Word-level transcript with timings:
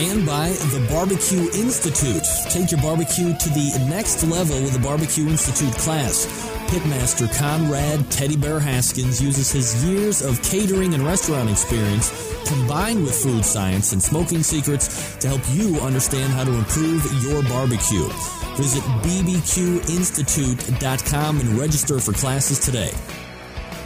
and 0.00 0.24
by 0.24 0.48
the 0.48 0.86
Barbecue 0.88 1.50
Institute. 1.52 2.24
Take 2.48 2.70
your 2.70 2.80
barbecue 2.80 3.36
to 3.36 3.48
the 3.50 3.86
next 3.90 4.24
level 4.24 4.58
with 4.62 4.72
the 4.72 4.78
Barbecue 4.78 5.28
Institute 5.28 5.74
class. 5.74 6.24
Pitmaster 6.70 7.28
Conrad 7.36 8.10
Teddy 8.10 8.36
Bear 8.36 8.58
Haskins 8.58 9.20
uses 9.20 9.52
his 9.52 9.84
years 9.84 10.22
of 10.22 10.42
catering 10.42 10.94
and 10.94 11.04
restaurant 11.04 11.50
experience 11.50 12.10
combined 12.46 13.02
with 13.02 13.14
food 13.14 13.44
science 13.44 13.92
and 13.92 14.02
smoking 14.02 14.42
secrets 14.42 15.16
to 15.16 15.28
help 15.28 15.42
you 15.50 15.78
understand 15.80 16.32
how 16.32 16.44
to 16.44 16.54
improve 16.54 17.04
your 17.22 17.42
barbecue. 17.42 18.08
Visit 18.56 18.82
bbqinstitute.com 19.04 21.40
and 21.40 21.58
register 21.58 21.98
for 21.98 22.12
classes 22.12 22.58
today 22.58 22.94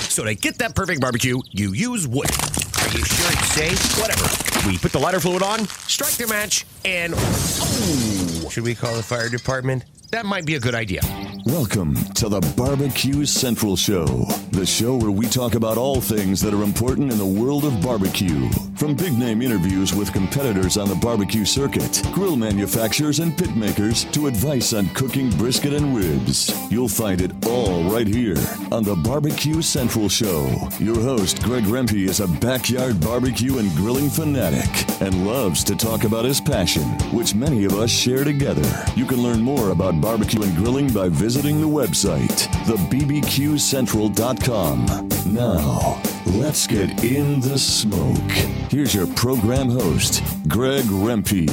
So, 0.09 0.23
to 0.23 0.34
get 0.34 0.57
that 0.57 0.73
perfect 0.73 1.00
barbecue, 1.00 1.40
you 1.52 1.73
use 1.73 2.07
wood. 2.07 2.31
Are 2.31 2.90
you 2.90 3.06
sure 3.06 3.31
it's 3.34 3.50
safe? 3.50 4.00
Whatever. 4.02 4.28
We 4.67 4.79
put 4.79 4.94
the 4.94 5.00
lighter 5.00 5.19
fluid 5.19 5.44
on, 5.44 5.67
strike 5.67 6.13
the 6.13 6.25
match, 6.25 6.66
and 6.85 7.13
oh, 7.16 8.14
should 8.50 8.63
we 8.63 8.75
call 8.75 8.95
the 8.95 9.03
fire 9.03 9.29
department? 9.29 9.83
That 10.15 10.25
might 10.25 10.45
be 10.45 10.55
a 10.55 10.61
good 10.61 10.75
idea. 10.75 11.01
Welcome 11.45 11.93
to 12.15 12.27
the 12.27 12.39
Barbecue 12.57 13.23
Central 13.25 13.75
Show, 13.75 14.05
the 14.49 14.65
show 14.65 14.95
where 14.95 15.11
we 15.11 15.27
talk 15.27 15.53
about 15.53 15.77
all 15.77 16.01
things 16.01 16.41
that 16.41 16.55
are 16.55 16.63
important 16.63 17.11
in 17.11 17.19
the 17.19 17.25
world 17.25 17.65
of 17.65 17.81
barbecue. 17.83 18.49
From 18.77 18.95
big 18.95 19.13
name 19.13 19.41
interviews 19.41 19.93
with 19.93 20.11
competitors 20.11 20.77
on 20.77 20.89
the 20.89 20.95
barbecue 20.95 21.45
circuit, 21.45 22.01
grill 22.13 22.35
manufacturers 22.35 23.19
and 23.19 23.37
pit 23.37 23.55
makers, 23.55 24.05
to 24.05 24.25
advice 24.25 24.73
on 24.73 24.89
cooking 24.95 25.29
brisket 25.31 25.73
and 25.73 25.95
ribs. 25.95 26.51
You'll 26.71 26.87
find 26.87 27.21
it 27.21 27.31
all 27.45 27.83
right 27.83 28.07
here 28.07 28.37
on 28.71 28.83
the 28.83 28.95
Barbecue 28.95 29.61
Central 29.61 30.09
Show. 30.09 30.47
Your 30.79 30.99
host, 30.99 31.43
Greg 31.43 31.65
Rempe, 31.65 32.07
is 32.07 32.21
a 32.21 32.27
backyard 32.27 32.99
barbecue 32.99 33.59
and 33.59 33.69
grilling 33.75 34.09
fanatic 34.09 34.67
and 34.99 35.27
loves 35.27 35.63
to 35.65 35.75
talk 35.75 36.05
about 36.05 36.25
his 36.25 36.41
passion, 36.41 36.83
which 37.13 37.35
many 37.35 37.65
of 37.65 37.73
us 37.73 37.91
share 37.91 38.23
together. 38.23 38.65
You 38.95 39.05
can 39.05 39.21
learn 39.21 39.41
more 39.41 39.69
about 39.69 40.01
barbecue 40.05 40.41
and 40.43 40.55
grilling 40.55 40.88
by 40.93 41.09
visiting 41.09 41.59
the 41.59 41.67
website, 41.67 42.47
thebbqcentral.com. 42.67 44.85
Now, 45.33 45.99
let's 46.39 46.67
get 46.67 47.03
in 47.03 47.39
the 47.39 47.57
smoke. 47.57 48.31
Here's 48.69 48.93
your 48.93 49.07
program 49.07 49.67
host, 49.67 50.21
Greg 50.47 50.83
Rempe. 50.83 51.49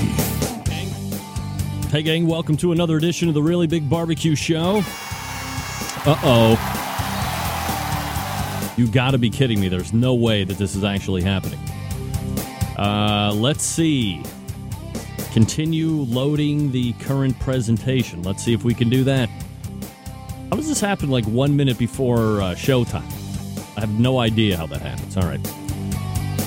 Hey, 1.88 2.02
gang, 2.02 2.26
welcome 2.26 2.58
to 2.58 2.72
another 2.72 2.98
edition 2.98 3.28
of 3.28 3.34
the 3.34 3.42
Really 3.42 3.66
Big 3.66 3.88
Barbecue 3.88 4.34
Show. 4.34 4.82
Uh 6.04 6.19
oh. 6.22 6.58
You 8.76 8.86
gotta 8.86 9.16
be 9.16 9.30
kidding 9.30 9.60
me. 9.60 9.69
There's 9.69 9.94
no 9.94 10.12
way 10.12 10.44
that 10.44 10.58
this 10.58 10.76
is 10.76 10.84
actually 10.84 11.22
happening. 11.22 11.58
Uh, 12.76 13.32
let's 13.34 13.64
see. 13.64 14.22
Continue 15.32 15.88
loading 15.88 16.70
the 16.72 16.93
current 16.94 17.38
presentation. 17.41 18.22
Let's 18.22 18.44
see 18.44 18.53
if 18.53 18.65
we 18.65 18.75
can 18.75 18.91
do 18.91 19.03
that. 19.04 19.31
How 20.50 20.56
does 20.56 20.69
this 20.69 20.81
happen 20.81 21.09
like 21.10 21.25
one 21.25 21.56
minute 21.56 21.78
before 21.78 22.43
uh, 22.43 22.54
showtime? 22.54 23.10
I 23.76 23.81
have 23.81 23.98
no 23.98 24.19
idea 24.19 24.59
how 24.59 24.66
that 24.66 24.82
happens. 24.82 25.16
All 25.16 25.22
right. 25.22 25.41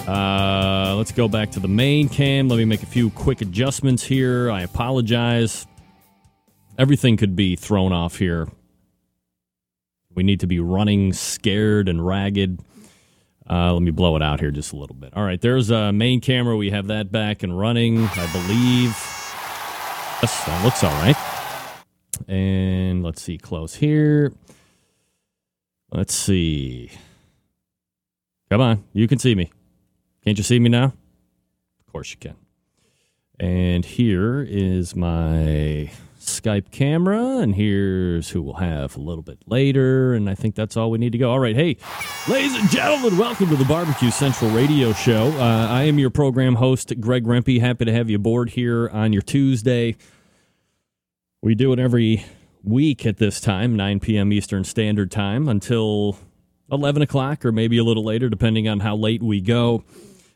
Uh, 0.07 0.95
let's 0.95 1.11
go 1.11 1.27
back 1.27 1.49
to 1.51 1.59
the 1.59 1.67
main 1.67 2.07
cam. 2.09 2.47
Let 2.47 2.57
me 2.57 2.65
make 2.65 2.83
a 2.83 2.85
few 2.85 3.09
quick 3.09 3.41
adjustments 3.41 4.03
here. 4.03 4.51
I 4.51 4.61
apologize. 4.61 5.65
Everything 6.77 7.17
could 7.17 7.35
be 7.35 7.55
thrown 7.55 7.91
off 7.91 8.17
here. 8.17 8.47
We 10.13 10.21
need 10.21 10.41
to 10.41 10.47
be 10.47 10.59
running 10.59 11.11
scared 11.11 11.89
and 11.89 12.05
ragged. 12.05 12.59
Uh, 13.49 13.73
let 13.73 13.81
me 13.81 13.91
blow 13.91 14.15
it 14.15 14.21
out 14.23 14.39
here 14.39 14.51
just 14.51 14.73
a 14.73 14.75
little 14.75 14.95
bit. 14.95 15.13
All 15.15 15.23
right, 15.23 15.39
there's 15.39 15.69
a 15.69 15.91
main 15.91 16.19
camera. 16.19 16.57
We 16.57 16.71
have 16.71 16.87
that 16.87 17.11
back 17.11 17.43
and 17.43 17.57
running, 17.57 17.99
I 17.99 18.31
believe. 18.31 18.89
Yes, 20.21 20.45
that 20.45 20.63
looks 20.63 20.83
all 20.83 20.91
right. 20.93 21.15
And 22.27 23.03
let's 23.03 23.21
see, 23.21 23.37
close 23.37 23.75
here. 23.75 24.33
Let's 25.91 26.15
see. 26.15 26.91
Come 28.49 28.61
on, 28.61 28.83
you 28.93 29.07
can 29.07 29.19
see 29.19 29.35
me. 29.35 29.51
Can't 30.23 30.37
you 30.37 30.43
see 30.43 30.59
me 30.59 30.69
now? 30.69 30.85
Of 30.85 31.91
course 31.91 32.11
you 32.11 32.17
can. 32.17 32.35
And 33.39 33.85
here 33.85 34.41
is 34.41 34.95
my 34.95 35.91
Skype 36.27 36.71
camera, 36.71 37.37
and 37.37 37.55
here's 37.55 38.29
who 38.29 38.41
we'll 38.41 38.55
have 38.55 38.95
a 38.97 38.99
little 38.99 39.21
bit 39.21 39.39
later. 39.47 40.13
And 40.13 40.29
I 40.29 40.35
think 40.35 40.55
that's 40.55 40.75
all 40.75 40.91
we 40.91 40.97
need 40.97 41.11
to 41.11 41.17
go. 41.17 41.31
All 41.31 41.39
right, 41.39 41.55
hey, 41.55 41.77
ladies 42.27 42.55
and 42.55 42.69
gentlemen, 42.69 43.17
welcome 43.17 43.49
to 43.49 43.55
the 43.55 43.65
Barbecue 43.65 44.11
Central 44.11 44.51
Radio 44.51 44.93
Show. 44.93 45.27
Uh, 45.37 45.67
I 45.69 45.83
am 45.83 45.99
your 45.99 46.09
program 46.09 46.55
host, 46.55 46.93
Greg 46.99 47.25
Rempe. 47.25 47.59
Happy 47.59 47.85
to 47.85 47.91
have 47.91 48.09
you 48.09 48.17
aboard 48.17 48.49
here 48.49 48.89
on 48.89 49.13
your 49.13 49.21
Tuesday. 49.21 49.95
We 51.41 51.55
do 51.55 51.71
it 51.73 51.79
every 51.79 52.25
week 52.63 53.05
at 53.05 53.17
this 53.17 53.39
time, 53.39 53.75
9 53.75 53.99
p.m. 53.99 54.33
Eastern 54.33 54.63
Standard 54.63 55.11
Time, 55.11 55.47
until 55.47 56.17
11 56.71 57.01
o'clock 57.01 57.45
or 57.45 57.51
maybe 57.51 57.77
a 57.77 57.83
little 57.83 58.03
later, 58.03 58.29
depending 58.29 58.67
on 58.67 58.79
how 58.79 58.95
late 58.95 59.21
we 59.21 59.41
go 59.41 59.83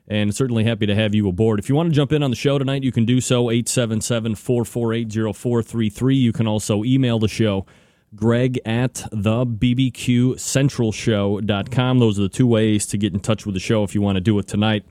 and 0.10 0.36
certainly 0.36 0.64
happy 0.64 0.88
to 0.88 0.96
have 0.96 1.14
you 1.14 1.30
aboard. 1.30 1.60
If 1.60 1.70
you 1.70 1.76
want 1.76 1.90
to 1.90 1.96
jump 1.96 2.12
in 2.12 2.24
on 2.24 2.32
the 2.32 2.36
show 2.36 2.58
tonight, 2.58 2.84
you 2.84 2.92
can 2.92 3.06
do 3.06 3.22
so 3.22 3.52
877 3.52 4.34
448 4.36 5.36
0433. 5.36 6.16
You 6.16 6.34
can 6.34 6.48
also 6.48 6.84
email 6.84 7.20
the 7.20 7.28
show, 7.28 7.68
greg 8.16 8.60
at 8.66 9.06
the 9.12 9.46
bbqcentralshow.com. 9.46 12.00
Those 12.00 12.18
are 12.20 12.24
the 12.24 12.30
two 12.30 12.48
ways 12.48 12.88
to 12.88 12.98
get 12.98 13.14
in 13.14 13.20
touch 13.20 13.46
with 13.46 13.54
the 13.54 13.60
show 13.60 13.84
if 13.84 13.94
you 13.94 14.02
want 14.02 14.16
to 14.16 14.22
do 14.22 14.40
it 14.40 14.48
tonight. 14.48 14.84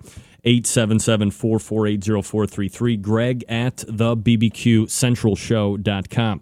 877 0.44 1.32
448 1.32 2.04
0433. 2.24 2.96
Greg 2.96 3.44
at 3.48 3.78
the 3.88 4.16
BBQCentralShow.com. 4.16 6.40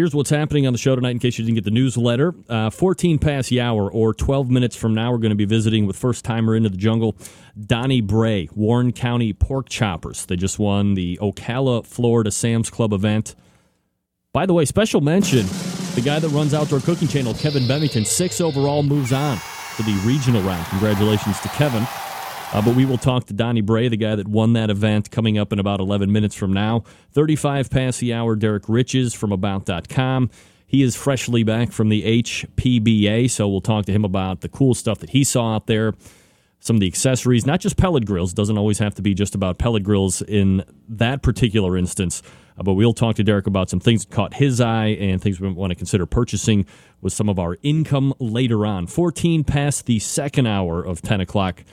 Here's 0.00 0.14
what's 0.14 0.30
happening 0.30 0.66
on 0.66 0.72
the 0.72 0.78
show 0.78 0.94
tonight 0.96 1.10
in 1.10 1.18
case 1.18 1.38
you 1.38 1.44
didn't 1.44 1.56
get 1.56 1.64
the 1.64 1.70
newsletter. 1.70 2.34
Uh, 2.48 2.70
14 2.70 3.18
past 3.18 3.50
the 3.50 3.60
hour, 3.60 3.92
or 3.92 4.14
12 4.14 4.48
minutes 4.48 4.74
from 4.74 4.94
now, 4.94 5.12
we're 5.12 5.18
going 5.18 5.28
to 5.28 5.36
be 5.36 5.44
visiting 5.44 5.86
with 5.86 5.94
first 5.94 6.24
timer 6.24 6.56
into 6.56 6.70
the 6.70 6.78
jungle, 6.78 7.14
Donny 7.66 8.00
Bray, 8.00 8.48
Warren 8.54 8.92
County 8.92 9.34
Pork 9.34 9.68
Choppers. 9.68 10.24
They 10.24 10.36
just 10.36 10.58
won 10.58 10.94
the 10.94 11.18
Ocala, 11.20 11.84
Florida 11.84 12.30
Sam's 12.30 12.70
Club 12.70 12.94
event. 12.94 13.34
By 14.32 14.46
the 14.46 14.54
way, 14.54 14.64
special 14.64 15.02
mention 15.02 15.44
the 15.94 16.02
guy 16.02 16.18
that 16.18 16.30
runs 16.30 16.54
Outdoor 16.54 16.80
Cooking 16.80 17.06
Channel, 17.06 17.34
Kevin 17.34 17.68
Bemington, 17.68 18.06
six 18.06 18.40
overall, 18.40 18.82
moves 18.82 19.12
on 19.12 19.36
to 19.76 19.82
the 19.82 19.92
regional 20.06 20.40
round. 20.40 20.66
Congratulations 20.68 21.38
to 21.40 21.48
Kevin. 21.48 21.86
Uh, 22.52 22.60
but 22.60 22.74
we 22.74 22.84
will 22.84 22.98
talk 22.98 23.26
to 23.26 23.32
Donny 23.32 23.60
Bray, 23.60 23.86
the 23.86 23.96
guy 23.96 24.16
that 24.16 24.26
won 24.26 24.54
that 24.54 24.70
event, 24.70 25.12
coming 25.12 25.38
up 25.38 25.52
in 25.52 25.60
about 25.60 25.78
11 25.78 26.10
minutes 26.10 26.34
from 26.34 26.52
now. 26.52 26.82
35 27.12 27.70
past 27.70 28.00
the 28.00 28.12
hour, 28.12 28.34
Derrick 28.34 28.64
Riches 28.68 29.14
from 29.14 29.30
About.com. 29.30 30.30
He 30.66 30.82
is 30.82 30.96
freshly 30.96 31.44
back 31.44 31.70
from 31.70 31.90
the 31.90 32.22
HPBA, 32.22 33.30
so 33.30 33.48
we'll 33.48 33.60
talk 33.60 33.86
to 33.86 33.92
him 33.92 34.04
about 34.04 34.40
the 34.40 34.48
cool 34.48 34.74
stuff 34.74 34.98
that 34.98 35.10
he 35.10 35.22
saw 35.22 35.54
out 35.54 35.68
there, 35.68 35.94
some 36.58 36.74
of 36.74 36.80
the 36.80 36.88
accessories, 36.88 37.46
not 37.46 37.60
just 37.60 37.76
pellet 37.76 38.04
grills. 38.04 38.32
Doesn't 38.32 38.58
always 38.58 38.80
have 38.80 38.96
to 38.96 39.02
be 39.02 39.14
just 39.14 39.36
about 39.36 39.58
pellet 39.58 39.84
grills 39.84 40.20
in 40.20 40.64
that 40.88 41.22
particular 41.22 41.76
instance. 41.76 42.20
Uh, 42.58 42.64
but 42.64 42.74
we'll 42.74 42.92
talk 42.92 43.14
to 43.16 43.24
Derrick 43.24 43.46
about 43.46 43.70
some 43.70 43.78
things 43.80 44.04
that 44.04 44.12
caught 44.12 44.34
his 44.34 44.60
eye 44.60 44.88
and 44.88 45.22
things 45.22 45.40
we 45.40 45.48
want 45.52 45.70
to 45.70 45.76
consider 45.76 46.04
purchasing 46.04 46.66
with 47.00 47.12
some 47.12 47.28
of 47.28 47.38
our 47.38 47.58
income 47.62 48.12
later 48.18 48.66
on. 48.66 48.88
14 48.88 49.44
past 49.44 49.86
the 49.86 50.00
second 50.00 50.46
hour 50.46 50.82
of 50.82 51.00
10 51.00 51.20
o'clock. 51.20 51.64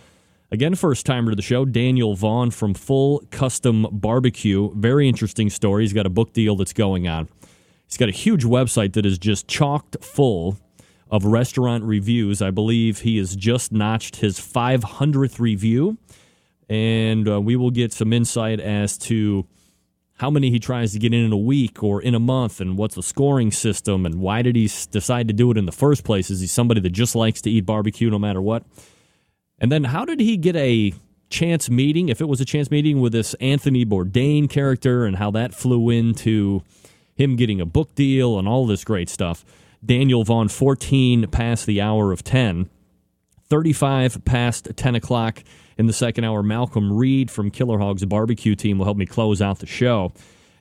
Again, 0.49 0.75
first 0.75 1.05
timer 1.05 1.31
to 1.31 1.35
the 1.35 1.41
show, 1.41 1.65
Daniel 1.65 2.15
Vaughn 2.15 2.51
from 2.51 2.73
Full 2.73 3.21
Custom 3.31 3.85
Barbecue. 3.91 4.73
Very 4.75 5.09
interesting 5.09 5.49
story. 5.49 5.83
He's 5.83 5.91
got 5.91 6.05
a 6.05 6.09
book 6.09 6.31
deal 6.31 6.55
that's 6.55 6.71
going 6.71 7.05
on. 7.05 7.27
He's 7.85 7.97
got 7.97 8.07
a 8.07 8.13
huge 8.13 8.45
website 8.45 8.93
that 8.93 9.05
is 9.05 9.17
just 9.17 9.49
chocked 9.49 9.97
full 10.01 10.57
of 11.11 11.25
restaurant 11.25 11.83
reviews. 11.83 12.41
I 12.41 12.51
believe 12.51 13.01
he 13.01 13.17
has 13.17 13.35
just 13.35 13.73
notched 13.73 14.17
his 14.17 14.39
500th 14.39 15.37
review, 15.37 15.97
and 16.69 17.27
uh, 17.27 17.41
we 17.41 17.57
will 17.57 17.71
get 17.71 17.91
some 17.91 18.13
insight 18.13 18.61
as 18.61 18.97
to 18.99 19.45
how 20.19 20.29
many 20.29 20.49
he 20.49 20.59
tries 20.59 20.93
to 20.93 20.99
get 20.99 21.13
in 21.13 21.25
in 21.25 21.33
a 21.33 21.37
week 21.37 21.83
or 21.83 22.01
in 22.01 22.15
a 22.15 22.19
month, 22.19 22.61
and 22.61 22.77
what's 22.77 22.95
the 22.95 23.03
scoring 23.03 23.51
system, 23.51 24.05
and 24.05 24.15
why 24.15 24.43
did 24.43 24.55
he 24.55 24.71
decide 24.91 25.27
to 25.27 25.33
do 25.33 25.51
it 25.51 25.57
in 25.57 25.65
the 25.65 25.73
first 25.73 26.05
place? 26.05 26.31
Is 26.31 26.39
he 26.39 26.47
somebody 26.47 26.79
that 26.79 26.91
just 26.91 27.15
likes 27.15 27.41
to 27.41 27.51
eat 27.51 27.65
barbecue 27.65 28.09
no 28.09 28.17
matter 28.17 28.41
what? 28.41 28.63
And 29.59 29.71
then 29.71 29.85
how 29.85 30.05
did 30.05 30.19
he 30.19 30.37
get 30.37 30.55
a 30.55 30.93
chance 31.29 31.69
meeting, 31.69 32.09
if 32.09 32.21
it 32.21 32.27
was 32.27 32.39
a 32.39 32.45
chance 32.45 32.69
meeting 32.71 33.01
with 33.01 33.11
this 33.11 33.33
Anthony 33.35 33.85
Bourdain 33.85 34.49
character, 34.49 35.05
and 35.05 35.17
how 35.17 35.31
that 35.31 35.53
flew 35.53 35.89
into 35.89 36.63
him 37.15 37.35
getting 37.35 37.59
a 37.59 37.65
book 37.65 37.95
deal 37.95 38.37
and 38.37 38.47
all 38.47 38.65
this 38.65 38.83
great 38.83 39.09
stuff? 39.09 39.43
Daniel 39.85 40.23
Vaughn, 40.23 40.47
14 40.47 41.27
past 41.27 41.65
the 41.65 41.81
hour 41.81 42.11
of 42.11 42.23
10. 42.23 42.69
35 43.49 44.25
past 44.25 44.67
10 44.75 44.95
o'clock 44.95 45.43
in 45.77 45.85
the 45.85 45.93
second 45.93 46.23
hour. 46.23 46.43
Malcolm 46.43 46.91
Reed 46.91 47.31
from 47.31 47.49
Killer 47.49 47.79
Hogs 47.79 48.03
Barbecue 48.05 48.55
Team 48.55 48.77
will 48.77 48.85
help 48.85 48.97
me 48.97 49.05
close 49.05 49.41
out 49.41 49.59
the 49.59 49.65
show. 49.65 50.11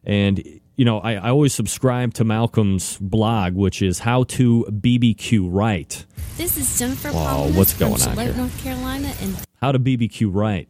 And, 0.06 0.60
you 0.76 0.84
know, 0.84 1.00
I, 1.00 1.14
I 1.14 1.30
always 1.30 1.52
subscribe 1.52 2.14
to 2.14 2.24
Malcolm's 2.24 2.96
blog, 2.98 3.54
which 3.54 3.82
is 3.82 3.98
How 3.98 4.22
to 4.24 4.64
BBQ 4.70 5.48
Right. 5.50 6.06
This 6.36 6.56
is 6.56 6.78
Jennifer 6.78 7.12
Wow, 7.12 7.24
Paulus 7.24 7.56
what's 7.56 7.72
from 7.72 7.80
going 7.80 7.92
on 7.94 7.98
Charlotte, 7.98 8.24
here? 8.24 8.34
North 8.34 8.62
Carolina, 8.62 9.12
and 9.20 9.36
how 9.60 9.72
to 9.72 9.78
BBQ 9.78 10.30
right. 10.32 10.68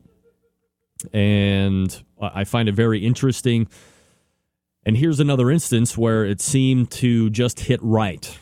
And 1.13 2.03
I 2.21 2.45
find 2.45 2.69
it 2.69 2.75
very 2.75 3.05
interesting. 3.05 3.69
And 4.85 4.97
here's 4.97 5.21
another 5.21 5.51
instance 5.51 5.99
where 5.99 6.25
it 6.25 6.41
seemed 6.41 6.91
to 6.93 7.29
just 7.31 7.61
hit 7.61 7.81
right. 7.83 8.39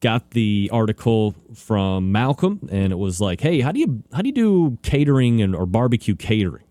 Got 0.00 0.30
the 0.30 0.70
article 0.72 1.34
from 1.54 2.10
Malcolm, 2.10 2.68
and 2.72 2.92
it 2.92 2.98
was 2.98 3.20
like, 3.20 3.40
"Hey, 3.40 3.60
how 3.60 3.70
do 3.70 3.80
you 3.80 4.02
how 4.12 4.22
do 4.22 4.28
you 4.28 4.34
do 4.34 4.78
catering 4.82 5.42
and 5.42 5.54
or 5.54 5.66
barbecue 5.66 6.16
catering? 6.16 6.64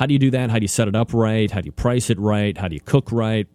How 0.00 0.06
do 0.06 0.14
you 0.14 0.18
do 0.18 0.30
that? 0.32 0.50
How 0.50 0.58
do 0.58 0.64
you 0.64 0.68
set 0.68 0.88
it 0.88 0.96
up 0.96 1.14
right? 1.14 1.48
How 1.50 1.60
do 1.60 1.66
you 1.66 1.72
price 1.72 2.10
it 2.10 2.18
right? 2.18 2.56
How 2.58 2.66
do 2.66 2.74
you 2.74 2.80
cook 2.80 3.12
right?" 3.12 3.46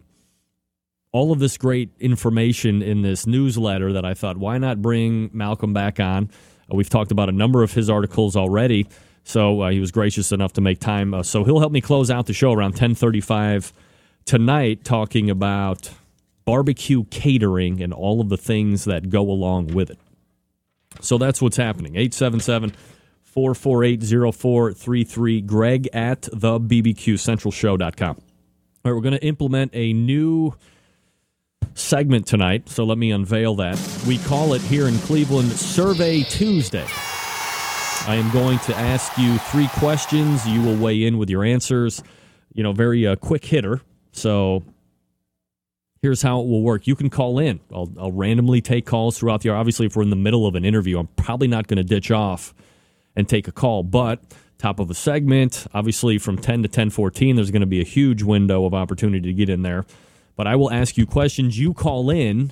all 1.11 1.31
of 1.31 1.39
this 1.39 1.57
great 1.57 1.89
information 2.01 2.81
in 2.81 3.01
this 3.01 3.25
newsletter 3.25 3.93
that 3.93 4.03
I 4.03 4.13
thought, 4.13 4.35
why 4.35 4.57
not 4.57 4.81
bring 4.81 5.29
Malcolm 5.31 5.71
back 5.71 5.97
on? 5.97 6.29
Uh, 6.69 6.75
we've 6.75 6.89
talked 6.89 7.09
about 7.09 7.29
a 7.29 7.31
number 7.31 7.63
of 7.63 7.71
his 7.71 7.89
articles 7.89 8.35
already, 8.35 8.85
so 9.23 9.61
uh, 9.61 9.69
he 9.69 9.79
was 9.79 9.93
gracious 9.93 10.33
enough 10.33 10.51
to 10.53 10.61
make 10.61 10.79
time. 10.79 11.13
Uh, 11.13 11.23
so 11.23 11.45
he'll 11.45 11.61
help 11.61 11.71
me 11.71 11.79
close 11.79 12.11
out 12.11 12.25
the 12.25 12.33
show 12.33 12.51
around 12.51 12.71
1035 12.71 13.71
tonight, 14.25 14.83
talking 14.83 15.29
about 15.29 15.89
barbecue 16.43 17.05
catering 17.05 17.81
and 17.81 17.93
all 17.93 18.19
of 18.19 18.27
the 18.27 18.37
things 18.37 18.83
that 18.83 19.09
go 19.09 19.21
along 19.21 19.67
with 19.67 19.89
it. 19.89 19.99
So 20.99 21.17
that's 21.17 21.41
what's 21.41 21.55
happening. 21.55 21.95
877 21.95 22.73
448 23.35 24.33
0433. 24.33 25.41
Greg 25.41 25.89
at 25.93 26.21
the 26.31 26.59
BBQCentralShow.com. 26.59 28.15
All 28.15 28.91
right, 28.91 28.95
we're 28.95 29.01
going 29.01 29.17
to 29.17 29.25
implement 29.25 29.71
a 29.73 29.91
new 29.91 30.53
segment 31.73 32.27
tonight, 32.27 32.69
so 32.69 32.85
let 32.85 32.97
me 32.97 33.11
unveil 33.11 33.55
that. 33.55 33.77
We 34.07 34.19
call 34.19 34.53
it 34.53 34.61
here 34.61 34.87
in 34.87 34.97
Cleveland 34.99 35.51
Survey 35.51 36.23
Tuesday. 36.23 36.85
I 38.07 38.15
am 38.15 38.31
going 38.31 38.59
to 38.59 38.75
ask 38.75 39.17
you 39.17 39.37
three 39.37 39.67
questions. 39.79 40.47
You 40.47 40.61
will 40.61 40.77
weigh 40.77 41.03
in 41.03 41.17
with 41.17 41.29
your 41.29 41.43
answers. 41.43 42.01
You 42.53 42.63
know, 42.63 42.71
very 42.71 43.05
uh, 43.05 43.17
quick 43.17 43.43
hitter. 43.43 43.81
So 44.13 44.63
here's 46.01 46.21
how 46.21 46.39
it 46.39 46.47
will 46.47 46.61
work. 46.61 46.87
You 46.87 46.95
can 46.95 47.09
call 47.09 47.39
in. 47.39 47.59
I'll, 47.73 47.91
I'll 47.99 48.11
randomly 48.13 48.61
take 48.61 48.85
calls 48.85 49.17
throughout 49.17 49.41
the 49.41 49.49
hour. 49.49 49.57
Obviously, 49.57 49.87
if 49.87 49.95
we're 49.97 50.03
in 50.03 50.11
the 50.11 50.15
middle 50.15 50.47
of 50.47 50.55
an 50.55 50.63
interview, 50.63 50.99
I'm 50.99 51.07
probably 51.17 51.49
not 51.49 51.67
going 51.67 51.77
to 51.77 51.83
ditch 51.83 52.11
off 52.11 52.53
and 53.15 53.27
take 53.27 53.47
a 53.47 53.51
call. 53.51 53.83
But 53.83 54.21
top 54.57 54.79
of 54.79 54.89
a 54.89 54.93
segment, 54.93 55.67
obviously 55.73 56.17
from 56.17 56.37
10 56.37 56.63
to 56.63 56.69
10:14, 56.69 57.35
there's 57.35 57.51
going 57.51 57.61
to 57.61 57.67
be 57.67 57.81
a 57.81 57.85
huge 57.85 58.23
window 58.23 58.65
of 58.65 58.73
opportunity 58.73 59.27
to 59.29 59.33
get 59.33 59.49
in 59.49 59.61
there. 59.61 59.85
But 60.35 60.47
I 60.47 60.55
will 60.55 60.71
ask 60.71 60.97
you 60.97 61.05
questions. 61.05 61.57
You 61.57 61.73
call 61.73 62.09
in, 62.09 62.51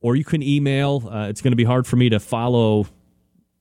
or 0.00 0.16
you 0.16 0.24
can 0.24 0.42
email. 0.42 1.08
Uh, 1.10 1.28
it's 1.28 1.40
going 1.40 1.52
to 1.52 1.56
be 1.56 1.64
hard 1.64 1.86
for 1.86 1.96
me 1.96 2.08
to 2.10 2.20
follow 2.20 2.86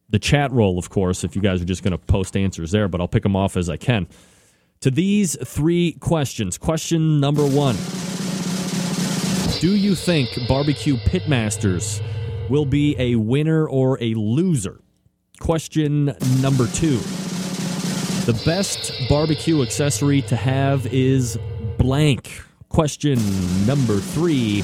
the 0.10 0.20
chat 0.20 0.52
roll, 0.52 0.78
of 0.80 0.90
course, 0.90 1.24
if 1.24 1.36
you 1.36 1.42
guys 1.42 1.62
are 1.62 1.66
just 1.66 1.84
going 1.84 1.92
to 1.92 1.98
post 1.98 2.38
answers 2.38 2.72
there. 2.72 2.88
But 2.88 3.02
I'll 3.02 3.08
pick 3.08 3.24
them 3.24 3.36
off 3.36 3.58
as 3.58 3.70
I 3.70 3.78
can. 3.78 4.08
To 4.82 4.92
these 4.92 5.36
three 5.44 5.94
questions. 5.94 6.58
Question 6.58 7.20
number 7.20 7.46
one. 7.46 7.76
Do 9.60 9.76
you 9.76 9.96
think 9.96 10.30
Barbecue 10.48 10.98
Pitmasters 10.98 12.00
will 12.48 12.66
be 12.66 12.96
a 13.00 13.16
winner 13.16 13.68
or 13.68 13.98
a 14.02 14.14
loser? 14.14 14.82
Question 15.40 16.06
number 16.42 16.68
two. 16.68 16.98
The 18.26 18.42
best 18.46 18.92
barbecue 19.08 19.62
accessory 19.62 20.22
to 20.24 20.36
have 20.36 20.86
is 20.88 21.40
blank. 21.78 22.42
Question 22.70 23.18
number 23.66 24.00
three. 24.00 24.62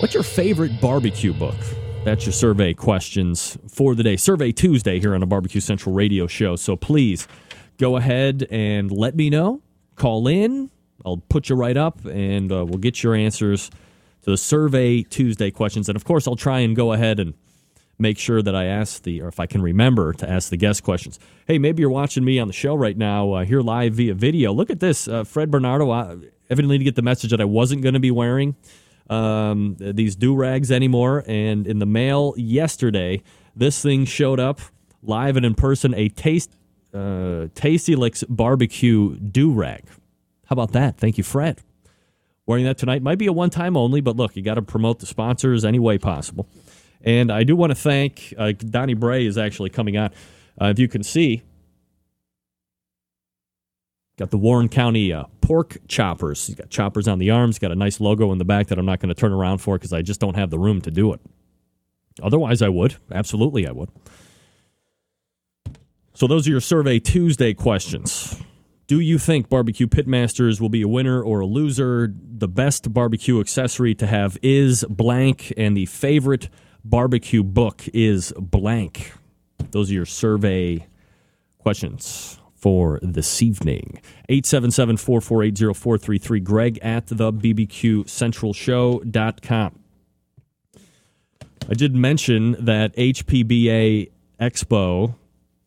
What's 0.00 0.14
your 0.14 0.22
favorite 0.22 0.80
barbecue 0.80 1.32
book? 1.32 1.56
That's 2.04 2.24
your 2.24 2.32
survey 2.32 2.74
questions 2.74 3.58
for 3.68 3.94
the 3.94 4.02
day. 4.02 4.16
Survey 4.16 4.52
Tuesday 4.52 5.00
here 5.00 5.14
on 5.14 5.22
a 5.22 5.26
Barbecue 5.26 5.60
Central 5.60 5.94
radio 5.94 6.26
show. 6.26 6.56
So 6.56 6.76
please 6.76 7.26
go 7.78 7.96
ahead 7.96 8.46
and 8.50 8.90
let 8.90 9.16
me 9.16 9.28
know. 9.28 9.60
Call 9.96 10.28
in. 10.28 10.70
I'll 11.04 11.22
put 11.28 11.48
you 11.48 11.56
right 11.56 11.76
up 11.76 12.04
and 12.04 12.52
uh, 12.52 12.64
we'll 12.64 12.78
get 12.78 13.02
your 13.02 13.14
answers 13.14 13.68
to 14.22 14.30
the 14.30 14.38
Survey 14.38 15.02
Tuesday 15.02 15.50
questions. 15.50 15.88
And 15.88 15.96
of 15.96 16.04
course, 16.04 16.28
I'll 16.28 16.36
try 16.36 16.60
and 16.60 16.76
go 16.76 16.92
ahead 16.92 17.18
and 17.18 17.34
make 18.00 18.18
sure 18.18 18.42
that 18.42 18.54
I 18.54 18.64
ask 18.64 19.02
the, 19.02 19.20
or 19.20 19.28
if 19.28 19.38
I 19.38 19.46
can 19.46 19.62
remember 19.62 20.12
to 20.14 20.28
ask 20.28 20.50
the 20.50 20.56
guest 20.56 20.82
questions. 20.82 21.18
Hey, 21.46 21.58
maybe 21.58 21.80
you're 21.80 21.90
watching 21.90 22.24
me 22.24 22.38
on 22.38 22.46
the 22.46 22.54
show 22.54 22.74
right 22.74 22.96
now, 22.96 23.32
uh, 23.32 23.44
here 23.44 23.60
live 23.60 23.94
via 23.94 24.14
video. 24.14 24.52
Look 24.52 24.70
at 24.70 24.80
this. 24.80 25.06
Uh, 25.06 25.24
Fred 25.24 25.50
Bernardo 25.50 25.90
uh, 25.90 26.16
evidently 26.48 26.78
didn't 26.78 26.86
get 26.86 26.96
the 26.96 27.02
message 27.02 27.30
that 27.30 27.40
I 27.40 27.44
wasn't 27.44 27.82
going 27.82 27.94
to 27.94 28.00
be 28.00 28.10
wearing 28.10 28.56
um, 29.10 29.76
these 29.78 30.16
do 30.16 30.34
rags 30.34 30.70
anymore. 30.70 31.24
And 31.26 31.66
in 31.66 31.78
the 31.80 31.86
mail 31.86 32.34
yesterday, 32.36 33.22
this 33.54 33.82
thing 33.82 34.04
showed 34.04 34.40
up 34.40 34.60
live 35.02 35.36
and 35.36 35.44
in 35.44 35.54
person 35.54 35.94
a 35.94 36.08
taste, 36.08 36.50
uh, 36.94 37.48
Tasty 37.54 37.96
Licks 37.96 38.24
barbecue 38.28 39.16
do 39.16 39.52
rag. 39.52 39.84
How 40.46 40.54
about 40.54 40.72
that? 40.72 40.96
Thank 40.96 41.18
you, 41.18 41.24
Fred. 41.24 41.60
Wearing 42.46 42.64
that 42.64 42.78
tonight 42.78 43.02
might 43.02 43.18
be 43.18 43.26
a 43.26 43.32
one 43.32 43.50
time 43.50 43.76
only, 43.76 44.00
but 44.00 44.16
look, 44.16 44.34
you 44.34 44.42
got 44.42 44.54
to 44.54 44.62
promote 44.62 44.98
the 44.98 45.06
sponsors 45.06 45.64
any 45.64 45.78
way 45.78 45.98
possible. 45.98 46.48
And 47.02 47.30
I 47.30 47.44
do 47.44 47.56
want 47.56 47.70
to 47.70 47.74
thank 47.74 48.34
uh, 48.36 48.52
Donny 48.52 48.94
Bray 48.94 49.26
is 49.26 49.38
actually 49.38 49.70
coming 49.70 49.96
on. 49.96 50.10
Uh, 50.60 50.66
if 50.66 50.78
you 50.78 50.88
can 50.88 51.02
see, 51.02 51.42
got 54.18 54.30
the 54.30 54.38
Warren 54.38 54.68
County 54.68 55.12
uh, 55.12 55.24
pork 55.40 55.78
choppers. 55.88 56.46
He's 56.46 56.56
got 56.56 56.68
choppers 56.68 57.08
on 57.08 57.18
the 57.18 57.30
arms. 57.30 57.58
Got 57.58 57.72
a 57.72 57.76
nice 57.76 58.00
logo 58.00 58.30
in 58.32 58.38
the 58.38 58.44
back 58.44 58.66
that 58.68 58.78
I'm 58.78 58.86
not 58.86 59.00
going 59.00 59.08
to 59.08 59.18
turn 59.18 59.32
around 59.32 59.58
for 59.58 59.76
because 59.76 59.92
I 59.92 60.02
just 60.02 60.20
don't 60.20 60.36
have 60.36 60.50
the 60.50 60.58
room 60.58 60.80
to 60.82 60.90
do 60.90 61.12
it. 61.12 61.20
Otherwise, 62.22 62.60
I 62.60 62.68
would. 62.68 62.96
Absolutely, 63.10 63.66
I 63.66 63.72
would. 63.72 63.88
So 66.12 66.26
those 66.26 66.46
are 66.46 66.50
your 66.50 66.60
Survey 66.60 66.98
Tuesday 66.98 67.54
questions. 67.54 68.42
Do 68.88 69.00
you 69.00 69.18
think 69.18 69.48
Barbecue 69.48 69.86
Pitmasters 69.86 70.60
will 70.60 70.68
be 70.68 70.82
a 70.82 70.88
winner 70.88 71.22
or 71.22 71.40
a 71.40 71.46
loser? 71.46 72.12
The 72.12 72.48
best 72.48 72.92
barbecue 72.92 73.40
accessory 73.40 73.94
to 73.94 74.06
have 74.06 74.36
is 74.42 74.84
blank, 74.90 75.52
and 75.56 75.76
the 75.76 75.86
favorite 75.86 76.50
barbecue 76.84 77.42
book 77.42 77.82
is 77.92 78.32
blank. 78.36 79.12
Those 79.70 79.90
are 79.90 79.94
your 79.94 80.06
survey 80.06 80.86
questions 81.58 82.38
for 82.54 83.00
this 83.02 83.42
evening. 83.42 84.00
877 84.28 84.98
448 84.98 85.76
0433. 85.76 86.40
Greg 86.40 86.78
at 86.82 87.06
the 87.06 87.32
BBQCentralShow.com. 87.32 89.78
I 91.68 91.74
did 91.74 91.94
mention 91.94 92.56
that 92.64 92.96
HPBA 92.96 94.10
Expo 94.40 95.14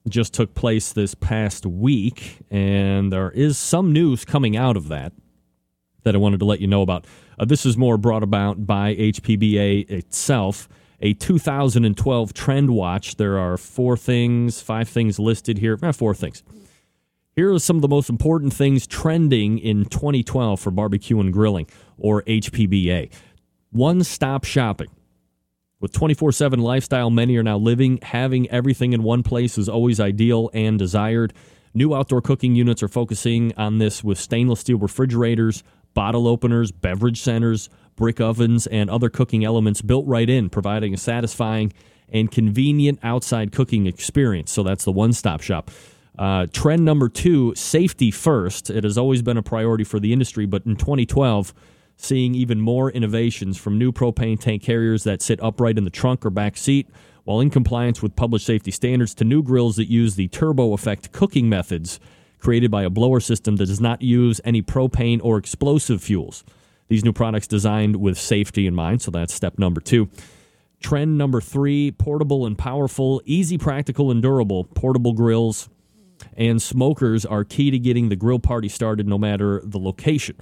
just 0.09 0.33
took 0.33 0.53
place 0.53 0.91
this 0.91 1.15
past 1.15 1.65
week, 1.65 2.39
and 2.51 3.11
there 3.11 3.31
is 3.31 3.57
some 3.57 3.93
news 3.93 4.25
coming 4.25 4.57
out 4.57 4.75
of 4.75 4.89
that 4.89 5.13
that 6.03 6.13
I 6.13 6.17
wanted 6.17 6.39
to 6.39 6.45
let 6.45 6.59
you 6.59 6.67
know 6.67 6.81
about. 6.81 7.05
Uh, 7.39 7.45
this 7.45 7.65
is 7.65 7.77
more 7.77 7.97
brought 7.97 8.23
about 8.23 8.67
by 8.67 8.95
HPBA 8.95 9.89
itself. 9.89 10.67
A 11.05 11.13
2012 11.13 12.33
trend 12.33 12.69
watch. 12.69 13.17
There 13.17 13.37
are 13.37 13.57
four 13.57 13.97
things, 13.97 14.61
five 14.61 14.87
things 14.87 15.19
listed 15.19 15.57
here. 15.57 15.77
Eh, 15.83 15.91
four 15.91 16.15
things. 16.15 16.43
Here 17.35 17.53
are 17.53 17.59
some 17.59 17.75
of 17.75 17.81
the 17.81 17.89
most 17.89 18.09
important 18.09 18.53
things 18.53 18.87
trending 18.87 19.59
in 19.59 19.83
2012 19.83 20.61
for 20.61 20.71
barbecue 20.71 21.19
and 21.19 21.33
grilling, 21.33 21.67
or 21.97 22.23
HPBA. 22.23 23.11
One 23.71 24.01
stop 24.05 24.45
shopping. 24.45 24.87
With 25.81 25.91
24 25.91 26.31
7 26.31 26.61
lifestyle, 26.61 27.09
many 27.09 27.35
are 27.35 27.43
now 27.43 27.57
living. 27.57 27.99
Having 28.01 28.49
everything 28.49 28.93
in 28.93 29.03
one 29.03 29.23
place 29.23 29.57
is 29.57 29.67
always 29.67 29.99
ideal 29.99 30.49
and 30.53 30.79
desired. 30.79 31.33
New 31.73 31.93
outdoor 31.93 32.21
cooking 32.21 32.55
units 32.55 32.81
are 32.81 32.87
focusing 32.87 33.53
on 33.57 33.77
this 33.77 34.05
with 34.05 34.17
stainless 34.17 34.61
steel 34.61 34.77
refrigerators, 34.77 35.63
bottle 35.93 36.29
openers, 36.29 36.71
beverage 36.71 37.19
centers, 37.19 37.69
brick 37.95 38.19
ovens, 38.19 38.67
and 38.67 38.89
other 38.89 39.09
cooking 39.09 39.43
elements 39.43 39.81
built 39.81 40.05
right 40.07 40.29
in, 40.29 40.49
providing 40.49 40.93
a 40.93 40.97
satisfying 40.97 41.73
and 42.09 42.31
convenient 42.31 42.99
outside 43.03 43.51
cooking 43.51 43.87
experience. 43.87 44.51
So 44.51 44.63
that's 44.63 44.85
the 44.85 44.91
one 44.91 45.13
stop 45.13 45.41
shop. 45.41 45.71
Uh, 46.17 46.45
trend 46.51 46.85
number 46.85 47.09
two 47.09 47.55
safety 47.55 48.11
first. 48.11 48.69
It 48.69 48.83
has 48.83 48.97
always 48.97 49.21
been 49.21 49.37
a 49.37 49.43
priority 49.43 49.83
for 49.83 49.99
the 49.99 50.13
industry, 50.13 50.45
but 50.45 50.65
in 50.65 50.75
2012, 50.75 51.53
seeing 51.97 52.35
even 52.35 52.61
more 52.61 52.91
innovations 52.91 53.57
from 53.57 53.77
new 53.77 53.91
propane 53.91 54.39
tank 54.39 54.61
carriers 54.61 55.03
that 55.03 55.21
sit 55.21 55.41
upright 55.41 55.77
in 55.77 55.83
the 55.83 55.89
trunk 55.89 56.25
or 56.25 56.29
back 56.29 56.57
seat 56.57 56.87
while 57.23 57.39
in 57.39 57.49
compliance 57.49 58.01
with 58.01 58.15
published 58.15 58.45
safety 58.45 58.71
standards 58.71 59.13
to 59.15 59.23
new 59.23 59.41
grills 59.41 59.77
that 59.77 59.89
use 59.89 60.15
the 60.15 60.27
turbo 60.27 60.73
effect 60.73 61.11
cooking 61.11 61.47
methods 61.47 61.99
created 62.39 62.69
by 62.69 62.83
a 62.83 62.89
blower 62.89 63.21
system 63.21 63.55
that 63.55 63.67
does 63.67 63.79
not 63.79 64.01
use 64.01 64.41
any 64.43 64.61
propane 64.61 65.19
or 65.23 65.37
explosive 65.37 66.03
fuels. 66.03 66.43
These 66.87 67.03
new 67.03 67.13
products 67.13 67.47
designed 67.47 67.95
with 67.95 68.17
safety 68.17 68.67
in 68.67 68.75
mind, 68.75 69.01
so 69.01 69.11
that's 69.11 69.33
step 69.33 69.57
number 69.57 69.81
2. 69.81 70.09
Trend 70.81 71.17
number 71.17 71.39
3, 71.39 71.91
portable 71.91 72.45
and 72.45 72.57
powerful, 72.57 73.21
easy, 73.25 73.57
practical 73.57 74.11
and 74.11 74.21
durable 74.21 74.65
portable 74.65 75.13
grills 75.13 75.69
and 76.35 76.61
smokers 76.61 77.25
are 77.25 77.43
key 77.43 77.71
to 77.71 77.79
getting 77.79 78.09
the 78.09 78.15
grill 78.15 78.39
party 78.39 78.69
started 78.69 79.07
no 79.07 79.17
matter 79.17 79.61
the 79.63 79.79
location. 79.79 80.35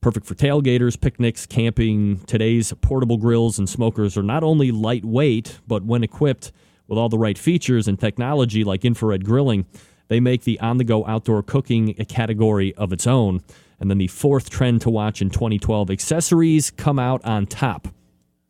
Perfect 0.00 0.26
for 0.26 0.34
tailgaters, 0.34 0.98
picnics, 0.98 1.46
camping. 1.46 2.20
Today's 2.26 2.72
portable 2.80 3.18
grills 3.18 3.58
and 3.58 3.68
smokers 3.68 4.16
are 4.16 4.22
not 4.22 4.42
only 4.42 4.70
lightweight, 4.70 5.60
but 5.66 5.84
when 5.84 6.02
equipped 6.02 6.52
with 6.86 6.98
all 6.98 7.08
the 7.08 7.18
right 7.18 7.36
features 7.36 7.86
and 7.86 8.00
technology 8.00 8.64
like 8.64 8.84
infrared 8.84 9.24
grilling, 9.24 9.66
they 10.08 10.18
make 10.18 10.44
the 10.44 10.58
on 10.60 10.78
the 10.78 10.84
go 10.84 11.06
outdoor 11.06 11.42
cooking 11.42 11.94
a 11.98 12.04
category 12.04 12.74
of 12.74 12.92
its 12.92 13.06
own. 13.06 13.42
And 13.80 13.90
then 13.90 13.98
the 13.98 14.08
fourth 14.08 14.50
trend 14.50 14.82
to 14.82 14.90
watch 14.90 15.22
in 15.22 15.30
2012 15.30 15.90
accessories 15.90 16.70
come 16.70 16.98
out 16.98 17.24
on 17.24 17.46
top. 17.46 17.88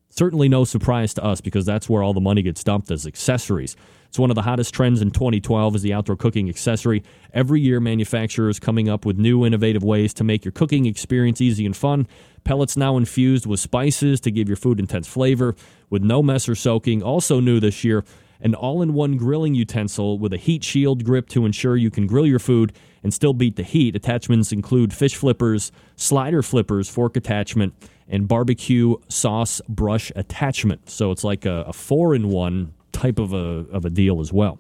Certainly 0.09 0.49
no 0.49 0.65
surprise 0.65 1.15
to 1.15 1.25
us 1.25 1.41
because 1.41 1.65
that's 1.65 1.89
where 1.89 2.03
all 2.03 2.13
the 2.13 2.21
money 2.21 2.43
gets 2.43 2.65
dumped 2.65 2.91
as 2.91 3.07
accessories. 3.07 3.77
It's 4.09 4.19
one 4.19 4.29
of 4.29 4.35
the 4.35 4.43
hottest 4.43 4.75
trends 4.75 5.01
in 5.01 5.13
2012 5.13 5.77
is 5.77 5.83
the 5.83 5.93
outdoor 5.93 6.17
cooking 6.17 6.49
accessory. 6.49 7.05
Every 7.33 7.61
year, 7.61 7.79
manufacturers 7.79 8.59
coming 8.59 8.89
up 8.89 9.07
with 9.07 9.19
new 9.19 9.47
innovative 9.47 9.85
ways 9.85 10.13
to 10.15 10.25
make 10.25 10.45
your 10.45 10.51
cooking 10.51 10.87
experience 10.87 11.41
easy 11.41 11.65
and 11.65 11.77
fun. 11.77 12.09
Pellets 12.43 12.77
now 12.77 12.97
infused 12.97 13.47
with 13.47 13.61
spices 13.61 14.21
to 14.23 14.33
give 14.33 14.49
your 14.49 14.57
food 14.57 14.81
intense 14.81 15.07
flavor 15.07 15.55
with 15.91 16.03
no 16.03 16.25
mess 16.25 16.49
or 16.49 16.57
soaking. 16.57 17.05
Also 17.05 17.39
new 17.39 17.61
this 17.61 17.85
year, 17.85 18.05
an 18.41 18.57
all-in-one 18.57 19.17
grilling 19.17 19.55
utensil 19.55 20.19
with 20.19 20.33
a 20.33 20.39
heat 20.39 20.65
shield 20.65 21.05
grip 21.05 21.29
to 21.29 21.47
ensure 21.47 21.77
you 21.77 21.91
can 21.91 22.09
grill 22.09 22.27
your 22.27 22.41
food 22.41 22.73
and 23.03 23.15
still 23.15 23.33
beat 23.33 23.57
the 23.57 23.63
heat. 23.63 23.97
Attachments 23.97 24.53
include 24.53 24.93
fish 24.93 25.15
flippers, 25.17 25.73
slider 25.97 26.43
flippers, 26.43 26.89
fork 26.89 27.17
attachment, 27.17 27.75
and 28.09 28.27
barbecue 28.29 28.97
sauce 29.09 29.61
brush 29.69 30.13
attachment. 30.17 30.91
So 30.91 31.11
it's 31.11 31.25
like 31.25 31.47
a, 31.47 31.65
a 31.69 31.73
four-in-one 31.73 32.75
type 32.93 33.19
of 33.19 33.33
a, 33.33 33.67
of 33.71 33.85
a 33.85 33.91
deal 33.91 34.21
as 34.21 34.33
well. 34.33 34.59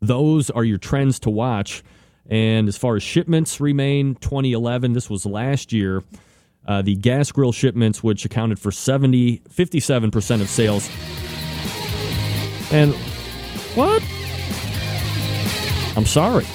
Those 0.00 0.50
are 0.50 0.64
your 0.64 0.78
trends 0.78 1.18
to 1.20 1.30
watch. 1.30 1.82
And 2.28 2.68
as 2.68 2.76
far 2.76 2.96
as 2.96 3.02
shipments 3.02 3.60
remain, 3.60 4.14
2011, 4.16 4.92
this 4.92 5.10
was 5.10 5.26
last 5.26 5.72
year, 5.72 6.02
uh, 6.66 6.80
the 6.80 6.94
gas 6.96 7.30
grill 7.30 7.52
shipments, 7.52 8.02
which 8.02 8.24
accounted 8.24 8.58
for 8.58 8.70
70, 8.70 9.40
57% 9.50 10.40
of 10.40 10.48
sales. 10.48 10.88
And 12.72 12.94
what? 13.74 14.02
I'm 15.96 16.06
sorry. 16.06 16.46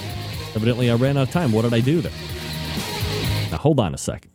Evidently, 0.60 0.92
I 0.92 0.96
ran 0.96 1.16
out 1.16 1.30
of 1.30 1.32
time. 1.32 1.54
What 1.54 1.62
did 1.62 1.74
I 1.74 1.80
do 1.80 2.02
there? 2.02 2.12
Now, 3.50 3.56
hold 3.60 3.80
on 3.80 3.94
a 3.94 3.98
second. 3.98 4.32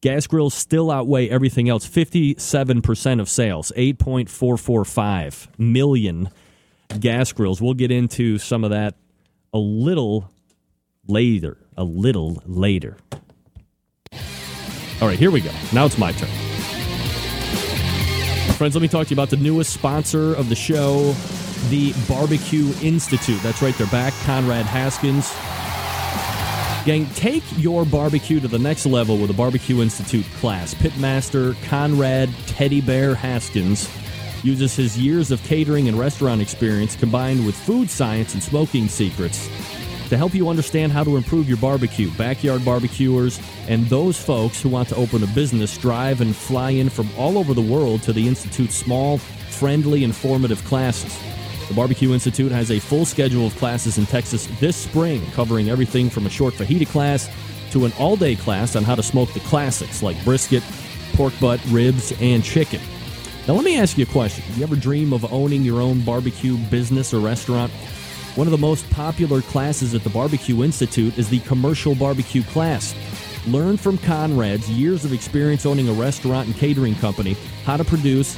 Gas 0.00 0.26
grills 0.26 0.54
still 0.54 0.90
outweigh 0.90 1.28
everything 1.28 1.68
else. 1.68 1.86
57% 1.86 3.20
of 3.20 3.28
sales, 3.28 3.70
8.445 3.76 5.48
million 5.58 6.30
gas 6.98 7.30
grills. 7.32 7.60
We'll 7.60 7.74
get 7.74 7.90
into 7.90 8.38
some 8.38 8.64
of 8.64 8.70
that 8.70 8.94
a 9.52 9.58
little 9.58 10.30
later. 11.06 11.58
A 11.76 11.84
little 11.84 12.42
later. 12.46 12.96
All 15.02 15.08
right, 15.08 15.18
here 15.18 15.30
we 15.30 15.42
go. 15.42 15.50
Now 15.74 15.84
it's 15.84 15.98
my 15.98 16.12
turn. 16.12 16.30
Friends, 18.54 18.74
let 18.74 18.80
me 18.80 18.88
talk 18.88 19.08
to 19.08 19.10
you 19.10 19.16
about 19.16 19.28
the 19.28 19.36
newest 19.36 19.74
sponsor 19.74 20.32
of 20.32 20.48
the 20.48 20.54
show, 20.54 21.14
the 21.68 21.94
Barbecue 22.08 22.72
Institute. 22.82 23.40
That's 23.42 23.62
right, 23.62 23.74
they're 23.76 23.86
back. 23.88 24.12
Conrad 24.24 24.66
Haskins 24.66 25.32
Gang, 26.84 27.06
take 27.14 27.42
your 27.56 27.86
barbecue 27.86 28.40
to 28.40 28.48
the 28.48 28.58
next 28.58 28.84
level 28.84 29.16
with 29.16 29.30
a 29.30 29.32
Barbecue 29.32 29.80
Institute 29.80 30.26
class. 30.38 30.74
Pitmaster 30.74 31.56
Conrad 31.64 32.28
Teddy 32.46 32.82
Bear 32.82 33.14
Haskins 33.14 33.88
uses 34.42 34.76
his 34.76 34.98
years 34.98 35.30
of 35.30 35.42
catering 35.44 35.88
and 35.88 35.98
restaurant 35.98 36.42
experience 36.42 36.94
combined 36.94 37.46
with 37.46 37.56
food 37.56 37.88
science 37.88 38.34
and 38.34 38.42
smoking 38.42 38.86
secrets 38.86 39.48
to 40.10 40.18
help 40.18 40.34
you 40.34 40.50
understand 40.50 40.92
how 40.92 41.02
to 41.02 41.16
improve 41.16 41.48
your 41.48 41.56
barbecue. 41.56 42.10
Backyard 42.18 42.62
barbecuers 42.66 43.40
and 43.66 43.86
those 43.86 44.22
folks 44.22 44.60
who 44.60 44.68
want 44.68 44.90
to 44.90 44.96
open 44.96 45.22
a 45.22 45.26
business 45.28 45.78
drive 45.78 46.20
and 46.20 46.36
fly 46.36 46.68
in 46.68 46.90
from 46.90 47.08
all 47.16 47.38
over 47.38 47.54
the 47.54 47.62
world 47.62 48.02
to 48.02 48.12
the 48.12 48.28
Institute's 48.28 48.74
small, 48.74 49.16
friendly, 49.16 50.04
informative 50.04 50.62
classes. 50.66 51.18
The 51.68 51.74
Barbecue 51.74 52.12
Institute 52.12 52.52
has 52.52 52.70
a 52.70 52.78
full 52.78 53.06
schedule 53.06 53.46
of 53.46 53.56
classes 53.56 53.96
in 53.96 54.06
Texas 54.06 54.46
this 54.60 54.76
spring, 54.76 55.24
covering 55.32 55.70
everything 55.70 56.10
from 56.10 56.26
a 56.26 56.30
short 56.30 56.54
fajita 56.54 56.86
class 56.88 57.30
to 57.70 57.86
an 57.86 57.92
all 57.98 58.16
day 58.16 58.36
class 58.36 58.76
on 58.76 58.84
how 58.84 58.94
to 58.94 59.02
smoke 59.02 59.32
the 59.32 59.40
classics 59.40 60.02
like 60.02 60.22
brisket, 60.24 60.62
pork 61.14 61.32
butt, 61.40 61.60
ribs, 61.68 62.12
and 62.20 62.44
chicken. 62.44 62.80
Now, 63.48 63.54
let 63.54 63.64
me 63.64 63.78
ask 63.78 63.96
you 63.96 64.04
a 64.04 64.06
question. 64.06 64.44
Do 64.48 64.58
you 64.58 64.62
ever 64.62 64.76
dream 64.76 65.12
of 65.12 65.30
owning 65.32 65.62
your 65.62 65.80
own 65.80 66.00
barbecue 66.00 66.56
business 66.56 67.12
or 67.14 67.20
restaurant? 67.20 67.72
One 68.36 68.46
of 68.46 68.52
the 68.52 68.58
most 68.58 68.88
popular 68.90 69.42
classes 69.42 69.94
at 69.94 70.02
the 70.02 70.10
Barbecue 70.10 70.64
Institute 70.64 71.16
is 71.16 71.28
the 71.28 71.40
Commercial 71.40 71.94
Barbecue 71.94 72.42
class. 72.42 72.94
Learn 73.46 73.76
from 73.76 73.98
Conrad's 73.98 74.68
years 74.70 75.04
of 75.04 75.12
experience 75.12 75.66
owning 75.66 75.88
a 75.88 75.92
restaurant 75.92 76.46
and 76.46 76.56
catering 76.56 76.94
company 76.96 77.36
how 77.64 77.76
to 77.76 77.84
produce 77.84 78.36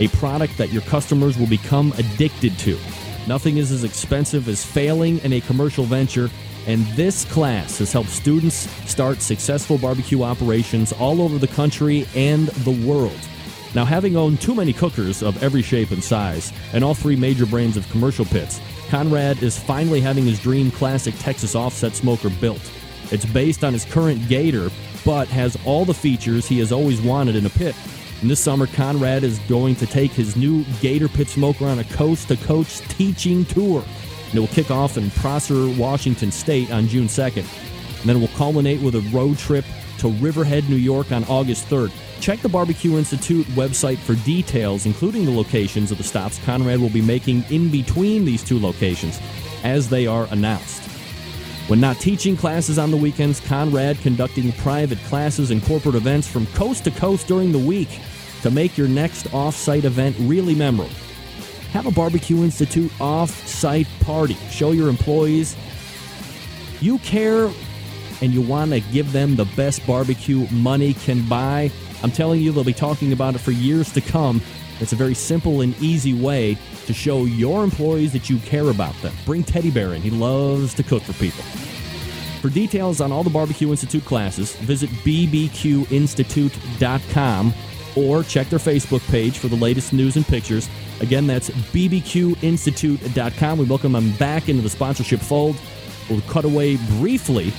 a 0.00 0.08
product 0.08 0.56
that 0.58 0.72
your 0.72 0.82
customers 0.82 1.38
will 1.38 1.46
become 1.46 1.92
addicted 1.98 2.58
to. 2.60 2.78
Nothing 3.26 3.58
is 3.58 3.70
as 3.72 3.84
expensive 3.84 4.48
as 4.48 4.64
failing 4.64 5.18
in 5.18 5.34
a 5.34 5.40
commercial 5.40 5.84
venture, 5.84 6.30
and 6.66 6.86
this 6.88 7.24
class 7.26 7.78
has 7.78 7.92
helped 7.92 8.08
students 8.08 8.54
start 8.90 9.20
successful 9.20 9.78
barbecue 9.78 10.22
operations 10.22 10.92
all 10.92 11.20
over 11.20 11.38
the 11.38 11.48
country 11.48 12.06
and 12.14 12.48
the 12.48 12.86
world. 12.86 13.18
Now, 13.74 13.84
having 13.84 14.16
owned 14.16 14.40
too 14.40 14.54
many 14.54 14.72
cookers 14.72 15.22
of 15.22 15.42
every 15.42 15.60
shape 15.60 15.90
and 15.90 16.02
size, 16.02 16.52
and 16.72 16.82
all 16.82 16.94
three 16.94 17.16
major 17.16 17.44
brands 17.44 17.76
of 17.76 17.88
commercial 17.90 18.24
pits, 18.24 18.60
Conrad 18.88 19.42
is 19.42 19.58
finally 19.58 20.00
having 20.00 20.24
his 20.24 20.40
dream 20.40 20.70
classic 20.70 21.14
Texas 21.18 21.54
offset 21.54 21.94
smoker 21.94 22.30
built. 22.30 22.72
It's 23.10 23.26
based 23.26 23.64
on 23.64 23.74
his 23.74 23.84
current 23.84 24.26
Gator, 24.26 24.70
but 25.04 25.28
has 25.28 25.58
all 25.66 25.84
the 25.84 25.94
features 25.94 26.46
he 26.46 26.58
has 26.60 26.72
always 26.72 27.00
wanted 27.02 27.36
in 27.36 27.44
a 27.44 27.50
pit 27.50 27.74
And 28.20 28.30
this 28.30 28.40
summer, 28.40 28.66
Conrad 28.66 29.22
is 29.22 29.38
going 29.40 29.76
to 29.76 29.86
take 29.86 30.10
his 30.10 30.34
new 30.34 30.64
Gator 30.80 31.08
Pit 31.08 31.28
Smoker 31.28 31.66
on 31.66 31.78
a 31.78 31.84
coast 31.84 32.28
to 32.28 32.36
coast 32.36 32.88
teaching 32.90 33.44
tour. 33.44 33.84
And 34.26 34.34
it 34.34 34.40
will 34.40 34.48
kick 34.48 34.70
off 34.70 34.96
in 34.96 35.10
Prosser, 35.12 35.68
Washington 35.70 36.32
State 36.32 36.70
on 36.72 36.88
June 36.88 37.06
2nd. 37.06 37.46
And 38.00 38.08
then 38.08 38.16
it 38.16 38.20
will 38.20 38.36
culminate 38.36 38.80
with 38.82 38.96
a 38.96 39.00
road 39.16 39.38
trip 39.38 39.64
to 39.98 40.08
Riverhead, 40.08 40.68
New 40.68 40.76
York 40.76 41.12
on 41.12 41.24
August 41.24 41.68
3rd. 41.68 41.92
Check 42.20 42.40
the 42.40 42.48
Barbecue 42.48 42.96
Institute 42.98 43.46
website 43.48 43.98
for 43.98 44.14
details, 44.24 44.86
including 44.86 45.24
the 45.24 45.30
locations 45.30 45.92
of 45.92 45.98
the 45.98 46.04
stops 46.04 46.38
Conrad 46.44 46.80
will 46.80 46.90
be 46.90 47.02
making 47.02 47.44
in 47.50 47.70
between 47.70 48.24
these 48.24 48.42
two 48.42 48.58
locations 48.58 49.20
as 49.62 49.88
they 49.88 50.06
are 50.06 50.26
announced. 50.30 50.87
When 51.68 51.80
not 51.80 51.98
teaching 51.98 52.34
classes 52.34 52.78
on 52.78 52.90
the 52.90 52.96
weekends, 52.96 53.40
Conrad 53.40 53.98
conducting 53.98 54.52
private 54.52 54.98
classes 55.00 55.50
and 55.50 55.62
corporate 55.62 55.96
events 55.96 56.26
from 56.26 56.46
coast 56.46 56.84
to 56.84 56.90
coast 56.90 57.26
during 57.26 57.52
the 57.52 57.58
week 57.58 58.00
to 58.40 58.50
make 58.50 58.78
your 58.78 58.88
next 58.88 59.32
off 59.34 59.54
site 59.54 59.84
event 59.84 60.16
really 60.20 60.54
memorable. 60.54 60.90
Have 61.72 61.86
a 61.86 61.90
Barbecue 61.90 62.42
Institute 62.42 62.90
off 63.00 63.30
site 63.46 63.86
party. 64.00 64.34
Show 64.50 64.72
your 64.72 64.88
employees 64.88 65.56
you 66.80 66.98
care 67.00 67.50
and 68.20 68.32
you 68.32 68.40
want 68.40 68.70
to 68.72 68.80
give 68.80 69.12
them 69.12 69.36
the 69.36 69.44
best 69.56 69.86
barbecue 69.86 70.46
money 70.50 70.94
can 70.94 71.28
buy. 71.28 71.70
I'm 72.02 72.10
telling 72.10 72.40
you, 72.40 72.50
they'll 72.52 72.64
be 72.64 72.72
talking 72.72 73.12
about 73.12 73.34
it 73.34 73.38
for 73.38 73.50
years 73.50 73.92
to 73.92 74.00
come. 74.00 74.40
It's 74.80 74.92
a 74.92 74.96
very 74.96 75.14
simple 75.14 75.60
and 75.60 75.80
easy 75.80 76.14
way 76.14 76.56
to 76.86 76.92
show 76.92 77.24
your 77.24 77.62
employees 77.64 78.12
that 78.12 78.30
you 78.30 78.38
care 78.38 78.70
about 78.70 78.94
them. 79.02 79.12
Bring 79.24 79.42
Teddy 79.42 79.70
Bear 79.70 79.94
in, 79.94 80.02
he 80.02 80.10
loves 80.10 80.74
to 80.74 80.82
cook 80.82 81.02
for 81.02 81.14
people. 81.14 81.42
For 82.40 82.48
details 82.48 83.00
on 83.00 83.10
all 83.10 83.24
the 83.24 83.30
Barbecue 83.30 83.70
Institute 83.70 84.04
classes, 84.04 84.54
visit 84.56 84.90
bbqinstitute.com 84.90 87.54
or 87.96 88.22
check 88.22 88.48
their 88.48 88.60
Facebook 88.60 89.00
page 89.10 89.38
for 89.38 89.48
the 89.48 89.56
latest 89.56 89.92
news 89.92 90.14
and 90.16 90.24
pictures. 90.24 90.68
Again, 91.00 91.26
that's 91.26 91.50
bbqinstitute.com. 91.50 93.58
We 93.58 93.64
welcome 93.64 93.90
them 93.92 94.12
back 94.12 94.48
into 94.48 94.62
the 94.62 94.70
sponsorship 94.70 95.18
fold. 95.20 95.56
We'll 96.08 96.20
cut 96.22 96.44
away 96.44 96.76
briefly. 96.98 97.50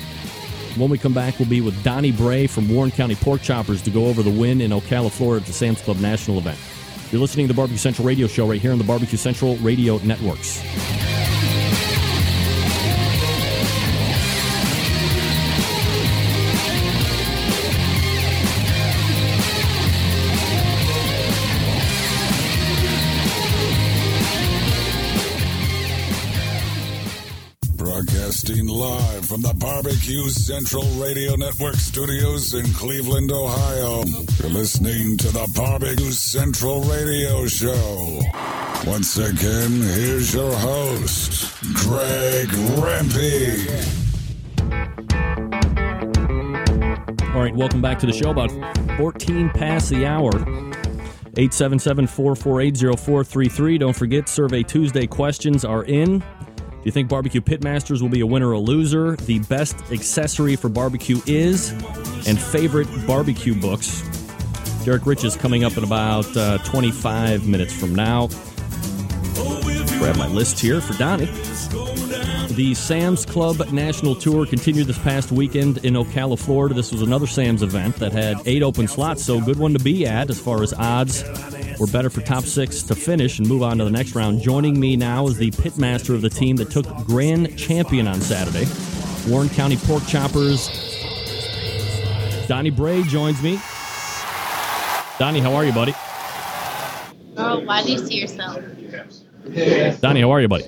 When 0.78 0.90
we 0.90 0.98
come 0.98 1.14
back, 1.14 1.38
we'll 1.40 1.50
be 1.50 1.60
with 1.62 1.84
Donny 1.84 2.14
Bray 2.14 2.48
from 2.48 2.70
Warren 2.70 2.92
County 2.92 3.16
Pork 3.16 3.42
Choppers 3.42 3.82
to 3.82 3.90
go 3.90 4.06
over 4.06 4.24
the 4.24 4.32
win 4.32 4.62
in 4.62 4.72
Ocala, 4.72 5.12
Florida 5.12 5.42
at 5.42 5.48
the 5.48 5.54
Sam's 5.54 5.82
Club 5.82 5.98
National 5.98 6.38
event. 6.38 6.58
You're 7.12 7.22
listening 7.22 7.48
to 7.48 7.54
the 7.54 7.58
Barbecue 7.58 7.78
Central 7.78 8.06
Radio 8.06 8.28
Show 8.28 8.48
right 8.48 8.62
here 8.62 8.72
on 8.72 8.78
the 8.78 8.84
Barbecue 8.84 9.18
Central 9.18 9.58
Radio 9.58 9.98
Networks. 10.00 10.62
Broadcasting 28.50 28.68
live 28.68 29.26
from 29.28 29.42
the 29.44 29.54
Barbecue 29.54 30.28
Central 30.30 30.84
Radio 31.00 31.36
Network 31.36 31.76
studios 31.76 32.56
in 32.56 32.66
Cleveland, 32.74 33.32
Ohio. 33.32 34.04
You're 34.40 34.50
listening 34.50 35.18
to 35.18 35.28
the 35.28 35.48
Barbecue 35.56 36.10
Central 36.10 36.82
Radio 36.82 37.46
Show. 37.46 38.20
Once 38.88 39.18
again, 39.18 39.72
here's 39.82 40.34
your 40.34 40.52
host, 40.52 41.62
Greg 41.76 42.48
Rempe. 42.80 43.68
All 47.36 47.42
right, 47.42 47.56
welcome 47.56 47.82
back 47.82 48.00
to 48.00 48.08
the 48.08 48.14
show. 48.14 48.32
About 48.32 48.52
14 48.98 49.50
past 49.50 49.92
the 49.92 50.08
hour. 50.08 50.32
877 51.38 52.08
448 52.08 53.00
0433. 53.00 53.78
Don't 53.78 53.96
forget, 53.96 54.28
Survey 54.28 54.64
Tuesday 54.64 55.06
questions 55.06 55.64
are 55.64 55.84
in. 55.84 56.24
Do 56.80 56.86
you 56.86 56.94
think 56.94 57.10
Barbecue 57.10 57.42
Pitmasters 57.42 58.02
will 58.02 58.08
be 58.08 58.22
a 58.22 58.26
winner 58.26 58.48
or 58.48 58.54
a 58.54 58.60
loser? 58.60 59.18
The 59.18 59.40
best 59.40 59.76
accessory 59.92 60.56
for 60.56 60.70
barbecue 60.70 61.20
is, 61.26 61.72
and 62.26 62.40
favorite 62.40 62.88
barbecue 63.06 63.54
books. 63.54 64.02
Derrick 64.86 65.06
Rich 65.06 65.26
is 65.26 65.36
coming 65.36 65.66
up 65.66 65.76
in 65.76 65.84
about 65.84 66.26
uh, 66.38 66.58
25 66.60 67.46
minutes 67.50 67.78
from 67.78 67.94
now. 67.94 68.30
Grab 70.00 70.16
my 70.16 70.28
list 70.28 70.58
here 70.58 70.80
for 70.80 70.94
Donny. 70.94 71.26
The 72.52 72.74
Sam's 72.74 73.26
Club 73.26 73.72
National 73.72 74.16
Tour 74.16 74.46
continued 74.46 74.88
this 74.88 74.98
past 74.98 75.32
weekend 75.32 75.86
in 75.86 75.94
Ocala, 75.94 76.38
Florida. 76.38 76.74
This 76.74 76.92
was 76.92 77.04
another 77.04 77.28
Sam's 77.28 77.62
event 77.62 77.96
that 77.98 78.12
had 78.12 78.38
eight 78.46 78.64
open 78.64 78.88
slots, 78.88 79.24
so 79.24 79.40
good 79.40 79.60
one 79.60 79.74
to 79.74 79.80
be 79.80 80.08
at 80.08 80.30
as 80.32 80.40
far 80.40 80.64
as 80.64 80.74
odds 80.74 81.24
were 81.80 81.88
better 81.88 82.10
for 82.10 82.22
top 82.22 82.44
six 82.44 82.82
to 82.84 82.96
finish 82.96 83.38
and 83.38 83.48
move 83.48 83.62
on 83.62 83.78
to 83.78 83.86
the 83.86 83.92
next 83.92 84.16
round. 84.16 84.42
Joining 84.42 84.80
me 84.80 84.96
now 84.98 85.28
is 85.28 85.38
the 85.38 85.52
pitmaster 85.52 86.16
of 86.16 86.22
the 86.22 86.30
team 86.30 86.56
that 86.56 86.72
took 86.72 86.88
grand 87.06 87.58
champion 87.58 88.08
on 88.08 88.20
Saturday, 88.20 88.66
Warren 89.32 89.50
County 89.50 89.78
Pork 89.78 90.06
Choppers. 90.08 90.68
Donny 92.48 92.72
Bray 92.72 93.04
joins 93.04 93.44
me. 93.44 93.60
Donny, 95.20 95.40
how 95.40 95.54
are 95.54 95.66
you, 95.66 95.72
buddy? 95.72 95.94
Oh, 97.38 97.60
why 97.64 97.84
do 97.84 97.92
you 97.92 98.00
see 98.00 98.16
yourself? 98.16 98.60
Donny, 100.02 100.22
how 100.22 100.32
are 100.32 100.42
you, 100.42 100.48
buddy? 100.48 100.66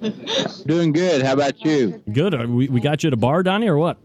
Doing 0.66 0.92
good. 0.92 1.22
How 1.22 1.34
about 1.34 1.64
you? 1.64 2.02
Good. 2.12 2.34
Are 2.34 2.46
We, 2.46 2.68
we 2.68 2.80
got 2.80 3.02
you 3.02 3.08
at 3.08 3.14
a 3.14 3.16
bar, 3.16 3.42
Donny, 3.42 3.68
or 3.68 3.76
what? 3.76 3.98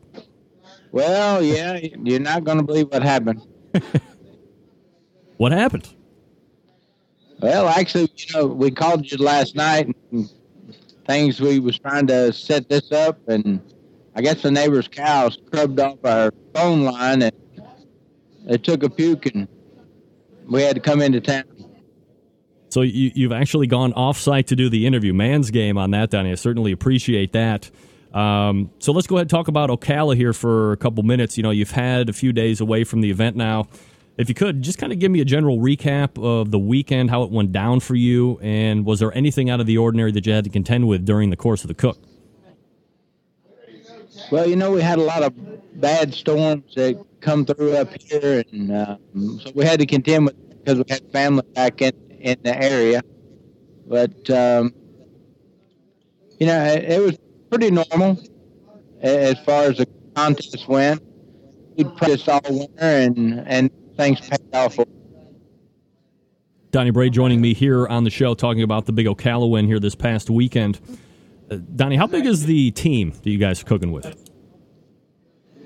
Well, 0.91 1.43
yeah, 1.43 1.79
you're 1.81 2.19
not 2.19 2.43
going 2.43 2.57
to 2.57 2.63
believe 2.63 2.87
what 2.91 3.03
happened. 3.03 3.41
What 5.37 5.51
happened? 5.51 5.87
Well, 7.41 7.67
actually, 7.67 8.09
you 8.15 8.33
know, 8.33 8.47
we 8.47 8.71
called 8.71 9.11
you 9.11 9.17
last 9.17 9.55
night 9.55 9.93
and 10.11 10.29
things 11.05 11.41
we 11.41 11.59
was 11.59 11.77
trying 11.77 12.07
to 12.07 12.31
set 12.31 12.69
this 12.69 12.91
up 12.91 13.19
and 13.27 13.61
I 14.15 14.21
guess 14.21 14.41
the 14.41 14.51
neighbor's 14.51 14.87
cow 14.87 15.29
scrubbed 15.29 15.79
off 15.79 15.99
our 16.05 16.31
phone 16.53 16.83
line 16.83 17.21
and 17.21 17.33
it 18.47 18.63
took 18.63 18.83
a 18.83 18.89
puke 18.89 19.25
and 19.25 19.47
we 20.49 20.61
had 20.61 20.75
to 20.75 20.81
come 20.81 21.01
into 21.01 21.19
town. 21.19 21.43
So 22.75 22.81
you, 22.81 23.09
you've 23.15 23.31
actually 23.31 23.67
gone 23.67 23.93
off-site 23.93 24.47
to 24.47 24.55
do 24.57 24.67
the 24.67 24.85
interview. 24.85 25.13
Man's 25.13 25.49
game 25.49 25.77
on 25.77 25.91
that, 25.91 26.09
Donny. 26.09 26.33
I 26.33 26.35
certainly 26.35 26.73
appreciate 26.73 27.31
that. 27.31 27.71
Um, 28.13 28.69
so 28.79 28.91
let's 28.91 29.07
go 29.07 29.15
ahead 29.15 29.21
and 29.21 29.29
talk 29.29 29.47
about 29.47 29.69
Ocala 29.69 30.17
here 30.17 30.33
for 30.33 30.73
a 30.73 30.75
couple 30.75 31.01
minutes. 31.03 31.37
You 31.37 31.43
know, 31.43 31.51
you've 31.51 31.71
had 31.71 32.09
a 32.09 32.11
few 32.11 32.33
days 32.33 32.59
away 32.59 32.83
from 32.83 32.99
the 32.99 33.09
event 33.09 33.37
now. 33.37 33.69
If 34.17 34.27
you 34.27 34.35
could, 34.35 34.61
just 34.61 34.77
kind 34.77 34.91
of 34.91 34.99
give 34.99 35.09
me 35.09 35.21
a 35.21 35.25
general 35.25 35.57
recap 35.59 36.21
of 36.21 36.51
the 36.51 36.59
weekend, 36.59 37.11
how 37.11 37.23
it 37.23 37.31
went 37.31 37.53
down 37.53 37.79
for 37.79 37.95
you, 37.95 38.39
and 38.41 38.85
was 38.85 38.99
there 38.99 39.15
anything 39.15 39.49
out 39.49 39.61
of 39.61 39.67
the 39.67 39.77
ordinary 39.77 40.11
that 40.11 40.25
you 40.25 40.33
had 40.33 40.43
to 40.43 40.49
contend 40.49 40.85
with 40.89 41.05
during 41.05 41.29
the 41.29 41.37
course 41.37 41.63
of 41.63 41.69
the 41.69 41.75
cook? 41.75 41.97
Well, 44.33 44.49
you 44.49 44.57
know, 44.57 44.71
we 44.71 44.81
had 44.81 44.99
a 44.99 45.03
lot 45.03 45.23
of 45.23 45.79
bad 45.79 46.13
storms 46.13 46.75
that 46.75 47.01
come 47.21 47.45
through 47.45 47.77
up 47.77 47.87
here, 48.01 48.43
and 48.51 48.75
um, 48.75 49.39
so 49.39 49.49
we 49.55 49.63
had 49.63 49.79
to 49.79 49.85
contend 49.85 50.25
with 50.25 50.33
it 50.33 50.65
because 50.65 50.79
we 50.79 50.83
had 50.89 51.09
family 51.13 51.43
back 51.53 51.81
in, 51.81 51.93
in 52.25 52.37
the 52.41 52.61
area. 52.61 53.01
But, 53.87 54.29
um, 54.31 54.73
you 56.39 56.47
know, 56.47 56.65
it, 56.65 56.83
it 56.85 57.01
was 57.01 57.17
pretty 57.49 57.69
normal 57.71 58.19
as 59.01 59.39
far 59.45 59.63
as 59.63 59.77
the 59.77 59.87
contest 60.15 60.67
went. 60.67 61.01
We'd 61.77 61.95
practiced 61.95 62.27
all 62.27 62.41
winter, 62.49 62.73
and, 62.79 63.43
and 63.45 63.69
things 63.95 64.19
paid 64.21 64.39
off. 64.53 64.79
Donny 66.71 66.89
Bray 66.89 67.09
joining 67.09 67.39
me 67.41 67.53
here 67.53 67.87
on 67.87 68.03
the 68.03 68.09
show 68.09 68.33
talking 68.33 68.63
about 68.63 68.85
the 68.85 68.91
big 68.91 69.05
Ocala 69.05 69.49
win 69.49 69.67
here 69.67 69.79
this 69.79 69.95
past 69.95 70.29
weekend. 70.29 70.79
Uh, 71.49 71.57
Donny, 71.75 71.95
how 71.95 72.07
big 72.07 72.25
is 72.25 72.47
the 72.47 72.71
team 72.71 73.11
that 73.11 73.29
you 73.29 73.37
guys 73.37 73.61
are 73.61 73.65
cooking 73.65 73.91
with? 73.91 74.29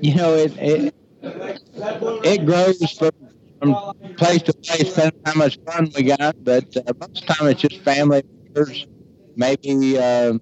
You 0.01 0.15
know, 0.15 0.33
it 0.35 0.53
it, 0.57 0.95
it 1.21 2.45
grows 2.45 2.91
from, 2.91 3.11
from 3.59 3.93
place 4.17 4.41
to 4.43 4.53
place, 4.53 4.93
depending 4.93 5.21
how 5.25 5.33
much 5.35 5.59
fun 5.65 5.91
we 5.95 6.03
got. 6.03 6.43
But 6.43 6.75
uh, 6.77 6.93
most 6.99 7.21
of 7.21 7.27
the 7.27 7.33
time, 7.33 7.47
it's 7.47 7.61
just 7.61 7.81
family 7.81 8.23
members, 8.45 8.87
maybe 9.35 9.97
uh, 9.97 10.33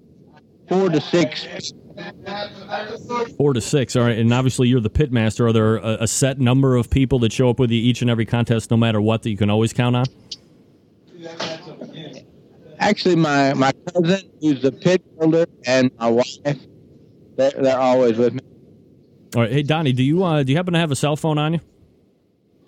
four 0.68 0.88
to 0.88 1.00
six 1.00 1.72
Four 3.36 3.54
to 3.54 3.60
six. 3.60 3.96
All 3.96 4.04
right. 4.04 4.18
And 4.18 4.32
obviously, 4.32 4.68
you're 4.68 4.80
the 4.80 4.90
pit 4.90 5.10
master. 5.12 5.48
Are 5.48 5.52
there 5.52 5.76
a, 5.76 5.98
a 6.00 6.06
set 6.06 6.38
number 6.38 6.76
of 6.76 6.90
people 6.90 7.18
that 7.20 7.32
show 7.32 7.50
up 7.50 7.58
with 7.58 7.70
you 7.70 7.80
each 7.80 8.02
and 8.02 8.10
every 8.10 8.26
contest, 8.26 8.70
no 8.70 8.76
matter 8.76 9.00
what, 9.00 9.22
that 9.22 9.30
you 9.30 9.36
can 9.36 9.50
always 9.50 9.72
count 9.72 9.96
on? 9.96 10.04
Actually, 12.78 13.16
my, 13.16 13.52
my 13.54 13.72
cousin, 13.92 14.30
who's 14.40 14.62
the 14.62 14.70
pit 14.70 15.02
builder, 15.18 15.46
and 15.66 15.90
my 15.98 16.08
wife, 16.08 16.26
they're, 17.36 17.50
they're 17.50 17.78
always 17.78 18.16
with 18.16 18.34
me. 18.34 18.40
All 19.34 19.42
right. 19.42 19.50
Hey, 19.50 19.62
Donny, 19.62 19.92
do 19.92 20.02
you 20.02 20.22
uh, 20.22 20.42
do 20.42 20.52
you 20.52 20.56
happen 20.56 20.74
to 20.74 20.78
have 20.78 20.92
a 20.92 20.96
cell 20.96 21.16
phone 21.16 21.38
on 21.38 21.54
you? 21.54 21.60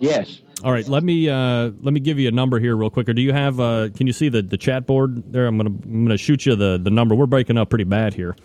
Yes. 0.01 0.41
All 0.63 0.71
right, 0.71 0.87
let 0.87 1.03
me 1.03 1.29
uh, 1.29 1.71
let 1.81 1.93
me 1.93 1.99
give 1.99 2.19
you 2.19 2.27
a 2.27 2.31
number 2.31 2.59
here 2.59 2.75
real 2.75 2.89
quick. 2.89 3.07
Or 3.07 3.13
do 3.13 3.21
you 3.21 3.33
have? 3.33 3.59
Uh, 3.59 3.89
can 3.95 4.07
you 4.07 4.13
see 4.13 4.29
the, 4.29 4.41
the 4.41 4.57
chat 4.57 4.85
board 4.85 5.31
there? 5.31 5.47
I'm 5.47 5.57
gonna 5.57 5.69
I'm 5.69 6.05
gonna 6.05 6.17
shoot 6.17 6.45
you 6.45 6.55
the, 6.55 6.79
the 6.81 6.89
number. 6.89 7.15
We're 7.15 7.27
breaking 7.27 7.57
up 7.57 7.69
pretty 7.69 7.83
bad 7.85 8.13
here. 8.13 8.35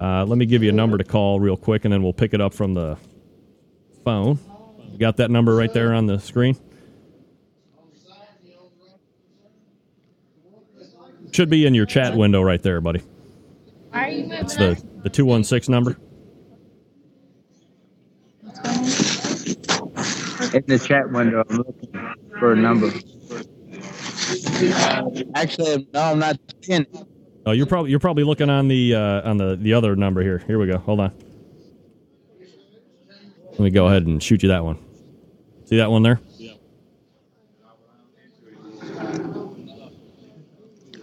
Uh, 0.00 0.24
let 0.24 0.36
me 0.36 0.46
give 0.46 0.62
you 0.62 0.68
a 0.68 0.72
number 0.72 0.98
to 0.98 1.04
call 1.04 1.40
real 1.40 1.56
quick, 1.56 1.84
and 1.84 1.92
then 1.92 2.02
we'll 2.02 2.12
pick 2.12 2.34
it 2.34 2.40
up 2.40 2.54
from 2.54 2.74
the 2.74 2.98
phone. 4.04 4.38
You 4.90 4.98
got 4.98 5.16
that 5.18 5.30
number 5.30 5.54
right 5.54 5.72
there 5.72 5.94
on 5.94 6.06
the 6.06 6.18
screen. 6.18 6.56
Should 11.32 11.50
be 11.50 11.66
in 11.66 11.74
your 11.74 11.86
chat 11.86 12.16
window 12.16 12.42
right 12.42 12.62
there, 12.62 12.80
buddy. 12.80 13.02
It's 13.92 14.56
the 14.56 14.82
the 15.02 15.10
two 15.10 15.24
one 15.24 15.44
six 15.44 15.68
number. 15.68 15.96
In 20.52 20.64
the 20.66 20.78
chat 20.78 21.10
window, 21.10 21.44
I'm 21.48 21.56
looking 21.58 22.14
for 22.38 22.52
a 22.52 22.56
number. 22.56 22.90
Uh, 24.62 25.10
actually, 25.34 25.88
no, 25.92 26.00
I'm 26.00 26.18
not 26.18 26.38
seeing 26.62 26.82
it. 26.82 27.06
Oh, 27.46 27.52
you're 27.52 27.66
probably 27.66 27.90
you're 27.90 28.00
probably 28.00 28.24
looking 28.24 28.50
on 28.50 28.68
the 28.68 28.94
uh, 28.94 29.28
on 29.28 29.36
the 29.36 29.56
the 29.56 29.72
other 29.72 29.96
number 29.96 30.22
here. 30.22 30.38
Here 30.46 30.58
we 30.58 30.66
go. 30.66 30.78
Hold 30.78 31.00
on. 31.00 31.12
Let 33.52 33.60
me 33.60 33.70
go 33.70 33.86
ahead 33.86 34.06
and 34.06 34.22
shoot 34.22 34.42
you 34.42 34.48
that 34.48 34.64
one. 34.64 34.78
See 35.66 35.76
that 35.76 35.90
one 35.90 36.02
there? 36.02 36.20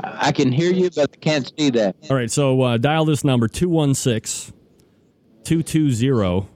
I 0.03 0.31
can 0.31 0.51
hear 0.51 0.71
you, 0.71 0.89
but 0.95 1.09
I 1.13 1.17
can't 1.17 1.51
see 1.57 1.69
that. 1.71 1.95
All 2.09 2.15
right, 2.15 2.29
so 2.29 2.61
uh, 2.61 2.77
dial 2.77 3.05
this 3.05 3.23
number 3.23 3.47
216 3.47 4.53
220 5.43 6.47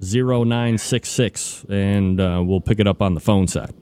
0966 0.00 1.66
and 1.68 2.20
uh, 2.20 2.42
we'll 2.44 2.60
pick 2.60 2.78
it 2.80 2.86
up 2.86 3.00
on 3.02 3.14
the 3.14 3.20
phone 3.20 3.46
side. 3.46 3.74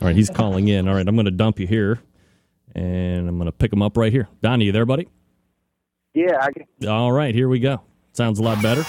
All 0.00 0.08
right, 0.08 0.16
he's 0.16 0.28
calling 0.28 0.68
in. 0.68 0.86
All 0.86 0.94
right, 0.94 1.06
I'm 1.06 1.16
going 1.16 1.24
to 1.24 1.30
dump 1.30 1.58
you 1.58 1.66
here 1.66 2.00
and 2.74 3.28
I'm 3.28 3.36
going 3.36 3.46
to 3.46 3.52
pick 3.52 3.72
him 3.72 3.82
up 3.82 3.96
right 3.96 4.12
here. 4.12 4.28
Donny, 4.42 4.66
you 4.66 4.72
there, 4.72 4.84
buddy? 4.86 5.08
Yeah, 6.12 6.38
I 6.40 6.50
can. 6.52 6.88
All 6.88 7.12
right, 7.12 7.34
here 7.34 7.48
we 7.48 7.58
go. 7.58 7.80
Sounds 8.12 8.38
a 8.38 8.42
lot 8.42 8.62
better. 8.62 8.84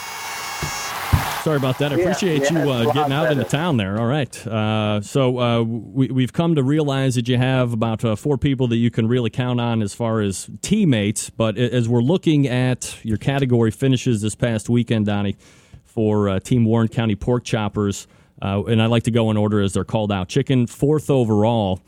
Sorry 1.45 1.57
about 1.57 1.77
that. 1.77 1.93
I 1.93 1.97
Yeah, 1.97 2.01
appreciate 2.01 2.41
yeah, 2.51 2.63
you 2.63 2.71
uh, 2.71 2.91
getting 2.91 3.13
out 3.13 3.31
into 3.31 3.43
better. 3.43 3.49
town 3.55 3.77
there. 3.77 3.99
All 3.99 4.07
right. 4.07 4.47
Uh, 4.47 4.99
so 5.01 5.37
uh, 5.37 5.61
we, 5.61 6.07
we've 6.07 6.33
come 6.33 6.55
to 6.55 6.63
realize 6.63 7.13
that 7.13 7.27
you 7.27 7.37
have 7.37 7.71
about 7.71 8.03
uh, 8.03 8.15
four 8.15 8.39
people 8.39 8.67
that 8.69 8.77
you 8.77 8.89
can 8.89 9.07
really 9.07 9.29
count 9.29 9.61
on 9.61 9.83
as 9.83 9.93
far 9.93 10.21
as 10.21 10.49
teammates. 10.63 11.29
But 11.29 11.55
as 11.59 11.87
we're 11.87 12.01
looking 12.01 12.47
at 12.47 12.97
your 13.05 13.19
category 13.19 13.69
finishes 13.69 14.23
this 14.23 14.33
past 14.33 14.69
weekend, 14.69 15.05
Donny, 15.05 15.37
for 15.83 16.29
uh, 16.29 16.39
Team 16.39 16.65
Warren 16.65 16.87
County 16.87 17.13
Pork 17.15 17.43
Choppers, 17.43 18.07
uh, 18.41 18.63
and 18.63 18.81
I 18.81 18.87
like 18.87 19.03
to 19.03 19.11
go 19.11 19.29
in 19.29 19.37
order 19.37 19.61
as 19.61 19.73
they're 19.73 19.83
called 19.83 20.11
out. 20.11 20.27
Chicken, 20.29 20.65
fourth 20.65 21.11
overall. 21.11 21.79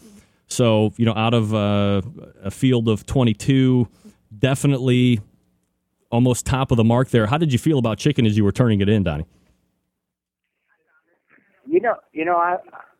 So, 0.46 0.93
you 0.98 1.06
know, 1.06 1.15
out 1.15 1.34
of 1.34 1.56
uh, 1.56 2.04
a 2.43 2.52
field 2.52 2.88
of 2.88 3.08
22, 3.08 3.88
definitely 4.38 5.20
almost 6.12 6.46
top 6.46 6.70
of 6.70 6.78
the 6.78 6.84
mark 6.84 7.10
there. 7.10 7.26
How 7.26 7.39
did 7.39 7.52
you 7.52 7.58
feel 7.58 7.80
about 7.80 7.98
chicken 7.98 8.28
as 8.28 8.38
you 8.38 8.43
were 8.43 8.52
turning 8.52 8.82
it 8.82 8.88
in, 8.88 9.02
Donny? 9.02 9.26
You 11.67 11.82
know, 11.82 11.95
you 12.13 12.25
know, 12.25 12.38
I, 12.38 12.58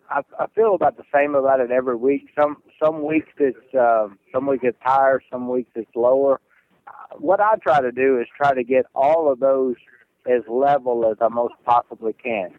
I 0.10 0.21
I 0.39 0.47
feel 0.56 0.75
about 0.75 0.97
the 0.97 1.03
same 1.13 1.36
about 1.36 1.62
it 1.62 1.71
every 1.71 1.95
week. 1.95 2.30
Some 2.39 2.58
some 2.84 3.06
weeks 3.06 3.30
it's 3.39 3.75
um, 3.80 4.19
some 4.34 4.47
weeks 4.47 4.63
it's 4.65 4.77
higher, 4.82 5.21
some 5.32 5.49
weeks 5.49 5.71
it's 5.75 5.91
lower. 5.95 6.41
Uh, 6.88 7.17
What 7.17 7.39
I 7.41 7.56
try 7.63 7.82
to 7.82 7.91
do 7.91 8.19
is 8.19 8.27
try 8.38 8.53
to 8.53 8.63
get 8.63 8.86
all 8.95 9.32
of 9.32 9.39
those 9.39 9.75
as 10.27 10.43
level 10.49 11.10
as 11.12 11.17
I 11.21 11.30
most 11.30 11.56
possibly 11.65 12.13
can. 12.13 12.51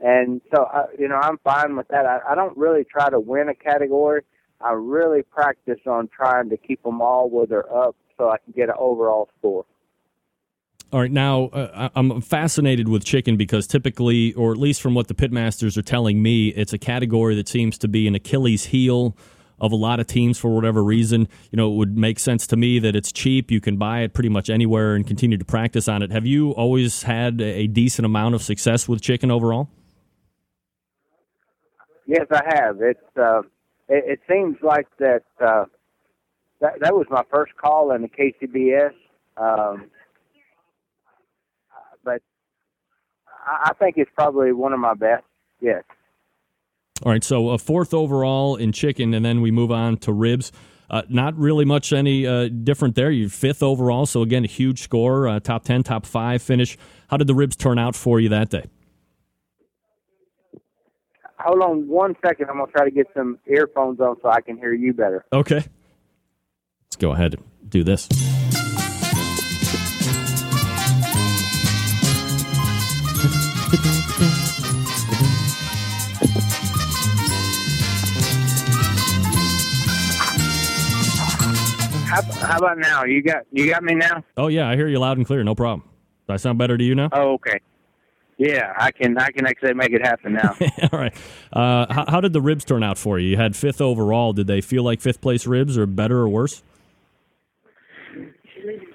And 0.00 0.40
so, 0.54 0.64
I, 0.64 0.84
you 0.98 1.08
know, 1.08 1.16
I'm 1.16 1.38
fine 1.44 1.76
with 1.76 1.88
that. 1.88 2.06
I, 2.06 2.20
I 2.30 2.34
don't 2.34 2.56
really 2.56 2.84
try 2.84 3.10
to 3.10 3.20
win 3.20 3.48
a 3.50 3.54
category. 3.54 4.22
I 4.60 4.72
really 4.72 5.22
practice 5.22 5.80
on 5.86 6.08
trying 6.08 6.50
to 6.50 6.56
keep 6.56 6.82
them 6.82 7.02
all 7.02 7.28
where 7.30 7.46
they're 7.46 7.74
up 7.74 7.96
so 8.18 8.30
I 8.30 8.38
can 8.38 8.52
get 8.56 8.68
an 8.70 8.76
overall 8.78 9.28
score. 9.38 9.66
All 10.92 11.00
right, 11.00 11.10
now 11.10 11.44
uh, 11.52 11.88
I'm 11.94 12.20
fascinated 12.20 12.88
with 12.88 13.04
chicken 13.04 13.36
because 13.36 13.68
typically, 13.68 14.32
or 14.34 14.50
at 14.50 14.58
least 14.58 14.82
from 14.82 14.94
what 14.94 15.06
the 15.06 15.14
pitmasters 15.14 15.76
are 15.76 15.82
telling 15.82 16.20
me, 16.20 16.48
it's 16.48 16.72
a 16.72 16.78
category 16.78 17.36
that 17.36 17.48
seems 17.48 17.78
to 17.78 17.88
be 17.88 18.08
an 18.08 18.16
Achilles 18.16 18.64
heel 18.66 19.16
of 19.60 19.72
a 19.72 19.76
lot 19.76 20.00
of 20.00 20.06
teams 20.06 20.38
for 20.38 20.54
whatever 20.54 20.82
reason. 20.82 21.28
You 21.50 21.56
know, 21.56 21.70
it 21.70 21.76
would 21.76 21.96
make 21.96 22.18
sense 22.18 22.46
to 22.48 22.56
me 22.56 22.78
that 22.80 22.96
it's 22.96 23.12
cheap. 23.12 23.50
You 23.50 23.60
can 23.60 23.76
buy 23.76 24.00
it 24.00 24.14
pretty 24.14 24.30
much 24.30 24.50
anywhere 24.50 24.94
and 24.94 25.06
continue 25.06 25.38
to 25.38 25.44
practice 25.44 25.86
on 25.86 26.02
it. 26.02 26.10
Have 26.10 26.26
you 26.26 26.50
always 26.52 27.02
had 27.02 27.40
a 27.40 27.66
decent 27.66 28.06
amount 28.06 28.34
of 28.34 28.42
success 28.42 28.88
with 28.88 29.00
chicken 29.00 29.30
overall? 29.30 29.68
Yes, 32.06 32.26
I 32.32 32.42
have. 32.54 32.78
It's 32.80 33.16
uh, 33.16 33.42
it, 33.88 34.18
it 34.18 34.20
seems 34.28 34.56
like 34.62 34.88
that, 34.98 35.22
uh, 35.40 35.66
that 36.60 36.80
that 36.80 36.94
was 36.94 37.06
my 37.10 37.22
first 37.30 37.56
call 37.56 37.92
in 37.92 38.02
the 38.02 38.08
KCBS, 38.08 38.94
um, 39.36 39.90
but 42.02 42.20
I, 43.50 43.72
think 43.74 43.96
it's 43.96 44.10
probably 44.14 44.52
one 44.52 44.72
of 44.72 44.80
my 44.80 44.94
best. 44.94 45.24
Yes. 45.60 45.82
All 47.02 47.12
right, 47.12 47.24
so 47.24 47.50
a 47.50 47.58
fourth 47.58 47.94
overall 47.94 48.56
in 48.56 48.72
chicken, 48.72 49.14
and 49.14 49.24
then 49.24 49.40
we 49.40 49.50
move 49.50 49.72
on 49.72 49.96
to 49.98 50.12
ribs. 50.12 50.52
Uh, 50.90 51.02
not 51.08 51.36
really 51.38 51.64
much 51.64 51.92
any 51.92 52.26
uh, 52.26 52.48
different 52.48 52.94
there. 52.96 53.10
You're 53.10 53.28
fifth 53.28 53.62
overall, 53.62 54.06
so 54.06 54.22
again, 54.22 54.44
a 54.44 54.48
huge 54.48 54.82
score, 54.82 55.28
uh, 55.28 55.40
top 55.40 55.64
10, 55.64 55.84
top 55.84 56.04
five 56.04 56.42
finish. 56.42 56.76
How 57.08 57.16
did 57.16 57.26
the 57.26 57.34
ribs 57.34 57.56
turn 57.56 57.78
out 57.78 57.94
for 57.94 58.20
you 58.20 58.28
that 58.30 58.50
day? 58.50 58.64
Hold 61.38 61.62
on 61.62 61.88
one 61.88 62.16
second. 62.24 62.50
I'm 62.50 62.58
gonna 62.58 62.70
try 62.70 62.84
to 62.84 62.90
get 62.90 63.06
some 63.16 63.38
earphones 63.46 64.00
on 64.00 64.16
so 64.20 64.28
I 64.28 64.40
can 64.42 64.58
hear 64.58 64.74
you 64.74 64.92
better. 64.92 65.24
Okay. 65.32 65.64
Let's 66.84 66.96
go 66.98 67.12
ahead 67.12 67.34
and 67.34 67.70
do 67.70 67.82
this. 67.82 68.08
How, 82.10 82.22
how 82.22 82.58
about 82.58 82.78
now? 82.78 83.04
You 83.04 83.22
got 83.22 83.44
you 83.52 83.70
got 83.70 83.84
me 83.84 83.94
now? 83.94 84.24
Oh, 84.36 84.48
yeah, 84.48 84.68
I 84.68 84.74
hear 84.74 84.88
you 84.88 84.98
loud 84.98 85.16
and 85.16 85.24
clear. 85.24 85.44
No 85.44 85.54
problem. 85.54 85.88
Do 86.26 86.34
I 86.34 86.36
sound 86.38 86.58
better 86.58 86.76
to 86.76 86.82
you 86.82 86.96
now? 86.96 87.08
Oh, 87.12 87.34
okay. 87.34 87.60
Yeah, 88.36 88.72
I 88.76 88.90
can 88.90 89.16
I 89.16 89.30
can 89.30 89.46
actually 89.46 89.74
make 89.74 89.92
it 89.92 90.04
happen 90.04 90.32
now. 90.32 90.56
All 90.92 90.98
right. 90.98 91.14
Uh, 91.52 91.86
how, 91.92 92.04
how 92.08 92.20
did 92.20 92.32
the 92.32 92.40
ribs 92.40 92.64
turn 92.64 92.82
out 92.82 92.98
for 92.98 93.18
you? 93.20 93.28
You 93.28 93.36
had 93.36 93.54
fifth 93.54 93.80
overall. 93.80 94.32
Did 94.32 94.48
they 94.48 94.60
feel 94.60 94.82
like 94.82 95.00
fifth 95.00 95.20
place 95.20 95.46
ribs 95.46 95.78
or 95.78 95.86
better 95.86 96.18
or 96.18 96.28
worse? 96.28 96.62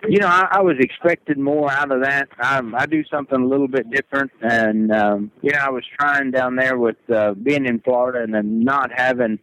You 0.07 0.19
know, 0.19 0.27
I, 0.27 0.47
I 0.51 0.61
was 0.61 0.75
expecting 0.79 1.41
more 1.41 1.71
out 1.71 1.91
of 1.91 2.01
that. 2.03 2.29
I, 2.39 2.61
I 2.75 2.85
do 2.85 3.03
something 3.05 3.41
a 3.41 3.45
little 3.45 3.67
bit 3.67 3.89
different, 3.89 4.31
and 4.41 4.91
um, 4.91 5.31
you 5.41 5.51
know, 5.51 5.59
I 5.59 5.69
was 5.69 5.83
trying 5.99 6.31
down 6.31 6.55
there 6.55 6.77
with 6.77 6.97
uh, 7.09 7.33
being 7.33 7.65
in 7.65 7.79
Florida 7.79 8.21
and 8.23 8.33
then 8.33 8.63
not 8.63 8.91
having 8.93 9.39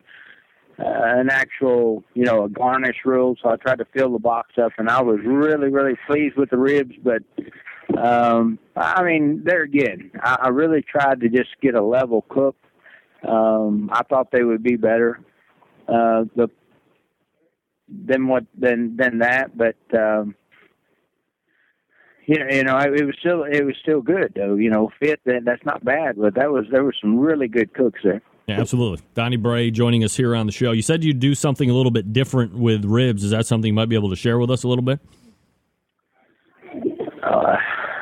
uh, 0.78 0.84
an 0.84 1.30
actual, 1.30 2.02
you 2.14 2.24
know, 2.24 2.44
a 2.44 2.48
garnish 2.48 2.98
rule. 3.04 3.36
So 3.42 3.50
I 3.50 3.56
tried 3.56 3.78
to 3.78 3.86
fill 3.94 4.12
the 4.12 4.18
box 4.18 4.52
up, 4.62 4.72
and 4.78 4.88
I 4.88 5.02
was 5.02 5.20
really, 5.24 5.68
really 5.68 5.96
pleased 6.06 6.36
with 6.36 6.50
the 6.50 6.58
ribs. 6.58 6.94
But 7.02 7.22
um, 7.98 8.58
I 8.76 9.02
mean, 9.02 9.42
there 9.44 9.62
again, 9.62 10.10
I, 10.22 10.38
I 10.42 10.48
really 10.48 10.82
tried 10.82 11.20
to 11.20 11.28
just 11.28 11.50
get 11.60 11.74
a 11.74 11.82
level 11.82 12.24
cook. 12.28 12.56
Um, 13.26 13.90
I 13.92 14.02
thought 14.02 14.30
they 14.32 14.42
would 14.42 14.62
be 14.62 14.76
better. 14.76 15.20
Uh, 15.88 16.24
the 16.36 16.48
than 17.88 18.26
what 18.26 18.44
than 18.58 18.96
than 18.96 19.18
that, 19.18 19.56
but 19.56 19.76
um, 19.94 20.34
you 22.32 22.38
know, 22.38 22.46
you 22.50 22.64
know, 22.64 22.78
it, 22.78 23.00
it 23.00 23.04
was 23.04 23.14
still 23.20 23.44
it 23.44 23.64
was 23.64 23.74
still 23.82 24.00
good 24.00 24.32
though. 24.34 24.54
You 24.54 24.70
know, 24.70 24.90
fit 24.98 25.20
that 25.26 25.44
that's 25.44 25.64
not 25.64 25.84
bad, 25.84 26.16
but 26.16 26.34
that 26.34 26.50
was 26.50 26.64
there 26.70 26.82
were 26.82 26.94
some 26.98 27.18
really 27.18 27.48
good 27.48 27.74
cooks 27.74 28.00
there. 28.02 28.22
Yeah, 28.46 28.60
absolutely. 28.60 29.04
Donny 29.14 29.36
Bray 29.36 29.70
joining 29.70 30.02
us 30.02 30.16
here 30.16 30.34
on 30.34 30.46
the 30.46 30.52
show. 30.52 30.72
You 30.72 30.82
said 30.82 31.04
you'd 31.04 31.20
do 31.20 31.34
something 31.34 31.68
a 31.68 31.74
little 31.74 31.90
bit 31.92 32.12
different 32.12 32.54
with 32.54 32.84
ribs. 32.84 33.22
Is 33.22 33.30
that 33.30 33.46
something 33.46 33.68
you 33.68 33.74
might 33.74 33.88
be 33.88 33.96
able 33.96 34.10
to 34.10 34.16
share 34.16 34.38
with 34.38 34.50
us 34.50 34.64
a 34.64 34.68
little 34.68 34.84
bit? 34.84 34.98
Uh, 37.22 37.56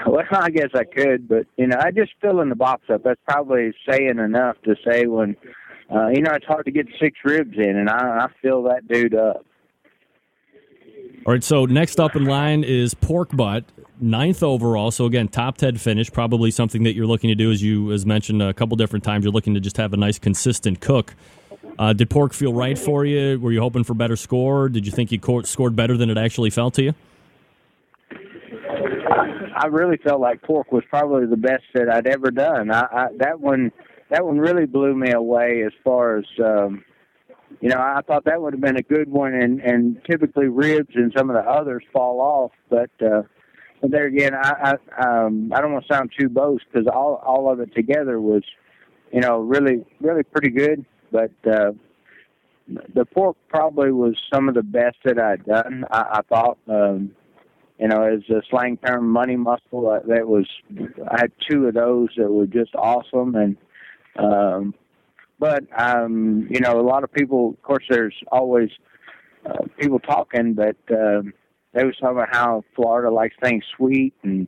well, 0.06 0.24
I 0.30 0.50
guess 0.50 0.70
I 0.74 0.84
could, 0.84 1.28
but 1.28 1.46
you 1.56 1.66
know, 1.66 1.76
I 1.78 1.90
just 1.90 2.12
fill 2.20 2.40
in 2.40 2.48
the 2.48 2.54
box 2.54 2.84
up. 2.88 3.02
That's 3.02 3.20
probably 3.28 3.72
saying 3.88 4.18
enough 4.18 4.56
to 4.64 4.76
say 4.88 5.06
when 5.06 5.36
uh, 5.92 6.08
you 6.08 6.22
know 6.22 6.32
it's 6.34 6.46
hard 6.46 6.66
to 6.66 6.70
get 6.70 6.86
six 7.00 7.18
ribs 7.24 7.56
in, 7.58 7.76
and 7.76 7.90
I, 7.90 7.96
I 7.96 8.26
fill 8.40 8.62
that 8.64 8.86
dude 8.86 9.14
up. 9.14 9.44
All 11.26 11.34
right, 11.34 11.44
so 11.44 11.66
next 11.66 12.00
up 12.00 12.16
in 12.16 12.24
line 12.24 12.64
is 12.64 12.94
pork 12.94 13.36
butt, 13.36 13.64
ninth 14.00 14.42
overall. 14.42 14.90
So 14.90 15.04
again, 15.04 15.28
top 15.28 15.56
ten 15.56 15.76
finish, 15.76 16.10
probably 16.12 16.50
something 16.50 16.82
that 16.84 16.94
you're 16.94 17.06
looking 17.06 17.28
to 17.28 17.34
do, 17.34 17.50
as 17.50 17.62
you 17.62 17.92
as 17.92 18.04
mentioned 18.06 18.42
a 18.42 18.52
couple 18.52 18.76
different 18.76 19.04
times. 19.04 19.24
You're 19.24 19.32
looking 19.32 19.54
to 19.54 19.60
just 19.60 19.76
have 19.76 19.92
a 19.92 19.96
nice, 19.96 20.18
consistent 20.18 20.80
cook. 20.80 21.14
Uh, 21.78 21.92
did 21.92 22.10
pork 22.10 22.34
feel 22.34 22.52
right 22.52 22.78
for 22.78 23.04
you? 23.04 23.40
Were 23.40 23.52
you 23.52 23.60
hoping 23.60 23.84
for 23.84 23.94
better 23.94 24.16
score? 24.16 24.68
Did 24.68 24.86
you 24.86 24.92
think 24.92 25.10
you 25.12 25.18
co- 25.18 25.42
scored 25.42 25.74
better 25.74 25.96
than 25.96 26.10
it 26.10 26.18
actually 26.18 26.50
felt 26.50 26.74
to 26.74 26.82
you? 26.82 26.94
I 29.60 29.66
really 29.66 29.98
felt 29.98 30.20
like 30.20 30.42
pork 30.42 30.72
was 30.72 30.84
probably 30.88 31.26
the 31.26 31.36
best 31.36 31.64
that 31.74 31.90
I'd 31.90 32.06
ever 32.06 32.30
done. 32.30 32.70
I, 32.70 32.80
I 32.80 33.06
that 33.18 33.40
one 33.40 33.72
that 34.08 34.24
one 34.24 34.38
really 34.38 34.66
blew 34.66 34.94
me 34.94 35.12
away 35.12 35.62
as 35.66 35.72
far 35.84 36.18
as 36.18 36.24
um 36.42 36.84
you 37.60 37.68
know, 37.68 37.78
I 37.78 38.00
thought 38.06 38.24
that 38.24 38.40
would 38.40 38.54
have 38.54 38.60
been 38.60 38.76
a 38.76 38.82
good 38.82 39.08
one 39.10 39.34
and 39.34 39.60
and 39.60 40.00
typically 40.08 40.48
ribs 40.48 40.94
and 40.94 41.12
some 41.16 41.30
of 41.30 41.36
the 41.36 41.50
others 41.50 41.82
fall 41.92 42.20
off, 42.20 42.52
but 42.70 42.90
uh 43.02 43.22
but 43.80 43.90
there 43.90 44.06
again, 44.06 44.34
I 44.34 44.76
I, 44.96 45.24
um, 45.26 45.52
I 45.54 45.60
don't 45.60 45.72
want 45.72 45.86
to 45.86 45.94
sound 45.94 46.12
too 46.18 46.28
boast 46.28 46.64
because 46.70 46.86
all 46.86 47.22
all 47.24 47.50
of 47.50 47.60
it 47.60 47.74
together 47.74 48.20
was, 48.20 48.42
you 49.12 49.20
know, 49.20 49.40
really 49.40 49.84
really 50.00 50.22
pretty 50.22 50.50
good. 50.50 50.84
But 51.10 51.32
uh, 51.46 51.72
the 52.94 53.04
pork 53.04 53.36
probably 53.48 53.92
was 53.92 54.16
some 54.32 54.48
of 54.48 54.54
the 54.54 54.62
best 54.62 54.96
that 55.04 55.18
I'd 55.18 55.44
done. 55.44 55.84
I, 55.90 56.18
I 56.18 56.20
thought, 56.28 56.58
um, 56.68 57.12
you 57.78 57.88
know, 57.88 58.02
as 58.02 58.20
a 58.28 58.42
slang 58.50 58.76
term, 58.76 59.08
money 59.08 59.36
muscle. 59.36 59.88
Uh, 59.88 60.00
that 60.06 60.26
was 60.28 60.46
I 61.10 61.20
had 61.20 61.32
two 61.48 61.66
of 61.66 61.74
those 61.74 62.08
that 62.16 62.30
were 62.30 62.46
just 62.46 62.74
awesome, 62.74 63.34
and 63.34 63.56
um, 64.16 64.74
but 65.38 65.64
um, 65.78 66.46
you 66.50 66.60
know, 66.60 66.78
a 66.78 66.82
lot 66.82 67.04
of 67.04 67.12
people. 67.12 67.50
Of 67.50 67.62
course, 67.62 67.84
there's 67.88 68.14
always 68.30 68.70
uh, 69.46 69.64
people 69.78 69.98
talking, 69.98 70.54
but 70.54 70.76
um, 70.90 71.32
they 71.72 71.85
was 71.85 71.96
talking 72.00 72.16
about 72.16 72.35
how 72.35 72.64
Florida 72.74 73.11
likes 73.11 73.37
things 73.42 73.64
sweet 73.76 74.14
and 74.22 74.46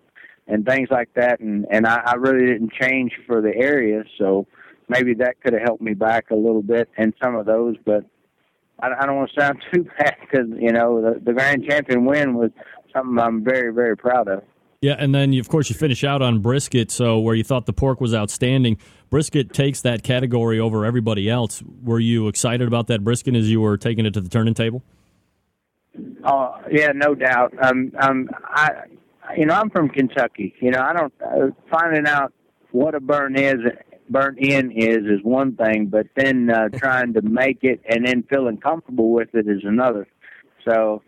and 0.48 0.66
things 0.66 0.88
like 0.90 1.08
that, 1.14 1.40
and 1.40 1.66
and 1.70 1.87
I, 1.87 2.02
I 2.04 2.14
really 2.14 2.46
didn't 2.46 2.72
change 2.72 3.12
for 3.26 3.40
the 3.40 3.54
area, 3.56 4.04
so 4.18 4.46
maybe 4.88 5.14
that 5.14 5.40
could 5.40 5.52
have 5.52 5.62
helped 5.62 5.82
me 5.82 5.94
back 5.94 6.30
a 6.30 6.35
little 6.37 6.62
bit 6.62 6.88
in 6.98 7.14
some 7.22 7.35
of 7.35 7.46
those, 7.46 7.76
but. 7.85 8.04
I, 8.80 8.88
I 9.00 9.06
don't 9.06 9.16
want 9.16 9.30
to 9.32 9.40
sound 9.40 9.62
too 9.72 9.87
bad 9.96 10.16
because 10.20 10.48
you 10.58 10.72
know 10.72 11.00
the, 11.00 11.20
the 11.20 11.32
grand 11.35 11.64
champion 11.68 12.04
win 12.04 12.35
was 12.35 12.50
something 12.92 13.16
I'm 13.16 13.44
very 13.44 13.72
very 13.72 13.96
proud 13.96 14.26
of. 14.26 14.42
Yeah, 14.82 14.96
and 14.98 15.14
then 15.14 15.32
you, 15.32 15.40
of 15.40 15.48
course 15.48 15.70
you 15.70 15.76
finish 15.76 16.02
out 16.02 16.22
on 16.22 16.40
brisket. 16.40 16.90
So 16.90 17.20
where 17.20 17.37
you 17.37 17.44
thought 17.44 17.66
the 17.66 17.72
pork 17.72 18.00
was 18.00 18.12
outstanding, 18.12 18.78
brisket 19.11 19.52
takes 19.52 19.82
that 19.82 20.02
category 20.02 20.58
over 20.58 20.85
everybody 20.85 21.30
else. 21.30 21.62
Were 21.85 22.00
you 22.00 22.26
excited 22.26 22.66
about 22.66 22.88
that 22.88 23.04
brisket 23.04 23.37
as 23.37 23.48
you 23.48 23.61
were 23.61 23.76
taking 23.76 24.04
it 24.06 24.14
to 24.14 24.20
the 24.20 24.28
turning 24.28 24.54
table? 24.54 24.82
Oh 26.24 26.57
yeah, 26.70 26.92
no 26.94 27.14
doubt. 27.14 27.55
Um, 27.62 27.92
um, 28.00 28.31
I, 28.44 28.85
you 29.37 29.46
know, 29.46 29.55
I'm 29.55 29.70
from 29.70 29.88
Kentucky. 29.88 30.55
You 30.61 30.70
know, 30.70 30.81
I 30.81 30.92
don't 30.92 31.12
uh, 31.22 31.50
finding 31.70 32.07
out 32.07 32.33
what 32.70 32.94
a 32.94 33.00
burn 33.00 33.37
is, 33.37 33.57
burnt 34.09 34.38
in 34.38 34.70
is 34.72 35.05
is 35.05 35.22
one 35.22 35.57
thing, 35.57 35.87
but 35.87 36.07
then 36.16 36.50
uh, 36.50 36.68
trying 36.76 37.12
to 37.14 37.22
make 37.22 37.59
it 37.62 37.81
and 37.88 38.07
then 38.07 38.24
feeling 38.31 38.59
comfortable 38.59 39.11
with 39.12 39.35
it 39.35 39.46
is 39.48 39.62
another. 39.64 40.07
So 40.66 41.02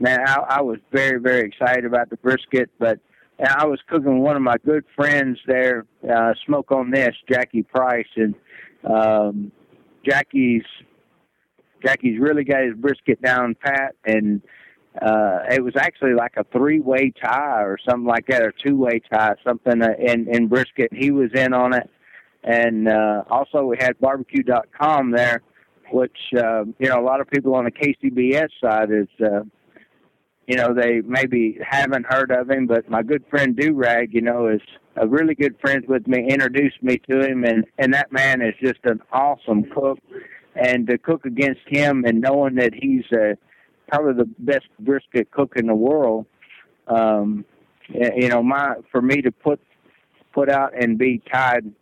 man, 0.00 0.20
I, 0.26 0.36
I 0.48 0.62
was 0.62 0.78
very, 0.90 1.20
very 1.20 1.46
excited 1.46 1.84
about 1.84 2.10
the 2.10 2.16
brisket, 2.16 2.70
but 2.78 2.98
I 3.38 3.66
was 3.66 3.78
cooking 3.86 4.18
with 4.18 4.26
one 4.26 4.36
of 4.36 4.42
my 4.42 4.56
good 4.64 4.84
friends 4.96 5.38
there, 5.46 5.86
uh, 6.10 6.34
Smoke 6.46 6.72
on 6.72 6.90
This, 6.90 7.14
Jackie 7.30 7.62
Price, 7.62 8.08
and 8.16 8.34
um, 8.84 9.52
Jackie's 10.04 10.64
Jackie's 11.82 12.18
really 12.18 12.44
got 12.44 12.62
his 12.62 12.74
brisket 12.76 13.20
down 13.22 13.54
pat, 13.60 13.94
and 14.04 14.42
uh, 15.00 15.40
it 15.50 15.62
was 15.62 15.74
actually 15.76 16.14
like 16.14 16.34
a 16.36 16.44
three-way 16.52 17.12
tie 17.22 17.62
or 17.62 17.78
something 17.88 18.06
like 18.06 18.26
that, 18.28 18.42
or 18.42 18.52
two-way 18.64 19.00
tie, 19.12 19.34
something 19.46 19.82
uh, 19.82 19.88
in 19.98 20.28
in 20.28 20.48
brisket. 20.48 20.90
He 20.92 21.10
was 21.10 21.30
in 21.34 21.52
on 21.52 21.74
it, 21.74 21.88
and 22.44 22.88
uh, 22.88 23.24
also 23.30 23.64
we 23.64 23.76
had 23.78 23.98
barbecue.com 24.00 25.12
there, 25.12 25.42
which 25.92 26.18
uh, 26.36 26.64
you 26.78 26.88
know 26.88 27.00
a 27.00 27.04
lot 27.04 27.20
of 27.20 27.28
people 27.28 27.54
on 27.54 27.64
the 27.64 27.72
KCBS 27.72 28.48
side 28.62 28.90
is. 28.90 29.08
Uh, 29.24 29.42
you 30.46 30.56
know, 30.56 30.74
they 30.74 31.00
maybe 31.06 31.60
haven't 31.64 32.06
heard 32.08 32.32
of 32.32 32.50
him, 32.50 32.66
but 32.66 32.90
my 32.90 33.04
good 33.04 33.24
friend 33.30 33.56
Durag, 33.56 34.08
you 34.12 34.20
know, 34.20 34.48
is 34.48 34.60
a 34.96 35.06
really 35.06 35.36
good 35.36 35.54
friend 35.60 35.84
with 35.86 36.08
me, 36.08 36.26
introduced 36.28 36.82
me 36.82 37.00
to 37.08 37.20
him, 37.20 37.44
and 37.44 37.64
and 37.78 37.94
that 37.94 38.10
man 38.10 38.42
is 38.42 38.54
just 38.60 38.80
an 38.82 39.00
awesome 39.12 39.62
cook. 39.72 40.00
And 40.54 40.86
to 40.88 40.98
cook 40.98 41.26
against 41.26 41.60
him, 41.66 42.04
and 42.04 42.20
knowing 42.20 42.56
that 42.56 42.72
he's 42.74 43.04
uh, 43.12 43.34
probably 43.88 44.14
the 44.14 44.30
best 44.38 44.66
brisket 44.80 45.30
cook 45.30 45.52
in 45.56 45.66
the 45.66 45.74
world, 45.74 46.26
um, 46.88 47.44
you 47.88 48.28
know, 48.28 48.42
my 48.42 48.74
for 48.90 49.00
me 49.00 49.22
to 49.22 49.30
put 49.30 49.60
put 50.32 50.48
out 50.48 50.72
and 50.80 50.98
be 50.98 51.22
tied 51.32 51.72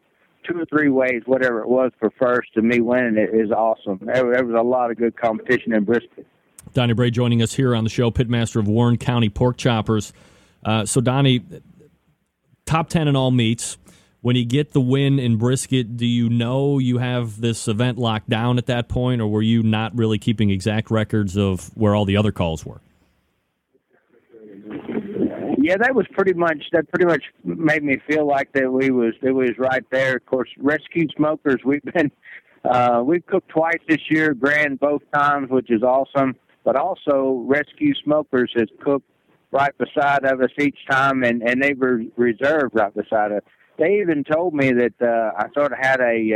two 0.49 0.59
or 0.59 0.65
three 0.67 0.89
ways, 0.89 1.23
whatever 1.27 1.61
it 1.61 1.69
was 1.69 1.93
for 1.99 2.11
first, 2.19 2.53
to 2.55 2.63
me 2.63 2.81
winning 2.81 3.17
it 3.17 3.35
is 3.35 3.51
awesome. 3.51 3.99
There, 4.03 4.33
there 4.33 4.45
was 4.45 4.57
a 4.59 4.63
lot 4.63 4.91
of 4.91 4.97
good 4.97 5.17
competition 5.17 5.73
in 5.75 5.85
brisket. 5.85 6.27
Donny 6.73 6.93
Bray 6.93 7.11
joining 7.11 7.43
us 7.43 7.55
here 7.55 7.75
on 7.75 7.85
the 7.85 7.91
show, 7.91 8.11
pitmaster 8.11 8.57
of 8.57 8.69
Warren 8.69 8.99
County 8.99 9.29
Pork 9.29 9.57
Choppers. 9.57 10.13
Uh, 10.65 10.85
so, 10.85 11.01
Donny, 11.01 11.43
top 12.67 12.89
10 12.89 13.09
in 13.09 13.17
all 13.17 13.31
meats. 13.31 13.79
When 14.21 14.37
you 14.37 14.45
get 14.45 14.73
the 14.73 14.81
win 14.81 15.19
in 15.19 15.37
brisket, 15.37 15.97
do 15.97 16.07
you 16.07 16.29
know 16.29 16.79
you 16.79 16.99
have 16.99 17.41
this 17.41 17.69
event 17.69 17.99
locked 17.99 18.29
down 18.29 18.59
at 18.59 18.67
that 18.67 18.89
point, 18.89 19.21
or 19.21 19.29
were 19.29 19.43
you 19.43 19.63
not 19.63 19.97
really 19.97 20.19
keeping 20.19 20.51
exact 20.51 20.91
records 20.91 21.37
of 21.37 21.71
where 21.77 21.95
all 21.95 22.05
the 22.05 22.17
other 22.17 22.33
calls 22.33 22.67
were? 22.67 22.81
Yeah, 25.61 25.77
that 25.77 25.95
was 25.95 26.07
pretty 26.13 26.35
much 26.35 26.65
that. 26.73 26.89
Pretty 26.91 27.07
much 27.07 27.25
made 27.45 27.83
me 27.83 27.99
feel 28.09 28.27
like 28.27 28.53
that 28.53 28.73
we 28.73 28.91
was 28.91 29.15
it 29.23 29.33
was 29.33 29.51
right 29.59 29.85
there. 29.91 30.17
Of 30.17 30.27
course, 30.27 30.49
rescue 30.59 31.07
smokers. 31.17 31.61
We've 31.65 31.83
been 31.83 32.11
uh, 32.65 33.03
we've 33.05 33.27
cooked 33.27 33.49
twice 33.51 33.81
this 33.89 34.01
year, 34.11 34.35
grand 34.35 34.81
both 34.81 35.03
times, 35.13 35.51
which 35.51 35.71
is 35.71 35.83
awesome 35.83 36.37
but 36.69 36.77
also 36.77 37.45
Rescue 37.47 37.95
Smokers 38.05 38.53
has 38.55 38.69
cooked 38.85 39.09
right 39.53 39.73
beside 39.79 40.27
of 40.27 40.43
us 40.43 40.51
each 40.61 40.77
time, 40.91 41.25
and 41.25 41.43
and 41.43 41.63
they 41.63 41.73
were 41.73 42.03
reserved 42.17 42.75
right 42.75 42.95
beside 42.95 43.33
us. 43.33 43.43
They 43.79 44.01
even 44.01 44.25
told 44.25 44.55
me 44.55 44.73
that 44.73 44.95
uh, 45.01 45.33
I 45.37 45.47
sort 45.55 45.73
of 45.73 45.79
had 45.79 46.01
a 46.01 46.35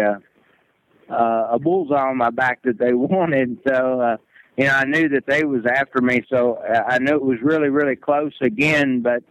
uh, 1.11 1.13
uh, 1.13 1.49
a 1.53 1.59
bullseye 1.59 2.09
on 2.09 2.17
my 2.17 2.31
back 2.31 2.63
that 2.63 2.79
they 2.79 2.93
wanted. 2.93 3.59
So 3.67 4.01
uh, 4.01 4.17
you 4.57 4.65
know, 4.65 4.75
I 4.75 4.85
knew 4.85 5.09
that 5.11 5.27
they 5.27 5.45
was 5.45 5.65
after 5.67 6.01
me. 6.01 6.23
So 6.31 6.55
uh, 6.55 6.83
I 6.87 6.99
knew 6.99 7.15
it 7.15 7.25
was 7.25 7.39
really 7.43 7.69
really 7.69 7.97
close 7.97 8.35
again, 8.41 9.03
but. 9.03 9.23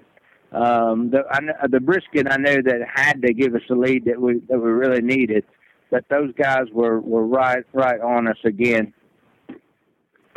Um, 0.54 1.12
the 1.12 1.24
I, 1.32 1.68
the 1.68 1.80
brisket 1.80 2.28
I 2.30 2.36
knew 2.36 2.62
that 2.62 2.82
had 2.94 3.22
to 3.22 3.34
give 3.34 3.56
us 3.56 3.62
a 3.70 3.74
lead 3.74 4.04
that 4.04 4.20
we 4.20 4.42
that 4.50 4.60
we 4.60 4.70
really 4.70 5.02
needed, 5.02 5.46
but 5.90 6.04
those 6.10 6.34
guys 6.34 6.66
were 6.74 7.00
were 7.00 7.26
right 7.26 7.64
right 7.72 8.02
on 8.02 8.28
us 8.28 8.36
again. 8.44 8.94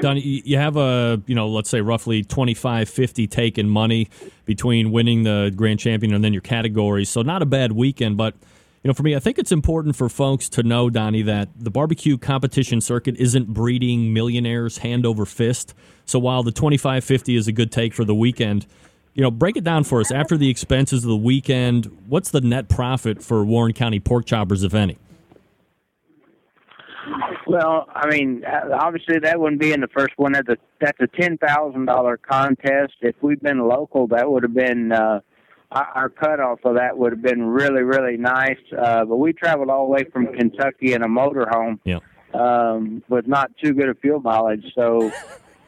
Don, 0.01 0.17
you 0.19 0.59
have 0.59 0.77
a, 0.77 1.23
you 1.27 1.35
know, 1.35 1.49
let's 1.49 1.71
say 1.71 1.81
roughly 1.81 2.25
25, 2.25 2.89
50 2.89 3.27
take 3.27 3.59
in 3.59 3.69
money 3.69 4.09
between 4.45 4.91
winning 4.91 5.23
the 5.23 5.53
grand 5.55 5.79
champion 5.79 6.13
and 6.15 6.25
then 6.25 6.33
your 6.33 6.43
categories. 6.43 7.09
So 7.09 7.23
not 7.23 7.43
a 7.43 7.47
bad 7.47 7.73
weekend, 7.73 8.17
but 8.17 8.35
you 8.83 8.89
know, 8.89 8.95
for 8.95 9.03
me, 9.03 9.17
I 9.17 9.19
think 9.19 9.39
it's 9.39 9.53
important 9.53 9.97
for 9.97 10.11
folks 10.11 10.49
to 10.51 10.63
know, 10.63 10.91
Donny, 10.91 11.23
that 11.23 11.49
the 11.57 11.71
barbecue 11.71 12.19
competition 12.19 12.83
circuit 12.83 13.17
isn't 13.17 13.49
breeding 13.49 14.13
millionaires 14.13 14.79
hand 14.79 15.07
over 15.07 15.25
fist. 15.25 15.75
So 16.05 16.19
while 16.19 16.43
the 16.43 16.53
25 16.53 17.03
50 17.03 17.35
is 17.35 17.49
a 17.49 17.53
good 17.53 17.73
take 17.73 17.95
for 17.95 18.05
the 18.05 18.15
weekend, 18.15 18.67
you 19.15 19.23
know, 19.23 19.31
break 19.31 19.57
it 19.57 19.65
down 19.65 19.85
for 19.85 20.01
us. 20.01 20.11
After 20.11 20.37
the 20.37 20.51
expenses 20.51 21.03
of 21.05 21.09
the 21.09 21.17
weekend, 21.17 21.87
what's 22.09 22.31
the 22.31 22.43
net 22.43 22.69
profit 22.69 23.23
for 23.23 23.43
Warren 23.45 23.73
County 23.73 24.01
pork 24.01 24.27
choppers, 24.27 24.65
if 24.65 24.75
any? 24.75 24.99
Well, 27.47 27.87
I 27.95 28.09
mean, 28.09 28.43
uh, 28.45 28.75
obviously 28.75 29.19
that 29.21 29.39
wouldn't 29.39 29.61
be 29.61 29.73
in 29.73 29.81
the 29.81 29.89
first 29.89 30.15
one. 30.17 30.33
That's 30.33 30.49
a 30.49 30.57
that's 30.81 30.99
a 31.01 31.07
ten 31.07 31.37
thousand 31.39 31.87
dollar 31.87 32.17
contest. 32.17 32.95
If 33.01 33.17
we'd 33.21 33.41
been 33.41 33.69
local, 33.69 34.07
that 34.09 34.31
would 34.31 34.43
have 34.43 34.55
been 34.55 34.93
uh, 34.93 35.21
our, 35.71 35.85
our 35.95 36.09
cutoff 36.09 36.61
of 36.65 36.77
that 36.77 36.97
would 36.97 37.13
have 37.13 37.23
been 37.23 37.43
really 37.43 37.83
really 37.83 38.17
nice. 38.17 38.59
Uh, 38.73 39.05
but 39.05 39.17
we 39.17 39.33
traveled 39.33 39.69
all 39.69 39.87
the 39.87 39.93
way 39.93 40.05
from 40.13 40.27
Kentucky 40.29 40.95
in 40.95 41.03
a 41.03 41.09
motorhome 41.09 41.79
yeah. 41.85 41.99
um, 42.33 43.03
with 43.09 43.27
not 43.27 43.51
too 43.63 43.75
good 43.75 43.89
a 43.89 43.95
fuel 43.95 44.21
mileage, 44.21 44.65
so. 44.75 45.11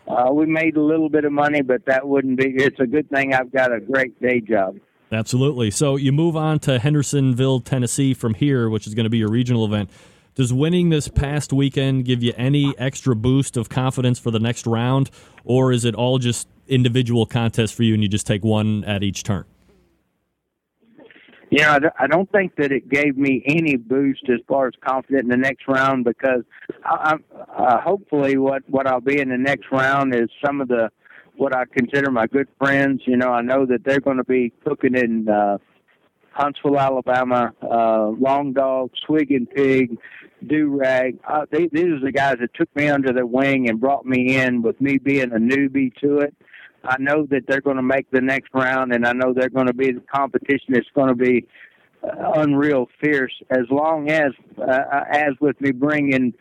Uh, 0.08 0.32
we 0.32 0.46
made 0.46 0.76
a 0.76 0.80
little 0.80 1.08
bit 1.08 1.24
of 1.24 1.32
money, 1.32 1.62
but 1.62 1.84
that 1.84 2.06
wouldn't 2.06 2.38
be. 2.38 2.54
It's 2.54 2.78
a 2.78 2.86
good 2.86 3.10
thing 3.10 3.34
I've 3.34 3.50
got 3.50 3.74
a 3.74 3.80
great 3.80 4.22
day 4.22 4.40
job. 4.40 4.76
Absolutely. 5.10 5.72
So 5.72 5.96
you 5.96 6.12
move 6.12 6.36
on 6.36 6.60
to 6.60 6.78
Hendersonville, 6.78 7.60
Tennessee 7.60 8.14
from 8.14 8.34
here, 8.34 8.68
which 8.68 8.86
is 8.86 8.94
going 8.94 9.02
to 9.02 9.10
be 9.10 9.18
your 9.18 9.30
regional 9.30 9.64
event. 9.64 9.90
Does 10.36 10.52
winning 10.52 10.90
this 10.90 11.08
past 11.08 11.50
weekend 11.50 12.04
give 12.04 12.22
you 12.22 12.34
any 12.36 12.74
extra 12.76 13.16
boost 13.16 13.56
of 13.56 13.70
confidence 13.70 14.18
for 14.18 14.30
the 14.30 14.38
next 14.38 14.66
round, 14.66 15.10
or 15.44 15.72
is 15.72 15.86
it 15.86 15.94
all 15.94 16.18
just 16.18 16.46
individual 16.68 17.24
contests 17.24 17.72
for 17.72 17.84
you 17.84 17.94
and 17.94 18.02
you 18.02 18.08
just 18.08 18.26
take 18.26 18.44
one 18.44 18.84
at 18.84 19.02
each 19.02 19.22
turn? 19.22 19.46
Yeah, 21.48 21.78
I 21.98 22.06
don't 22.06 22.30
think 22.32 22.54
that 22.56 22.70
it 22.70 22.90
gave 22.90 23.16
me 23.16 23.42
any 23.46 23.76
boost 23.76 24.28
as 24.28 24.40
far 24.46 24.66
as 24.66 24.74
confident 24.86 25.24
in 25.24 25.30
the 25.30 25.38
next 25.38 25.66
round 25.68 26.04
because 26.04 26.42
I, 26.84 27.14
I, 27.14 27.52
uh, 27.56 27.80
hopefully 27.80 28.36
what 28.36 28.62
what 28.68 28.86
I'll 28.86 29.00
be 29.00 29.20
in 29.20 29.30
the 29.30 29.38
next 29.38 29.66
round 29.72 30.14
is 30.14 30.28
some 30.44 30.60
of 30.60 30.68
the 30.68 30.90
what 31.36 31.56
I 31.56 31.64
consider 31.64 32.10
my 32.10 32.26
good 32.26 32.48
friends. 32.58 33.00
You 33.06 33.16
know, 33.16 33.28
I 33.28 33.40
know 33.40 33.64
that 33.64 33.84
they're 33.84 34.00
going 34.00 34.18
to 34.18 34.24
be 34.24 34.52
cooking 34.66 34.96
in 34.96 35.28
uh, 35.30 35.56
Huntsville, 36.36 36.78
Alabama, 36.78 37.52
uh, 37.62 38.08
Long 38.08 38.52
Dog, 38.52 38.90
Swig 39.06 39.32
and 39.32 39.48
Pig, 39.48 39.96
Do 40.46 40.76
Rag. 40.76 41.18
Uh, 41.26 41.46
these 41.50 41.70
are 41.74 42.00
the 42.00 42.12
guys 42.12 42.36
that 42.40 42.52
took 42.54 42.68
me 42.76 42.88
under 42.88 43.12
their 43.12 43.26
wing 43.26 43.70
and 43.70 43.80
brought 43.80 44.04
me 44.04 44.36
in 44.36 44.60
with 44.60 44.78
me 44.80 44.98
being 44.98 45.32
a 45.32 45.38
newbie 45.38 45.94
to 46.02 46.18
it. 46.18 46.34
I 46.84 46.96
know 47.00 47.26
that 47.30 47.46
they're 47.48 47.62
going 47.62 47.78
to 47.78 47.82
make 47.82 48.10
the 48.10 48.20
next 48.20 48.50
round, 48.52 48.92
and 48.92 49.06
I 49.06 49.12
know 49.12 49.32
they're 49.32 49.48
going 49.48 49.66
to 49.66 49.74
be 49.74 49.92
the 49.92 50.02
competition. 50.14 50.74
It's 50.74 50.86
going 50.94 51.08
to 51.08 51.14
be 51.14 51.46
uh, 52.04 52.32
unreal 52.36 52.86
fierce. 53.02 53.32
As 53.50 53.64
long 53.70 54.10
as, 54.10 54.32
uh, 54.58 55.04
as 55.10 55.32
with 55.40 55.58
me 55.60 55.72
bringing 55.72 56.34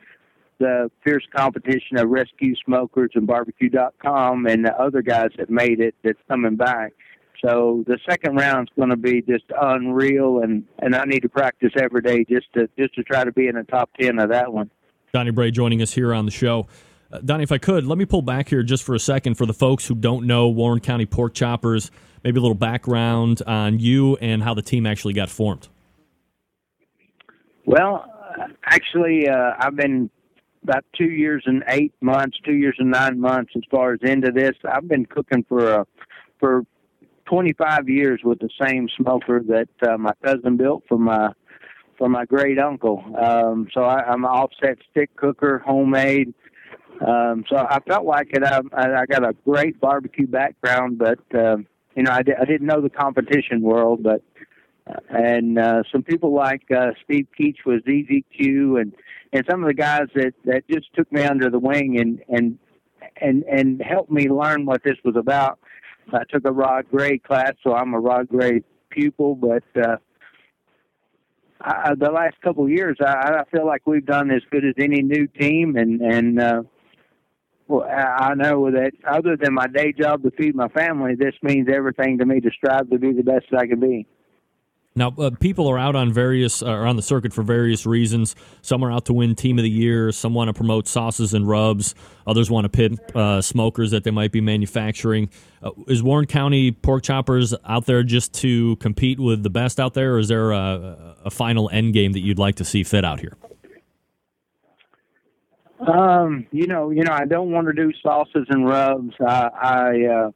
the 0.59 0.91
fierce 1.03 1.25
competition 1.35 1.97
of 1.97 2.09
Rescue 2.09 2.55
Smokers 2.65 3.11
and 3.15 3.25
Barbecue.com 3.25 4.45
and 4.45 4.65
the 4.65 4.77
other 4.77 5.01
guys 5.01 5.29
that 5.37 5.49
made 5.49 5.79
it 5.79 5.95
that's 6.03 6.19
coming 6.29 6.55
back 6.57 6.93
So 7.43 7.83
the 7.87 7.97
second 8.09 8.35
round's 8.35 8.71
going 8.75 8.89
to 8.89 8.97
be 8.97 9.21
just 9.21 9.45
unreal, 9.59 10.39
and 10.39 10.63
and 10.79 10.95
I 10.95 11.05
need 11.05 11.21
to 11.21 11.29
practice 11.29 11.71
every 11.77 12.01
day 12.01 12.25
just 12.29 12.51
to 12.53 12.69
just 12.77 12.95
to 12.95 13.03
try 13.03 13.23
to 13.23 13.31
be 13.31 13.47
in 13.47 13.55
the 13.55 13.63
top 13.63 13.89
ten 13.99 14.19
of 14.19 14.29
that 14.29 14.51
one. 14.51 14.69
Donny 15.13 15.31
Bray 15.31 15.51
joining 15.51 15.81
us 15.81 15.93
here 15.93 16.13
on 16.13 16.25
the 16.25 16.31
show. 16.31 16.67
Uh, 17.11 17.19
Donny, 17.19 17.43
if 17.43 17.51
I 17.51 17.57
could, 17.57 17.85
let 17.85 17.97
me 17.97 18.05
pull 18.05 18.21
back 18.21 18.49
here 18.49 18.63
just 18.63 18.83
for 18.83 18.95
a 18.95 18.99
second 18.99 19.35
for 19.35 19.45
the 19.45 19.53
folks 19.53 19.87
who 19.87 19.95
don't 19.95 20.25
know 20.25 20.49
Warren 20.49 20.79
County 20.79 21.05
Pork 21.05 21.33
Choppers. 21.33 21.91
Maybe 22.23 22.39
a 22.39 22.41
little 22.41 22.55
background 22.55 23.41
on 23.45 23.79
you 23.79 24.15
and 24.17 24.41
how 24.41 24.55
the 24.55 24.63
team 24.63 24.85
actually 24.85 25.13
got 25.13 25.29
formed. 25.29 25.67
Well, 27.65 28.05
actually, 28.65 29.29
uh, 29.29 29.53
I've 29.59 29.75
been 29.75 30.09
about 30.63 30.83
two 30.97 31.09
years 31.09 31.43
and 31.45 31.63
eight 31.69 31.93
months, 32.01 32.37
two 32.43 32.55
years 32.55 32.75
and 32.79 32.89
nine 32.89 33.19
months 33.19 33.53
as 33.55 33.61
far 33.69 33.93
as 33.93 33.99
into 34.01 34.31
this. 34.31 34.53
I've 34.67 34.87
been 34.87 35.05
cooking 35.05 35.45
for 35.47 35.81
uh, 35.81 35.83
for 36.39 36.65
25 37.25 37.89
years 37.89 38.21
with 38.23 38.39
the 38.39 38.49
same 38.61 38.87
smoker 38.97 39.41
that 39.47 39.69
uh, 39.87 39.97
my 39.97 40.13
cousin 40.23 40.57
built 40.57 40.83
for 40.87 40.97
my 40.97 41.29
for 41.97 42.09
my 42.09 42.25
great 42.25 42.59
uncle. 42.59 43.03
Um, 43.17 43.67
so 43.73 43.83
I, 43.83 44.03
I'm 44.03 44.25
an 44.25 44.29
offset 44.29 44.77
stick 44.91 45.15
cooker, 45.15 45.63
homemade. 45.65 46.33
Um, 47.05 47.43
so 47.49 47.57
I 47.57 47.79
felt 47.87 48.05
like 48.05 48.29
it. 48.31 48.43
I, 48.43 48.59
I 48.73 49.05
got 49.05 49.27
a 49.27 49.33
great 49.45 49.79
barbecue 49.79 50.27
background, 50.27 50.97
but 50.97 51.19
uh, 51.33 51.57
you 51.95 52.03
know 52.03 52.11
I, 52.11 52.21
di- 52.21 52.35
I 52.39 52.45
didn't 52.45 52.67
know 52.67 52.81
the 52.81 52.89
competition 52.89 53.61
world, 53.61 54.03
but 54.03 54.21
uh, 54.87 54.99
and 55.09 55.59
uh, 55.59 55.83
some 55.91 56.03
people 56.03 56.33
like 56.33 56.63
uh, 56.71 56.91
Steve 57.03 57.27
Keach 57.37 57.65
was 57.65 57.81
EZQ, 57.81 58.81
and 58.81 58.93
and 59.33 59.45
some 59.49 59.61
of 59.61 59.67
the 59.67 59.73
guys 59.73 60.07
that 60.15 60.33
that 60.45 60.67
just 60.69 60.93
took 60.93 61.11
me 61.11 61.23
under 61.23 61.49
the 61.49 61.59
wing 61.59 61.99
and 61.99 62.21
and 62.29 62.57
and 63.21 63.43
and 63.43 63.81
helped 63.81 64.11
me 64.11 64.29
learn 64.29 64.65
what 64.65 64.83
this 64.83 64.97
was 65.03 65.15
about. 65.17 65.59
I 66.13 66.23
took 66.29 66.45
a 66.45 66.51
Rod 66.51 66.85
Gray 66.91 67.17
class, 67.17 67.53
so 67.63 67.73
I'm 67.73 67.93
a 67.93 67.99
Rod 67.99 68.27
Gray 68.27 68.63
pupil, 68.89 69.35
but. 69.35 69.63
Uh, 69.75 69.97
I, 71.61 71.93
the 71.97 72.11
last 72.11 72.35
couple 72.41 72.65
of 72.65 72.69
years, 72.69 72.97
I, 72.99 73.39
I 73.39 73.43
feel 73.49 73.65
like 73.65 73.87
we've 73.87 74.05
done 74.05 74.29
as 74.29 74.41
good 74.51 74.65
as 74.65 74.75
any 74.77 75.01
new 75.01 75.25
team, 75.25 75.77
and 75.77 75.99
and 76.01 76.39
uh, 76.39 76.63
well, 77.67 77.87
I 77.89 78.35
know 78.35 78.69
that 78.71 78.91
other 79.07 79.35
than 79.35 79.53
my 79.53 79.67
day 79.67 79.91
job 79.91 80.21
to 80.23 80.31
feed 80.31 80.55
my 80.55 80.67
family, 80.69 81.15
this 81.15 81.33
means 81.41 81.67
everything 81.73 82.19
to 82.19 82.25
me 82.25 82.39
to 82.41 82.51
strive 82.51 82.89
to 82.91 82.99
be 82.99 83.13
the 83.13 83.23
best 83.23 83.45
I 83.57 83.65
can 83.65 83.79
be. 83.79 84.05
Now, 84.97 85.13
uh, 85.17 85.31
people 85.41 85.67
are 85.67 85.77
out 85.77 85.97
on 85.97 86.13
various 86.13 86.63
uh, 86.63 86.67
are 86.67 86.85
on 86.85 86.95
the 86.95 87.01
circuit 87.01 87.33
for 87.33 87.43
various 87.43 87.85
reasons. 87.85 88.33
Some 88.61 88.81
are 88.81 88.89
out 88.89 89.05
to 89.05 89.13
win 89.13 89.35
Team 89.35 89.59
of 89.59 89.63
the 89.63 89.69
Year. 89.69 90.13
Some 90.13 90.33
want 90.33 90.47
to 90.47 90.53
promote 90.53 90.87
sauces 90.87 91.33
and 91.33 91.45
rubs. 91.45 91.95
Others 92.25 92.49
want 92.49 92.63
to 92.63 92.69
pit 92.69 92.93
uh, 93.13 93.41
smokers 93.41 93.91
that 93.91 94.05
they 94.05 94.11
might 94.11 94.31
be 94.31 94.39
manufacturing. 94.39 95.29
Uh, 95.61 95.71
is 95.87 96.01
Warren 96.01 96.27
County 96.27 96.71
Pork 96.71 97.03
Choppers 97.03 97.53
out 97.65 97.85
there 97.87 98.03
just 98.03 98.33
to 98.35 98.77
compete 98.77 99.19
with 99.19 99.43
the 99.43 99.49
best 99.49 99.81
out 99.81 99.95
there, 99.95 100.15
or 100.15 100.19
is 100.19 100.29
there 100.29 100.51
a, 100.53 101.17
a 101.25 101.29
final 101.29 101.69
end 101.73 101.93
game 101.93 102.13
that 102.13 102.21
you'd 102.21 102.39
like 102.39 102.55
to 102.55 102.63
see 102.63 102.83
fit 102.83 103.03
out 103.03 103.19
here? 103.19 103.35
Um, 105.85 106.47
you 106.51 106.67
know, 106.67 106.91
you 106.91 107.03
know, 107.03 107.11
I 107.11 107.25
don't 107.25 107.51
want 107.51 107.67
to 107.67 107.73
do 107.73 107.91
sauces 108.01 108.45
and 108.49 108.65
rubs. 108.65 109.13
I, 109.19 109.49
I, 109.61 110.05
uh, 110.05 110.31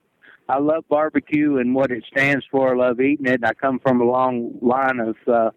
I 0.49 0.57
love 0.57 0.83
barbecue 0.89 1.57
and 1.57 1.75
what 1.75 1.91
it 1.91 2.03
stands 2.12 2.43
for. 2.49 2.73
I 2.73 2.88
love 2.88 2.99
eating 2.99 3.27
it. 3.27 3.41
I 3.45 3.53
come 3.53 3.79
from 3.79 4.01
a 4.01 4.03
long 4.03 4.57
line 4.62 4.99
of 4.99 5.15
uh, 5.31 5.51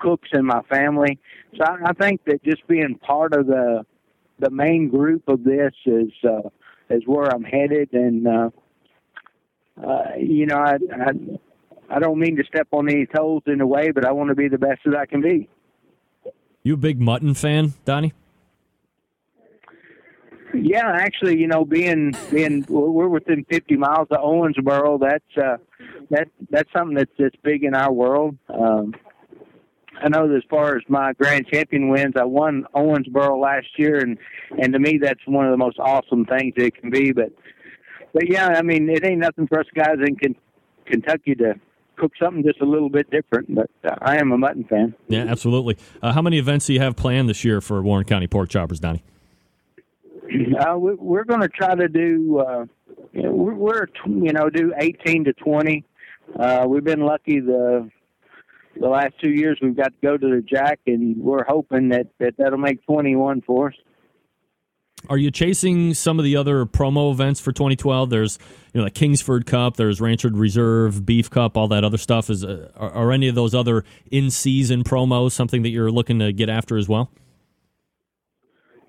cooks 0.00 0.30
in 0.32 0.46
my 0.46 0.62
family, 0.70 1.18
so 1.54 1.64
I, 1.64 1.90
I 1.90 1.92
think 1.92 2.24
that 2.24 2.42
just 2.42 2.66
being 2.66 2.96
part 2.96 3.34
of 3.34 3.46
the 3.46 3.84
the 4.40 4.50
main 4.50 4.88
group 4.88 5.28
of 5.28 5.44
this 5.44 5.74
is 5.84 6.12
uh, 6.24 6.48
is 6.88 7.02
where 7.04 7.26
I'm 7.26 7.44
headed. 7.44 7.92
And 7.92 8.26
uh, 8.26 8.50
uh, 9.86 10.14
you 10.18 10.46
know, 10.46 10.56
I, 10.56 10.76
I 10.94 11.96
I 11.96 11.98
don't 11.98 12.18
mean 12.18 12.36
to 12.36 12.44
step 12.44 12.68
on 12.72 12.88
any 12.88 13.04
toes 13.04 13.42
in 13.46 13.60
a 13.60 13.66
way, 13.66 13.90
but 13.90 14.06
I 14.06 14.12
want 14.12 14.30
to 14.30 14.34
be 14.34 14.48
the 14.48 14.58
best 14.58 14.80
that 14.86 14.96
I 14.96 15.04
can 15.04 15.20
be. 15.20 15.48
You 16.62 16.74
a 16.74 16.78
big 16.78 17.00
mutton 17.00 17.34
fan, 17.34 17.74
Donny? 17.84 18.14
Yeah, 20.54 20.90
actually, 20.94 21.38
you 21.38 21.46
know, 21.46 21.64
being 21.64 22.14
being 22.30 22.64
we're 22.68 23.08
within 23.08 23.44
50 23.50 23.76
miles 23.76 24.08
of 24.10 24.18
Owensboro. 24.18 24.98
That's 25.00 25.36
uh, 25.36 25.56
that 26.10 26.28
that's 26.50 26.70
something 26.72 26.96
that's 26.96 27.10
that's 27.18 27.36
big 27.42 27.64
in 27.64 27.74
our 27.74 27.92
world. 27.92 28.36
Um, 28.48 28.94
I 30.02 30.08
know 30.08 30.28
that 30.28 30.36
as 30.36 30.44
far 30.48 30.76
as 30.76 30.82
my 30.88 31.12
grand 31.14 31.46
champion 31.52 31.88
wins, 31.88 32.14
I 32.16 32.24
won 32.24 32.64
Owensboro 32.74 33.40
last 33.40 33.66
year, 33.76 33.98
and 33.98 34.18
and 34.58 34.72
to 34.72 34.78
me 34.78 34.98
that's 35.00 35.20
one 35.26 35.46
of 35.46 35.50
the 35.50 35.58
most 35.58 35.78
awesome 35.78 36.24
things 36.24 36.54
it 36.56 36.76
can 36.76 36.90
be. 36.90 37.12
But 37.12 37.32
but 38.12 38.30
yeah, 38.30 38.46
I 38.48 38.62
mean, 38.62 38.88
it 38.88 39.04
ain't 39.04 39.20
nothing 39.20 39.46
for 39.46 39.60
us 39.60 39.66
guys 39.74 39.96
in 40.06 40.16
Ken- 40.16 40.36
Kentucky 40.86 41.34
to 41.36 41.54
cook 41.96 42.12
something 42.22 42.42
just 42.42 42.60
a 42.60 42.64
little 42.64 42.88
bit 42.88 43.10
different. 43.10 43.54
But 43.54 43.70
uh, 43.84 43.96
I 44.00 44.16
am 44.16 44.32
a 44.32 44.38
mutton 44.38 44.64
fan. 44.64 44.94
Yeah, 45.08 45.24
absolutely. 45.24 45.76
Uh, 46.00 46.12
how 46.12 46.22
many 46.22 46.38
events 46.38 46.66
do 46.66 46.72
you 46.74 46.80
have 46.80 46.96
planned 46.96 47.28
this 47.28 47.44
year 47.44 47.60
for 47.60 47.82
Warren 47.82 48.04
County 48.04 48.26
Pork 48.26 48.48
Choppers, 48.48 48.80
Donny? 48.80 49.04
Uh, 50.60 50.78
we, 50.78 50.94
we're 50.94 51.24
going 51.24 51.40
to 51.40 51.48
try 51.48 51.74
to 51.74 51.88
do. 51.88 52.38
Uh, 52.38 52.66
you 53.12 53.22
know, 53.22 53.32
we're, 53.32 53.86
you 54.06 54.32
know 54.32 54.50
do 54.50 54.72
18 54.76 55.24
to 55.24 55.32
20. 55.32 55.84
Uh, 56.38 56.66
we've 56.68 56.84
been 56.84 57.00
lucky 57.00 57.40
the 57.40 57.90
the 58.80 58.88
last 58.88 59.14
two 59.20 59.30
years 59.30 59.58
we've 59.60 59.76
got 59.76 59.88
to 59.88 60.06
go 60.06 60.16
to 60.16 60.28
the 60.28 60.42
Jack, 60.42 60.80
and 60.86 61.16
we're 61.16 61.44
hoping 61.44 61.88
that, 61.88 62.06
that 62.20 62.34
that'll 62.38 62.58
make 62.58 62.84
21 62.86 63.42
for 63.42 63.68
us. 63.68 63.74
Are 65.08 65.16
you 65.16 65.30
chasing 65.30 65.94
some 65.94 66.18
of 66.18 66.24
the 66.24 66.36
other 66.36 66.66
promo 66.66 67.12
events 67.12 67.40
for 67.40 67.52
2012? 67.52 68.10
There's, 68.10 68.38
you 68.74 68.80
know, 68.80 68.84
the 68.84 68.90
Kingsford 68.90 69.46
Cup, 69.46 69.76
there's 69.76 70.00
Rancher 70.00 70.28
Reserve, 70.28 71.06
Beef 71.06 71.30
Cup, 71.30 71.56
all 71.56 71.68
that 71.68 71.84
other 71.84 71.98
stuff. 71.98 72.30
Is 72.30 72.44
uh, 72.44 72.70
are, 72.76 72.90
are 72.90 73.12
any 73.12 73.28
of 73.28 73.34
those 73.34 73.54
other 73.54 73.84
in-season 74.10 74.84
promos 74.84 75.32
something 75.32 75.62
that 75.62 75.70
you're 75.70 75.90
looking 75.90 76.18
to 76.18 76.32
get 76.32 76.48
after 76.48 76.76
as 76.76 76.88
well? 76.88 77.10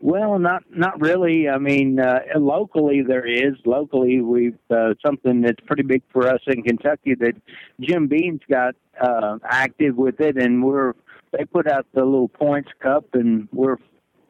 Well, 0.01 0.39
not 0.39 0.63
not 0.69 0.99
really. 1.01 1.49
I 1.49 1.57
mean, 1.57 1.99
uh, 1.99 2.19
locally 2.37 3.01
there 3.05 3.25
is. 3.25 3.55
Locally, 3.65 4.21
we've 4.21 4.57
uh, 4.69 4.93
something 5.05 5.41
that's 5.41 5.59
pretty 5.65 5.83
big 5.83 6.03
for 6.11 6.27
us 6.27 6.39
in 6.47 6.63
Kentucky 6.63 7.15
that 7.15 7.33
Jim 7.81 8.07
Beam's 8.07 8.41
got 8.49 8.75
uh, 9.01 9.39
active 9.43 9.97
with 9.97 10.21
it, 10.21 10.37
and 10.37 10.63
we're 10.63 10.93
they 11.37 11.43
put 11.43 11.67
out 11.67 11.85
the 11.93 12.05
little 12.05 12.29
points 12.29 12.69
cup, 12.81 13.05
and 13.13 13.49
we're 13.51 13.75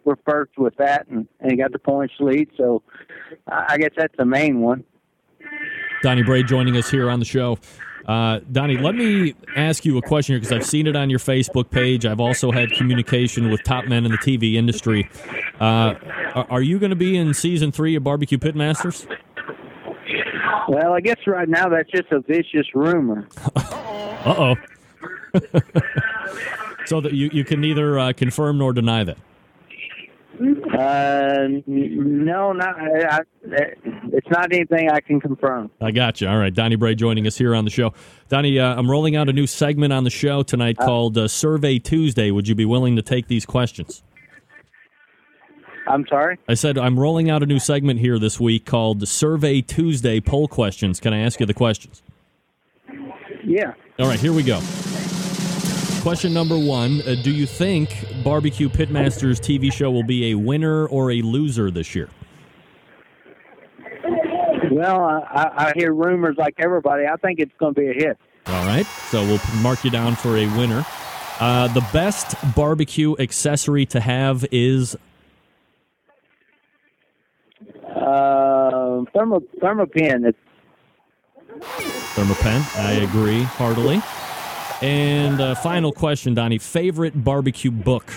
we're 0.06 0.18
first 0.28 0.58
with 0.58 0.76
that, 0.78 1.08
and, 1.08 1.28
and 1.40 1.60
got 1.60 1.72
the 1.72 1.80
points 1.80 2.16
lead. 2.20 2.50
So, 2.58 2.82
I 3.48 3.78
guess 3.78 3.92
that's 3.96 4.16
the 4.18 4.26
main 4.26 4.62
one. 4.62 4.84
Donny 6.02 6.24
Bray 6.24 6.42
joining 6.42 6.78
us 6.78 6.90
here 6.90 7.10
on 7.10 7.20
the 7.20 7.26
show. 7.26 7.60
Uh, 8.06 8.40
Donny, 8.52 8.78
let 8.78 8.96
me 8.96 9.36
ask 9.56 9.86
you 9.86 9.98
a 9.98 10.02
question 10.02 10.34
here 10.34 10.40
because 10.40 10.52
I've 10.52 10.66
seen 10.66 10.88
it 10.88 10.96
on 10.96 11.10
your 11.10 11.20
Facebook 11.20 11.70
page. 11.70 12.06
I've 12.06 12.20
also 12.20 12.52
had 12.52 12.72
communication 12.72 13.50
with 13.50 13.64
top 13.64 13.86
men 13.86 14.06
in 14.06 14.12
the 14.12 14.18
TV 14.18 14.56
industry. 14.56 15.10
Uh, 15.60 15.96
are, 16.50 16.62
you 16.62 16.80
going 16.80 16.92
to 16.92 16.96
be 16.96 17.18
in 17.18 17.34
season 17.34 17.72
three 17.72 17.96
of 17.96 18.04
Barbecue 18.04 18.38
Pitmasters? 18.38 19.06
Well, 20.68 20.94
I 20.94 21.02
guess 21.02 21.18
right 21.28 21.50
now 21.50 21.70
that's 21.70 21.90
just 21.92 22.12
a 22.12 22.22
vicious 22.22 22.68
rumor. 22.74 23.28
Uh 23.56 24.36
oh. 24.38 24.56
so 26.86 27.02
that 27.02 27.14
you, 27.14 27.30
you 27.32 27.44
can 27.44 27.62
neither 27.62 28.00
uh, 28.00 28.14
confirm 28.14 28.58
nor 28.58 28.74
deny 28.74 29.04
that. 29.04 29.18
Uh, 30.40 31.48
no, 31.68 32.54
not. 32.54 32.80
I, 32.80 33.18
I, 33.18 33.20
it's 34.14 34.28
not 34.30 34.54
anything 34.54 34.90
I 34.90 35.02
can 35.02 35.20
confirm. 35.20 35.70
I 35.82 35.92
got 35.92 36.22
you. 36.22 36.30
All 36.30 36.38
right, 36.38 36.54
Donny 36.54 36.76
Bray 36.78 36.96
joining 36.96 37.28
us 37.28 37.38
here 37.38 37.54
on 37.54 37.66
the 37.66 37.72
show. 37.72 37.94
Donny, 38.30 38.58
uh, 38.58 38.76
I'm 38.76 38.90
rolling 38.90 39.18
out 39.18 39.28
a 39.28 39.34
new 39.34 39.48
segment 39.48 39.92
on 39.92 40.06
the 40.06 40.10
show 40.10 40.44
tonight 40.44 40.78
called 40.78 41.18
uh, 41.18 41.28
Survey 41.28 41.78
Tuesday. 41.80 42.32
Would 42.32 42.48
you 42.48 42.56
be 42.56 42.66
willing 42.66 42.96
to 42.96 43.02
take 43.02 43.28
these 43.28 43.46
questions? 43.46 44.02
I'm 45.88 46.06
sorry. 46.08 46.38
I 46.48 46.54
said 46.54 46.78
I'm 46.78 46.98
rolling 47.00 47.30
out 47.30 47.44
a 47.44 47.46
new 47.46 47.60
segment 47.60 48.00
here 48.00 48.20
this 48.20 48.40
week 48.40 48.66
called 48.66 49.06
Survey 49.08 49.62
Tuesday 49.62 50.22
Poll 50.22 50.48
Questions. 50.48 51.00
Can 51.00 51.14
I 51.14 51.20
ask 51.20 51.40
you 51.40 51.48
the 51.48 51.54
questions? 51.54 52.02
Yeah. 53.44 53.74
All 53.98 54.08
right, 54.08 54.20
here 54.20 54.32
we 54.32 54.44
go. 54.44 54.62
Question 56.02 56.34
number 56.34 56.58
one 56.58 57.02
uh, 57.02 57.16
Do 57.24 57.32
you 57.32 57.46
think 57.46 58.06
Barbecue 58.24 58.70
Pitmasters 58.70 59.40
TV 59.40 59.72
show 59.72 59.92
will 59.92 60.04
be 60.04 60.32
a 60.32 60.36
winner 60.36 60.88
or 60.88 61.12
a 61.12 61.22
loser 61.22 61.70
this 61.70 61.94
year? 61.94 62.10
Well, 64.72 65.04
I, 65.04 65.52
I 65.56 65.74
hear 65.76 65.94
rumors 65.94 66.38
like 66.38 66.56
everybody. 66.60 67.06
I 67.06 67.16
think 67.18 67.40
it's 67.40 67.52
going 67.60 67.74
to 67.74 67.82
be 67.82 67.90
a 67.90 67.94
hit. 67.94 68.18
All 68.48 68.66
right, 68.66 68.86
so 68.86 69.24
we'll 69.26 69.42
mark 69.62 69.84
you 69.84 69.92
down 69.92 70.16
for 70.16 70.38
a 70.38 70.46
winner. 70.58 70.86
Uh, 71.40 71.68
the 71.74 71.86
best 71.94 72.36
barbecue 72.56 73.16
accessory 73.20 73.86
to 73.88 74.00
have 74.00 74.46
is 74.52 74.96
Uh, 77.86 79.04
thermo 79.14 79.42
Thermapen. 79.62 80.28
It's 80.28 80.38
Thermapen. 82.16 82.80
I 82.80 82.92
agree 82.92 83.44
heartily. 83.44 84.02
And 84.82 85.42
uh, 85.42 85.56
final 85.56 85.92
question, 85.92 86.34
Donny. 86.34 86.58
Favorite 86.58 87.24
barbecue 87.24 87.72
book? 87.72 88.12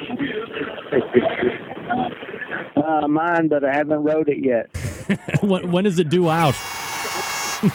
uh, 2.76 3.08
mine, 3.08 3.48
but 3.48 3.64
I 3.64 3.74
haven't 3.74 4.02
wrote 4.02 4.28
it 4.28 4.44
yet. 4.44 4.70
when, 5.42 5.70
when 5.70 5.86
is 5.86 5.98
it 5.98 6.08
due 6.08 6.30
out? 6.30 6.54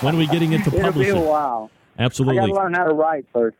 when 0.00 0.14
are 0.14 0.18
we 0.18 0.26
getting 0.26 0.52
into 0.52 0.74
It'll 0.76 0.92
be 0.92 1.08
a 1.08 1.20
while. 1.20 1.70
Absolutely. 1.98 2.38
I 2.38 2.42
got 2.42 2.46
to 2.46 2.54
learn 2.54 2.74
how 2.74 2.84
to 2.84 2.94
write 2.94 3.26
first. 3.32 3.56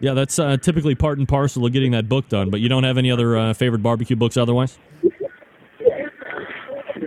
Yeah, 0.00 0.14
that's 0.14 0.38
uh, 0.38 0.56
typically 0.56 0.94
part 0.94 1.18
and 1.18 1.28
parcel 1.28 1.64
of 1.64 1.72
getting 1.72 1.92
that 1.92 2.08
book 2.08 2.28
done. 2.28 2.50
But 2.50 2.60
you 2.60 2.68
don't 2.68 2.84
have 2.84 2.98
any 2.98 3.10
other 3.10 3.36
uh, 3.36 3.54
favorite 3.54 3.82
barbecue 3.82 4.16
books 4.16 4.36
otherwise? 4.36 4.78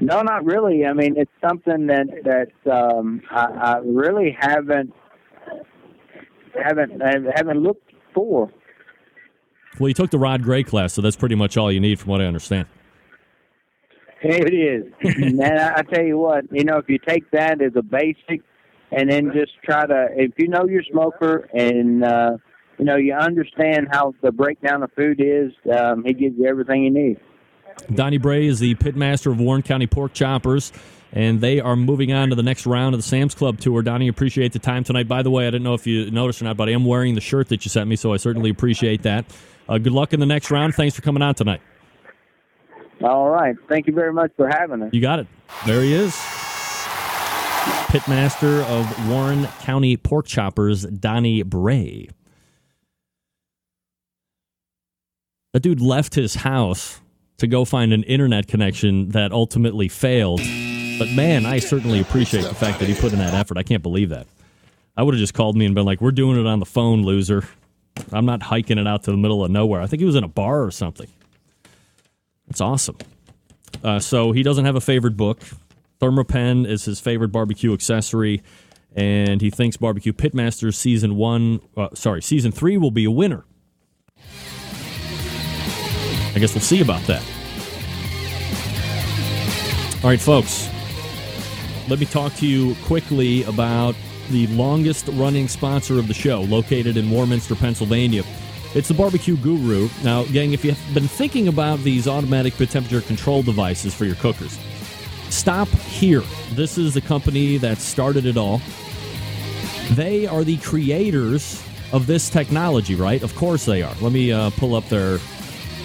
No, 0.08 0.22
not 0.22 0.46
really. 0.46 0.86
I 0.86 0.94
mean, 0.94 1.18
it's 1.18 1.32
something 1.46 1.88
that 1.88 2.08
that 2.24 2.72
um, 2.72 3.22
I, 3.30 3.44
I 3.44 3.78
really 3.84 4.36
haven't 4.40 4.94
haven't 6.56 7.02
haven't 7.36 7.62
looked 7.62 7.92
for. 8.14 8.50
Well, 9.78 9.90
you 9.90 9.94
took 9.94 10.10
the 10.10 10.18
Rod 10.18 10.44
Gray 10.44 10.64
class, 10.64 10.94
so 10.94 11.02
that's 11.02 11.18
pretty 11.18 11.36
much 11.36 11.58
all 11.58 11.70
you 11.70 11.82
need, 11.82 12.00
from 12.00 12.12
what 12.12 12.22
I 12.22 12.26
understand. 12.26 12.68
It 14.22 14.54
is, 14.54 14.94
and 15.22 15.44
I, 15.44 15.80
I 15.80 15.82
tell 15.82 16.06
you 16.06 16.18
what, 16.18 16.46
you 16.54 16.64
know, 16.64 16.78
if 16.78 16.88
you 16.88 17.00
take 17.06 17.30
that 17.32 17.62
as 17.62 17.74
a 17.76 17.84
basic, 17.84 18.42
and 18.92 19.12
then 19.12 19.34
just 19.34 19.52
try 19.62 19.86
to, 19.86 20.08
if 20.16 20.32
you 20.38 20.48
know 20.48 20.66
your 20.70 20.84
smoker 20.90 21.50
and 21.54 22.06
uh, 22.06 22.38
you 22.80 22.86
know 22.86 22.96
you 22.96 23.14
understand 23.14 23.90
how 23.92 24.14
the 24.22 24.32
breakdown 24.32 24.84
of 24.84 24.92
food 24.94 25.20
is, 25.20 25.52
um, 25.78 26.06
he 26.06 26.14
gives 26.14 26.38
you 26.40 26.46
everything 26.46 26.86
you 26.86 26.92
need. 26.92 27.18
Donny 27.94 28.18
Bray 28.18 28.48
is 28.48 28.60
the 28.60 28.76
pitmaster 28.76 29.32
of 29.32 29.40
Warren 29.40 29.62
County 29.62 29.88
Pork 29.88 30.14
Choppers, 30.14 30.74
and 31.12 31.40
they 31.40 31.60
are 31.60 31.76
moving 31.76 32.12
on 32.12 32.30
to 32.30 32.36
the 32.36 32.44
next 32.44 32.66
round 32.66 32.94
of 32.94 33.00
the 33.00 33.08
Sam's 33.08 33.34
Club 33.34 33.60
tour. 33.60 33.82
Donny, 33.82 34.08
appreciate 34.08 34.54
the 34.54 34.60
time 34.60 34.84
tonight. 34.84 35.08
By 35.08 35.24
the 35.24 35.32
way, 35.32 35.48
I 35.48 35.52
didn't 35.52 35.64
know 35.64 35.74
if 35.74 35.88
you 35.88 36.12
noticed 36.12 36.42
or 36.42 36.46
not, 36.46 36.58
but 36.58 36.68
I 36.70 36.74
am 36.74 36.86
wearing 36.86 37.16
the 37.16 37.22
shirt 37.22 37.50
that 37.50 37.66
you 37.66 37.70
sent 37.70 37.90
me, 37.90 37.96
so 37.96 38.14
I 38.14 38.18
certainly 38.18 38.50
appreciate 38.50 39.04
that. 39.04 39.26
Uh, 39.70 39.78
good 39.78 39.94
luck 39.94 40.14
in 40.14 40.20
the 40.20 40.26
next 40.26 40.52
round. 40.52 40.76
Thanks 40.76 40.96
for 40.96 41.02
coming 41.02 41.22
on 41.22 41.36
tonight. 41.36 41.62
All 43.04 43.30
right, 43.30 43.56
thank 43.70 43.88
you 43.88 43.94
very 43.94 44.12
much 44.12 44.32
for 44.36 44.48
having 44.48 44.82
us. 44.82 44.90
You 44.92 45.02
got 45.02 45.20
it. 45.20 45.28
There 45.66 45.82
he 45.82 45.94
is. 45.94 46.14
Pitmaster 47.88 48.64
of 48.64 49.10
Warren 49.10 49.48
County 49.62 49.98
Pork 49.98 50.26
Choppers, 50.26 50.84
Donny 50.84 51.44
Bray. 51.44 52.10
That 55.54 55.62
dude 55.62 55.80
left 55.80 56.16
his 56.16 56.36
house 56.36 57.00
to 57.38 57.48
go 57.48 57.66
find 57.66 57.94
an 57.94 58.04
internet 58.04 58.48
connection 58.48 59.10
that 59.10 59.32
ultimately 59.32 59.88
failed. 59.88 60.42
But 61.00 61.10
man, 61.12 61.46
I 61.46 61.60
certainly 61.60 62.00
appreciate 62.00 62.44
the 62.44 62.56
fact 62.56 62.80
that 62.80 62.90
he 62.90 62.96
put 62.96 63.14
in 63.14 63.20
that 63.20 63.34
effort. 63.34 63.58
I 63.58 63.64
can't 63.64 63.84
believe 63.84 64.10
that. 64.10 64.28
I 64.96 65.04
would 65.04 65.14
have 65.14 65.20
just 65.20 65.36
called 65.36 65.56
me 65.56 65.66
and 65.66 65.76
been 65.76 65.86
like, 65.86 66.02
"We're 66.02 66.12
doing 66.12 66.40
it 66.40 66.48
on 66.48 66.60
the 66.60 66.66
phone, 66.66 67.04
loser." 67.04 67.48
I'm 68.12 68.26
not 68.26 68.44
hiking 68.44 68.78
it 68.78 68.88
out 68.88 69.04
to 69.04 69.12
the 69.12 69.18
middle 69.18 69.44
of 69.44 69.52
nowhere. 69.52 69.82
I 69.82 69.88
think 69.88 70.00
he 70.00 70.06
was 70.06 70.16
in 70.16 70.24
a 70.24 70.28
bar 70.28 70.64
or 70.64 70.72
something. 70.72 71.08
That's 72.48 72.62
awesome. 72.62 72.98
Uh, 73.84 74.00
so 74.00 74.32
he 74.32 74.44
doesn't 74.44 74.66
have 74.66 74.76
a 74.76 74.82
favorite 74.82 75.18
book. 75.18 75.42
Thermapen 76.00 76.68
is 76.68 76.86
his 76.86 77.00
favorite 77.00 77.30
barbecue 77.30 77.74
accessory, 77.74 78.44
and 78.96 79.42
he 79.42 79.50
thinks 79.50 79.78
Barbecue 79.78 80.14
Pitmasters 80.14 80.76
season 80.76 81.16
one, 81.16 81.60
uh, 81.76 81.90
sorry, 81.94 82.22
season 82.22 82.52
three 82.52 82.78
will 82.78 82.92
be 82.92 83.06
a 83.06 83.12
winner. 83.12 83.46
I 86.38 86.40
guess 86.40 86.54
we'll 86.54 86.62
see 86.62 86.82
about 86.82 87.02
that. 87.08 87.24
All 90.04 90.12
right, 90.12 90.22
folks. 90.22 90.70
Let 91.90 91.98
me 91.98 92.06
talk 92.06 92.32
to 92.36 92.46
you 92.46 92.76
quickly 92.84 93.42
about 93.46 93.96
the 94.30 94.46
longest 94.48 95.08
running 95.14 95.48
sponsor 95.48 95.98
of 95.98 96.08
the 96.08 96.14
show, 96.14 96.42
located 96.42 96.96
in 96.96 97.10
Warminster, 97.10 97.56
Pennsylvania. 97.56 98.22
It's 98.76 98.88
the 98.88 98.94
Barbecue 98.94 99.36
Guru. 99.36 99.90
Now, 100.04 100.26
gang, 100.26 100.54
if 100.54 100.64
you've 100.64 100.80
been 100.94 101.08
thinking 101.08 101.48
about 101.48 101.80
these 101.80 102.08
automatic 102.08 102.56
temperature 102.56 103.02
control 103.02 103.42
devices 103.42 103.96
for 103.96 104.06
your 104.06 104.18
cookers, 104.18 104.60
stop 105.32 105.68
here. 105.70 106.22
This 106.52 106.78
is 106.78 106.94
the 106.94 107.02
company 107.02 107.58
that 107.58 107.80
started 107.80 108.28
it 108.28 108.38
all. 108.38 108.62
They 109.94 110.28
are 110.28 110.44
the 110.44 110.58
creators 110.58 111.64
of 111.92 112.06
this 112.06 112.30
technology, 112.30 112.94
right? 112.94 113.24
Of 113.24 113.34
course 113.36 113.66
they 113.66 113.82
are. 113.82 113.96
Let 114.02 114.12
me 114.12 114.32
uh, 114.32 114.52
pull 114.52 114.76
up 114.76 114.88
their. 114.90 115.18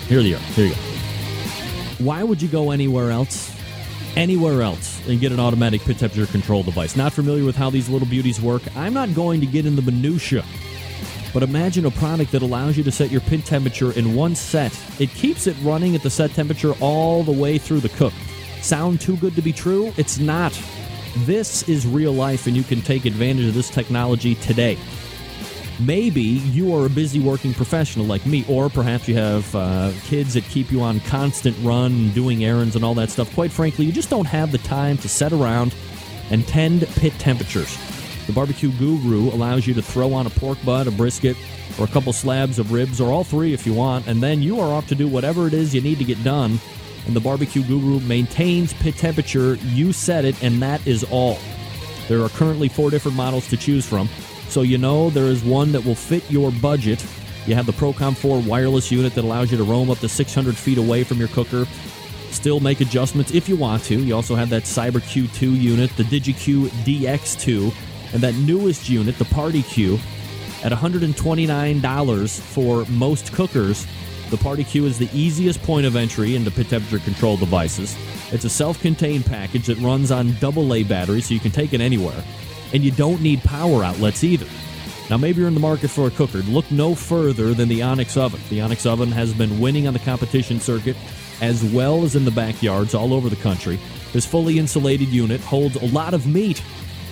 Here 0.09 0.23
they 0.23 0.35
are. 0.35 0.39
Here 0.39 0.67
you 0.67 0.75
go. 0.75 2.05
Why 2.05 2.23
would 2.23 2.43
you 2.43 2.49
go 2.49 2.71
anywhere 2.71 3.11
else? 3.11 3.55
Anywhere 4.17 4.61
else 4.63 5.01
and 5.09 5.21
get 5.21 5.33
an 5.33 5.41
automatic 5.41 5.81
pit 5.83 5.99
temperature 5.99 6.31
control 6.31 6.63
device? 6.63 6.97
Not 6.97 7.13
familiar 7.13 7.45
with 7.45 7.57
how 7.57 7.71
these 7.71 7.89
little 7.89 8.09
beauties 8.09 8.41
work? 8.41 8.63
I'm 8.77 8.93
not 8.93 9.15
going 9.15 9.41
to 9.41 9.47
get 9.47 9.67
in 9.67 9.77
the 9.77 9.83
minutia. 9.83 10.45
But 11.33 11.43
imagine 11.43 11.87
a 11.87 11.91
product 11.91 12.33
that 12.33 12.43
allows 12.43 12.77
you 12.77 12.85
to 12.85 12.93
set 12.93 13.11
your 13.11 13.23
pit 13.23 13.47
temperature 13.47 13.93
in 13.93 14.15
one 14.15 14.35
set. 14.35 14.79
It 15.01 15.11
keeps 15.11 15.47
it 15.47 15.57
running 15.63 15.95
at 15.95 16.03
the 16.03 16.11
set 16.11 16.33
temperature 16.33 16.75
all 16.81 17.23
the 17.23 17.33
way 17.33 17.57
through 17.57 17.81
the 17.81 17.89
cook. 17.89 18.13
Sound 18.61 19.01
too 19.01 19.17
good 19.17 19.35
to 19.37 19.43
be 19.43 19.53
true? 19.53 19.95
It's 19.97 20.19
not. 20.19 20.53
This 21.19 21.67
is 21.69 21.87
real 21.87 22.13
life, 22.13 22.47
and 22.47 22.57
you 22.57 22.63
can 22.63 22.83
take 22.83 23.07
advantage 23.07 23.47
of 23.47 23.55
this 23.55 23.71
technology 23.71 24.35
today. 24.37 24.79
Maybe 25.81 26.23
you 26.23 26.75
are 26.77 26.87
a 26.87 26.91
busy 26.91 27.19
working 27.19 27.55
professional 27.55 28.07
like 28.07 28.25
me, 28.27 28.45
or 28.49 28.69
perhaps 28.69 29.09
you 29.09 29.17
have 29.17 29.55
uh, 29.55 29.93
kids 30.05 30.35
that 30.35 30.45
keep 30.45 30.71
you 30.71 30.83
on 30.83 31.01
constant 31.01 31.57
run, 31.63 32.11
doing 32.11 32.45
errands 32.45 32.77
and 32.77 32.85
all 32.85 32.95
that 32.95 33.11
stuff. 33.11 33.33
Quite 33.35 33.51
frankly, 33.51 33.87
you 33.87 33.93
just 33.93 34.11
don't 34.11 34.27
have 34.27 34.53
the 34.53 34.59
time 34.59 34.97
to 34.99 35.09
sit 35.09 35.33
around 35.33 35.75
and 36.31 36.47
tend 36.47 36.87
pit 36.97 37.13
temperatures. 37.19 37.77
The 38.27 38.33
Barbecue 38.33 38.71
Guru 38.79 39.35
allows 39.35 39.67
you 39.67 39.75
to 39.75 39.83
throw 39.83 40.13
on 40.13 40.27
a 40.27 40.31
pork 40.31 40.59
butt, 40.65 40.87
a 40.87 40.93
brisket, 40.93 41.37
or 41.79 41.87
a 41.87 41.89
couple 41.89 42.13
slabs 42.13 42.59
of 42.59 42.71
ribs, 42.71 43.01
or 43.01 43.11
all 43.11 43.25
three 43.25 43.53
if 43.53 43.67
you 43.67 43.75
want, 43.75 44.07
and 44.07 44.23
then 44.23 44.43
you 44.43 44.61
are 44.61 44.73
off 44.73 44.87
to 44.89 44.95
do 44.95 45.09
whatever 45.09 45.49
it 45.49 45.55
is 45.55 45.75
you 45.75 45.81
need 45.81 45.99
to 45.99 46.05
get 46.05 46.23
done. 46.23 46.61
And 47.07 47.17
the 47.17 47.21
Barbecue 47.21 47.65
Guru 47.65 47.99
maintains 48.01 48.73
pit 48.75 48.97
temperature. 48.97 49.55
You 49.57 49.93
set 49.93 50.25
it, 50.25 50.41
and 50.43 50.63
that 50.63 50.87
is 50.87 51.03
all. 51.11 51.39
There 52.09 52.23
are 52.23 52.29
currently 52.29 52.69
four 52.69 52.91
different 52.91 53.17
models 53.17 53.49
to 53.49 53.57
choose 53.57 53.85
from, 53.87 54.09
so 54.53 54.61
you 54.61 54.77
know 54.77 55.09
there 55.09 55.25
is 55.25 55.43
one 55.43 55.73
that 55.73 55.83
will 55.83 55.95
fit 55.95 56.31
your 56.31 56.51
budget. 56.51 57.03
You 57.47 57.55
have 57.55 57.65
the 57.65 57.73
Procom 57.73 58.15
4 58.15 58.41
wireless 58.43 58.93
unit 58.93 59.15
that 59.15 59.25
allows 59.25 59.51
you 59.51 59.57
to 59.57 59.65
roam 59.65 59.91
up 59.91 59.99
to 60.01 60.09
600 60.09 60.55
feet 60.55 60.77
away 60.77 61.05
from 61.05 61.17
your 61.17 61.29
cooker. 61.29 61.65
Still 62.31 62.61
make 62.61 62.83
adjustments 62.83 63.33
if 63.33 63.49
you 63.49 63.57
want 63.57 63.83
to. 63.85 63.99
You 63.99 64.15
also 64.15 64.35
have 64.35 64.51
that 64.51 64.65
Cyber 64.65 65.01
Q2 65.01 65.59
unit, 65.59 65.91
the 65.97 66.03
DigiQ 66.03 66.69
DX2, 66.85 67.75
and 68.13 68.23
that 68.23 68.35
newest 68.35 68.91
unit, 68.91 69.17
the 69.17 69.25
Party 69.25 69.63
Q, 69.63 69.99
at 70.63 70.71
$129 70.71 72.41
for 72.41 72.85
most 72.91 73.33
cookers. 73.33 73.87
The 74.29 74.37
Party 74.37 74.65
Q 74.65 74.85
is 74.85 74.99
the 74.99 75.09
easiest 75.15 75.63
point 75.63 75.87
of 75.87 75.97
entry 75.97 76.37
into 76.37 76.51
temperature 76.51 76.99
control 76.99 77.39
devices. 77.39 77.97
It's 78.33 78.45
a 78.45 78.51
self 78.51 78.81
contained 78.81 79.25
package 79.25 79.67
that 79.67 79.79
runs 79.79 80.11
on 80.11 80.37
AA 80.43 80.85
batteries, 80.85 81.29
so 81.29 81.35
you 81.35 81.41
can 81.41 81.51
take 81.51 81.73
it 81.73 81.81
anywhere. 81.81 82.23
And 82.73 82.83
you 82.83 82.91
don't 82.91 83.21
need 83.21 83.43
power 83.43 83.85
outlets 83.85 84.25
either. 84.25 84.47
Now, 85.11 85.17
maybe 85.19 85.41
you're 85.41 85.49
in 85.49 85.55
the 85.55 85.61
market 85.61 85.89
for 85.89 86.07
a 86.07 86.11
cooker. 86.11 86.39
Look 86.39 86.71
no 86.71 86.95
further 86.95 87.53
than 87.55 87.69
the 87.69 87.83
Onyx 87.83 88.17
Oven. 88.17 88.41
The 88.49 88.61
Onyx 88.61 88.87
Oven 88.87 89.11
has 89.13 89.35
been 89.35 89.61
winning 89.61 89.87
on 89.87 89.93
the 89.93 89.99
competition 89.99 90.59
circuit 90.61 90.97
as 91.43 91.63
well 91.65 92.05
as 92.05 92.15
in 92.17 92.25
the 92.25 92.31
backyards 92.31 92.95
all 92.95 93.13
over 93.13 93.29
the 93.29 93.37
country. 93.37 93.79
This 94.13 94.25
fully 94.25 94.59
insulated 94.59 95.09
unit 95.09 95.41
holds 95.41 95.77
a 95.77 95.87
lot 95.87 96.15
of 96.15 96.27
meat. 96.27 96.63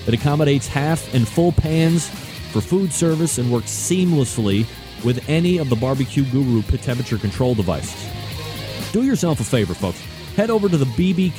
It 0.07 0.15
accommodates 0.15 0.67
half 0.67 1.13
and 1.13 1.29
full 1.29 1.53
pans 1.53 2.09
for 2.53 2.61
food 2.61 2.93
service 2.93 3.39
and 3.39 3.51
works 3.53 3.71
seamlessly 3.71 4.67
with 5.05 5.29
any 5.29 5.59
of 5.59 5.69
the 5.69 5.77
Barbecue 5.77 6.25
Guru 6.25 6.63
pit 6.63 6.83
temperature 6.83 7.19
control 7.19 7.55
devices. 7.55 8.09
Do 8.93 9.03
yourself 9.03 9.41
a 9.41 9.45
favor, 9.45 9.75
folks. 9.75 10.01
Head 10.37 10.51
over 10.51 10.69
to 10.69 10.77
the 10.77 10.85
bbqguru.com 10.85 11.37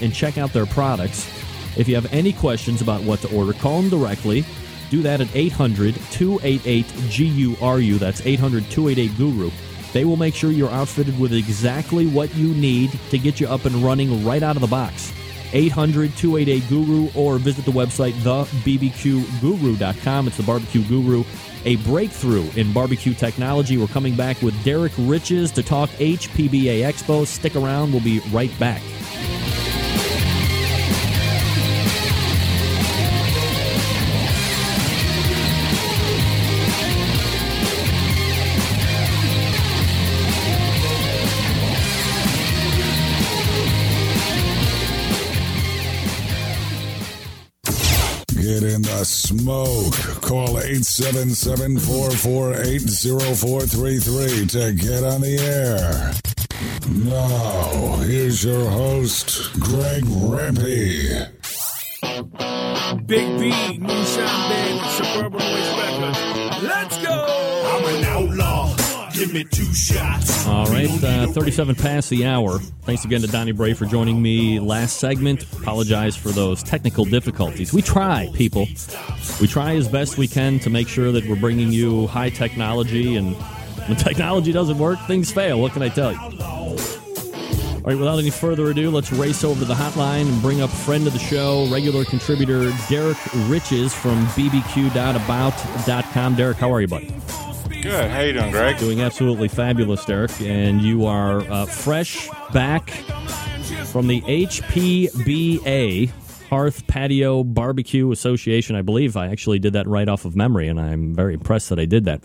and 0.00 0.14
check 0.14 0.38
out 0.38 0.52
their 0.52 0.66
products. 0.66 1.41
If 1.76 1.88
you 1.88 1.94
have 1.94 2.12
any 2.12 2.32
questions 2.32 2.82
about 2.82 3.02
what 3.02 3.20
to 3.20 3.32
order, 3.34 3.52
call 3.52 3.80
them 3.80 3.90
directly. 3.90 4.44
Do 4.90 5.02
that 5.02 5.20
at 5.20 5.28
800 5.34 5.94
288 6.10 6.86
GURU. 7.10 7.98
That's 7.98 8.24
800 8.26 8.68
288 8.70 9.16
Guru. 9.16 9.50
They 9.92 10.04
will 10.04 10.16
make 10.16 10.34
sure 10.34 10.50
you're 10.50 10.70
outfitted 10.70 11.16
with 11.18 11.32
exactly 11.32 12.06
what 12.06 12.34
you 12.34 12.52
need 12.54 12.92
to 13.10 13.18
get 13.18 13.40
you 13.40 13.48
up 13.48 13.64
and 13.64 13.74
running 13.76 14.22
right 14.24 14.42
out 14.42 14.56
of 14.56 14.62
the 14.62 14.68
box. 14.68 15.12
800 15.52 16.16
288 16.16 16.68
Guru 16.68 17.08
or 17.14 17.38
visit 17.38 17.64
the 17.64 17.70
website 17.70 18.12
thebbqguru.com. 18.12 20.26
It's 20.26 20.36
the 20.36 20.42
Barbecue 20.42 20.82
Guru, 20.84 21.24
a 21.64 21.76
breakthrough 21.76 22.50
in 22.56 22.72
barbecue 22.72 23.14
technology. 23.14 23.78
We're 23.78 23.86
coming 23.86 24.16
back 24.16 24.42
with 24.42 24.60
Derrick 24.64 24.92
Riches 24.98 25.52
to 25.52 25.62
talk 25.62 25.88
HPBA 25.90 26.90
Expo. 26.90 27.24
Stick 27.26 27.54
around, 27.56 27.92
we'll 27.92 28.02
be 28.02 28.18
right 28.30 28.50
back. 28.58 28.82
Smoke. 49.04 49.94
Call 50.20 50.58
877 50.58 51.78
448 51.78 52.80
0433 53.36 54.46
to 54.46 54.72
get 54.72 55.04
on 55.04 55.20
the 55.20 55.38
air. 55.38 56.14
Now, 56.88 57.96
here's 58.02 58.44
your 58.44 58.68
host, 58.68 59.52
Greg 59.60 60.04
Rempe. 60.04 61.28
Big 63.06 63.38
B, 63.38 63.78
Moonshine 63.78 64.48
Band, 64.48 64.90
Suburban 64.90 65.40
Waste. 65.40 66.31
All 70.46 70.66
right, 70.66 70.90
uh, 71.02 71.26
37 71.28 71.74
past 71.74 72.10
the 72.10 72.26
hour. 72.26 72.58
Thanks 72.82 73.04
again 73.04 73.22
to 73.22 73.26
Donny 73.26 73.52
Bray 73.52 73.72
for 73.72 73.86
joining 73.86 74.20
me 74.20 74.60
last 74.60 74.98
segment. 74.98 75.44
Apologize 75.54 76.14
for 76.16 76.28
those 76.30 76.62
technical 76.62 77.04
difficulties. 77.04 77.72
We 77.72 77.80
try, 77.82 78.28
people. 78.34 78.66
We 79.40 79.46
try 79.46 79.74
as 79.76 79.88
best 79.88 80.18
we 80.18 80.28
can 80.28 80.58
to 80.60 80.70
make 80.70 80.88
sure 80.88 81.12
that 81.12 81.24
we're 81.26 81.36
bringing 81.36 81.72
you 81.72 82.06
high 82.08 82.30
technology, 82.30 83.16
and 83.16 83.34
when 83.86 83.96
technology 83.98 84.52
doesn't 84.52 84.78
work, 84.78 84.98
things 85.06 85.32
fail. 85.32 85.60
What 85.60 85.72
can 85.72 85.82
I 85.82 85.88
tell 85.88 86.12
you? 86.12 86.18
All 86.18 87.88
right, 87.88 87.98
without 87.98 88.18
any 88.18 88.30
further 88.30 88.70
ado, 88.70 88.90
let's 88.90 89.10
race 89.10 89.42
over 89.42 89.58
to 89.58 89.64
the 89.64 89.74
hotline 89.74 90.28
and 90.28 90.40
bring 90.40 90.60
up 90.60 90.70
friend 90.70 91.04
of 91.06 91.12
the 91.12 91.18
show, 91.18 91.66
regular 91.68 92.04
contributor 92.04 92.72
Derrick 92.88 93.18
Riches 93.48 93.92
from 93.92 94.24
bbq.about.com. 94.26 94.74
Derrick, 96.36 96.58
how 96.58 96.72
are 96.72 96.80
you, 96.80 96.86
buddy? 96.86 97.12
Good. 97.82 98.10
How 98.12 98.20
you 98.20 98.32
doing, 98.32 98.52
Greg? 98.52 98.78
Doing 98.78 99.00
absolutely 99.00 99.48
fabulous, 99.48 100.04
Derrick. 100.04 100.40
And 100.40 100.80
you 100.80 101.04
are 101.06 101.40
uh, 101.40 101.66
fresh 101.66 102.28
back 102.52 102.90
from 103.90 104.06
the 104.06 104.20
HPBA 104.20 106.08
Hearth 106.48 106.86
Patio 106.86 107.42
Barbecue 107.42 108.12
Association. 108.12 108.76
I 108.76 108.82
believe 108.82 109.16
I 109.16 109.26
actually 109.26 109.58
did 109.58 109.72
that 109.72 109.88
right 109.88 110.08
off 110.08 110.24
of 110.24 110.36
memory, 110.36 110.68
and 110.68 110.80
I'm 110.80 111.12
very 111.12 111.34
impressed 111.34 111.70
that 111.70 111.80
I 111.80 111.86
did 111.86 112.04
that. 112.04 112.22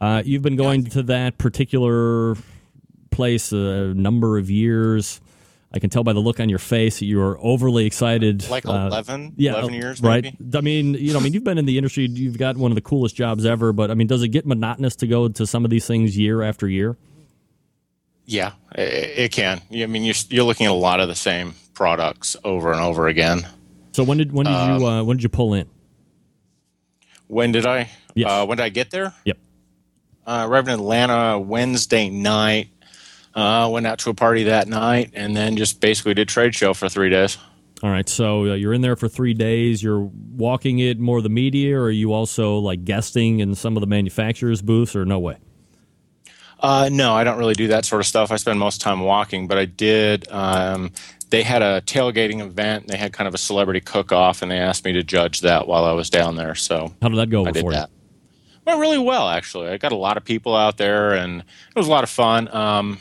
Uh, 0.00 0.22
you've 0.24 0.40
been 0.40 0.56
going 0.56 0.84
to 0.84 1.02
that 1.02 1.36
particular 1.36 2.34
place 3.10 3.52
a 3.52 3.92
number 3.92 4.38
of 4.38 4.50
years. 4.50 5.20
I 5.76 5.78
can 5.78 5.90
tell 5.90 6.02
by 6.02 6.12
the 6.12 6.20
look 6.20 6.40
on 6.40 6.48
your 6.48 6.58
face 6.58 6.98
that 6.98 7.04
you 7.06 7.20
are 7.20 7.38
overly 7.40 7.86
excited. 7.86 8.48
Like 8.48 8.66
Uh, 8.66 8.86
11, 8.90 9.34
yeah, 9.36 9.52
11 9.52 9.74
years, 9.74 10.00
right? 10.00 10.24
maybe? 10.24 10.58
I 10.58 10.60
mean, 10.62 10.94
you 10.94 11.12
know, 11.12 11.20
I 11.20 11.22
mean, 11.22 11.32
you've 11.34 11.44
been 11.44 11.58
in 11.58 11.66
the 11.66 11.76
industry. 11.78 12.06
You've 12.06 12.38
got 12.38 12.56
one 12.56 12.70
of 12.70 12.74
the 12.74 12.80
coolest 12.80 13.14
jobs 13.14 13.44
ever. 13.46 13.72
But 13.72 13.90
I 13.90 13.94
mean, 13.94 14.06
does 14.06 14.22
it 14.22 14.28
get 14.28 14.46
monotonous 14.46 14.96
to 14.96 15.06
go 15.06 15.28
to 15.28 15.46
some 15.46 15.64
of 15.64 15.70
these 15.70 15.86
things 15.86 16.16
year 16.18 16.42
after 16.42 16.66
year? 16.68 16.96
Yeah, 18.24 18.52
it 18.74 19.30
can. 19.30 19.60
I 19.72 19.86
mean, 19.86 20.02
you're, 20.02 20.14
you're 20.30 20.44
looking 20.44 20.66
at 20.66 20.72
a 20.72 20.74
lot 20.74 20.98
of 20.98 21.06
the 21.08 21.14
same 21.14 21.54
products 21.74 22.34
over 22.42 22.72
and 22.72 22.80
over 22.80 23.06
again. 23.06 23.46
So 23.92 24.02
when 24.02 24.18
did 24.18 24.32
when 24.32 24.46
did 24.46 24.50
you 24.52 24.86
uh, 24.86 25.04
when 25.04 25.16
did 25.16 25.22
you 25.22 25.28
pull 25.28 25.54
in? 25.54 25.68
When 27.28 27.52
did 27.52 27.66
I? 27.66 27.88
Yes. 28.14 28.30
Uh, 28.30 28.46
when 28.46 28.58
did 28.58 28.64
I 28.64 28.68
get 28.68 28.90
there? 28.90 29.14
Yep. 29.24 29.38
Uh, 30.26 30.46
arrived 30.48 30.68
in 30.68 30.74
Atlanta 30.74 31.38
Wednesday 31.38 32.08
night. 32.10 32.68
Uh, 33.36 33.68
went 33.70 33.86
out 33.86 33.98
to 33.98 34.08
a 34.08 34.14
party 34.14 34.44
that 34.44 34.66
night, 34.66 35.10
and 35.12 35.36
then 35.36 35.56
just 35.56 35.78
basically 35.80 36.14
did 36.14 36.26
trade 36.26 36.54
show 36.54 36.72
for 36.72 36.88
three 36.88 37.10
days. 37.10 37.36
All 37.82 37.90
right, 37.90 38.08
so 38.08 38.46
uh, 38.46 38.54
you're 38.54 38.72
in 38.72 38.80
there 38.80 38.96
for 38.96 39.08
three 39.08 39.34
days. 39.34 39.82
You're 39.82 40.00
walking 40.00 40.78
it 40.78 40.98
more 40.98 41.20
the 41.20 41.28
media, 41.28 41.76
or 41.76 41.84
are 41.84 41.90
you 41.90 42.14
also 42.14 42.56
like 42.56 42.86
guesting 42.86 43.40
in 43.40 43.54
some 43.54 43.76
of 43.76 43.82
the 43.82 43.86
manufacturers' 43.86 44.62
booths, 44.62 44.96
or 44.96 45.04
no 45.04 45.18
way? 45.18 45.36
Uh, 46.58 46.88
no, 46.90 47.12
I 47.12 47.24
don't 47.24 47.38
really 47.38 47.52
do 47.52 47.68
that 47.68 47.84
sort 47.84 48.00
of 48.00 48.06
stuff. 48.06 48.32
I 48.32 48.36
spend 48.36 48.58
most 48.58 48.80
time 48.80 49.00
walking, 49.00 49.46
but 49.46 49.58
I 49.58 49.66
did. 49.66 50.26
Um, 50.30 50.90
they 51.28 51.42
had 51.42 51.60
a 51.60 51.82
tailgating 51.82 52.40
event. 52.40 52.88
They 52.88 52.96
had 52.96 53.12
kind 53.12 53.28
of 53.28 53.34
a 53.34 53.38
celebrity 53.38 53.82
cook-off, 53.82 54.40
and 54.40 54.50
they 54.50 54.56
asked 54.58 54.86
me 54.86 54.92
to 54.94 55.02
judge 55.02 55.42
that 55.42 55.68
while 55.68 55.84
I 55.84 55.92
was 55.92 56.08
down 56.08 56.36
there. 56.36 56.54
So 56.54 56.94
How 57.02 57.10
did 57.10 57.18
that 57.18 57.28
go 57.28 57.44
I 57.46 57.50
did 57.50 57.60
for 57.60 57.72
you? 57.72 57.76
that. 57.76 57.90
Went 58.64 58.80
really 58.80 58.98
well, 58.98 59.28
actually. 59.28 59.68
I 59.68 59.76
got 59.76 59.92
a 59.92 59.96
lot 59.96 60.16
of 60.16 60.24
people 60.24 60.56
out 60.56 60.78
there, 60.78 61.12
and 61.12 61.40
it 61.42 61.76
was 61.76 61.86
a 61.88 61.90
lot 61.90 62.04
of 62.04 62.10
fun. 62.10 62.48
Um, 62.54 62.98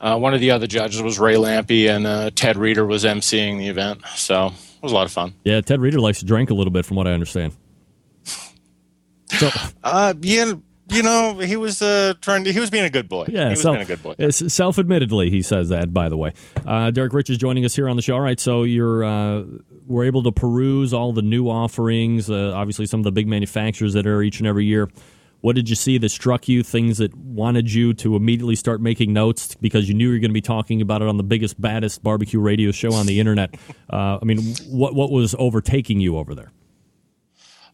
uh, 0.00 0.18
one 0.18 0.34
of 0.34 0.40
the 0.40 0.50
other 0.50 0.66
judges 0.66 1.02
was 1.02 1.18
Ray 1.18 1.34
Lampe, 1.34 1.88
and 1.88 2.06
uh, 2.06 2.30
Ted 2.34 2.56
Reader 2.56 2.84
was 2.86 3.04
emceeing 3.04 3.58
the 3.58 3.68
event. 3.68 4.02
So 4.14 4.46
it 4.46 4.82
was 4.82 4.92
a 4.92 4.94
lot 4.94 5.06
of 5.06 5.12
fun. 5.12 5.34
Yeah, 5.44 5.60
Ted 5.60 5.80
Reader 5.80 6.00
likes 6.00 6.20
to 6.20 6.24
drink 6.24 6.50
a 6.50 6.54
little 6.54 6.72
bit, 6.72 6.84
from 6.86 6.96
what 6.96 7.06
I 7.06 7.12
understand. 7.12 7.54
So 8.24 9.50
Uh, 9.84 10.14
yeah, 10.20 10.54
you 10.90 11.02
know, 11.02 11.38
he 11.38 11.56
was 11.56 11.82
uh, 11.82 12.14
trying 12.22 12.44
to. 12.44 12.52
He 12.52 12.60
was 12.60 12.70
being 12.70 12.84
a 12.84 12.90
good 12.90 13.08
boy. 13.08 13.26
yeah, 13.28 13.44
he 13.44 13.50
was 13.50 13.60
so 13.62 13.72
being 13.72 13.82
a 13.82 13.86
good 13.86 14.02
boy. 14.02 14.14
it's 14.18 14.52
self-admittedly 14.52 15.28
he 15.30 15.42
says 15.42 15.68
that. 15.68 15.92
By 15.92 16.08
the 16.08 16.16
way, 16.16 16.32
uh, 16.66 16.90
Derrick 16.90 17.12
Riches 17.12 17.36
joining 17.36 17.64
us 17.66 17.76
here 17.76 17.88
on 17.88 17.96
the 17.96 18.02
show. 18.02 18.14
All 18.14 18.20
right, 18.22 18.40
so 18.40 18.62
you're 18.62 19.04
uh, 19.04 19.44
we're 19.86 20.04
able 20.04 20.22
to 20.22 20.32
peruse 20.32 20.94
all 20.94 21.12
the 21.12 21.22
new 21.22 21.48
offerings. 21.48 22.30
Uh, 22.30 22.52
obviously, 22.54 22.86
some 22.86 23.00
of 23.00 23.04
the 23.04 23.12
big 23.12 23.28
manufacturers 23.28 23.92
that 23.94 24.06
are 24.06 24.22
each 24.22 24.38
and 24.38 24.46
every 24.46 24.64
year. 24.64 24.88
What 25.40 25.54
did 25.54 25.68
you 25.68 25.76
see 25.76 25.98
that 25.98 26.08
struck 26.08 26.48
you? 26.48 26.62
Things 26.62 26.98
that 26.98 27.14
wanted 27.16 27.72
you 27.72 27.94
to 27.94 28.16
immediately 28.16 28.56
start 28.56 28.80
making 28.80 29.12
notes 29.12 29.54
because 29.54 29.88
you 29.88 29.94
knew 29.94 30.06
you 30.06 30.14
were 30.14 30.18
going 30.18 30.30
to 30.30 30.34
be 30.34 30.40
talking 30.40 30.80
about 30.82 31.00
it 31.00 31.08
on 31.08 31.16
the 31.16 31.22
biggest, 31.22 31.60
baddest 31.60 32.02
barbecue 32.02 32.40
radio 32.40 32.72
show 32.72 32.92
on 32.92 33.06
the 33.06 33.20
internet. 33.20 33.54
Uh, 33.90 34.18
I 34.20 34.24
mean, 34.26 34.54
what 34.68 34.94
what 34.94 35.10
was 35.10 35.34
overtaking 35.38 35.98
you 35.98 36.18
over 36.18 36.34
there? 36.34 36.52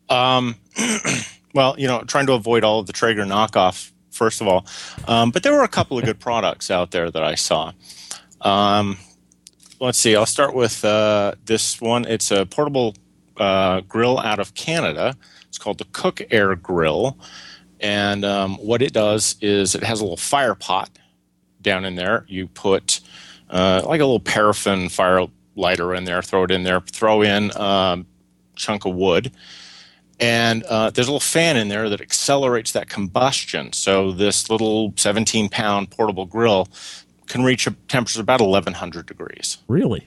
Um, 0.08 0.54
well, 1.54 1.74
you 1.76 1.88
know, 1.88 2.04
trying 2.04 2.26
to 2.26 2.34
avoid 2.34 2.62
all 2.62 2.78
of 2.78 2.86
the 2.86 2.92
Traeger 2.92 3.24
knockoff 3.24 3.90
first 4.14 4.40
of 4.40 4.48
all. 4.48 4.64
Um, 5.06 5.30
but 5.30 5.42
there 5.42 5.52
were 5.52 5.64
a 5.64 5.68
couple 5.68 5.98
of 5.98 6.04
good 6.04 6.20
products 6.28 6.70
out 6.70 6.92
there 6.92 7.10
that 7.10 7.22
I 7.22 7.34
saw. 7.34 7.72
Um, 8.40 8.96
let's 9.80 9.98
see, 9.98 10.16
I'll 10.16 10.26
start 10.26 10.54
with 10.54 10.84
uh, 10.84 11.34
this 11.44 11.80
one. 11.80 12.04
It's 12.06 12.30
a 12.30 12.46
portable 12.46 12.94
uh, 13.36 13.80
grill 13.80 14.18
out 14.18 14.38
of 14.38 14.54
Canada. 14.54 15.16
It's 15.48 15.58
called 15.58 15.78
the 15.78 15.86
Cook 15.86 16.22
Air 16.30 16.54
Grill. 16.54 17.18
And 17.84 18.24
um, 18.24 18.56
what 18.56 18.80
it 18.80 18.92
does 18.92 19.36
is 19.40 19.74
it 19.74 19.84
has 19.84 20.00
a 20.00 20.04
little 20.04 20.16
fire 20.16 20.54
pot 20.54 20.90
down 21.60 21.84
in 21.84 21.96
there. 21.96 22.24
You 22.28 22.48
put 22.48 23.00
uh, 23.50 23.82
like 23.84 24.00
a 24.00 24.04
little 24.04 24.20
paraffin 24.20 24.88
fire 24.88 25.26
lighter 25.54 25.94
in 25.94 26.04
there, 26.04 26.22
throw 26.22 26.44
it 26.44 26.50
in 26.50 26.62
there, 26.62 26.80
throw 26.80 27.22
in 27.22 27.54
um, 27.56 28.06
chunk 28.56 28.86
of 28.86 28.94
wood 28.94 29.32
and 30.20 30.62
uh, 30.64 30.90
there's 30.90 31.08
a 31.08 31.10
little 31.10 31.20
fan 31.20 31.56
in 31.56 31.68
there 31.68 31.88
that 31.88 32.00
accelerates 32.00 32.72
that 32.72 32.88
combustion. 32.88 33.72
So 33.72 34.12
this 34.12 34.48
little 34.48 34.94
17 34.96 35.48
pound 35.48 35.90
portable 35.90 36.26
grill 36.26 36.68
can 37.26 37.42
reach 37.42 37.66
a 37.66 37.72
temperature 37.88 38.20
about 38.20 38.40
1100 38.40 39.06
degrees. 39.06 39.58
Really? 39.66 40.06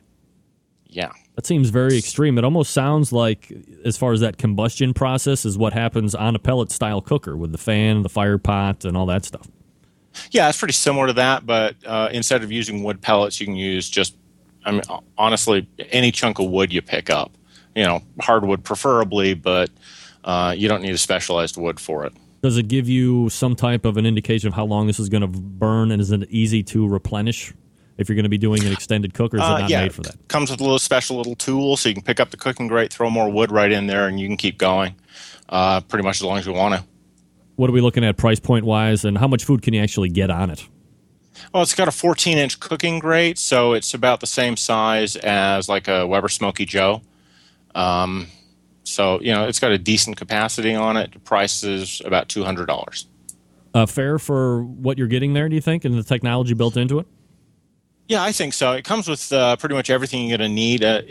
Yeah. 0.98 1.12
That 1.36 1.46
seems 1.46 1.70
very 1.70 1.96
extreme. 1.96 2.40
It 2.40 2.44
almost 2.44 2.74
sounds 2.74 3.14
like, 3.14 3.54
as 3.86 3.96
far 3.98 4.14
as 4.14 4.22
that 4.22 4.40
combustion 4.40 4.96
process, 4.96 5.46
is 5.46 5.56
what 5.56 5.72
happens 5.72 6.16
on 6.16 6.36
a 6.36 6.40
pellet 6.40 6.72
style 6.72 7.02
cooker 7.02 7.38
with 7.38 7.52
the 7.52 7.60
fan, 7.60 8.02
the 8.02 8.10
fire 8.10 8.40
pot, 8.40 8.84
and 8.84 8.98
all 8.98 9.06
that 9.06 9.24
stuff. 9.24 9.48
Yeah, 10.32 10.50
it's 10.50 10.58
pretty 10.58 10.74
similar 10.74 11.06
to 11.06 11.14
that, 11.14 11.46
but 11.46 11.76
uh, 11.86 12.10
instead 12.12 12.44
of 12.44 12.52
using 12.52 12.82
wood 12.82 13.00
pellets, 13.00 13.40
you 13.40 13.46
can 13.46 13.56
use 13.56 13.88
just, 13.88 14.18
I 14.66 14.72
mean, 14.72 14.82
honestly, 15.20 15.70
any 15.92 16.12
chunk 16.12 16.40
of 16.40 16.50
wood 16.50 16.74
you 16.74 16.82
pick 16.82 17.12
up. 17.12 17.32
You 17.76 17.84
know, 17.84 18.02
hardwood 18.20 18.64
preferably, 18.64 19.36
but 19.36 19.70
uh, 20.24 20.56
you 20.58 20.68
don't 20.68 20.82
need 20.82 20.96
a 20.96 20.98
specialized 20.98 21.58
wood 21.58 21.80
for 21.80 22.08
it. 22.08 22.14
Does 22.42 22.58
it 22.58 22.68
give 22.68 22.90
you 22.90 23.30
some 23.30 23.56
type 23.56 23.86
of 23.86 23.98
an 23.98 24.08
indication 24.08 24.48
of 24.48 24.56
how 24.56 24.66
long 24.66 24.88
this 24.88 25.00
is 25.00 25.10
going 25.10 25.22
to 25.22 25.28
burn, 25.28 25.92
and 25.92 26.02
is 26.02 26.10
it 26.12 26.28
easy 26.32 26.64
to 26.64 26.88
replenish 26.88 27.54
if 27.98 28.08
you're 28.10 28.16
going 28.16 28.24
to 28.24 28.30
be 28.30 28.38
doing 28.38 28.64
an 28.64 28.72
extended 28.72 29.14
cook, 29.14 29.34
or 29.34 29.38
is 29.38 29.44
it 29.44 29.46
Uh, 29.46 29.60
not 29.60 29.70
yeah, 29.70 29.82
made 29.84 29.94
for 29.94 30.02
that? 30.02 30.16
Comes 30.28 30.52
with 30.52 30.60
a 30.60 30.64
little 30.64 30.80
special 30.80 31.18
little 31.18 31.36
tool, 31.36 31.78
so 31.78 31.90
you 31.90 31.96
can 31.96 32.04
pick 32.04 32.20
up 32.20 32.32
the 32.32 32.38
cooking 32.38 32.68
grate, 32.68 32.94
throw 32.94 33.10
more 33.10 33.30
wood 33.30 33.52
right 33.52 33.72
in 33.72 33.88
there, 33.88 34.08
and 34.08 34.20
you 34.20 34.28
can 34.28 34.38
keep 34.38 34.58
going. 34.58 34.96
Uh, 35.50 35.80
pretty 35.82 36.04
much 36.04 36.18
as 36.18 36.24
long 36.24 36.38
as 36.38 36.46
you 36.46 36.54
want 36.54 36.76
to. 36.76 36.84
What 37.56 37.70
are 37.70 37.74
we 37.74 37.82
looking 37.82 38.04
at 38.04 38.18
price 38.18 38.40
point 38.40 38.66
wise, 38.66 39.06
and 39.06 39.18
how 39.18 39.28
much 39.28 39.46
food 39.46 39.62
can 39.62 39.74
you 39.74 39.82
actually 39.82 40.10
get 40.10 40.30
on 40.30 40.50
it? 40.50 40.68
Well, 41.54 41.64
it's 41.64 41.76
got 41.76 41.88
a 41.88 41.92
14 41.92 42.38
inch 42.38 42.60
cooking 42.60 43.00
grate, 43.00 43.38
so 43.40 43.74
it's 43.74 43.94
about 43.94 44.20
the 44.20 44.28
same 44.28 44.58
size 44.58 45.16
as 45.16 45.70
like 45.70 45.88
a 45.88 46.06
Weber 46.06 46.30
Smoky 46.30 46.66
Joe. 46.66 47.02
Um, 47.76 48.28
so 48.84 49.20
you 49.22 49.32
know, 49.34 49.46
it's 49.48 49.60
got 49.60 49.72
a 49.72 49.78
decent 49.78 50.18
capacity 50.18 50.74
on 50.74 50.98
it. 50.98 51.14
The 51.14 51.20
price 51.20 51.64
is 51.64 52.02
about 52.06 52.30
two 52.30 52.44
hundred 52.44 52.66
dollars. 52.68 53.08
Uh, 53.74 53.86
fair 53.86 54.18
for 54.18 54.64
what 54.64 54.98
you're 54.98 55.08
getting 55.08 55.34
there, 55.34 55.48
do 55.50 55.56
you 55.56 55.62
think, 55.62 55.86
and 55.86 55.96
the 55.96 56.04
technology 56.04 56.54
built 56.54 56.78
into 56.78 57.00
it? 57.00 57.08
Yeah, 58.08 58.24
I 58.24 58.32
think 58.32 58.54
so. 58.54 58.72
It 58.72 58.86
comes 58.86 59.10
with 59.10 59.34
uh, 59.34 59.58
pretty 59.58 59.76
much 59.76 59.90
everything 59.90 60.28
you're 60.28 60.38
going 60.38 60.50
to 60.50 60.56
need. 60.56 60.82
Uh, 60.82 61.02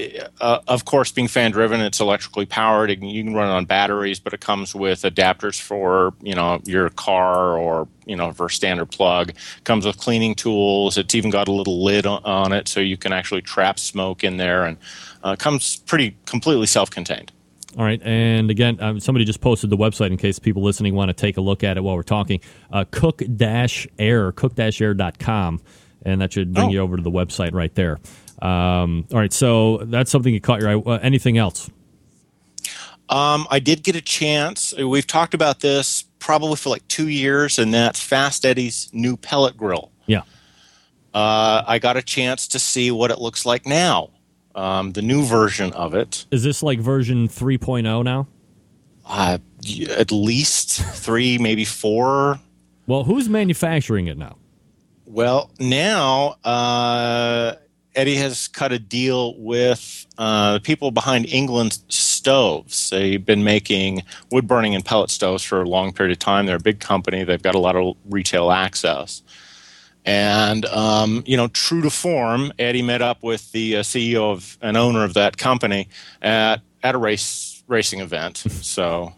uh, 0.41 0.61
of 0.67 0.87
course, 0.87 1.13
being 1.13 1.29
fan 1.29 1.51
driven, 1.51 1.83
it's 1.83 2.01
electrically 2.01 2.47
powered. 2.47 2.89
You 2.89 3.23
can 3.23 3.35
run 3.35 3.51
it 3.51 3.53
on 3.53 3.67
batteries, 3.67 4.19
but 4.19 4.33
it 4.33 4.41
comes 4.41 4.75
with 4.75 5.03
adapters 5.03 5.61
for 5.61 6.15
you 6.23 6.35
know 6.35 6.63
your 6.65 6.89
car 6.89 7.59
or 7.59 7.87
you 8.07 8.17
know 8.17 8.33
for 8.33 8.47
a 8.47 8.51
standard 8.51 8.87
plug. 8.87 9.35
comes 9.65 9.85
with 9.85 9.99
cleaning 9.99 10.35
tools. 10.35 10.97
It's 10.97 11.15
even 11.15 11.31
got 11.31 11.49
a 11.49 11.53
little 11.53 11.85
lid 11.85 12.07
on, 12.07 12.25
on 12.25 12.53
it, 12.55 12.67
so 12.67 12.81
you 12.81 12.97
can 12.97 13.13
actually 13.13 13.43
trap 13.43 13.79
smoke 13.79 14.25
in 14.25 14.39
there, 14.39 14.65
and 14.65 14.79
uh, 15.23 15.37
comes 15.37 15.77
pretty 15.77 16.17
completely 16.25 16.67
self-contained. 16.67 17.31
All 17.77 17.85
right, 17.85 18.01
and 18.03 18.51
again, 18.51 18.79
um, 18.81 19.01
somebody 19.01 19.27
just 19.27 19.43
posted 19.43 19.69
the 19.69 19.77
website 19.77 20.07
in 20.07 20.17
case 20.17 20.39
people 20.39 20.63
listening 20.63 20.95
want 20.95 21.11
to 21.11 21.13
take 21.13 21.37
a 21.37 21.43
look 21.43 21.63
at 21.63 21.77
it 21.77 21.83
while 21.83 21.95
we're 21.95 22.03
talking. 22.03 22.41
Uh, 22.73 22.87
cook 22.91 23.21
air, 23.99 24.33
cook-air.com, 24.33 25.61
and 26.07 26.21
that 26.23 26.33
should 26.33 26.55
bring 26.55 26.69
Oh. 26.69 26.73
you 26.73 26.79
over 26.81 26.97
to 26.97 27.03
the 27.03 27.11
website 27.11 27.53
right 27.53 27.75
there. 27.75 27.99
Um, 28.41 29.07
all 29.13 29.19
right, 29.19 29.33
so 29.33 29.79
that's 29.85 30.11
something 30.11 30.33
that 30.33 30.43
caught 30.43 30.61
your 30.61 30.71
eye. 30.71 30.75
Uh, 30.81 30.99
anything 31.03 31.37
else? 31.39 31.71
Um, 33.09 33.47
I 33.51 33.61
did 33.61 33.83
get 33.83 33.95
a 33.95 34.01
chance. 34.01 34.75
We've 34.77 35.07
talked 35.07 35.33
about 35.35 35.61
this 35.61 36.05
probably 36.19 36.57
for 36.57 36.71
like 36.71 36.87
two 36.89 37.09
years, 37.09 37.59
and 37.59 37.73
that's 37.73 38.01
Fast 38.03 38.45
Eddie's 38.45 38.89
new 38.93 39.17
pellet 39.17 39.57
grill. 39.57 39.91
Yeah. 40.07 40.23
uh, 41.15 41.63
I 41.67 41.79
got 41.79 41.97
a 41.97 42.03
chance 42.03 42.49
to 42.49 42.59
see 42.59 42.91
what 42.91 43.11
it 43.11 43.19
looks 43.21 43.47
like 43.47 43.65
now, 43.67 44.11
um, 44.55 44.93
the 44.93 45.03
new 45.03 45.25
version 45.25 45.73
of 45.73 45.95
it. 45.95 46.27
Is 46.31 46.43
this 46.43 46.63
like 46.63 46.79
version 46.81 47.29
3.0 47.29 48.05
now? 48.05 48.27
Uh, 49.09 49.39
at 49.97 50.11
least 50.11 50.83
three, 50.83 51.39
maybe 51.39 51.65
four. 51.65 52.41
Well, 52.89 53.05
who's 53.05 53.29
manufacturing 53.29 54.09
it 54.09 54.19
now? 54.19 54.37
Well, 55.17 55.51
now 55.59 56.37
uh, 56.45 57.55
Eddie 57.95 58.17
has 58.17 58.49
cut 58.49 58.71
a 58.73 58.79
deal 58.79 59.35
with 59.39 60.07
uh, 60.19 60.53
the 60.53 60.61
people 60.61 60.91
behind 60.91 61.25
England 61.33 61.79
Stoves. 61.89 62.91
They've 62.91 63.25
been 63.25 63.43
making 63.43 64.03
wood 64.31 64.47
burning 64.47 64.75
and 64.75 64.85
pellet 64.85 65.09
stoves 65.09 65.43
for 65.43 65.63
a 65.63 65.67
long 65.67 65.95
period 65.95 66.13
of 66.13 66.19
time. 66.19 66.45
They're 66.45 66.57
a 66.57 66.61
big 66.61 66.81
company. 66.81 67.25
They've 67.25 67.41
got 67.41 67.55
a 67.55 67.59
lot 67.59 67.77
of 67.77 67.97
retail 68.11 68.53
access. 68.53 69.23
And 70.05 70.67
um, 70.67 71.23
you 71.25 71.39
know, 71.39 71.49
true 71.49 71.81
to 71.81 71.89
form, 71.89 72.53
Eddie 72.59 72.83
met 72.83 73.01
up 73.01 73.23
with 73.23 73.51
the 73.53 73.77
uh, 73.79 73.81
CEO 73.81 74.33
of 74.33 74.59
and 74.61 74.77
owner 74.77 75.03
of 75.03 75.15
that 75.15 75.39
company 75.39 75.89
at 76.21 76.61
at 76.83 76.95
a 76.95 76.99
race 76.99 77.65
racing 77.69 78.01
event. 78.01 78.37
so, 78.37 79.15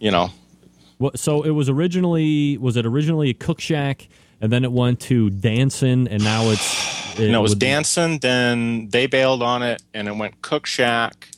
you 0.00 0.10
know, 0.10 0.32
Well, 0.98 1.12
so 1.14 1.42
it 1.44 1.50
was 1.50 1.68
originally 1.68 2.58
was 2.58 2.76
it 2.76 2.84
originally 2.84 3.30
a 3.30 3.34
cook 3.34 3.60
shack, 3.60 4.08
and 4.44 4.52
then 4.52 4.62
it 4.62 4.72
went 4.72 5.00
to 5.00 5.30
Danson, 5.30 6.06
and 6.06 6.22
now 6.22 6.50
it's 6.50 7.18
no, 7.18 7.38
it 7.38 7.42
was 7.42 7.54
Danson. 7.54 8.18
Then 8.18 8.90
they 8.90 9.06
bailed 9.06 9.42
on 9.42 9.62
it, 9.62 9.82
and 9.94 10.06
it 10.06 10.14
went 10.14 10.42
Cook 10.42 10.66
Shack. 10.66 11.30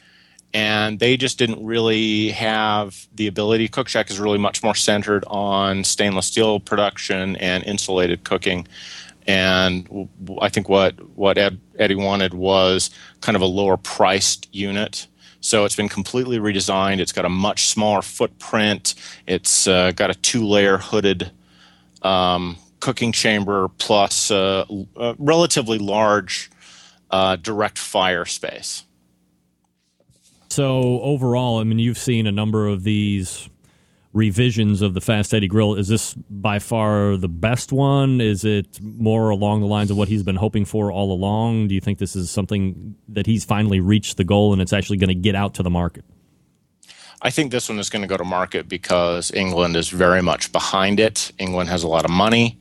And 0.53 0.99
they 0.99 1.17
just 1.17 1.39
didn't 1.39 1.65
really 1.65 2.31
have 2.31 3.07
the 3.15 3.29
ability. 3.29 3.69
Cook 3.69 3.87
Shack 3.87 4.11
is 4.11 4.19
really 4.19 4.39
much 4.39 4.65
more 4.65 4.75
centered 4.75 5.25
on 5.29 5.85
stainless 5.85 6.27
steel 6.27 6.59
production 6.59 7.37
and 7.37 7.63
insulated 7.63 8.25
cooking. 8.25 8.67
And 9.29 10.09
I 10.43 10.49
think 10.49 10.69
what 10.69 10.95
what 11.17 11.39
Ed, 11.39 11.61
Eddie 11.79 11.95
wanted 11.95 12.35
was 12.35 12.91
kind 13.21 13.37
of 13.37 13.43
a 13.43 13.47
lower 13.47 13.77
priced 13.77 14.53
unit. 14.53 15.07
So 15.41 15.65
it's 15.65 15.77
been 15.77 15.89
completely 15.89 16.39
redesigned. 16.41 16.99
It's 16.99 17.13
got 17.13 17.25
a 17.25 17.29
much 17.29 17.67
smaller 17.67 18.03
footprint. 18.03 18.97
It's 19.29 19.69
uh, 19.69 19.93
got 19.93 20.11
a 20.11 20.15
two 20.15 20.45
layer 20.45 20.79
hooded 20.79 21.31
um, 22.03 22.57
cooking 22.87 23.11
chamber 23.11 23.67
plus 23.79 24.31
l- 24.31 24.87
a 24.95 25.17
relatively 25.19 25.77
large 25.77 26.49
uh, 27.11 27.35
direct 27.35 27.79
fire 27.79 28.25
space. 28.25 28.85
So 30.51 31.01
overall, 31.01 31.59
I 31.59 31.65
mean, 31.65 31.81
you've 31.81 31.99
seen 31.99 32.29
a 32.29 32.33
number 32.33 32.69
of 32.69 32.85
these 32.85 33.51
revisions 34.13 34.83
of 34.83 34.95
the 34.95 35.01
Fast 35.01 35.35
Eddie 35.35 35.49
Grill. 35.49 35.75
Is 35.75 35.89
this 35.89 36.15
by 36.31 36.61
far 36.61 37.17
the 37.17 37.29
best 37.29 37.73
one? 37.73 38.21
Is 38.21 38.45
it 38.45 38.81
more 38.81 39.31
along 39.31 39.63
the 39.63 39.67
lines 39.67 39.91
of 39.91 39.97
what 39.97 40.07
he's 40.07 40.23
been 40.23 40.37
hoping 40.37 40.65
for 40.65 40.93
all 40.93 41.13
along? 41.13 41.67
Do 41.67 41.75
you 41.75 41.81
think 41.81 41.99
this 41.99 42.15
is 42.15 42.31
something 42.31 42.95
that 43.09 43.27
he's 43.27 43.45
finally 43.45 43.81
reached 43.81 44.17
the 44.17 44.25
goal 44.25 44.53
and 44.53 44.63
it's 44.63 44.73
actually 44.73 44.99
going 44.99 45.09
to 45.09 45.15
get 45.15 45.35
out 45.35 45.55
to 45.55 45.65
the 45.65 45.71
market? 45.71 46.05
I 47.23 47.31
think 47.31 47.51
this 47.51 47.69
one 47.69 47.79
is 47.79 47.91
going 47.91 48.03
to 48.03 48.09
go 48.09 48.17
to 48.17 48.25
market 48.25 48.69
because 48.69 49.33
England 49.33 49.77
is 49.77 49.89
very 49.89 50.23
much 50.23 50.53
behind 50.53 51.01
it. 51.01 51.33
England 51.39 51.71
has 51.71 51.83
a 51.83 51.89
lot 51.89 52.05
of 52.05 52.11
money. 52.11 52.59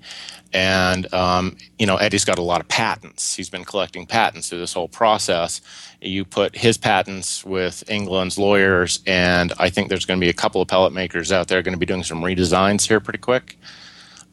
And, 0.53 1.13
um, 1.13 1.57
you 1.77 1.85
know, 1.85 1.97
Eddie's 1.97 2.23
got 2.23 2.37
a 2.37 2.41
lot 2.41 2.61
of 2.61 2.67
patents. 2.69 3.35
He's 3.35 3.49
been 3.49 3.65
collecting 3.65 4.05
patents 4.05 4.47
through 4.47 4.59
this 4.59 4.71
whole 4.71 4.87
process. 4.87 5.59
You 5.99 6.23
put 6.23 6.55
his 6.55 6.77
patents 6.77 7.43
with 7.43 7.83
England's 7.89 8.37
lawyers, 8.37 9.01
and 9.05 9.51
I 9.59 9.69
think 9.69 9.89
there's 9.89 10.05
going 10.05 10.17
to 10.17 10.23
be 10.23 10.29
a 10.29 10.33
couple 10.33 10.61
of 10.61 10.69
pellet 10.69 10.93
makers 10.93 11.33
out 11.33 11.49
there 11.49 11.61
going 11.61 11.73
to 11.73 11.79
be 11.79 11.85
doing 11.85 12.03
some 12.03 12.21
redesigns 12.21 12.87
here 12.87 13.01
pretty 13.01 13.19
quick. 13.19 13.57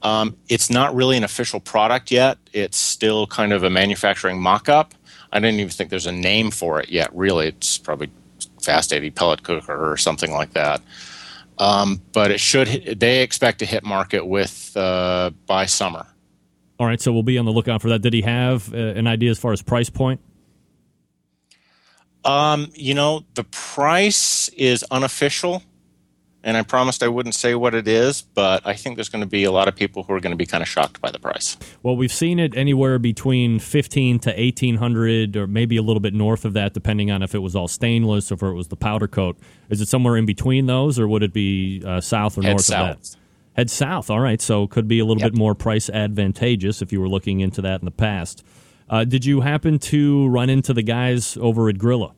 Um, 0.02 0.36
it's 0.48 0.70
not 0.70 0.94
really 0.94 1.16
an 1.16 1.24
official 1.24 1.58
product 1.58 2.12
yet. 2.12 2.38
It's 2.52 2.76
still 2.76 3.26
kind 3.26 3.52
of 3.52 3.64
a 3.64 3.70
manufacturing 3.70 4.40
mock 4.40 4.68
up. 4.68 4.94
I 5.32 5.40
don't 5.40 5.54
even 5.54 5.70
think 5.70 5.90
there's 5.90 6.06
a 6.06 6.12
name 6.12 6.52
for 6.52 6.80
it 6.80 6.88
yet, 6.88 7.12
really. 7.14 7.48
It's 7.48 7.78
probably 7.78 8.10
Fast 8.62 8.92
Eddie 8.92 9.10
pellet 9.10 9.42
cooker 9.42 9.92
or 9.92 9.96
something 9.96 10.32
like 10.32 10.52
that. 10.52 10.80
Um, 11.58 12.00
but 12.12 12.30
it 12.30 12.40
should, 12.40 12.96
they 12.98 13.22
expect 13.22 13.58
to 13.60 13.66
hit 13.66 13.84
market 13.84 14.26
with 14.26 14.76
uh, 14.76 15.30
by 15.46 15.66
summer. 15.66 16.06
All 16.80 16.86
right, 16.86 17.00
so 17.00 17.12
we'll 17.12 17.22
be 17.22 17.38
on 17.38 17.44
the 17.44 17.52
lookout 17.52 17.82
for 17.82 17.90
that. 17.90 18.00
Did 18.00 18.12
he 18.12 18.22
have 18.22 18.72
uh, 18.74 18.76
an 18.76 19.06
idea 19.06 19.30
as 19.30 19.38
far 19.38 19.52
as 19.52 19.62
price 19.62 19.90
point? 19.90 20.20
Um, 22.24 22.70
you 22.74 22.94
know, 22.94 23.24
the 23.34 23.44
price 23.44 24.48
is 24.50 24.84
unofficial, 24.90 25.62
and 26.44 26.56
I 26.56 26.62
promised 26.62 27.02
I 27.02 27.08
wouldn't 27.08 27.34
say 27.34 27.54
what 27.54 27.74
it 27.74 27.86
is, 27.86 28.22
but 28.22 28.66
I 28.66 28.74
think 28.74 28.96
there's 28.96 29.08
going 29.08 29.22
to 29.22 29.28
be 29.28 29.44
a 29.44 29.52
lot 29.52 29.68
of 29.68 29.76
people 29.76 30.02
who 30.02 30.12
are 30.12 30.20
going 30.20 30.32
to 30.32 30.36
be 30.36 30.46
kind 30.46 30.62
of 30.62 30.68
shocked 30.68 31.00
by 31.00 31.10
the 31.10 31.18
price. 31.18 31.56
Well, 31.82 31.96
we've 31.96 32.12
seen 32.12 32.38
it 32.38 32.56
anywhere 32.56 32.98
between 32.98 33.58
fifteen 33.58 34.18
to 34.20 34.40
eighteen 34.40 34.76
hundred, 34.76 35.36
or 35.36 35.46
maybe 35.46 35.76
a 35.76 35.82
little 35.82 36.00
bit 36.00 36.14
north 36.14 36.44
of 36.44 36.52
that, 36.54 36.74
depending 36.74 37.10
on 37.10 37.22
if 37.22 37.34
it 37.34 37.40
was 37.40 37.54
all 37.54 37.68
stainless 37.68 38.30
or 38.30 38.34
if 38.34 38.42
it 38.42 38.52
was 38.52 38.68
the 38.68 38.76
powder 38.76 39.08
coat. 39.08 39.38
Is 39.70 39.80
it 39.80 39.88
somewhere 39.88 40.16
in 40.16 40.26
between 40.26 40.66
those, 40.66 40.98
or 40.98 41.08
would 41.08 41.22
it 41.22 41.32
be 41.32 41.82
uh, 41.86 42.00
south 42.00 42.36
or 42.38 42.42
Head 42.42 42.50
north 42.50 42.64
south. 42.64 42.90
of 42.90 43.02
that? 43.02 43.16
Head 43.54 43.70
south. 43.70 44.10
All 44.10 44.20
right, 44.20 44.40
so 44.40 44.66
could 44.66 44.88
be 44.88 44.98
a 44.98 45.04
little 45.04 45.22
bit 45.22 45.36
more 45.36 45.54
price 45.54 45.90
advantageous 45.90 46.80
if 46.82 46.92
you 46.92 47.00
were 47.00 47.08
looking 47.08 47.40
into 47.40 47.60
that 47.62 47.80
in 47.80 47.84
the 47.84 47.90
past. 47.90 48.44
Uh, 48.88 49.04
did 49.04 49.24
you 49.24 49.40
happen 49.40 49.78
to 49.78 50.28
run 50.28 50.50
into 50.50 50.74
the 50.74 50.82
guys 50.82 51.36
over 51.40 51.68
at 51.68 51.76
Grilla? 51.76 52.12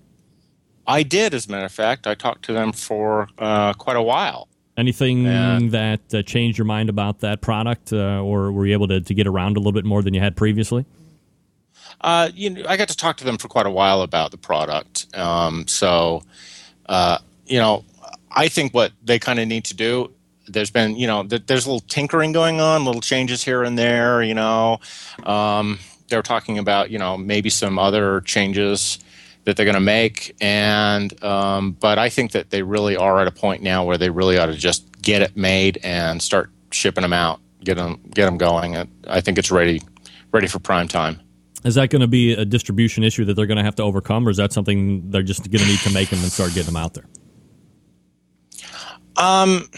I 0.86 1.02
did, 1.02 1.34
as 1.34 1.46
a 1.46 1.50
matter 1.50 1.64
of 1.66 1.72
fact. 1.72 2.06
I 2.06 2.14
talked 2.14 2.44
to 2.46 2.52
them 2.52 2.72
for 2.72 3.28
uh, 3.38 3.72
quite 3.74 3.96
a 3.96 4.02
while. 4.02 4.48
Anything 4.76 5.24
Yeah. 5.24 5.58
that 5.62 6.00
uh, 6.12 6.22
changed 6.22 6.58
your 6.58 6.64
mind 6.64 6.88
about 6.88 7.20
that 7.20 7.40
product, 7.40 7.92
uh, 7.92 8.20
or 8.20 8.50
were 8.52 8.66
you 8.66 8.72
able 8.72 8.88
to, 8.88 9.00
to 9.00 9.14
get 9.14 9.26
around 9.26 9.56
a 9.56 9.60
little 9.60 9.72
bit 9.72 9.84
more 9.84 10.02
than 10.02 10.14
you 10.14 10.20
had 10.20 10.36
previously? 10.36 10.84
Uh, 12.00 12.28
you 12.34 12.50
know, 12.50 12.64
I 12.68 12.76
got 12.76 12.88
to 12.88 12.96
talk 12.96 13.16
to 13.18 13.24
them 13.24 13.38
for 13.38 13.48
quite 13.48 13.66
a 13.66 13.70
while 13.70 14.02
about 14.02 14.30
the 14.30 14.36
product. 14.36 15.06
Um, 15.16 15.66
so, 15.68 16.22
uh, 16.86 17.18
you 17.46 17.58
know, 17.58 17.84
I 18.32 18.48
think 18.48 18.74
what 18.74 18.92
they 19.04 19.18
kind 19.18 19.38
of 19.38 19.46
need 19.46 19.64
to 19.66 19.74
do. 19.74 20.10
There's 20.48 20.70
been, 20.70 20.96
you 20.96 21.06
know, 21.06 21.22
th- 21.22 21.44
there's 21.46 21.66
a 21.66 21.70
little 21.70 21.86
tinkering 21.88 22.32
going 22.32 22.60
on, 22.60 22.84
little 22.84 23.00
changes 23.00 23.42
here 23.44 23.62
and 23.62 23.78
there. 23.78 24.22
You 24.22 24.34
know, 24.34 24.80
um, 25.22 25.78
they're 26.08 26.20
talking 26.22 26.58
about, 26.58 26.90
you 26.90 26.98
know, 26.98 27.16
maybe 27.16 27.48
some 27.48 27.78
other 27.78 28.20
changes 28.22 28.98
that 29.44 29.56
they're 29.56 29.66
going 29.66 29.74
to 29.74 29.80
make, 29.80 30.34
and 30.40 31.22
um, 31.22 31.72
but 31.72 31.98
I 31.98 32.08
think 32.08 32.32
that 32.32 32.50
they 32.50 32.62
really 32.62 32.96
are 32.96 33.20
at 33.20 33.28
a 33.28 33.30
point 33.30 33.62
now 33.62 33.84
where 33.84 33.98
they 33.98 34.10
really 34.10 34.38
ought 34.38 34.46
to 34.46 34.54
just 34.54 35.00
get 35.02 35.22
it 35.22 35.36
made 35.36 35.78
and 35.82 36.22
start 36.22 36.50
shipping 36.70 37.02
them 37.02 37.12
out, 37.12 37.40
get 37.62 37.76
them, 37.76 38.00
get 38.14 38.24
them 38.24 38.38
going. 38.38 38.74
And 38.74 38.90
I 39.06 39.20
think 39.20 39.38
it's 39.38 39.50
ready, 39.50 39.82
ready 40.32 40.46
for 40.46 40.58
prime 40.58 40.88
time. 40.88 41.20
Is 41.64 41.76
that 41.76 41.90
going 41.90 42.00
to 42.00 42.08
be 42.08 42.32
a 42.32 42.44
distribution 42.44 43.04
issue 43.04 43.24
that 43.24 43.34
they're 43.34 43.46
going 43.46 43.58
to 43.58 43.64
have 43.64 43.76
to 43.76 43.82
overcome, 43.82 44.26
or 44.26 44.30
is 44.30 44.36
that 44.38 44.52
something 44.52 45.10
they're 45.10 45.22
just 45.22 45.50
going 45.50 45.62
to 45.62 45.66
need 45.66 45.78
to 45.80 45.92
make 45.92 46.10
them 46.10 46.20
and 46.20 46.30
start 46.30 46.52
getting 46.54 46.72
them 46.72 46.76
out 46.76 46.94
there? 46.94 47.06
Um, 49.16 49.68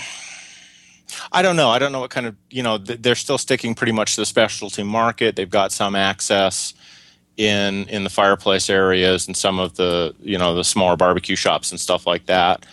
I 1.31 1.43
don't 1.43 1.57
know. 1.57 1.69
I 1.69 1.79
don't 1.79 1.93
know 1.93 2.01
what 2.01 2.11
kind 2.11 2.27
of 2.27 2.37
you 2.51 2.62
know. 2.62 2.79
They're 2.79 3.14
still 3.14 3.39
sticking 3.39 3.75
pretty 3.75 3.93
much 3.93 4.14
to 4.14 4.23
the 4.23 4.27
specialty 4.27 4.83
market. 4.83 5.37
They've 5.37 5.51
got 5.51 5.73
some 5.73 5.95
access 5.95 6.75
in 7.37 7.89
in 7.89 8.05
the 8.05 8.11
fireplace 8.11 8.70
areas 8.70 9.26
and 9.26 9.37
some 9.37 9.59
of 9.59 9.76
the 9.76 10.14
you 10.20 10.39
know 10.39 10.55
the 10.55 10.64
smaller 10.64 10.97
barbecue 10.97 11.37
shops 11.37 11.70
and 11.70 11.80
stuff 11.80 12.07
like 12.07 12.26
that. 12.26 12.64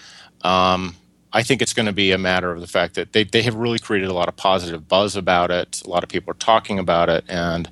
Um, 0.42 0.96
I 1.36 1.42
think 1.42 1.62
it's 1.62 1.74
going 1.74 1.88
to 1.88 1.94
be 1.94 2.12
a 2.12 2.18
matter 2.18 2.52
of 2.52 2.62
the 2.62 2.68
fact 2.68 2.96
that 2.96 3.14
they 3.14 3.24
they 3.24 3.42
have 3.42 3.56
really 3.56 3.80
created 3.80 4.10
a 4.10 4.14
lot 4.14 4.28
of 4.28 4.36
positive 4.36 4.88
buzz 4.88 5.16
about 5.16 5.52
it. 5.52 5.82
A 5.86 5.90
lot 5.90 6.04
of 6.04 6.10
people 6.10 6.32
are 6.32 6.36
talking 6.36 6.80
about 6.80 7.10
it, 7.10 7.26
and 7.28 7.70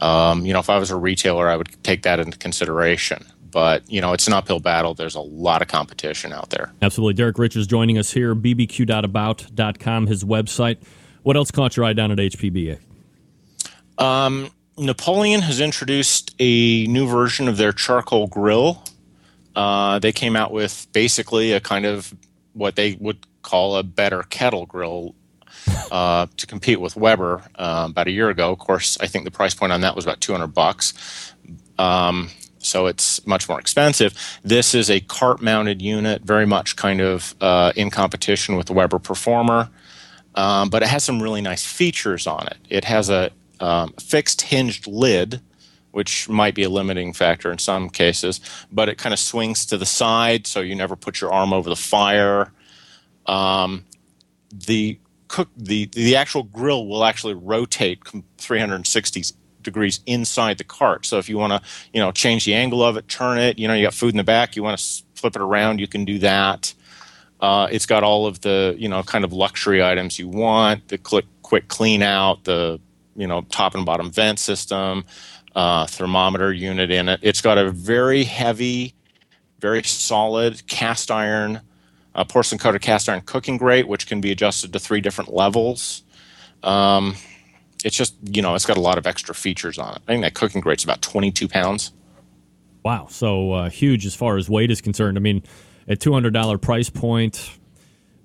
um, 0.00 0.44
you 0.46 0.52
know, 0.52 0.60
if 0.60 0.70
I 0.70 0.78
was 0.78 0.90
a 0.90 0.96
retailer, 0.96 1.48
I 1.48 1.56
would 1.56 1.82
take 1.82 2.02
that 2.02 2.20
into 2.20 2.38
consideration. 2.38 3.24
But 3.50 3.90
you 3.90 4.00
know, 4.00 4.12
it's 4.12 4.26
an 4.26 4.32
uphill 4.32 4.60
battle. 4.60 4.94
There's 4.94 5.14
a 5.16 5.20
lot 5.20 5.62
of 5.62 5.68
competition 5.68 6.32
out 6.32 6.50
there. 6.50 6.72
Absolutely. 6.82 7.14
Derrick 7.14 7.38
Riches 7.38 7.66
joining 7.66 7.98
us 7.98 8.12
here, 8.12 8.34
bbq.about.com, 8.34 10.06
his 10.06 10.24
website. 10.24 10.78
What 11.22 11.36
else 11.36 11.50
caught 11.50 11.76
your 11.76 11.84
eye 11.84 11.92
down 11.92 12.12
at 12.12 12.18
HPBA? 12.18 12.78
Um, 13.98 14.50
Napoleon 14.80 15.42
has 15.42 15.60
introduced 15.60 16.34
a 16.38 16.86
new 16.86 17.06
version 17.06 17.48
of 17.48 17.58
their 17.58 17.72
charcoal 17.72 18.26
grill. 18.26 18.82
Uh, 19.54 19.98
they 19.98 20.10
came 20.10 20.36
out 20.36 20.52
with 20.52 20.86
basically 20.92 21.52
a 21.52 21.60
kind 21.60 21.84
of 21.84 22.14
what 22.54 22.76
they 22.76 22.96
would 22.98 23.18
call 23.42 23.76
a 23.76 23.82
better 23.82 24.22
kettle 24.22 24.64
grill 24.64 25.14
uh, 25.92 26.26
to 26.36 26.46
compete 26.46 26.80
with 26.80 26.96
Weber 26.96 27.42
uh, 27.56 27.88
about 27.90 28.06
a 28.06 28.10
year 28.10 28.30
ago. 28.30 28.50
Of 28.52 28.58
course, 28.58 28.96
I 29.00 29.06
think 29.06 29.26
the 29.26 29.30
price 29.30 29.54
point 29.54 29.70
on 29.70 29.82
that 29.82 29.94
was 29.94 30.06
about 30.06 30.20
200 30.22 30.46
bucks. 30.48 31.34
Um, 31.78 32.30
so 32.58 32.86
it's 32.86 33.26
much 33.26 33.48
more 33.48 33.60
expensive. 33.60 34.14
This 34.42 34.74
is 34.74 34.90
a 34.90 35.00
cart 35.00 35.42
mounted 35.42 35.82
unit, 35.82 36.22
very 36.22 36.46
much 36.46 36.76
kind 36.76 37.00
of 37.00 37.34
uh, 37.40 37.72
in 37.76 37.90
competition 37.90 38.56
with 38.56 38.66
the 38.66 38.72
Weber 38.72 38.98
Performer 38.98 39.70
um, 40.34 40.70
but 40.70 40.82
it 40.82 40.88
has 40.88 41.04
some 41.04 41.22
really 41.22 41.40
nice 41.40 41.64
features 41.64 42.26
on 42.26 42.46
it. 42.46 42.56
It 42.68 42.84
has 42.84 43.10
a 43.10 43.30
um, 43.60 43.92
fixed 44.00 44.42
hinged 44.42 44.86
lid, 44.86 45.40
which 45.92 46.28
might 46.28 46.54
be 46.54 46.62
a 46.62 46.68
limiting 46.68 47.12
factor 47.12 47.50
in 47.52 47.58
some 47.58 47.88
cases, 47.88 48.40
but 48.72 48.88
it 48.88 48.98
kind 48.98 49.12
of 49.12 49.18
swings 49.18 49.66
to 49.66 49.76
the 49.76 49.86
side 49.86 50.46
so 50.46 50.60
you 50.60 50.74
never 50.74 50.96
put 50.96 51.20
your 51.20 51.32
arm 51.32 51.52
over 51.52 51.68
the 51.68 51.76
fire. 51.76 52.52
Um, 53.26 53.84
the 54.52 54.98
cook 55.28 55.48
the 55.56 55.86
the 55.86 56.16
actual 56.16 56.42
grill 56.42 56.86
will 56.86 57.04
actually 57.04 57.34
rotate 57.34 58.00
360 58.38 59.22
degrees 59.62 60.00
inside 60.06 60.58
the 60.58 60.64
cart. 60.64 61.06
So 61.06 61.18
if 61.18 61.28
you 61.28 61.38
want 61.38 61.52
to, 61.52 61.68
you 61.92 62.00
know, 62.00 62.12
change 62.12 62.44
the 62.44 62.54
angle 62.54 62.82
of 62.82 62.96
it, 62.96 63.08
turn 63.08 63.38
it, 63.38 63.58
you 63.58 63.68
know, 63.68 63.74
you 63.74 63.84
got 63.84 63.94
food 63.94 64.10
in 64.10 64.16
the 64.16 64.24
back, 64.24 64.56
you 64.56 64.62
want 64.62 64.78
to 64.78 65.02
flip 65.14 65.36
it 65.36 65.42
around, 65.42 65.80
you 65.80 65.86
can 65.86 66.04
do 66.04 66.18
that. 66.20 66.74
Uh, 67.40 67.68
it's 67.70 67.86
got 67.86 68.02
all 68.02 68.26
of 68.26 68.40
the, 68.42 68.74
you 68.78 68.88
know, 68.88 69.02
kind 69.02 69.24
of 69.24 69.32
luxury 69.32 69.82
items 69.82 70.18
you 70.18 70.28
want, 70.28 70.88
the 70.88 70.98
quick, 70.98 71.26
quick 71.42 71.68
clean 71.68 72.02
out, 72.02 72.44
the, 72.44 72.80
you 73.16 73.26
know, 73.26 73.42
top 73.42 73.74
and 73.74 73.84
bottom 73.84 74.10
vent 74.10 74.38
system, 74.38 75.04
uh, 75.54 75.86
thermometer 75.86 76.52
unit 76.52 76.90
in 76.90 77.08
it. 77.08 77.20
It's 77.22 77.40
got 77.40 77.58
a 77.58 77.70
very 77.70 78.24
heavy, 78.24 78.94
very 79.60 79.82
solid 79.82 80.66
cast 80.66 81.10
iron, 81.10 81.60
uh, 82.14 82.24
porcelain 82.24 82.58
coated 82.58 82.82
cast 82.82 83.08
iron 83.08 83.22
cooking 83.22 83.56
grate, 83.56 83.88
which 83.88 84.06
can 84.06 84.20
be 84.20 84.30
adjusted 84.30 84.72
to 84.72 84.78
three 84.78 85.00
different 85.00 85.32
levels. 85.32 86.02
Um, 86.62 87.16
it's 87.84 87.96
just 87.96 88.14
you 88.24 88.42
know 88.42 88.54
it's 88.54 88.66
got 88.66 88.76
a 88.76 88.80
lot 88.80 88.98
of 88.98 89.06
extra 89.06 89.34
features 89.34 89.78
on 89.78 89.94
it. 89.94 90.02
I 90.06 90.12
think 90.12 90.22
that 90.22 90.34
cooking 90.34 90.60
grate's 90.60 90.84
about 90.84 91.02
22 91.02 91.48
pounds. 91.48 91.92
Wow, 92.84 93.08
so 93.10 93.52
uh, 93.52 93.68
huge 93.68 94.06
as 94.06 94.14
far 94.14 94.36
as 94.36 94.48
weight 94.48 94.70
is 94.70 94.80
concerned. 94.80 95.18
I 95.18 95.20
mean, 95.20 95.42
at 95.88 96.00
two 96.00 96.12
hundred 96.12 96.32
dollar 96.32 96.56
price 96.58 96.88
point. 96.88 97.50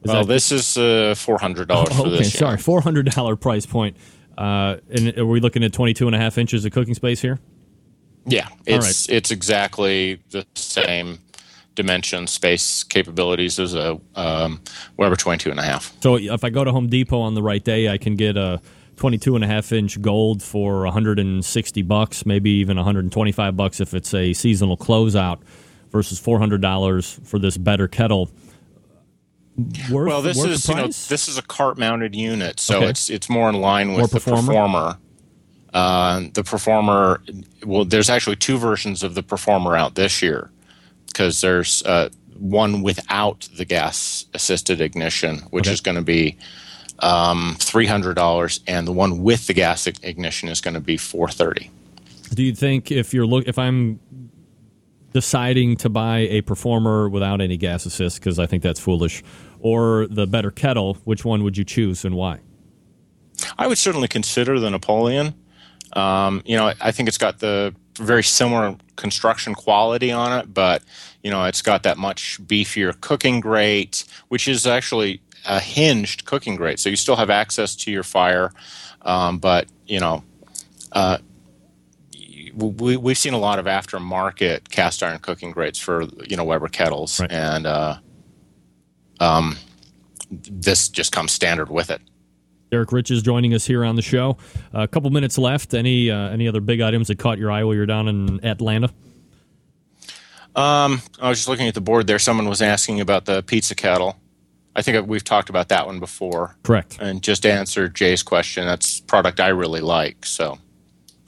Well, 0.03 0.23
that, 0.23 0.27
this 0.27 0.51
is 0.51 0.77
uh, 0.77 1.15
four 1.17 1.37
hundred 1.37 1.67
dollars 1.67 1.89
oh, 1.91 2.03
for 2.03 2.07
okay, 2.07 2.17
this. 2.19 2.33
Sorry, 2.33 2.57
four 2.57 2.81
hundred 2.81 3.11
dollar 3.11 3.35
price 3.35 3.65
point. 3.65 3.97
Uh, 4.37 4.77
and 4.89 5.17
are 5.17 5.25
we 5.25 5.39
looking 5.39 5.63
at 5.63 5.73
22 5.73 6.07
and 6.07 6.15
a 6.15 6.19
half 6.19 6.37
inches 6.37 6.65
of 6.65 6.71
cooking 6.71 6.93
space 6.93 7.21
here? 7.21 7.39
Yeah, 8.25 8.47
it's 8.65 9.07
right. 9.07 9.15
it's 9.15 9.31
exactly 9.31 10.19
the 10.31 10.45
same 10.55 11.19
dimension, 11.75 12.25
space 12.27 12.83
capabilities 12.83 13.59
as 13.59 13.75
a 13.75 13.99
um, 14.15 14.61
Weber 14.97 15.15
22 15.15 15.51
and 15.51 15.59
a 15.59 15.63
half. 15.63 15.93
So 16.01 16.15
if 16.15 16.43
I 16.43 16.49
go 16.49 16.63
to 16.63 16.71
Home 16.71 16.87
Depot 16.87 17.19
on 17.19 17.35
the 17.35 17.43
right 17.43 17.63
day, 17.63 17.89
I 17.89 17.97
can 17.97 18.15
get 18.15 18.37
a 18.37 18.61
22 18.95 19.35
and 19.35 19.43
a 19.43 19.47
half 19.47 19.71
inch 19.71 20.01
gold 20.01 20.41
for 20.41 20.83
160 20.83 21.81
bucks, 21.83 22.25
maybe 22.25 22.49
even 22.51 22.77
125 22.77 23.55
bucks 23.55 23.79
if 23.79 23.93
it's 23.93 24.13
a 24.13 24.33
seasonal 24.33 24.77
closeout 24.77 25.41
versus 25.91 26.19
$400 26.19 27.27
for 27.27 27.37
this 27.39 27.57
better 27.57 27.87
kettle. 27.87 28.29
Worth, 29.89 30.07
well, 30.07 30.21
this 30.21 30.43
is 30.43 30.67
you 30.67 30.75
know 30.75 30.87
this 30.87 31.29
is 31.29 31.37
a 31.37 31.41
cart 31.41 31.77
mounted 31.77 32.13
unit, 32.13 32.59
so 32.59 32.77
okay. 32.77 32.89
it's 32.89 33.09
it's 33.09 33.29
more 33.29 33.47
in 33.47 33.55
line 33.61 33.89
with 33.89 33.99
more 33.99 34.07
the 34.07 34.19
performer. 34.19 34.47
performer. 34.47 34.97
Uh, 35.73 36.23
the 36.33 36.43
performer, 36.43 37.21
well, 37.65 37.85
there's 37.85 38.09
actually 38.09 38.35
two 38.35 38.57
versions 38.57 39.03
of 39.03 39.13
the 39.15 39.23
performer 39.23 39.75
out 39.75 39.95
this 39.95 40.21
year 40.21 40.49
because 41.07 41.41
there's 41.41 41.83
uh, 41.83 42.09
one 42.37 42.81
without 42.81 43.47
the 43.55 43.65
gas 43.65 44.25
assisted 44.33 44.81
ignition, 44.81 45.39
which 45.51 45.67
okay. 45.67 45.73
is 45.73 45.81
going 45.81 45.95
to 45.95 46.01
be 46.01 46.37
um, 46.99 47.55
three 47.59 47.85
hundred 47.85 48.15
dollars, 48.15 48.59
and 48.67 48.85
the 48.85 48.91
one 48.91 49.23
with 49.23 49.47
the 49.47 49.53
gas 49.53 49.87
ignition 49.87 50.49
is 50.49 50.59
going 50.59 50.73
to 50.73 50.81
be 50.81 50.97
four 50.97 51.29
thirty. 51.29 51.71
Do 52.33 52.43
you 52.43 52.53
think 52.53 52.91
if 52.91 53.13
you're 53.13 53.25
look 53.25 53.47
if 53.47 53.57
I'm 53.57 53.99
deciding 55.15 55.77
to 55.77 55.87
buy 55.87 56.19
a 56.29 56.41
performer 56.41 57.07
without 57.07 57.39
any 57.39 57.55
gas 57.55 57.85
assist 57.85 58.19
because 58.19 58.37
I 58.37 58.47
think 58.47 58.61
that's 58.61 58.81
foolish, 58.81 59.23
or 59.59 60.07
the 60.07 60.27
better 60.27 60.51
kettle, 60.51 60.95
which 61.03 61.25
one 61.25 61.43
would 61.43 61.57
you 61.57 61.63
choose 61.63 62.05
and 62.05 62.15
why? 62.15 62.39
I 63.57 63.67
would 63.67 63.77
certainly 63.77 64.07
consider 64.07 64.59
the 64.59 64.69
Napoleon. 64.69 65.35
Um, 65.93 66.41
you 66.45 66.57
know, 66.57 66.73
I 66.81 66.91
think 66.91 67.07
it's 67.07 67.17
got 67.17 67.39
the 67.39 67.73
very 67.97 68.23
similar 68.23 68.75
construction 68.95 69.55
quality 69.55 70.11
on 70.11 70.37
it, 70.39 70.53
but 70.53 70.83
you 71.23 71.31
know, 71.31 71.45
it's 71.45 71.61
got 71.61 71.83
that 71.83 71.97
much 71.97 72.39
beefier 72.45 72.99
cooking 73.01 73.39
grate, 73.39 74.03
which 74.27 74.47
is 74.47 74.67
actually 74.67 75.21
a 75.45 75.59
hinged 75.59 76.25
cooking 76.25 76.55
grate. 76.55 76.79
So 76.79 76.89
you 76.89 76.95
still 76.95 77.15
have 77.15 77.29
access 77.29 77.75
to 77.77 77.91
your 77.91 78.03
fire, 78.03 78.51
um, 79.03 79.37
but 79.37 79.67
you 79.87 79.99
know, 79.99 80.23
uh, 80.91 81.17
we, 82.55 82.97
we've 82.97 83.17
seen 83.17 83.33
a 83.33 83.37
lot 83.37 83.59
of 83.59 83.65
aftermarket 83.65 84.69
cast 84.69 85.03
iron 85.03 85.19
cooking 85.19 85.51
grates 85.51 85.79
for 85.79 86.03
you 86.27 86.37
know 86.37 86.43
Weber 86.43 86.67
kettles, 86.67 87.19
right. 87.19 87.31
and 87.31 87.65
uh, 87.65 87.97
um, 89.19 89.57
this 90.31 90.89
just 90.89 91.11
comes 91.11 91.31
standard 91.31 91.69
with 91.69 91.89
it. 91.89 92.01
Derrick 92.71 92.91
Riches 92.91 93.21
joining 93.21 93.53
us 93.53 93.65
here 93.65 93.85
on 93.85 93.95
the 93.95 94.01
show. 94.01 94.37
Uh, 94.73 94.81
a 94.81 94.87
couple 94.87 95.09
minutes 95.09 95.37
left. 95.37 95.73
Any 95.73 96.11
uh, 96.11 96.29
any 96.29 96.47
other 96.47 96.61
big 96.61 96.81
items 96.81 97.07
that 97.07 97.19
caught 97.19 97.37
your 97.37 97.51
eye 97.51 97.63
while 97.63 97.75
you're 97.75 97.85
down 97.85 98.07
in 98.07 98.43
Atlanta? 98.43 98.89
Um, 100.55 101.01
I 101.19 101.29
was 101.29 101.39
just 101.39 101.49
looking 101.49 101.67
at 101.67 101.73
the 101.73 101.81
board 101.81 102.07
there. 102.07 102.19
Someone 102.19 102.47
was 102.47 102.61
asking 102.61 103.01
about 103.01 103.25
the 103.25 103.43
pizza 103.43 103.75
kettle. 103.75 104.17
I 104.75 104.81
think 104.81 105.07
we've 105.07 105.23
talked 105.23 105.49
about 105.49 105.69
that 105.69 105.85
one 105.85 105.99
before. 105.99 106.57
Correct. 106.63 106.97
And 106.99 107.21
just 107.21 107.45
answer 107.45 107.87
Jay's 107.87 108.23
question. 108.23 108.65
That's 108.65 108.99
product 108.99 109.39
I 109.39 109.49
really 109.49 109.79
like, 109.81 110.25
so 110.25 110.57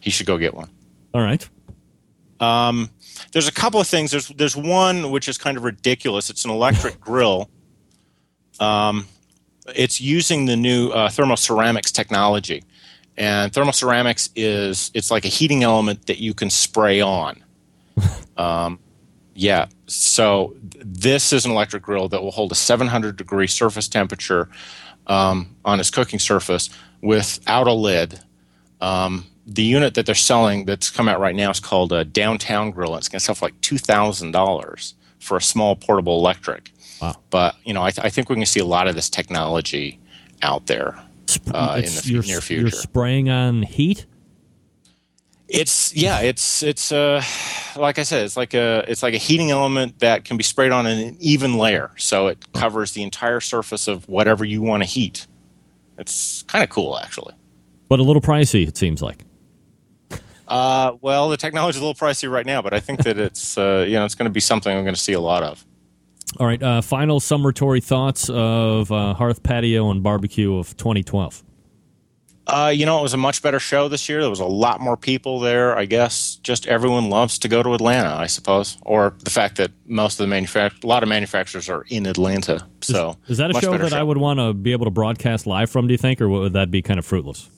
he 0.01 0.09
should 0.09 0.25
go 0.25 0.37
get 0.37 0.53
one. 0.53 0.69
All 1.13 1.21
right. 1.21 1.47
Um, 2.39 2.89
there's 3.31 3.47
a 3.47 3.51
couple 3.53 3.79
of 3.79 3.87
things. 3.87 4.11
There's 4.11 4.27
there's 4.29 4.55
one 4.55 5.11
which 5.11 5.27
is 5.27 5.37
kind 5.37 5.57
of 5.57 5.63
ridiculous. 5.63 6.29
It's 6.29 6.45
an 6.45 6.51
electric 6.51 6.99
grill. 6.99 7.49
Um, 8.59 9.07
it's 9.75 9.99
using 9.99 10.45
the 10.45 10.55
new 10.55 10.89
uh, 10.89 11.09
thermoceramics 11.09 11.91
technology, 11.91 12.63
and 13.17 13.51
thermoceramics 13.51 14.29
is 14.35 14.91
it's 14.93 15.11
like 15.11 15.25
a 15.25 15.29
heating 15.29 15.63
element 15.63 16.07
that 16.07 16.19
you 16.19 16.33
can 16.33 16.49
spray 16.49 17.01
on. 17.01 17.43
um, 18.37 18.79
yeah. 19.33 19.67
So 19.85 20.55
this 20.61 21.31
is 21.31 21.45
an 21.45 21.51
electric 21.51 21.83
grill 21.83 22.09
that 22.09 22.21
will 22.21 22.31
hold 22.31 22.51
a 22.51 22.55
700 22.55 23.15
degree 23.15 23.47
surface 23.47 23.87
temperature 23.87 24.49
um, 25.07 25.55
on 25.63 25.79
its 25.79 25.89
cooking 25.89 26.19
surface 26.19 26.69
without 27.01 27.67
a 27.67 27.73
lid. 27.73 28.19
Um, 28.81 29.25
the 29.45 29.63
unit 29.63 29.93
that 29.93 30.05
they're 30.05 30.15
selling 30.15 30.65
that's 30.65 30.89
come 30.89 31.07
out 31.07 31.19
right 31.19 31.35
now 31.35 31.49
is 31.49 31.59
called 31.59 31.93
a 31.93 32.03
downtown 32.03 32.71
grill. 32.71 32.93
And 32.93 32.99
it's 32.99 33.07
going 33.07 33.19
to 33.19 33.25
sell 33.25 33.35
for 33.35 33.45
like 33.45 33.61
two 33.61 33.77
thousand 33.77 34.31
dollars 34.31 34.95
for 35.19 35.37
a 35.37 35.41
small 35.41 35.75
portable 35.75 36.17
electric. 36.17 36.71
Wow. 37.01 37.15
But 37.29 37.55
you 37.63 37.73
know, 37.73 37.83
I, 37.83 37.91
th- 37.91 38.05
I, 38.05 38.09
think 38.09 38.29
we're 38.29 38.35
going 38.35 38.45
to 38.45 38.51
see 38.51 38.59
a 38.59 38.65
lot 38.65 38.87
of 38.87 38.95
this 38.95 39.09
technology 39.09 39.99
out 40.41 40.67
there 40.67 40.99
uh, 41.53 41.75
in 41.83 41.91
the 41.91 42.17
f- 42.19 42.27
near 42.27 42.41
future. 42.41 42.61
You're 42.61 42.71
spraying 42.71 43.29
on 43.29 43.63
heat. 43.63 44.05
It's 45.47 45.95
yeah, 45.95 46.19
it's 46.19 46.61
it's 46.61 46.91
uh 46.91 47.23
like 47.77 47.99
I 47.99 48.03
said, 48.03 48.25
it's 48.25 48.35
like 48.35 48.53
a 48.53 48.83
it's 48.87 49.01
like 49.01 49.13
a 49.13 49.17
heating 49.17 49.49
element 49.49 49.99
that 49.99 50.25
can 50.25 50.35
be 50.35 50.43
sprayed 50.43 50.73
on 50.73 50.85
an 50.85 51.15
even 51.21 51.57
layer, 51.57 51.91
so 51.97 52.27
it 52.27 52.51
covers 52.51 52.91
the 52.91 53.03
entire 53.03 53.39
surface 53.39 53.87
of 53.87 54.07
whatever 54.09 54.43
you 54.43 54.61
want 54.61 54.83
to 54.83 54.89
heat. 54.89 55.25
It's 55.97 56.43
kind 56.43 56.63
of 56.63 56.69
cool, 56.69 56.99
actually. 56.99 57.33
But 57.87 57.99
a 57.99 58.03
little 58.03 58.21
pricey, 58.21 58.67
it 58.67 58.77
seems 58.77 59.01
like. 59.01 59.23
Uh, 60.47 60.93
well, 61.01 61.29
the 61.29 61.37
technology 61.37 61.77
is 61.77 61.81
a 61.81 61.85
little 61.85 62.07
pricey 62.07 62.29
right 62.31 62.45
now, 62.45 62.61
but 62.61 62.73
I 62.73 62.79
think 62.79 63.03
that 63.03 63.17
it's 63.17 63.57
uh, 63.57 63.85
you 63.87 63.93
know 63.93 64.05
it's 64.05 64.15
going 64.15 64.29
to 64.29 64.31
be 64.31 64.39
something 64.39 64.75
I'm 64.75 64.83
going 64.83 64.95
to 64.95 65.01
see 65.01 65.13
a 65.13 65.21
lot 65.21 65.43
of. 65.43 65.65
All 66.39 66.45
right, 66.45 66.61
uh, 66.61 66.81
final 66.81 67.19
summatory 67.19 67.81
thoughts 67.81 68.29
of 68.29 68.91
uh, 68.91 69.13
Hearth 69.13 69.43
Patio 69.43 69.89
and 69.89 70.03
Barbecue 70.03 70.57
of 70.57 70.75
2012. 70.77 71.43
Uh, 72.47 72.71
you 72.73 72.85
know, 72.85 72.99
it 72.99 73.01
was 73.01 73.13
a 73.13 73.17
much 73.17 73.41
better 73.41 73.59
show 73.59 73.89
this 73.89 74.07
year. 74.07 74.21
There 74.21 74.29
was 74.29 74.39
a 74.39 74.45
lot 74.45 74.79
more 74.79 74.95
people 74.95 75.39
there. 75.39 75.77
I 75.77 75.85
guess 75.85 76.35
just 76.35 76.65
everyone 76.67 77.09
loves 77.09 77.37
to 77.39 77.49
go 77.49 77.61
to 77.61 77.73
Atlanta, 77.73 78.15
I 78.15 78.27
suppose, 78.27 78.77
or 78.83 79.15
the 79.19 79.29
fact 79.29 79.57
that 79.57 79.71
most 79.85 80.13
of 80.13 80.25
the 80.25 80.27
manufacturers, 80.27 80.83
a 80.83 80.87
lot 80.87 81.03
of 81.03 81.09
manufacturers 81.09 81.67
are 81.69 81.85
in 81.89 82.05
Atlanta. 82.05 82.65
So 82.81 83.17
is, 83.25 83.31
is 83.31 83.37
that 83.39 83.51
a 83.51 83.59
show 83.59 83.77
that 83.77 83.89
show. 83.89 83.97
I 83.97 84.03
would 84.03 84.17
want 84.17 84.39
to 84.39 84.53
be 84.53 84.71
able 84.71 84.85
to 84.85 84.91
broadcast 84.91 85.45
live 85.45 85.69
from? 85.69 85.87
Do 85.87 85.93
you 85.93 85.97
think, 85.97 86.21
or 86.21 86.29
would 86.29 86.53
that 86.53 86.71
be 86.71 86.81
kind 86.81 86.99
of 86.99 87.05
fruitless? 87.05 87.49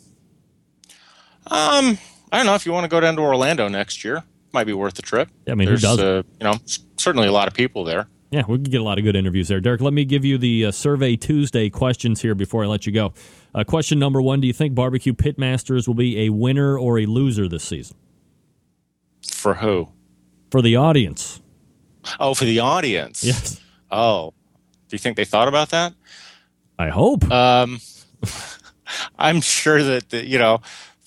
Um, 1.47 1.99
I 2.31 2.37
don't 2.37 2.47
know. 2.47 2.55
If 2.55 2.65
you 2.65 2.71
want 2.71 2.85
to 2.85 2.89
go 2.89 2.99
down 2.99 3.15
to 3.17 3.21
Orlando 3.21 3.67
next 3.67 4.03
year, 4.03 4.23
might 4.53 4.65
be 4.65 4.73
worth 4.73 4.95
the 4.95 5.03
trip. 5.03 5.29
Yeah, 5.45 5.51
I 5.51 5.55
mean, 5.55 5.67
There's, 5.67 5.81
who 5.81 5.97
does? 5.97 5.99
Uh, 5.99 6.23
you 6.39 6.43
know, 6.45 6.55
certainly 6.97 7.27
a 7.27 7.31
lot 7.31 7.47
of 7.47 7.53
people 7.53 7.83
there. 7.83 8.07
Yeah, 8.31 8.43
we 8.47 8.57
can 8.57 8.65
get 8.65 8.79
a 8.79 8.83
lot 8.83 8.99
of 8.99 9.03
good 9.03 9.15
interviews 9.15 9.47
there. 9.47 9.59
Derrick, 9.59 9.81
let 9.81 9.93
me 9.93 10.05
give 10.05 10.23
you 10.23 10.37
the 10.37 10.65
uh, 10.65 10.71
Survey 10.71 11.15
Tuesday 11.15 11.69
questions 11.69 12.21
here 12.21 12.35
before 12.35 12.63
I 12.63 12.67
let 12.67 12.85
you 12.85 12.91
go. 12.91 13.13
Uh, 13.55 13.63
question 13.63 13.97
number 13.97 14.21
one 14.21 14.39
Do 14.39 14.47
you 14.47 14.53
think 14.53 14.75
Barbecue 14.75 15.13
Pitmasters 15.13 15.87
will 15.87 15.95
be 15.95 16.25
a 16.25 16.29
winner 16.29 16.77
or 16.77 16.99
a 16.99 17.07
loser 17.07 17.47
this 17.47 17.63
season? 17.63 17.97
For 19.27 19.55
who? 19.55 19.89
For 20.51 20.61
the 20.61 20.75
audience. 20.75 21.41
Oh, 22.19 22.33
for 22.33 22.45
the 22.45 22.59
audience. 22.59 23.23
Yes. 23.23 23.59
Oh, 23.91 24.33
do 24.87 24.95
you 24.95 24.99
think 24.99 25.17
they 25.17 25.25
thought 25.25 25.47
about 25.47 25.69
that? 25.69 25.93
I 26.77 26.89
hope. 26.89 27.29
Um, 27.31 27.79
I'm 29.19 29.41
sure 29.41 29.81
that 29.83 30.09
the, 30.09 30.25
you 30.25 30.37
know, 30.37 30.61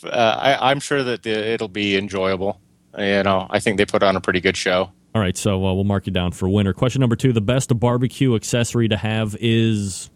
uh, 0.05 0.57
I, 0.61 0.71
am 0.73 0.81
sure 0.81 1.03
that 1.03 1.23
the, 1.23 1.31
it'll 1.31 1.69
be 1.69 1.97
enjoyable. 1.97 2.61
You 2.99 3.23
know, 3.23 3.47
I 3.49 3.61
think 3.61 3.79
they 3.79 3.87
put 3.87 4.03
on 4.03 4.17
a 4.17 4.21
pretty 4.21 4.41
good 4.41 4.57
show. 4.57 4.91
All 5.15 5.21
right, 5.21 5.37
so 5.37 5.57
uh, 5.67 5.75
we'll 5.75 5.85
mark 5.85 6.07
you 6.07 6.13
down 6.13 6.33
for 6.33 6.49
winner. 6.49 6.73
Question 6.73 7.01
number 7.01 7.17
two: 7.17 7.33
The 7.33 7.41
best 7.41 7.79
barbecue 7.79 8.35
accessory 8.35 8.89
to 8.89 8.97
have 8.97 9.37
is. 9.41 10.11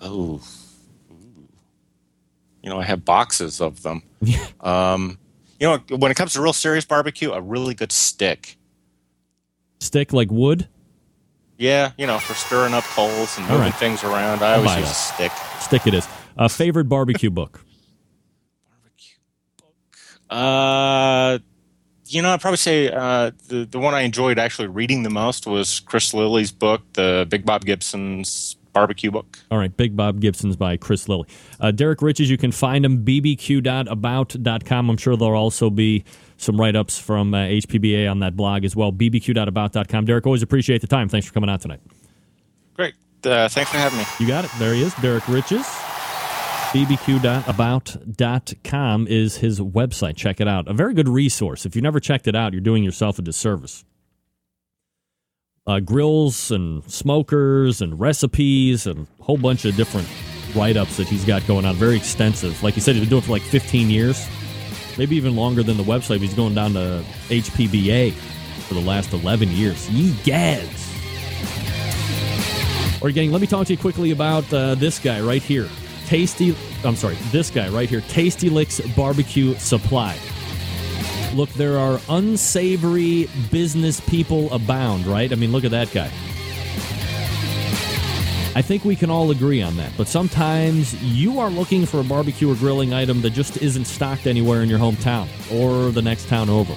Oh, 0.00 0.40
you 2.62 2.70
know, 2.70 2.80
I 2.80 2.84
have 2.84 3.04
boxes 3.04 3.60
of 3.60 3.82
them. 3.82 4.02
um, 4.60 5.18
you 5.58 5.66
know, 5.66 5.78
when 5.96 6.10
it 6.10 6.16
comes 6.16 6.32
to 6.34 6.42
real 6.42 6.52
serious 6.52 6.84
barbecue, 6.84 7.30
a 7.30 7.40
really 7.40 7.74
good 7.74 7.92
stick. 7.92 8.56
Stick 9.78 10.12
like 10.12 10.30
wood. 10.30 10.68
Yeah, 11.56 11.92
you 11.98 12.06
know, 12.06 12.18
for 12.18 12.34
stirring 12.34 12.74
up 12.74 12.84
coals 12.84 13.36
and 13.36 13.46
moving 13.46 13.62
right. 13.62 13.74
things 13.74 14.02
around. 14.02 14.42
I 14.42 14.54
always 14.56 14.76
use 14.76 14.90
a 14.90 14.94
stick. 14.94 15.32
Stick 15.60 15.86
it 15.86 15.94
is. 15.94 16.06
A 16.36 16.42
uh, 16.44 16.48
favorite 16.48 16.86
barbecue 16.86 17.30
book. 17.30 17.62
barbecue 18.70 19.16
book. 19.58 19.74
Uh, 20.30 21.38
you 22.10 22.22
know, 22.22 22.30
I'd 22.30 22.40
probably 22.40 22.56
say 22.56 22.90
uh, 22.90 23.30
the 23.48 23.64
the 23.64 23.78
one 23.78 23.94
I 23.94 24.02
enjoyed 24.02 24.38
actually 24.38 24.68
reading 24.68 25.02
the 25.02 25.10
most 25.10 25.46
was 25.46 25.80
Chris 25.80 26.12
Lilly's 26.12 26.50
book, 26.50 26.82
the 26.94 27.26
Big 27.28 27.46
Bob 27.46 27.64
Gibson's 27.64 28.56
barbecue 28.72 29.10
book. 29.10 29.38
All 29.50 29.58
right, 29.58 29.74
Big 29.76 29.96
Bob 29.96 30.20
Gibson's 30.20 30.56
by 30.56 30.76
Chris 30.76 31.08
Lilly. 31.08 31.28
Uh, 31.60 31.70
Derrick 31.70 32.02
Riches, 32.02 32.30
you 32.30 32.36
can 32.36 32.52
find 32.52 32.84
him 32.84 33.04
bbq.about.com. 33.04 34.90
I'm 34.90 34.96
sure 34.96 35.16
there'll 35.16 35.34
also 35.34 35.70
be 35.70 36.04
some 36.36 36.58
write 36.58 36.76
ups 36.76 36.98
from 36.98 37.34
uh, 37.34 37.38
HPBA 37.38 38.10
on 38.10 38.20
that 38.20 38.36
blog 38.36 38.64
as 38.64 38.74
well. 38.74 38.92
bbq.about.com. 38.92 40.04
Derrick, 40.04 40.26
always 40.26 40.42
appreciate 40.42 40.80
the 40.80 40.86
time. 40.86 41.08
Thanks 41.08 41.26
for 41.26 41.32
coming 41.32 41.50
out 41.50 41.60
tonight. 41.60 41.80
Great. 42.74 42.94
Uh, 43.24 43.48
thanks 43.48 43.70
for 43.70 43.76
having 43.76 43.98
me. 43.98 44.04
You 44.18 44.26
got 44.26 44.44
it. 44.44 44.50
There 44.58 44.72
he 44.74 44.82
is, 44.82 44.94
Derrick 44.94 45.26
Riches. 45.28 45.66
bbq.about.com 46.70 47.56
is 49.08 49.36
his 49.38 49.60
website. 49.60 50.16
Check 50.16 50.40
it 50.40 50.46
out. 50.46 50.68
A 50.68 50.72
very 50.72 50.94
good 50.94 51.08
resource. 51.08 51.66
If 51.66 51.74
you 51.74 51.82
never 51.82 51.98
checked 51.98 52.28
it 52.28 52.36
out, 52.36 52.52
you're 52.52 52.60
doing 52.60 52.84
yourself 52.84 53.18
a 53.18 53.22
disservice. 53.22 53.84
Uh, 55.66 55.80
grills 55.80 56.52
and 56.52 56.88
smokers 56.90 57.82
and 57.82 57.98
recipes 57.98 58.86
and 58.86 59.08
a 59.18 59.24
whole 59.24 59.36
bunch 59.36 59.64
of 59.64 59.74
different 59.74 60.06
write 60.54 60.76
ups 60.76 60.96
that 60.96 61.08
he's 61.08 61.24
got 61.24 61.44
going 61.48 61.64
on. 61.64 61.74
Very 61.74 61.96
extensive. 61.96 62.62
Like 62.62 62.76
you 62.76 62.82
said, 62.82 62.94
he's 62.94 63.02
been 63.02 63.10
doing 63.10 63.22
it 63.22 63.26
for 63.26 63.32
like 63.32 63.42
15 63.42 63.90
years, 63.90 64.28
maybe 64.96 65.16
even 65.16 65.34
longer 65.34 65.64
than 65.64 65.76
the 65.76 65.82
website. 65.82 66.20
He's 66.20 66.34
going 66.34 66.54
down 66.54 66.74
to 66.74 67.04
HPBA 67.28 68.12
for 68.12 68.74
the 68.74 68.80
last 68.80 69.12
11 69.12 69.50
years. 69.50 69.90
Ye 69.90 70.14
gads. 70.22 70.86
Right, 73.02 73.12
gang, 73.14 73.32
let 73.32 73.40
me 73.40 73.48
talk 73.48 73.66
to 73.66 73.72
you 73.72 73.78
quickly 73.78 74.12
about 74.12 74.52
uh, 74.52 74.76
this 74.76 75.00
guy 75.00 75.20
right 75.20 75.42
here. 75.42 75.68
Tasty, 76.10 76.56
I'm 76.82 76.96
sorry, 76.96 77.14
this 77.30 77.52
guy 77.52 77.68
right 77.68 77.88
here, 77.88 78.00
Tasty 78.00 78.50
Licks 78.50 78.80
Barbecue 78.96 79.54
Supply. 79.54 80.18
Look, 81.34 81.50
there 81.50 81.78
are 81.78 82.00
unsavory 82.08 83.28
business 83.52 84.00
people 84.00 84.52
abound, 84.52 85.06
right? 85.06 85.30
I 85.30 85.36
mean, 85.36 85.52
look 85.52 85.62
at 85.62 85.70
that 85.70 85.92
guy. 85.92 86.10
I 88.56 88.60
think 88.60 88.84
we 88.84 88.96
can 88.96 89.08
all 89.08 89.30
agree 89.30 89.62
on 89.62 89.76
that. 89.76 89.92
But 89.96 90.08
sometimes 90.08 91.00
you 91.00 91.38
are 91.38 91.48
looking 91.48 91.86
for 91.86 92.00
a 92.00 92.04
barbecue 92.04 92.50
or 92.50 92.56
grilling 92.56 92.92
item 92.92 93.20
that 93.20 93.30
just 93.30 93.58
isn't 93.58 93.84
stocked 93.84 94.26
anywhere 94.26 94.62
in 94.62 94.68
your 94.68 94.80
hometown 94.80 95.28
or 95.52 95.92
the 95.92 96.02
next 96.02 96.26
town 96.26 96.50
over 96.50 96.74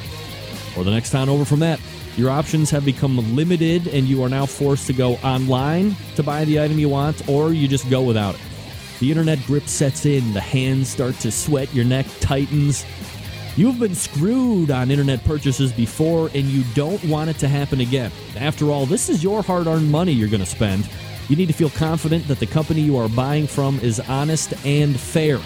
or 0.78 0.84
the 0.84 0.92
next 0.92 1.10
town 1.10 1.28
over 1.28 1.44
from 1.44 1.58
that. 1.62 1.80
Your 2.18 2.30
options 2.30 2.70
have 2.70 2.86
become 2.86 3.36
limited 3.36 3.88
and 3.88 4.08
you 4.08 4.22
are 4.22 4.30
now 4.30 4.46
forced 4.46 4.86
to 4.86 4.94
go 4.94 5.14
online 5.24 5.96
to 6.18 6.22
buy 6.22 6.46
the 6.46 6.62
item 6.62 6.78
you 6.78 6.90
want 6.90 7.28
or 7.28 7.52
you 7.52 7.68
just 7.68 7.90
go 7.90 8.04
without 8.04 8.36
it. 8.36 8.42
The 9.00 9.10
internet 9.10 9.44
grip 9.46 9.68
sets 9.68 10.06
in, 10.06 10.34
the 10.34 10.42
hands 10.42 10.90
start 10.90 11.16
to 11.20 11.32
sweat, 11.32 11.74
your 11.74 11.86
neck 11.86 12.06
tightens. 12.20 12.86
You've 13.56 13.80
been 13.80 13.96
screwed 13.96 14.72
on 14.72 14.90
internet 14.90 15.24
purchases 15.26 15.72
before 15.72 16.30
and 16.34 16.46
you 16.46 16.64
don't 16.74 17.04
want 17.06 17.30
it 17.30 17.38
to 17.40 17.48
happen 17.48 17.82
again. 17.82 18.12
After 18.38 18.72
all, 18.72 18.86
this 18.86 19.10
is 19.10 19.24
your 19.24 19.44
hard 19.44 19.68
earned 19.68 19.92
money 19.92 20.12
you're 20.12 20.30
going 20.30 20.40
to 20.40 20.46
spend. 20.46 20.90
You 21.30 21.36
need 21.36 21.48
to 21.48 21.54
feel 21.54 21.70
confident 21.70 22.28
that 22.28 22.40
the 22.40 22.48
company 22.48 22.82
you 22.82 22.98
are 22.98 23.08
buying 23.10 23.48
from 23.48 23.80
is 23.80 24.00
honest 24.00 24.54
and 24.66 25.00
fair. 25.00 25.40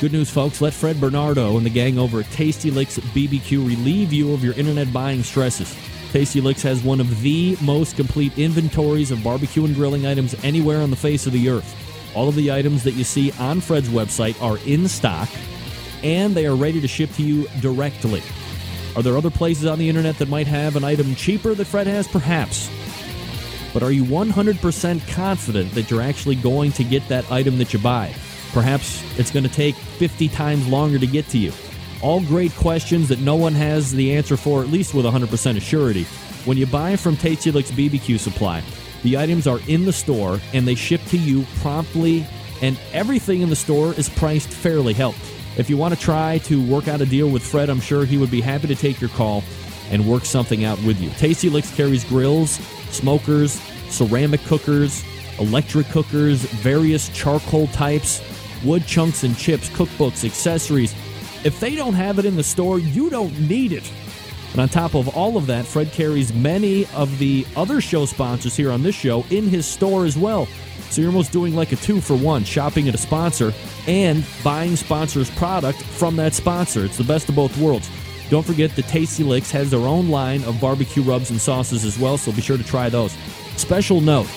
Good 0.00 0.12
news, 0.12 0.30
folks. 0.30 0.60
Let 0.60 0.72
Fred 0.72 1.00
Bernardo 1.00 1.56
and 1.56 1.64
the 1.64 1.70
gang 1.70 1.98
over 1.98 2.20
at 2.20 2.30
Tasty 2.30 2.70
Licks 2.70 2.98
BBQ 2.98 3.66
relieve 3.66 4.12
you 4.12 4.32
of 4.32 4.44
your 4.44 4.54
internet 4.54 4.92
buying 4.92 5.22
stresses. 5.22 5.74
Tasty 6.12 6.40
Licks 6.40 6.62
has 6.62 6.82
one 6.82 7.00
of 7.00 7.22
the 7.22 7.56
most 7.60 7.96
complete 7.96 8.36
inventories 8.38 9.10
of 9.10 9.24
barbecue 9.24 9.64
and 9.64 9.74
grilling 9.74 10.06
items 10.06 10.34
anywhere 10.44 10.80
on 10.80 10.90
the 10.90 10.96
face 10.96 11.26
of 11.26 11.32
the 11.32 11.48
earth. 11.48 11.93
All 12.14 12.28
of 12.28 12.34
the 12.34 12.52
items 12.52 12.84
that 12.84 12.92
you 12.92 13.04
see 13.04 13.32
on 13.32 13.60
Fred's 13.60 13.88
website 13.88 14.40
are 14.40 14.58
in 14.66 14.88
stock 14.88 15.28
and 16.02 16.34
they 16.34 16.46
are 16.46 16.54
ready 16.54 16.80
to 16.80 16.86
ship 16.86 17.10
to 17.14 17.22
you 17.22 17.48
directly. 17.60 18.22
Are 18.94 19.02
there 19.02 19.16
other 19.16 19.30
places 19.30 19.66
on 19.66 19.78
the 19.78 19.88
internet 19.88 20.18
that 20.18 20.28
might 20.28 20.46
have 20.46 20.76
an 20.76 20.84
item 20.84 21.14
cheaper 21.16 21.54
that 21.54 21.64
Fred 21.64 21.86
has? 21.86 22.06
Perhaps. 22.06 22.70
But 23.72 23.82
are 23.82 23.90
you 23.90 24.04
100% 24.04 25.08
confident 25.08 25.72
that 25.72 25.90
you're 25.90 26.02
actually 26.02 26.36
going 26.36 26.70
to 26.72 26.84
get 26.84 27.06
that 27.08 27.28
item 27.32 27.58
that 27.58 27.72
you 27.72 27.80
buy? 27.80 28.14
Perhaps 28.52 29.02
it's 29.18 29.32
going 29.32 29.42
to 29.42 29.50
take 29.50 29.74
50 29.74 30.28
times 30.28 30.68
longer 30.68 31.00
to 31.00 31.06
get 31.08 31.26
to 31.30 31.38
you. 31.38 31.52
All 32.00 32.20
great 32.20 32.54
questions 32.54 33.08
that 33.08 33.18
no 33.18 33.34
one 33.34 33.54
has 33.54 33.90
the 33.90 34.14
answer 34.14 34.36
for, 34.36 34.62
at 34.62 34.68
least 34.68 34.94
with 34.94 35.06
100% 35.06 35.26
assurity. 35.26 36.04
When 36.46 36.56
you 36.56 36.66
buy 36.66 36.94
from 36.94 37.14
Licks 37.14 37.72
BBQ 37.72 38.20
Supply, 38.20 38.62
the 39.04 39.16
items 39.16 39.46
are 39.46 39.60
in 39.68 39.84
the 39.84 39.92
store 39.92 40.40
and 40.52 40.66
they 40.66 40.74
ship 40.74 41.00
to 41.08 41.16
you 41.16 41.44
promptly, 41.60 42.26
and 42.60 42.76
everything 42.92 43.42
in 43.42 43.50
the 43.50 43.56
store 43.56 43.92
is 43.94 44.08
priced 44.08 44.48
fairly. 44.48 44.92
Help. 44.92 45.14
If 45.56 45.70
you 45.70 45.76
want 45.76 45.94
to 45.94 46.00
try 46.00 46.38
to 46.38 46.60
work 46.66 46.88
out 46.88 47.00
a 47.00 47.06
deal 47.06 47.30
with 47.30 47.44
Fred, 47.44 47.70
I'm 47.70 47.80
sure 47.80 48.04
he 48.04 48.18
would 48.18 48.30
be 48.30 48.40
happy 48.40 48.66
to 48.66 48.74
take 48.74 49.00
your 49.00 49.10
call 49.10 49.44
and 49.90 50.04
work 50.08 50.24
something 50.24 50.64
out 50.64 50.82
with 50.82 51.00
you. 51.00 51.10
Tasty 51.10 51.48
Licks 51.48 51.72
carries 51.76 52.02
grills, 52.04 52.52
smokers, 52.90 53.60
ceramic 53.88 54.42
cookers, 54.44 55.04
electric 55.38 55.86
cookers, 55.88 56.42
various 56.42 57.08
charcoal 57.10 57.66
types, 57.68 58.20
wood 58.64 58.86
chunks 58.86 59.22
and 59.22 59.36
chips, 59.36 59.68
cookbooks, 59.68 60.24
accessories. 60.24 60.94
If 61.44 61.60
they 61.60 61.74
don't 61.76 61.94
have 61.94 62.18
it 62.18 62.24
in 62.24 62.36
the 62.36 62.42
store, 62.42 62.78
you 62.78 63.10
don't 63.10 63.38
need 63.48 63.72
it. 63.72 63.88
And 64.54 64.60
on 64.60 64.68
top 64.68 64.94
of 64.94 65.08
all 65.16 65.36
of 65.36 65.48
that, 65.48 65.66
Fred 65.66 65.90
carries 65.90 66.32
many 66.32 66.86
of 66.94 67.18
the 67.18 67.44
other 67.56 67.80
show 67.80 68.06
sponsors 68.06 68.56
here 68.56 68.70
on 68.70 68.84
this 68.84 68.94
show 68.94 69.24
in 69.30 69.48
his 69.48 69.66
store 69.66 70.06
as 70.06 70.16
well. 70.16 70.46
So 70.90 71.00
you're 71.00 71.10
almost 71.10 71.32
doing 71.32 71.56
like 71.56 71.72
a 71.72 71.76
two 71.76 72.00
for 72.00 72.16
one 72.16 72.44
shopping 72.44 72.88
at 72.88 72.94
a 72.94 72.98
sponsor 72.98 73.52
and 73.88 74.24
buying 74.44 74.76
sponsors' 74.76 75.28
product 75.30 75.82
from 75.82 76.14
that 76.16 76.34
sponsor. 76.34 76.84
It's 76.84 76.96
the 76.96 77.02
best 77.02 77.28
of 77.28 77.34
both 77.34 77.58
worlds. 77.58 77.90
Don't 78.30 78.46
forget 78.46 78.74
that 78.76 78.86
Tasty 78.86 79.24
Licks 79.24 79.50
has 79.50 79.72
their 79.72 79.80
own 79.80 80.08
line 80.08 80.44
of 80.44 80.60
barbecue 80.60 81.02
rubs 81.02 81.30
and 81.30 81.40
sauces 81.40 81.84
as 81.84 81.98
well, 81.98 82.16
so 82.16 82.30
be 82.30 82.40
sure 82.40 82.56
to 82.56 82.64
try 82.64 82.88
those. 82.88 83.12
Special 83.56 84.00
note 84.00 84.28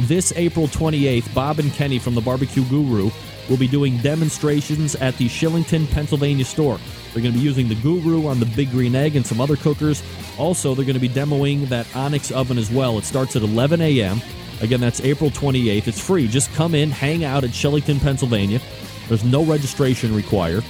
this 0.00 0.32
April 0.34 0.66
28th, 0.66 1.32
Bob 1.34 1.58
and 1.58 1.72
Kenny 1.72 1.98
from 1.98 2.14
the 2.14 2.20
Barbecue 2.20 2.64
Guru 2.64 3.10
will 3.48 3.56
be 3.56 3.68
doing 3.68 3.98
demonstrations 3.98 4.96
at 4.96 5.16
the 5.18 5.28
Shillington, 5.28 5.90
Pennsylvania 5.90 6.44
store. 6.44 6.78
They're 7.14 7.22
going 7.22 7.32
to 7.32 7.38
be 7.38 7.44
using 7.44 7.68
the 7.68 7.76
Guru 7.76 8.26
on 8.26 8.40
the 8.40 8.46
Big 8.46 8.72
Green 8.72 8.96
Egg 8.96 9.14
and 9.14 9.24
some 9.24 9.40
other 9.40 9.54
cookers. 9.54 10.02
Also, 10.36 10.74
they're 10.74 10.84
going 10.84 10.94
to 10.94 11.00
be 11.00 11.08
demoing 11.08 11.68
that 11.68 11.86
Onyx 11.94 12.32
oven 12.32 12.58
as 12.58 12.72
well. 12.72 12.98
It 12.98 13.04
starts 13.04 13.36
at 13.36 13.42
11 13.42 13.80
a.m. 13.80 14.20
Again, 14.60 14.80
that's 14.80 15.00
April 15.00 15.30
28th. 15.30 15.86
It's 15.86 16.00
free. 16.04 16.26
Just 16.26 16.52
come 16.54 16.74
in, 16.74 16.90
hang 16.90 17.24
out 17.24 17.44
at 17.44 17.50
Shillington, 17.50 18.00
Pennsylvania. 18.00 18.60
There's 19.08 19.22
no 19.22 19.44
registration 19.44 20.12
required. 20.14 20.64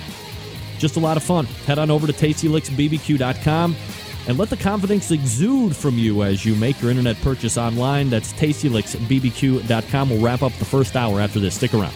Just 0.78 0.96
a 0.96 1.00
lot 1.00 1.16
of 1.16 1.22
fun. 1.22 1.46
Head 1.66 1.78
on 1.78 1.90
over 1.90 2.06
to 2.06 2.12
tastylicksbbq.com 2.12 3.76
and 4.26 4.38
let 4.38 4.50
the 4.50 4.56
confidence 4.56 5.10
exude 5.10 5.74
from 5.74 5.96
you 5.96 6.22
as 6.24 6.44
you 6.44 6.54
make 6.56 6.80
your 6.82 6.90
internet 6.90 7.16
purchase 7.22 7.56
online. 7.56 8.10
That's 8.10 8.34
tastylicksbbq.com. 8.34 10.10
We'll 10.10 10.20
wrap 10.20 10.42
up 10.42 10.52
the 10.54 10.64
first 10.64 10.94
hour 10.94 11.20
after 11.20 11.40
this. 11.40 11.54
Stick 11.54 11.72
around. 11.72 11.94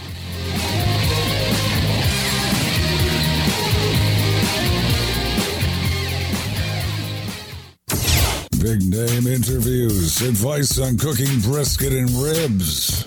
Big 8.61 8.83
name 8.83 9.25
interviews, 9.25 10.21
advice 10.21 10.79
on 10.79 10.97
cooking 10.97 11.39
brisket 11.39 11.93
and 11.93 12.09
ribs. 12.09 13.05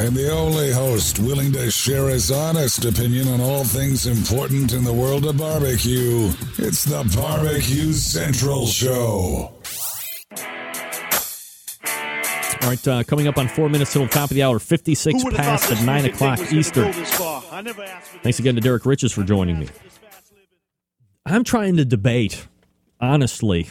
And 0.00 0.16
the 0.16 0.32
only 0.32 0.72
host 0.72 1.20
willing 1.20 1.52
to 1.52 1.70
share 1.70 2.08
his 2.08 2.32
honest 2.32 2.84
opinion 2.84 3.28
on 3.28 3.40
all 3.40 3.62
things 3.62 4.06
important 4.06 4.72
in 4.72 4.82
the 4.82 4.92
world 4.92 5.26
of 5.26 5.38
barbecue. 5.38 6.32
It's 6.58 6.84
the 6.84 7.08
Barbecue 7.14 7.92
Central 7.92 8.66
Show. 8.66 9.52
All 12.62 12.68
right, 12.68 12.88
uh, 12.88 13.04
coming 13.04 13.28
up 13.28 13.38
on 13.38 13.46
four 13.46 13.68
minutes 13.68 13.92
till 13.92 14.02
the 14.02 14.08
top 14.08 14.30
of 14.30 14.34
the 14.34 14.42
hour, 14.42 14.58
56 14.58 15.22
past 15.34 15.70
at 15.70 15.84
9 15.84 16.04
o'clock 16.06 16.40
Eastern. 16.52 16.92
Thanks 16.92 18.40
again 18.40 18.56
to 18.56 18.60
Derrick 18.60 18.84
Riches 18.84 19.12
for 19.12 19.22
joining 19.22 19.60
me. 19.60 19.68
I'm 21.24 21.44
trying 21.44 21.76
to 21.76 21.84
debate, 21.84 22.48
honestly, 23.00 23.68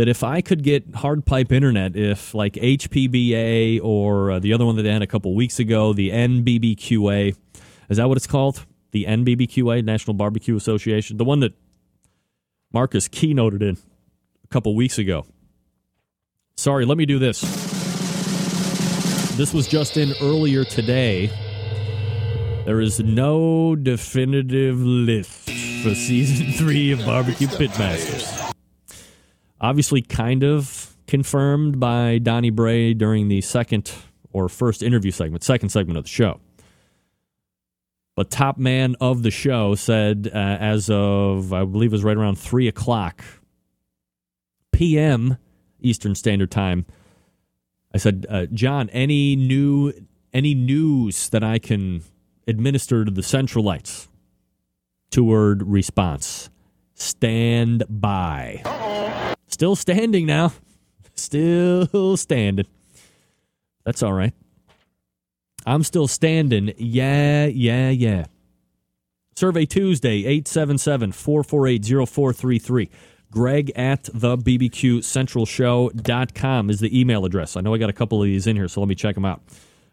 that 0.00 0.08
if 0.08 0.24
I 0.24 0.40
could 0.40 0.62
get 0.62 0.94
hard 0.94 1.26
pipe 1.26 1.52
internet, 1.52 1.94
if 1.94 2.32
like 2.32 2.54
HPBA 2.54 3.82
or 3.84 4.30
uh, 4.30 4.38
the 4.38 4.54
other 4.54 4.64
one 4.64 4.76
that 4.76 4.82
they 4.82 4.90
had 4.90 5.02
a 5.02 5.06
couple 5.06 5.34
weeks 5.34 5.58
ago, 5.58 5.92
the 5.92 6.08
NBBQA, 6.08 7.36
is 7.90 7.98
that 7.98 8.08
what 8.08 8.16
it's 8.16 8.26
called? 8.26 8.64
The 8.92 9.04
NBBQA, 9.04 9.84
National 9.84 10.14
Barbecue 10.14 10.56
Association, 10.56 11.18
the 11.18 11.24
one 11.26 11.40
that 11.40 11.52
Marcus 12.72 13.08
keynoted 13.08 13.60
in 13.60 13.76
a 14.42 14.48
couple 14.48 14.74
weeks 14.74 14.96
ago. 14.96 15.26
Sorry, 16.56 16.86
let 16.86 16.96
me 16.96 17.04
do 17.04 17.18
this. 17.18 17.42
This 19.36 19.52
was 19.52 19.68
just 19.68 19.98
in 19.98 20.14
earlier 20.22 20.64
today. 20.64 21.26
There 22.64 22.80
is 22.80 23.00
no 23.00 23.76
definitive 23.76 24.80
list 24.80 25.50
for 25.82 25.94
season 25.94 26.52
three 26.56 26.90
of 26.90 27.00
Barbecue 27.00 27.48
Pitmasters 27.48 28.50
obviously 29.60 30.02
kind 30.02 30.42
of 30.42 30.96
confirmed 31.06 31.80
by 31.80 32.18
Donny 32.18 32.50
Bray 32.50 32.94
during 32.94 33.28
the 33.28 33.40
second 33.40 33.92
or 34.32 34.48
first 34.48 34.82
interview 34.82 35.10
segment, 35.10 35.42
second 35.42 35.70
segment 35.70 35.98
of 35.98 36.04
the 36.04 36.10
show. 36.10 36.40
But 38.16 38.30
top 38.30 38.58
man 38.58 38.96
of 39.00 39.22
the 39.22 39.30
show 39.30 39.74
said, 39.74 40.30
uh, 40.32 40.36
as 40.36 40.90
of 40.90 41.52
I 41.52 41.64
believe 41.64 41.90
it 41.90 41.92
was 41.92 42.04
right 42.04 42.16
around 42.16 42.38
three 42.38 42.68
o'clock 42.68 43.24
p.m. 44.72 45.36
Eastern 45.80 46.14
Standard 46.14 46.50
Time. 46.50 46.86
I 47.94 47.98
said, 47.98 48.26
uh, 48.28 48.46
John, 48.46 48.88
any 48.90 49.36
new 49.36 49.92
any 50.32 50.54
news 50.54 51.28
that 51.30 51.42
I 51.42 51.58
can 51.58 52.02
administer 52.46 53.04
to 53.04 53.10
the 53.10 53.22
Centralites? 53.22 54.08
Two 55.10 55.24
word 55.24 55.62
response: 55.62 56.50
stand 57.00 57.84
by. 57.88 58.62
Still 59.48 59.76
standing 59.76 60.26
now. 60.26 60.52
Still 61.14 62.16
standing. 62.16 62.66
That's 63.84 64.02
all 64.02 64.12
right. 64.12 64.32
I'm 65.66 65.82
still 65.82 66.08
standing. 66.08 66.72
Yeah, 66.78 67.46
yeah, 67.46 67.90
yeah. 67.90 68.26
Survey 69.36 69.66
Tuesday, 69.66 70.18
877 70.26 71.12
448 71.12 72.08
0433. 72.08 72.90
Greg 73.30 73.72
at 73.76 74.04
the 74.12 74.36
BBQ 74.36 75.04
Central 75.04 75.46
Show.com 75.46 76.68
is 76.68 76.80
the 76.80 76.98
email 76.98 77.24
address. 77.24 77.56
I 77.56 77.60
know 77.60 77.72
I 77.72 77.78
got 77.78 77.90
a 77.90 77.94
couple 77.94 78.20
of 78.20 78.26
these 78.26 78.46
in 78.46 78.56
here, 78.56 78.68
so 78.68 78.80
let 78.80 78.88
me 78.88 78.94
check 78.94 79.14
them 79.14 79.24
out. 79.24 79.40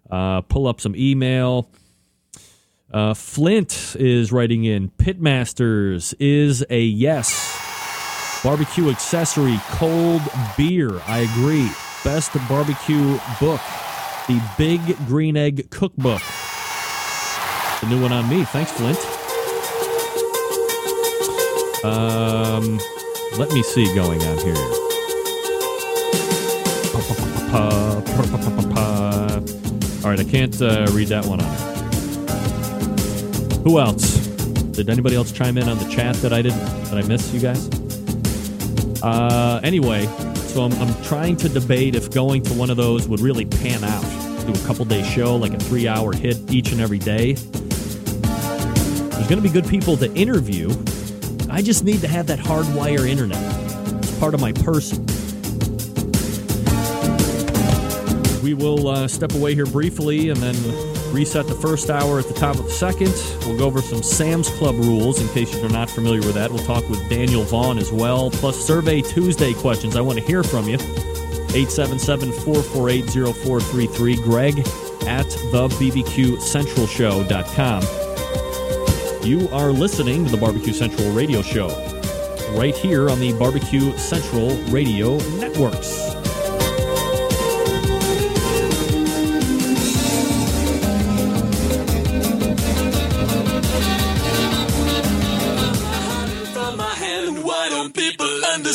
Uh, 0.09 0.41
pull 0.41 0.67
up 0.67 0.81
some 0.81 0.95
email. 0.95 1.69
Uh, 2.91 3.13
Flint 3.13 3.97
is 3.99 4.31
writing 4.31 4.63
in 4.63 4.89
Pitmasters 4.91 6.13
is 6.19 6.65
a 6.69 6.79
yes. 6.79 8.39
Barbecue 8.43 8.89
accessory, 8.89 9.59
cold 9.71 10.21
beer. 10.55 11.01
I 11.05 11.19
agree. 11.19 11.69
Best 12.03 12.33
barbecue 12.47 13.19
book, 13.39 13.59
the 14.27 14.41
Big 14.57 14.79
Green 15.07 15.35
Egg 15.35 15.69
Cookbook. 15.69 16.21
The 17.81 17.87
new 17.89 18.01
one 18.01 18.13
on 18.13 18.29
me. 18.29 18.45
Thanks, 18.45 18.71
Flint. 18.71 18.97
Um, 21.83 22.79
let 23.37 23.51
me 23.51 23.63
see 23.63 23.93
going 23.93 24.21
on 24.23 24.37
here. 24.37 24.55
All 30.03 30.11
right, 30.11 30.19
I 30.19 30.23
can't 30.23 30.61
uh, 30.61 30.87
read 30.91 31.09
that 31.09 31.25
one 31.25 31.41
on. 31.41 31.76
Who 33.67 33.79
else? 33.79 34.15
Did 34.77 34.89
anybody 34.89 35.17
else 35.17 35.33
chime 35.33 35.57
in 35.57 35.67
on 35.67 35.77
the 35.77 35.89
chat 35.89 36.15
that 36.17 36.31
I 36.31 36.41
didn't 36.41 36.63
that 36.85 36.93
I 36.93 37.05
missed? 37.05 37.33
You 37.33 37.41
guys? 37.41 37.67
Uh, 39.03 39.59
anyway, 39.61 40.05
so 40.35 40.63
I'm, 40.63 40.71
I'm 40.81 41.03
trying 41.03 41.35
to 41.35 41.49
debate 41.49 41.93
if 41.93 42.09
going 42.09 42.43
to 42.43 42.53
one 42.53 42.69
of 42.69 42.77
those 42.77 43.09
would 43.09 43.19
really 43.19 43.43
pan 43.43 43.83
out. 43.83 44.03
Do 44.45 44.53
a 44.53 44.65
couple 44.65 44.85
day 44.85 45.03
show, 45.03 45.35
like 45.35 45.53
a 45.53 45.59
three 45.59 45.85
hour 45.85 46.13
hit 46.13 46.37
each 46.49 46.71
and 46.71 46.79
every 46.79 46.97
day. 46.97 47.33
There's 47.33 49.27
going 49.27 49.35
to 49.35 49.41
be 49.41 49.49
good 49.49 49.67
people 49.67 49.97
to 49.97 50.09
interview. 50.13 50.69
I 51.49 51.61
just 51.61 51.83
need 51.83 51.99
to 51.99 52.07
have 52.07 52.25
that 52.27 52.39
hardwire 52.39 53.05
internet. 53.05 53.43
It's 53.97 54.17
part 54.17 54.33
of 54.33 54.39
my 54.39 54.53
person. 54.53 55.05
We 58.41 58.53
will 58.53 58.87
uh, 58.87 59.09
step 59.09 59.33
away 59.33 59.55
here 59.55 59.65
briefly 59.65 60.29
and 60.29 60.37
then 60.37 60.96
reset 61.11 61.47
the 61.47 61.55
first 61.55 61.89
hour 61.89 62.19
at 62.19 62.27
the 62.27 62.33
top 62.33 62.57
of 62.57 62.65
the 62.65 62.71
second. 62.71 63.13
We'll 63.45 63.57
go 63.57 63.65
over 63.65 63.81
some 63.81 64.03
Sam's 64.03 64.49
Club 64.49 64.75
rules 64.75 65.21
in 65.21 65.29
case 65.29 65.55
you're 65.55 65.69
not 65.69 65.89
familiar 65.89 66.19
with 66.19 66.33
that. 66.35 66.51
We'll 66.51 66.65
talk 66.65 66.87
with 66.89 67.07
Daniel 67.09 67.43
Vaughn 67.43 67.77
as 67.77 67.89
well, 67.91 68.31
plus 68.31 68.57
Survey 68.57 69.01
Tuesday 69.01 69.53
questions. 69.53 69.95
I 69.95 70.01
want 70.01 70.19
to 70.19 70.25
hear 70.25 70.43
from 70.43 70.67
you. 70.67 70.77
877 71.55 72.31
448 72.31 73.09
0433. 73.09 74.15
Greg 74.17 74.59
at 75.07 75.29
the 75.51 75.69
BBQCentralShow.com. 75.79 77.83
You 79.25 79.49
are 79.49 79.71
listening 79.71 80.25
to 80.25 80.31
the 80.31 80.37
Barbecue 80.37 80.73
Central 80.73 81.11
Radio 81.11 81.41
Show 81.41 81.69
right 82.51 82.75
here 82.75 83.09
on 83.09 83.19
the 83.19 83.33
Barbecue 83.33 83.97
Central 83.97 84.55
Radio 84.65 85.17
Networks. 85.37 86.16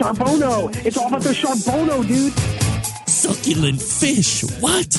Charbono! 0.00 0.74
It's 0.86 0.96
all 0.96 1.08
about 1.08 1.20
the 1.20 1.28
Charbono, 1.28 2.06
dude! 2.08 2.32
Succulent 3.06 3.82
fish. 3.82 4.42
What? 4.58 4.94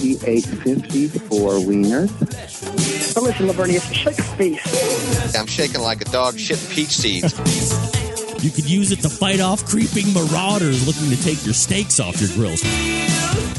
He 0.00 0.16
ate 0.24 0.46
54 0.46 1.50
wieners. 1.60 3.14
Now 3.14 3.20
listen, 3.22 3.48
Lavernius, 3.48 3.92
shake 3.92 4.18
a 4.18 4.22
face. 4.22 5.34
I'm 5.36 5.46
shaking 5.46 5.82
like 5.82 6.00
a 6.00 6.06
dog 6.06 6.38
shit 6.38 6.58
peach 6.70 6.88
seeds. 6.88 7.34
You 8.42 8.50
could 8.50 8.70
use 8.70 8.92
it 8.92 9.00
to 9.00 9.10
fight 9.10 9.40
off 9.40 9.66
creeping 9.66 10.10
marauders 10.14 10.86
looking 10.86 11.14
to 11.14 11.22
take 11.22 11.44
your 11.44 11.52
steaks 11.52 12.00
off 12.00 12.18
your 12.18 12.30
grills. 12.30 12.62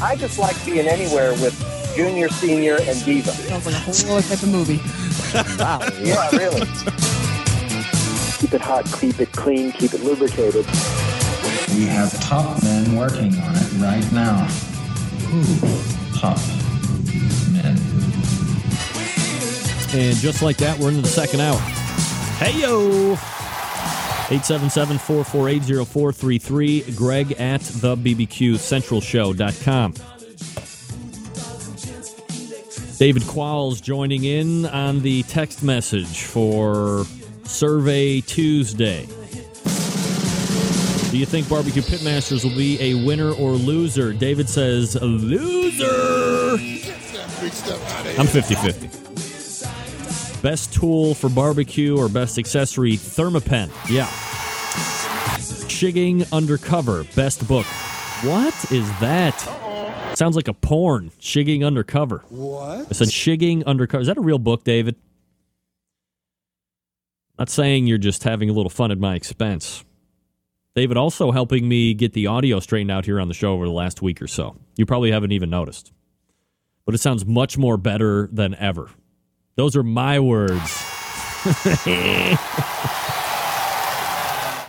I 0.02 0.16
just 0.18 0.40
like 0.40 0.56
being 0.66 0.88
anywhere 0.88 1.34
with 1.34 1.54
Junior, 1.96 2.28
Senior, 2.30 2.78
and 2.82 3.06
Diva. 3.06 3.30
Sounds 3.34 3.68
like 3.68 3.76
a 3.76 3.78
whole 3.78 4.18
other 4.18 4.28
type 4.28 4.42
of 4.42 4.50
movie. 4.50 4.80
wow. 5.60 5.80
Yeah, 6.02 6.28
really. 6.36 7.29
Keep 8.40 8.54
it 8.54 8.62
hot, 8.62 8.86
keep 9.00 9.20
it 9.20 9.32
clean, 9.34 9.72
keep 9.74 9.94
it 9.94 10.02
lubricated. 10.02 10.66
We 11.76 11.86
have 11.86 12.12
top 12.22 12.64
men 12.64 12.96
working 12.96 13.38
on 13.38 13.56
it 13.56 13.72
right 13.74 14.12
now. 14.12 14.48
Ooh, 15.32 15.60
top 16.18 16.40
men. 17.52 17.78
And 19.92 20.16
just 20.18 20.42
like 20.42 20.58
that, 20.58 20.80
we're 20.80 20.90
into 20.90 21.02
the 21.02 21.10
second 21.10 21.42
hour. 21.42 21.60
Hey 22.40 22.62
yo! 22.62 23.16
877-448-0433. 24.30 26.96
Greg 26.96 27.34
at 27.34 27.62
the 27.62 27.96
BBQCentralShow.com. 27.98 29.94
David 32.98 33.24
Qualls 33.24 33.82
joining 33.82 34.24
in 34.24 34.66
on 34.68 35.02
the 35.02 35.24
text 35.24 35.62
message 35.64 36.22
for 36.24 37.06
Survey 37.50 38.22
Tuesday. 38.22 39.06
Do 41.10 41.18
you 41.18 41.26
think 41.26 41.50
Barbecue 41.50 41.82
Pitmasters 41.82 42.44
will 42.44 42.56
be 42.56 42.80
a 42.80 43.04
winner 43.06 43.32
or 43.32 43.54
loser? 43.54 44.14
David 44.14 44.48
says, 44.48 44.96
loser! 45.02 46.54
I'm 48.18 48.28
50 48.28 48.54
50. 48.56 50.42
Best 50.42 50.74
tool 50.74 51.16
for 51.16 51.28
barbecue 51.28 51.98
or 51.98 52.08
best 52.08 52.38
accessory, 52.38 52.94
Thermapen. 52.94 53.70
Yeah. 53.90 54.06
Shigging 55.68 56.32
Undercover, 56.32 57.04
best 57.16 57.46
book. 57.48 57.66
What 58.22 58.72
is 58.72 58.88
that? 59.00 59.36
Sounds 60.16 60.36
like 60.36 60.48
a 60.48 60.54
porn. 60.54 61.12
Shigging 61.20 61.66
Undercover. 61.66 62.24
What? 62.30 62.88
I 62.90 62.92
said 62.92 63.08
Shigging 63.08 63.66
Undercover. 63.66 64.02
Is 64.02 64.08
that 64.08 64.18
a 64.18 64.22
real 64.22 64.40
book, 64.40 64.64
David? 64.64 64.96
Not 67.40 67.50
saying 67.50 67.88
you're 67.88 67.98
just 67.98 68.26
having 68.26 68.50
a 68.50 68.54
little 68.54 68.70
fun 68.70 68.92
at 68.92 69.00
my 69.00 69.16
expense. 69.16 69.86
David 70.76 70.98
also 70.98 71.32
helping 71.32 71.68
me 71.70 71.94
get 71.94 72.12
the 72.14 72.28
audio 72.28 72.60
straightened 72.60 72.92
out 72.92 73.06
here 73.06 73.20
on 73.20 73.30
the 73.30 73.34
show 73.34 73.54
over 73.54 73.66
the 73.66 73.72
last 73.72 74.02
week 74.02 74.22
or 74.22 74.28
so. 74.28 74.58
You 74.76 74.86
probably 74.86 75.12
haven't 75.12 75.32
even 75.32 75.50
noticed. 75.50 75.94
But 76.86 76.96
it 76.96 76.98
sounds 77.00 77.26
much 77.26 77.58
more 77.58 77.78
better 77.78 78.28
than 78.32 78.56
ever. 78.56 78.90
Those 79.56 79.78
are 79.78 79.84
my 79.84 80.20
words. 80.20 80.52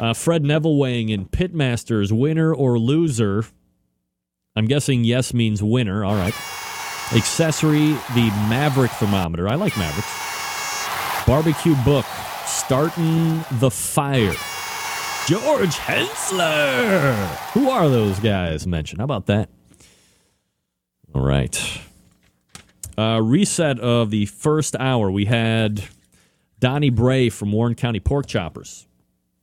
uh, 0.01 0.15
Fred 0.15 0.45
Neville 0.45 0.77
weighing 0.79 1.09
in 1.09 1.27
Pitmasters, 1.27 2.13
winner 2.13 2.55
or 2.55 2.79
loser. 2.79 3.45
I'm 4.55 4.67
guessing 4.67 5.03
yes 5.03 5.35
means 5.35 5.61
winner. 5.63 6.05
All 6.05 6.15
right. 6.15 6.35
Accessory, 7.13 7.89
the 8.15 8.31
Maverick 8.49 8.93
thermometer. 8.93 9.49
I 9.49 9.57
like 9.57 9.77
Mavericks. 9.77 11.27
Barbecue 11.27 11.75
book, 11.85 12.07
Starting 12.51 13.45
the 13.53 13.71
Fire. 13.71 14.35
George 15.27 15.77
Hensler. 15.77 17.15
Who 17.53 17.71
are 17.71 17.89
those 17.89 18.19
guys 18.19 18.67
mentioned? 18.67 19.01
How 19.01 19.05
about 19.05 19.27
that? 19.27 19.49
All 21.15 21.23
right. 21.25 21.81
Uh, 22.99 23.21
reset 23.23 23.79
of 23.79 24.11
the 24.11 24.27
first 24.27 24.75
hour. 24.77 25.11
We 25.11 25.27
had 25.27 25.85
Donny 26.59 26.91
Bray 26.91 27.29
from 27.29 27.53
Warren 27.53 27.75
County 27.75 28.01
Pork 28.01 28.27
Choppers. 28.27 28.87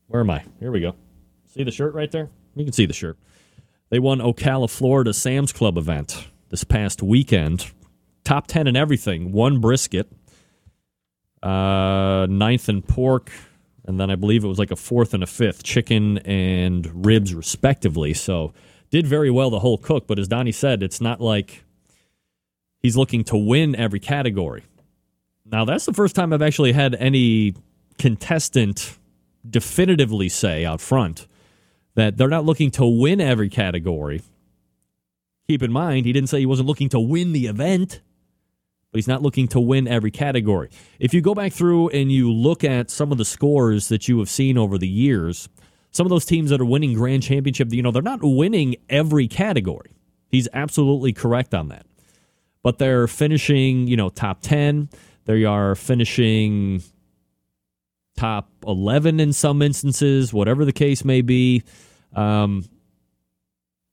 Where 0.08 0.22
am 0.22 0.30
I? 0.30 0.43
Here 0.60 0.72
we 0.72 0.82
go. 0.82 0.93
See 1.47 1.64
the 1.64 1.72
shirt 1.72 1.93
right 1.93 2.12
there? 2.12 2.30
You 2.55 2.66
can 2.66 2.74
see 2.74 2.86
the 2.86 2.93
shirt. 2.93 3.18
They 3.89 3.99
won 3.99 4.20
Ocala, 4.20 4.70
Florida 4.70 5.14
Sam's 5.14 5.53
Club 5.53 5.78
event 5.78 6.28
this 6.49 6.64
past 6.66 7.01
weekend. 7.01 7.72
Top 8.26 8.47
10 8.47 8.68
in 8.68 8.76
everything. 8.76 9.32
One 9.32 9.60
brisket, 9.60 10.12
uh, 11.47 12.27
ninth 12.29 12.67
in 12.67 12.81
pork, 12.81 13.31
and 13.85 13.97
then 13.99 14.11
I 14.11 14.15
believe 14.15 14.43
it 14.43 14.47
was 14.47 14.59
like 14.59 14.71
a 14.71 14.75
fourth 14.75 15.13
and 15.13 15.23
a 15.23 15.27
fifth 15.27 15.63
chicken 15.63 16.17
and 16.19 17.05
ribs, 17.05 17.33
respectively. 17.33 18.13
So 18.13 18.53
did 18.89 19.07
very 19.07 19.31
well 19.31 19.49
the 19.49 19.59
whole 19.59 19.77
cook. 19.77 20.07
But 20.07 20.19
as 20.19 20.27
Donny 20.27 20.51
said, 20.51 20.83
it's 20.83 20.99
not 20.99 21.21
like 21.21 21.63
he's 22.79 22.97
looking 22.97 23.23
to 23.25 23.37
win 23.37 23.75
every 23.75 23.99
category. 23.99 24.63
Now, 25.45 25.63
that's 25.63 25.85
the 25.85 25.93
first 25.93 26.15
time 26.15 26.33
I've 26.33 26.41
actually 26.41 26.73
had 26.73 26.95
any 26.95 27.55
contestant 27.97 28.97
definitively 29.49 30.27
say 30.27 30.65
out 30.65 30.81
front 30.81 31.27
that 31.95 32.17
they're 32.17 32.27
not 32.27 32.43
looking 32.43 32.71
to 32.71 32.85
win 32.85 33.21
every 33.21 33.49
category. 33.49 34.21
Keep 35.47 35.63
in 35.63 35.71
mind, 35.71 36.05
he 36.05 36.11
didn't 36.11 36.27
say 36.27 36.39
he 36.39 36.45
wasn't 36.45 36.67
looking 36.67 36.89
to 36.89 36.99
win 36.99 37.31
the 37.31 37.47
event, 37.47 38.01
but 38.91 38.97
he's 38.97 39.07
not 39.07 39.21
looking 39.21 39.47
to 39.49 39.59
win 39.59 39.88
every 39.88 40.11
category. 40.11 40.69
If 40.99 41.13
you 41.13 41.21
go 41.21 41.35
back 41.35 41.53
through 41.53 41.89
and 41.89 42.11
you 42.11 42.31
look 42.31 42.63
at 42.63 42.89
some 42.89 43.11
of 43.11 43.17
the 43.17 43.25
scores 43.25 43.89
that 43.89 44.07
you 44.07 44.19
have 44.19 44.29
seen 44.29 44.57
over 44.57 44.77
the 44.77 44.88
years, 44.88 45.49
some 45.91 46.05
of 46.05 46.09
those 46.09 46.25
teams 46.25 46.49
that 46.51 46.61
are 46.61 46.65
winning 46.65 46.93
grand 46.93 47.23
championship, 47.23 47.71
you 47.73 47.81
know, 47.81 47.91
they're 47.91 48.01
not 48.01 48.19
winning 48.21 48.75
every 48.89 49.27
category. 49.27 49.91
He's 50.29 50.47
absolutely 50.53 51.13
correct 51.13 51.53
on 51.53 51.69
that. 51.69 51.85
But 52.63 52.79
they're 52.79 53.07
finishing, 53.07 53.88
you 53.88 53.97
know, 53.97 54.09
top 54.09 54.41
10. 54.41 54.89
They 55.25 55.45
are 55.45 55.75
finishing 55.75 56.83
top 58.15 58.49
11 58.65 59.19
in 59.19 59.31
some 59.33 59.61
instances, 59.61 60.33
whatever 60.33 60.65
the 60.65 60.73
case 60.73 61.05
may 61.05 61.21
be. 61.21 61.63
Um, 62.13 62.65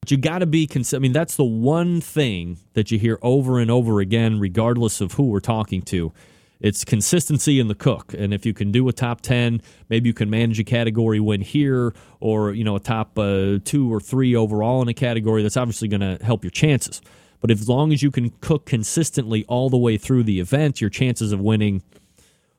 but 0.05 0.11
you 0.11 0.19
got 0.19 0.41
to 0.41 0.47
be, 0.47 0.67
cons- 0.67 0.93
I 0.93 0.99
mean, 0.99 1.15
that's 1.15 1.35
the 1.35 1.45
one 1.45 1.99
thing 1.99 2.59
that 2.75 2.91
you 2.91 2.99
hear 2.99 3.19
over 3.23 3.59
and 3.59 3.71
over 3.71 4.01
again, 4.01 4.39
regardless 4.39 5.01
of 5.01 5.13
who 5.13 5.23
we're 5.23 5.41
talking 5.41 5.81
to. 5.81 6.13
It's 6.61 6.85
consistency 6.85 7.59
in 7.59 7.69
the 7.69 7.75
cook. 7.75 8.13
And 8.13 8.35
if 8.35 8.45
you 8.45 8.53
can 8.53 8.71
do 8.71 8.87
a 8.87 8.93
top 8.93 9.23
10, 9.23 9.63
maybe 9.89 10.11
you 10.11 10.13
can 10.13 10.29
manage 10.29 10.61
a 10.61 10.65
category 10.65 11.21
win 11.21 11.41
here 11.41 11.95
or, 12.21 12.53
you 12.53 12.65
know, 12.65 12.77
a 12.77 12.81
top 12.81 13.19
uh, 13.19 13.61
two 13.65 13.91
or 13.91 13.99
three 13.99 14.37
overall 14.37 14.83
in 14.83 14.89
a 14.89 14.93
category. 14.93 15.43
That's 15.43 15.57
obviously 15.57 15.89
going 15.89 16.03
to 16.03 16.23
help 16.23 16.45
your 16.45 16.51
chances. 16.51 17.01
But 17.41 17.51
as 17.51 17.67
long 17.67 17.91
as 17.91 18.03
you 18.03 18.11
can 18.11 18.29
cook 18.43 18.67
consistently 18.67 19.47
all 19.49 19.71
the 19.71 19.79
way 19.79 19.97
through 19.97 20.25
the 20.25 20.39
event, 20.39 20.83
your 20.83 20.91
chances 20.91 21.33
of 21.33 21.41
winning 21.41 21.83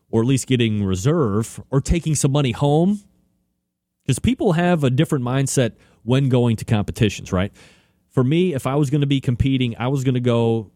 or 0.09 0.21
at 0.21 0.27
least 0.27 0.47
getting 0.47 0.83
reserve 0.83 1.61
or 1.69 1.79
taking 1.79 2.15
some 2.15 2.31
money 2.31 2.53
home, 2.53 3.01
because 4.01 4.17
people 4.17 4.53
have 4.53 4.83
a 4.83 4.89
different 4.89 5.23
mindset 5.23 5.73
when 6.05 6.29
going 6.29 6.55
to 6.57 6.65
competitions, 6.65 7.33
right? 7.33 7.51
For 8.09 8.23
me, 8.23 8.53
if 8.53 8.65
I 8.65 8.75
was 8.75 8.89
going 8.89 9.01
to 9.01 9.07
be 9.07 9.19
competing, 9.19 9.75
I 9.77 9.89
was 9.89 10.03
going 10.03 10.13
to 10.13 10.21
go 10.21 10.71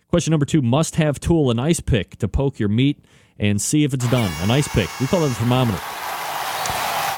Question 0.09 0.31
number 0.31 0.45
two 0.45 0.61
must 0.61 0.95
have 0.95 1.19
tool 1.19 1.51
an 1.51 1.59
ice 1.59 1.81
pick 1.81 2.17
to 2.17 2.29
poke 2.29 2.59
your 2.59 2.69
meat 2.69 3.03
and 3.37 3.61
see 3.61 3.83
if 3.83 3.93
it's 3.93 4.09
done. 4.09 4.31
An 4.41 4.49
ice 4.49 4.67
pick. 4.69 4.89
We 5.01 5.07
call 5.07 5.23
it 5.23 5.31
a 5.31 5.35
thermometer. 5.35 5.79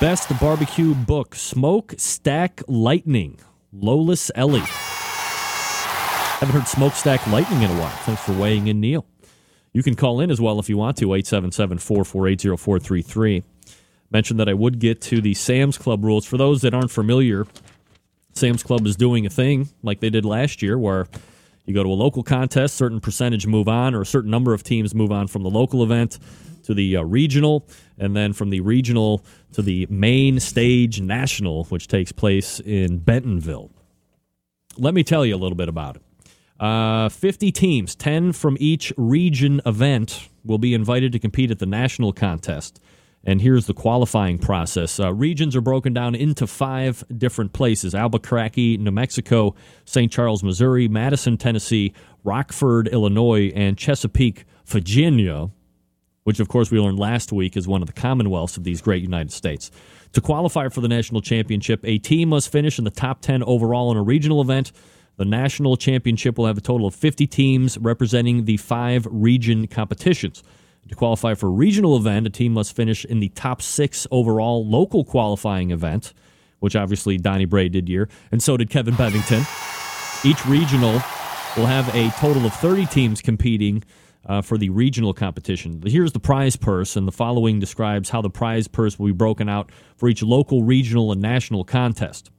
Best 0.02 0.28
barbecue 0.40 0.96
book 0.96 1.36
Smokestack 1.36 2.64
Lightning. 2.68 3.40
Lolis 3.76 4.32
Elie. 4.34 4.62
Haven't 6.40 6.56
heard 6.56 6.68
Smokestack 6.68 7.28
Lightning 7.28 7.62
in 7.62 7.70
a 7.70 7.80
while. 7.80 7.96
Thanks 7.98 8.24
for 8.24 8.34
weighing 8.34 8.68
in, 8.68 8.80
Neil. 8.80 9.06
You 9.72 9.84
can 9.84 9.96
call 9.96 10.20
in 10.20 10.32
as 10.32 10.42
well 10.42 10.58
if 10.58 10.68
you 10.68 10.78
want 10.78 10.98
to, 10.98 11.14
877 11.14 11.78
448 11.78 12.42
0433. 12.60 13.44
Mentioned 14.10 14.40
that 14.40 14.50
I 14.50 14.56
would 14.56 14.80
get 14.80 15.00
to 15.02 15.22
the 15.22 15.36
Sam's 15.36 15.78
Club 15.78 16.04
rules. 16.04 16.26
For 16.26 16.38
those 16.38 16.62
that 16.62 16.74
aren't 16.74 16.90
familiar, 16.90 17.46
Sam's 18.34 18.64
Club 18.64 18.88
is 18.88 18.96
doing 18.96 19.28
a 19.28 19.30
thing 19.30 19.70
like 19.84 20.00
they 20.00 20.10
did 20.10 20.26
last 20.26 20.64
year 20.64 20.80
where 20.80 21.06
you 21.70 21.76
go 21.76 21.84
to 21.84 21.90
a 21.90 21.94
local 21.94 22.24
contest, 22.24 22.76
certain 22.76 23.00
percentage 23.00 23.46
move 23.46 23.68
on, 23.68 23.94
or 23.94 24.02
a 24.02 24.06
certain 24.06 24.32
number 24.32 24.56
of 24.56 24.64
teams 24.64 24.96
move 24.96 25.12
on 25.12 25.28
from 25.28 25.44
the 25.44 25.52
local 25.52 25.84
event 25.84 26.18
to 26.64 26.74
the 26.74 26.98
uh, 26.98 27.04
regional, 27.04 27.68
and 28.00 28.16
then 28.16 28.34
from 28.34 28.50
the 28.50 28.60
regional 28.62 29.24
to 29.54 29.62
the 29.62 29.86
main 29.88 30.40
stage 30.40 31.00
national, 31.00 31.66
which 31.66 31.88
takes 31.88 32.12
place 32.12 32.60
in 32.60 32.98
Bentonville. 32.98 33.70
Let 34.78 34.96
me 34.96 35.04
tell 35.04 35.24
you 35.24 35.36
a 35.36 35.38
little 35.38 35.56
bit 35.56 35.70
about 35.70 35.98
it. 35.98 36.02
Uh, 36.60 37.08
50 37.08 37.52
teams, 37.52 37.96
10 37.96 38.34
from 38.34 38.58
each 38.60 38.92
region 38.98 39.62
event, 39.64 40.28
will 40.44 40.58
be 40.58 40.74
invited 40.74 41.12
to 41.12 41.20
compete 41.20 41.52
at 41.52 41.60
the 41.60 41.68
national 41.68 42.14
contest. 42.14 42.82
And 43.24 43.42
here's 43.42 43.66
the 43.66 43.74
qualifying 43.74 44.38
process. 44.38 45.00
Uh, 45.00 45.14
regions 45.14 45.56
are 45.56 45.62
broken 45.62 45.94
down 45.94 46.16
into 46.16 46.48
five 46.48 47.04
different 47.16 47.54
places 47.54 47.94
Albuquerque, 47.94 48.78
New 48.78 48.92
Mexico, 48.92 49.56
St. 49.86 50.12
Charles, 50.12 50.44
Missouri, 50.44 50.88
Madison, 50.88 51.38
Tennessee, 51.38 51.94
Rockford, 52.24 52.88
Illinois, 52.88 53.52
and 53.56 53.78
Chesapeake, 53.78 54.46
Virginia, 54.66 55.50
which, 56.24 56.40
of 56.40 56.48
course, 56.48 56.72
we 56.72 56.80
learned 56.80 57.00
last 57.00 57.32
week 57.32 57.58
is 57.58 57.68
one 57.68 57.82
of 57.82 57.88
the 57.88 57.94
commonwealths 57.94 58.56
of 58.56 58.64
these 58.64 58.82
great 58.82 59.02
United 59.02 59.32
States. 59.32 59.72
To 60.14 60.22
qualify 60.22 60.70
for 60.70 60.82
the 60.82 60.88
national 60.88 61.22
championship, 61.22 61.82
a 61.84 61.98
team 61.98 62.30
must 62.30 62.52
finish 62.52 62.78
in 62.78 62.86
the 62.86 62.92
top 62.92 63.22
10 63.22 63.44
overall 63.44 63.92
in 63.92 63.98
a 63.98 64.02
regional 64.02 64.42
event. 64.42 64.72
The 65.18 65.26
national 65.26 65.76
championship 65.76 66.38
will 66.38 66.46
have 66.46 66.58
a 66.58 66.62
total 66.62 66.88
of 66.88 66.96
50 66.96 67.28
teams 67.28 67.78
representing 67.78 68.46
the 68.46 68.58
five 68.58 69.08
region 69.12 69.68
competitions. 69.68 70.42
To 70.90 70.96
qualify 70.96 71.36
for 71.36 71.48
a 71.48 71.52
regional 71.52 71.96
event, 71.96 72.26
a 72.26 72.32
team 72.32 72.54
must 72.54 72.76
finish 72.76 73.06
in 73.06 73.20
the 73.20 73.30
top 73.30 73.62
six 73.62 74.08
overall 74.10 74.66
local 74.68 75.06
qualifying 75.06 75.70
event, 75.70 76.14
which 76.60 76.76
obviously 76.76 77.18
Donny 77.18 77.46
Bray 77.46 77.70
did 77.70 77.88
year, 77.88 78.10
and 78.32 78.42
so 78.42 78.58
did 78.58 78.70
Kevin 78.70 78.96
Bevington. 78.96 79.46
Each 80.26 80.44
regional 80.48 80.94
will 81.56 81.68
have 81.68 81.94
a 81.96 82.10
total 82.20 82.46
of 82.46 82.54
30 82.56 82.88
teams 82.88 83.22
competing 83.22 83.84
uh, 84.26 84.42
for 84.42 84.58
the 84.58 84.70
regional 84.70 85.14
competition. 85.14 85.82
Here's 85.86 86.12
the 86.12 86.20
prize 86.20 86.56
purse, 86.56 86.96
and 86.96 87.08
the 87.08 87.12
following 87.12 87.60
describes 87.60 88.10
how 88.10 88.22
the 88.22 88.30
prize 88.30 88.68
purse 88.68 88.98
will 88.98 89.08
be 89.08 89.14
broken 89.14 89.48
out 89.48 89.72
for 89.96 90.10
each 90.10 90.24
local, 90.24 90.64
regional, 90.64 91.12
and 91.12 91.22
national 91.22 91.64
contest. 91.64 92.32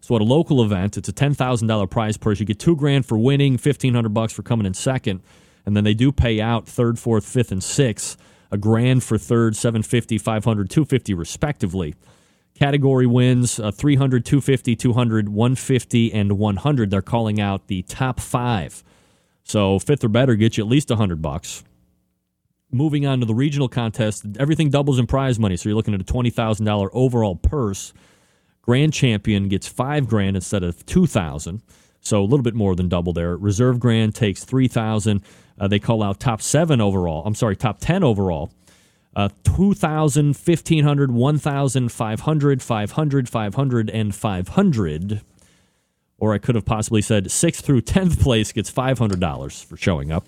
So 0.00 0.16
at 0.16 0.22
a 0.22 0.24
local 0.24 0.62
event, 0.62 0.96
it's 0.96 1.08
a 1.08 1.12
ten 1.12 1.34
thousand 1.34 1.68
dollar 1.68 1.86
prize 1.86 2.16
purse. 2.16 2.40
You 2.40 2.46
get 2.46 2.58
two 2.58 2.74
grand 2.74 3.04
for 3.04 3.18
winning, 3.18 3.58
fifteen 3.58 3.94
hundred 3.94 4.14
bucks 4.14 4.32
for 4.32 4.42
coming 4.42 4.66
in 4.66 4.74
second, 4.74 5.20
and 5.66 5.76
then 5.76 5.84
they 5.84 5.94
do 5.94 6.12
pay 6.12 6.40
out 6.40 6.66
third, 6.66 6.98
fourth, 6.98 7.24
fifth, 7.24 7.52
and 7.52 7.62
sixth. 7.62 8.16
A 8.52 8.58
grand 8.58 9.04
for 9.04 9.16
third, 9.16 9.54
750, 9.54 10.18
500, 10.18 10.70
250 10.70 11.14
respectively. 11.14 11.94
Category 12.54 13.06
wins 13.06 13.60
uh, 13.60 13.70
300, 13.70 14.24
250, 14.24 14.76
200, 14.76 15.28
150, 15.28 16.12
and 16.12 16.32
100. 16.32 16.90
They're 16.90 17.00
calling 17.00 17.40
out 17.40 17.68
the 17.68 17.82
top 17.82 18.20
five. 18.20 18.82
So 19.44 19.78
fifth 19.78 20.04
or 20.04 20.08
better 20.08 20.34
gets 20.34 20.58
you 20.58 20.64
at 20.64 20.70
least 20.70 20.90
100 20.90 21.22
bucks. 21.22 21.64
Moving 22.72 23.06
on 23.06 23.20
to 23.20 23.26
the 23.26 23.34
regional 23.34 23.68
contest, 23.68 24.24
everything 24.38 24.70
doubles 24.70 24.98
in 24.98 25.06
prize 25.06 25.38
money. 25.38 25.56
So 25.56 25.68
you're 25.68 25.76
looking 25.76 25.94
at 25.94 26.00
a 26.00 26.04
$20,000 26.04 26.90
overall 26.92 27.34
purse. 27.34 27.92
Grand 28.62 28.92
champion 28.92 29.48
gets 29.48 29.66
five 29.66 30.06
grand 30.06 30.36
instead 30.36 30.62
of 30.62 30.84
2000 30.86 31.62
so 32.00 32.20
a 32.20 32.24
little 32.24 32.42
bit 32.42 32.54
more 32.54 32.74
than 32.74 32.88
double 32.88 33.12
there. 33.12 33.36
Reserve 33.36 33.78
Grand 33.78 34.14
takes 34.14 34.44
3000 34.44 35.22
uh, 35.58 35.68
They 35.68 35.78
call 35.78 36.02
out 36.02 36.20
top 36.20 36.40
seven 36.42 36.80
overall. 36.80 37.22
I'm 37.26 37.34
sorry, 37.34 37.56
top 37.56 37.78
10 37.80 38.02
overall. 38.02 38.50
Uh, 39.14 39.28
2,000, 39.44 40.36
1,500, 40.36 41.10
1,500, 41.10 42.62
500, 42.62 43.28
500, 43.28 43.90
and 43.90 44.14
500. 44.14 45.20
Or 46.18 46.32
I 46.32 46.38
could 46.38 46.54
have 46.54 46.64
possibly 46.64 47.02
said 47.02 47.26
6th 47.26 47.62
through 47.62 47.80
10th 47.82 48.20
place 48.20 48.52
gets 48.52 48.70
$500 48.70 49.64
for 49.64 49.76
showing 49.76 50.12
up 50.12 50.26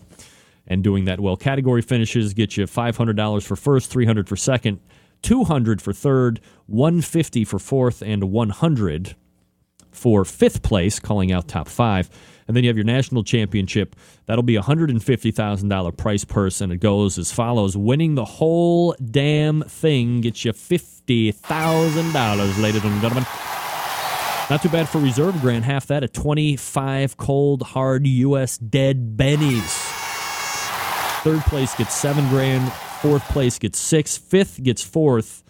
and 0.66 0.82
doing 0.82 1.04
that 1.04 1.20
well. 1.20 1.36
Category 1.36 1.82
finishes 1.82 2.34
get 2.34 2.56
you 2.56 2.66
$500 2.66 3.42
for 3.42 3.56
first, 3.56 3.90
300 3.90 4.28
for 4.28 4.36
second, 4.36 4.80
200 5.22 5.80
for 5.80 5.92
third, 5.92 6.40
150 6.66 7.44
for 7.44 7.58
fourth, 7.58 8.02
and 8.02 8.30
100 8.30 9.14
for 9.92 10.24
fifth 10.24 10.62
place, 10.62 10.98
calling 10.98 11.30
out 11.32 11.48
top 11.48 11.68
five. 11.68 12.08
And 12.48 12.56
then 12.56 12.64
you 12.64 12.70
have 12.70 12.76
your 12.76 12.84
national 12.84 13.22
championship. 13.22 13.94
That'll 14.26 14.42
be 14.42 14.56
a 14.56 14.62
$150,000 14.62 15.96
price 15.96 16.24
purse, 16.24 16.60
and 16.60 16.72
it 16.72 16.78
goes 16.78 17.18
as 17.18 17.30
follows 17.30 17.76
Winning 17.76 18.16
the 18.16 18.24
whole 18.24 18.96
damn 19.10 19.62
thing 19.62 20.22
gets 20.22 20.44
you 20.44 20.52
$50,000, 20.52 22.62
ladies 22.62 22.84
and 22.84 23.00
gentlemen. 23.00 23.26
Not 24.50 24.60
too 24.60 24.68
bad 24.68 24.88
for 24.88 24.98
reserve 24.98 25.40
grand, 25.40 25.64
half 25.64 25.86
that 25.86 26.02
at 26.02 26.12
25 26.12 27.16
cold, 27.16 27.62
hard 27.62 28.04
U.S. 28.06 28.58
dead 28.58 29.16
bennies. 29.16 29.70
Third 31.22 31.40
place 31.42 31.74
gets 31.76 31.94
seven 31.94 32.28
grand. 32.28 32.70
Fourth 33.00 33.22
place 33.28 33.58
gets 33.58 33.78
six. 33.78 34.18
Fifth 34.18 34.62
gets 34.62 34.82
fourth. 34.82 35.42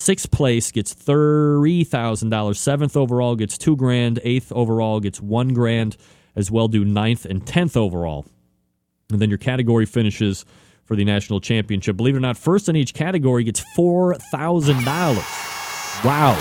Sixth 0.00 0.30
place 0.30 0.72
gets 0.72 0.94
thirty 0.94 1.84
thousand 1.84 2.30
dollars. 2.30 2.58
Seventh 2.58 2.96
overall 2.96 3.36
gets 3.36 3.58
two 3.58 3.76
grand. 3.76 4.18
Eighth 4.24 4.50
overall 4.50 4.98
gets 4.98 5.20
one 5.20 5.52
grand. 5.54 5.96
As 6.34 6.50
well 6.50 6.68
do 6.68 6.84
ninth 6.84 7.26
and 7.26 7.46
tenth 7.46 7.76
overall. 7.76 8.24
And 9.10 9.20
then 9.20 9.28
your 9.28 9.38
category 9.38 9.84
finishes 9.84 10.46
for 10.84 10.96
the 10.96 11.04
national 11.04 11.40
championship. 11.40 11.96
Believe 11.96 12.14
it 12.14 12.18
or 12.18 12.20
not, 12.20 12.38
first 12.38 12.68
in 12.68 12.76
each 12.76 12.94
category 12.94 13.44
gets 13.44 13.60
four 13.76 14.14
thousand 14.32 14.84
dollars. 14.84 15.24
Wow. 16.02 16.40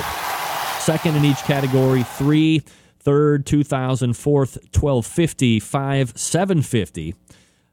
Second 0.79 1.17
in 1.17 1.25
each 1.25 1.39
category, 1.39 2.03
three. 2.03 2.63
Third, 3.01 3.45
two 3.45 3.63
thousand. 3.63 4.15
Fourth, 4.15 4.57
twelve 4.71 5.05
fifty. 5.05 5.59
Five, 5.59 6.17
seven 6.17 6.61
fifty. 6.61 7.13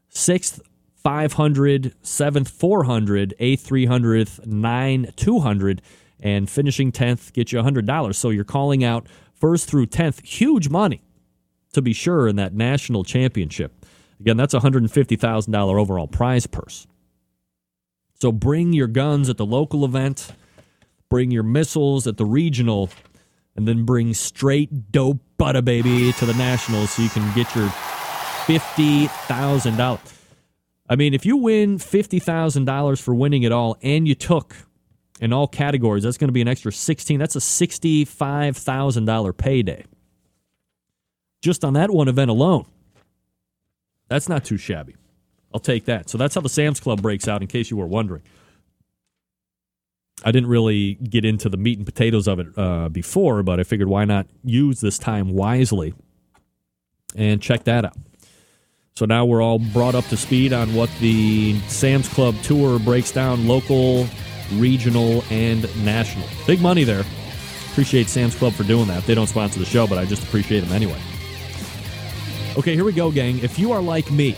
Sixth, 0.09 0.59
500, 0.97 1.93
7th 2.03 2.49
400, 2.49 3.33
8th 3.39 3.59
300, 3.59 4.47
9 4.47 5.13
200, 5.15 5.81
and 6.19 6.49
finishing 6.49 6.91
10th 6.91 7.31
get 7.33 7.51
you 7.51 7.59
$100. 7.59 8.15
So 8.15 8.29
you're 8.29 8.43
calling 8.43 8.83
out 8.83 9.07
first 9.33 9.69
through 9.69 9.85
10th, 9.87 10.25
huge 10.25 10.69
money 10.69 11.01
to 11.73 11.81
be 11.81 11.93
sure 11.93 12.27
in 12.27 12.35
that 12.37 12.53
national 12.53 13.03
championship. 13.03 13.85
Again, 14.19 14.37
that's 14.37 14.53
$150,000 14.53 15.79
overall 15.79 16.07
prize 16.07 16.47
purse. 16.47 16.87
So 18.19 18.31
bring 18.31 18.73
your 18.73 18.87
guns 18.87 19.29
at 19.29 19.37
the 19.37 19.45
local 19.45 19.85
event, 19.85 20.31
bring 21.07 21.29
your 21.29 21.43
missiles 21.43 22.07
at 22.07 22.17
the 22.17 22.25
regional, 22.25 22.89
and 23.55 23.67
then 23.67 23.85
bring 23.85 24.15
straight 24.15 24.91
dope 24.91 25.19
butter 25.37 25.61
baby 25.61 26.11
to 26.13 26.25
the 26.25 26.33
nationals 26.33 26.91
so 26.91 27.03
you 27.03 27.09
can 27.09 27.31
get 27.35 27.53
your 27.55 27.67
$50,000. 28.47 30.16
I 30.89 30.95
mean, 30.95 31.13
if 31.13 31.25
you 31.25 31.37
win 31.37 31.77
$50,000 31.77 33.01
for 33.01 33.13
winning 33.13 33.43
it 33.43 33.51
all 33.51 33.77
and 33.81 34.07
you 34.07 34.15
took 34.15 34.55
in 35.19 35.33
all 35.33 35.47
categories, 35.47 36.03
that's 36.03 36.17
going 36.17 36.29
to 36.29 36.33
be 36.33 36.41
an 36.41 36.47
extra 36.47 36.71
16. 36.71 37.19
That's 37.19 37.35
a 37.35 37.39
$65,000 37.39 39.37
payday. 39.37 39.83
Just 41.41 41.65
on 41.65 41.73
that 41.73 41.91
one 41.91 42.07
event 42.07 42.31
alone. 42.31 42.65
That's 44.07 44.29
not 44.29 44.45
too 44.45 44.57
shabby. 44.57 44.95
I'll 45.53 45.59
take 45.59 45.85
that. 45.85 46.09
So 46.09 46.17
that's 46.17 46.35
how 46.35 46.41
the 46.41 46.49
Sam's 46.49 46.79
Club 46.79 47.01
breaks 47.01 47.27
out, 47.27 47.41
in 47.41 47.47
case 47.47 47.69
you 47.69 47.77
were 47.77 47.87
wondering. 47.87 48.23
I 50.23 50.31
didn't 50.31 50.49
really 50.49 50.95
get 50.95 51.25
into 51.25 51.47
the 51.49 51.57
meat 51.57 51.77
and 51.77 51.85
potatoes 51.85 52.27
of 52.27 52.39
it 52.39 52.47
uh, 52.57 52.89
before, 52.89 53.43
but 53.43 53.59
I 53.59 53.63
figured 53.63 53.87
why 53.87 54.05
not 54.05 54.27
use 54.43 54.81
this 54.81 54.97
time 54.97 55.33
wisely 55.33 55.93
and 57.15 57.41
check 57.41 57.65
that 57.65 57.85
out. 57.85 57.95
So 58.97 59.05
now 59.05 59.25
we're 59.25 59.43
all 59.43 59.59
brought 59.59 59.93
up 59.93 60.05
to 60.05 60.17
speed 60.17 60.53
on 60.53 60.73
what 60.73 60.89
the 60.99 61.59
Sam's 61.67 62.09
Club 62.09 62.33
tour 62.41 62.79
breaks 62.79 63.11
down 63.11 63.47
local, 63.47 64.07
regional, 64.53 65.23
and 65.29 65.61
national. 65.85 66.27
Big 66.47 66.59
money 66.61 66.83
there. 66.83 67.05
Appreciate 67.69 68.07
Sam's 68.07 68.33
Club 68.33 68.53
for 68.53 68.63
doing 68.63 68.87
that. 68.87 69.03
They 69.03 69.13
don't 69.13 69.27
sponsor 69.27 69.59
the 69.59 69.67
show, 69.67 69.85
but 69.85 69.99
I 69.99 70.05
just 70.05 70.23
appreciate 70.23 70.61
them 70.61 70.71
anyway. 70.71 70.99
Okay, 72.57 72.73
here 72.73 72.85
we 72.85 72.91
go, 72.91 73.11
gang. 73.11 73.37
If 73.43 73.59
you 73.59 73.71
are 73.71 73.83
like 73.83 74.09
me, 74.09 74.35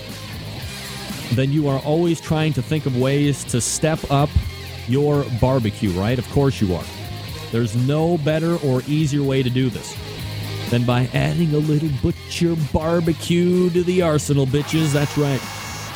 then 1.32 1.54
you 1.54 1.70
are 1.70 1.80
always 1.84 2.20
trying 2.20 2.52
to 2.52 2.62
think 2.62 2.86
of 2.86 2.98
ways 2.98 3.46
to 3.46 3.62
step 3.62 4.00
up 4.12 4.30
your 4.90 5.24
barbecue, 5.40 5.92
right? 5.92 6.20
Of 6.20 6.30
course 6.32 6.60
you 6.60 6.76
are. 6.76 6.86
There's 7.54 7.78
no 7.78 8.18
better 8.18 8.58
or 8.58 8.82
easier 8.90 9.24
way 9.24 9.42
to 9.42 9.50
do 9.50 9.70
this 9.70 9.96
than 10.70 10.86
by 10.86 11.10
adding 11.14 11.54
a 11.54 11.58
little 11.58 11.90
butcher 12.02 12.56
barbecue 12.72 13.70
to 13.72 13.84
the 13.84 14.02
arsenal, 14.02 14.46
bitches. 14.46 14.94
That's 14.94 15.18
right. 15.18 15.42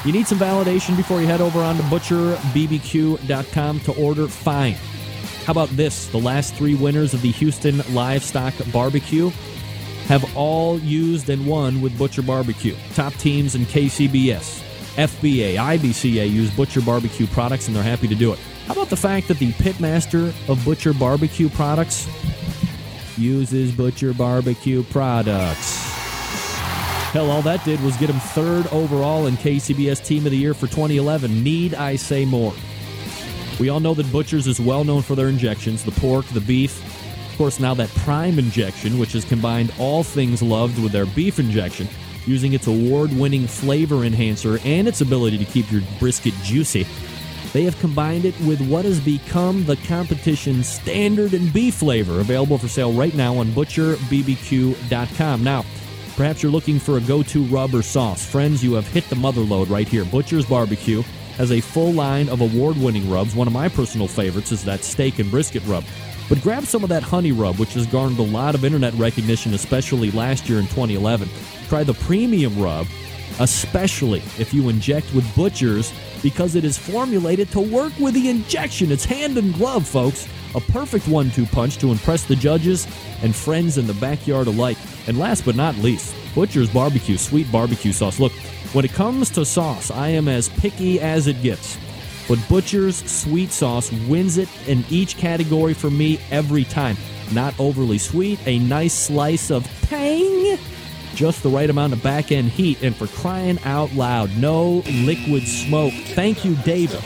You 0.05 0.11
need 0.11 0.27
some 0.27 0.39
validation 0.39 0.97
before 0.97 1.21
you 1.21 1.27
head 1.27 1.41
over 1.41 1.61
on 1.61 1.77
to 1.77 1.83
butcherbbq.com 1.83 3.79
to 3.81 3.91
order? 3.93 4.27
Fine. 4.27 4.75
How 5.45 5.51
about 5.51 5.69
this? 5.69 6.07
The 6.07 6.19
last 6.19 6.55
three 6.55 6.75
winners 6.75 7.13
of 7.13 7.21
the 7.21 7.31
Houston 7.31 7.81
Livestock 7.93 8.53
Barbecue 8.71 9.29
have 10.07 10.35
all 10.35 10.79
used 10.79 11.29
and 11.29 11.47
won 11.47 11.81
with 11.81 11.97
Butcher 11.97 12.21
Barbecue. 12.21 12.75
Top 12.93 13.13
teams 13.13 13.55
in 13.55 13.63
KCBS, 13.63 14.61
FBA, 14.95 15.55
IBCA 15.55 16.29
use 16.29 16.53
Butcher 16.55 16.81
Barbecue 16.81 17.27
products 17.27 17.67
and 17.67 17.75
they're 17.75 17.83
happy 17.83 18.07
to 18.07 18.15
do 18.15 18.33
it. 18.33 18.39
How 18.67 18.73
about 18.73 18.89
the 18.89 18.97
fact 18.97 19.27
that 19.29 19.39
the 19.39 19.51
pitmaster 19.53 20.29
of 20.49 20.63
Butcher 20.65 20.93
Barbecue 20.93 21.49
products 21.49 22.07
uses 23.17 23.71
Butcher 23.71 24.13
Barbecue 24.13 24.83
products. 24.83 25.81
Hell, 27.11 27.29
all 27.29 27.43
that 27.43 27.63
did 27.63 27.79
was 27.81 27.95
get 27.97 28.09
him 28.09 28.19
third 28.19 28.65
overall 28.67 29.27
in 29.27 29.35
KCBS 29.35 30.03
Team 30.05 30.25
of 30.25 30.31
the 30.31 30.37
Year 30.37 30.53
for 30.53 30.67
2011. 30.67 31.43
Need 31.43 31.75
I 31.75 31.95
say 31.95 32.25
more? 32.25 32.53
We 33.59 33.69
all 33.69 33.79
know 33.79 33.93
that 33.93 34.11
Butcher's 34.11 34.47
is 34.47 34.59
well 34.59 34.83
known 34.83 35.03
for 35.03 35.15
their 35.15 35.29
injections 35.29 35.83
the 35.83 35.91
pork, 35.91 36.25
the 36.27 36.41
beef. 36.41 36.81
Of 37.31 37.37
course, 37.37 37.59
now 37.59 37.73
that 37.75 37.89
Prime 37.89 38.39
injection, 38.39 38.97
which 38.97 39.13
has 39.13 39.25
combined 39.25 39.71
all 39.77 40.03
things 40.03 40.41
loved 40.41 40.81
with 40.81 40.91
their 40.91 41.05
beef 41.05 41.37
injection, 41.37 41.87
using 42.25 42.53
its 42.53 42.67
award 42.67 43.11
winning 43.13 43.45
flavor 43.45 44.05
enhancer 44.05 44.59
and 44.63 44.87
its 44.87 45.01
ability 45.01 45.37
to 45.37 45.45
keep 45.45 45.71
your 45.71 45.81
brisket 45.99 46.33
juicy. 46.43 46.87
They 47.51 47.63
have 47.63 47.77
combined 47.79 48.25
it 48.25 48.39
with 48.41 48.61
what 48.61 48.85
has 48.85 48.99
become 48.99 49.65
the 49.65 49.75
competition 49.75 50.63
standard 50.63 51.33
and 51.33 51.51
beef 51.51 51.75
flavor, 51.75 52.19
available 52.19 52.57
for 52.57 52.67
sale 52.67 52.93
right 52.93 53.13
now 53.13 53.37
on 53.37 53.47
butcherbbq.com. 53.51 55.43
Now, 55.43 55.65
perhaps 56.15 56.41
you're 56.41 56.51
looking 56.51 56.79
for 56.79 56.97
a 56.97 57.01
go 57.01 57.21
to 57.23 57.43
rub 57.45 57.75
or 57.75 57.83
sauce. 57.83 58.25
Friends, 58.25 58.63
you 58.63 58.73
have 58.73 58.87
hit 58.87 59.07
the 59.09 59.15
mother 59.15 59.41
load 59.41 59.67
right 59.69 59.87
here. 59.87 60.05
Butcher's 60.05 60.45
Barbecue 60.45 61.03
has 61.37 61.51
a 61.51 61.61
full 61.61 61.91
line 61.91 62.29
of 62.29 62.41
award 62.41 62.77
winning 62.77 63.09
rubs. 63.09 63.35
One 63.35 63.47
of 63.47 63.53
my 63.53 63.67
personal 63.67 64.07
favorites 64.07 64.51
is 64.51 64.63
that 64.65 64.83
steak 64.83 65.19
and 65.19 65.29
brisket 65.29 65.65
rub. 65.65 65.83
But 66.29 66.41
grab 66.41 66.63
some 66.63 66.83
of 66.83 66.89
that 66.89 67.03
honey 67.03 67.31
rub, 67.31 67.59
which 67.59 67.73
has 67.73 67.85
garnered 67.85 68.19
a 68.19 68.23
lot 68.23 68.55
of 68.55 68.63
internet 68.63 68.93
recognition, 68.93 69.53
especially 69.53 70.11
last 70.11 70.47
year 70.47 70.59
in 70.59 70.67
2011. 70.67 71.29
Try 71.67 71.83
the 71.83 71.93
premium 71.93 72.59
rub 72.59 72.87
especially 73.39 74.19
if 74.39 74.53
you 74.53 74.69
inject 74.69 75.13
with 75.13 75.35
Butchers 75.35 75.93
because 76.21 76.55
it 76.55 76.63
is 76.63 76.77
formulated 76.77 77.49
to 77.51 77.59
work 77.59 77.93
with 77.99 78.13
the 78.13 78.29
injection. 78.29 78.91
It's 78.91 79.05
hand 79.05 79.37
and 79.37 79.53
glove, 79.53 79.87
folks. 79.87 80.27
A 80.55 80.61
perfect 80.61 81.07
one 81.07 81.31
two 81.31 81.45
punch 81.45 81.77
to 81.79 81.91
impress 81.91 82.25
the 82.25 82.35
judges 82.35 82.87
and 83.21 83.35
friends 83.35 83.77
in 83.77 83.87
the 83.87 83.93
backyard 83.95 84.47
alike. 84.47 84.77
And 85.07 85.17
last 85.17 85.45
but 85.45 85.55
not 85.55 85.75
least, 85.77 86.15
Butcher's 86.35 86.69
Barbecue 86.69 87.17
Sweet 87.17 87.51
Barbecue 87.51 87.91
Sauce. 87.91 88.19
Look, 88.19 88.31
when 88.73 88.85
it 88.85 88.93
comes 88.93 89.29
to 89.31 89.45
sauce, 89.45 89.91
I 89.91 90.09
am 90.09 90.27
as 90.27 90.49
picky 90.49 90.99
as 90.99 91.27
it 91.27 91.41
gets. 91.41 91.77
But 92.27 92.39
Butcher's 92.47 92.97
Sweet 93.09 93.51
Sauce 93.51 93.91
wins 94.07 94.37
it 94.37 94.47
in 94.67 94.85
each 94.89 95.17
category 95.17 95.73
for 95.73 95.89
me 95.89 96.19
every 96.31 96.63
time. 96.63 96.97
Not 97.31 97.59
overly 97.59 97.97
sweet, 97.97 98.39
a 98.45 98.59
nice 98.59 98.93
slice 98.93 99.51
of 99.51 99.65
tang, 99.81 100.57
just 101.13 101.43
the 101.43 101.49
right 101.49 101.69
amount 101.69 101.93
of 101.93 102.03
back 102.03 102.31
end 102.31 102.49
heat, 102.49 102.81
and 102.81 102.95
for 102.95 103.07
crying 103.07 103.59
out 103.65 103.93
loud, 103.93 104.35
no 104.37 104.83
liquid 105.05 105.47
smoke. 105.47 105.93
Thank 105.93 106.43
you, 106.43 106.55
David. 106.57 106.99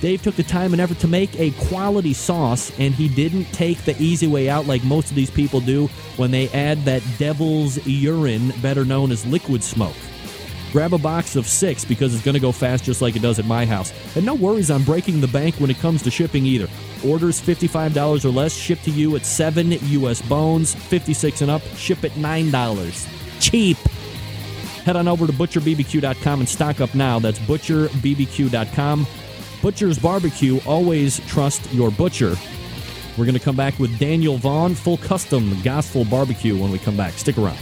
Dave 0.00 0.22
took 0.22 0.36
the 0.36 0.42
time 0.42 0.72
and 0.72 0.80
effort 0.80 0.98
to 1.00 1.08
make 1.08 1.38
a 1.38 1.50
quality 1.68 2.14
sauce, 2.14 2.72
and 2.78 2.94
he 2.94 3.08
didn't 3.08 3.44
take 3.52 3.78
the 3.84 3.94
easy 4.02 4.26
way 4.26 4.48
out 4.48 4.66
like 4.66 4.82
most 4.84 5.10
of 5.10 5.14
these 5.14 5.30
people 5.30 5.60
do 5.60 5.88
when 6.16 6.30
they 6.30 6.48
add 6.50 6.84
that 6.84 7.02
devil's 7.18 7.84
urine, 7.86 8.52
better 8.62 8.84
known 8.84 9.12
as 9.12 9.26
liquid 9.26 9.62
smoke. 9.62 9.96
Grab 10.72 10.94
a 10.94 10.98
box 10.98 11.34
of 11.34 11.46
six 11.46 11.84
because 11.84 12.14
it's 12.14 12.24
going 12.24 12.34
to 12.34 12.40
go 12.40 12.52
fast 12.52 12.84
just 12.84 13.02
like 13.02 13.16
it 13.16 13.22
does 13.22 13.38
at 13.38 13.44
my 13.44 13.66
house. 13.66 13.92
And 14.16 14.24
no 14.24 14.34
worries 14.34 14.70
on 14.70 14.84
breaking 14.84 15.20
the 15.20 15.28
bank 15.28 15.56
when 15.56 15.70
it 15.70 15.78
comes 15.78 16.02
to 16.02 16.10
shipping 16.10 16.46
either. 16.46 16.68
Orders 17.04 17.40
$55 17.40 18.24
or 18.24 18.28
less, 18.28 18.54
ship 18.54 18.80
to 18.82 18.90
you 18.90 19.16
at 19.16 19.26
7 19.26 19.72
US 19.72 20.22
bones, 20.22 20.74
56 20.74 21.42
and 21.42 21.50
up, 21.50 21.62
ship 21.76 22.04
at 22.04 22.12
$9. 22.12 23.40
Cheap. 23.40 23.76
Head 24.84 24.96
on 24.96 25.08
over 25.08 25.26
to 25.26 25.32
butcherbbq.com 25.32 26.40
and 26.40 26.48
stock 26.48 26.80
up 26.80 26.94
now. 26.94 27.18
That's 27.18 27.38
butcherbbq.com. 27.40 29.06
Butcher's 29.62 29.98
Barbecue, 29.98 30.58
always 30.66 31.20
trust 31.26 31.70
your 31.72 31.90
butcher. 31.90 32.34
We're 33.18 33.26
going 33.26 33.34
to 33.34 33.44
come 33.44 33.56
back 33.56 33.78
with 33.78 33.98
Daniel 33.98 34.38
Vaughn, 34.38 34.74
full 34.74 34.96
custom 34.98 35.60
gospel 35.62 36.04
barbecue 36.04 36.56
when 36.56 36.70
we 36.70 36.78
come 36.78 36.96
back. 36.96 37.12
Stick 37.14 37.36
around. 37.36 37.58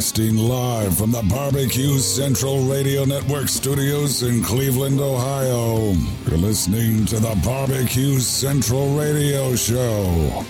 Broadcasting 0.00 0.38
live 0.38 0.96
from 0.96 1.10
the 1.10 1.20
Barbecue 1.28 1.98
Central 1.98 2.64
Radio 2.64 3.04
Network 3.04 3.50
studios 3.50 4.22
in 4.22 4.42
Cleveland, 4.42 4.98
Ohio. 4.98 5.92
You're 6.26 6.38
listening 6.38 7.04
to 7.04 7.18
the 7.20 7.38
Barbecue 7.44 8.18
Central 8.18 8.96
Radio 8.96 9.54
Show. 9.56 10.46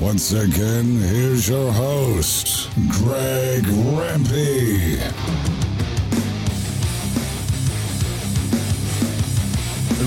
Once 0.00 0.32
again, 0.32 0.96
here's 0.96 1.48
your 1.48 1.70
host, 1.70 2.68
Greg 2.88 3.62
Rempe. 3.62 4.98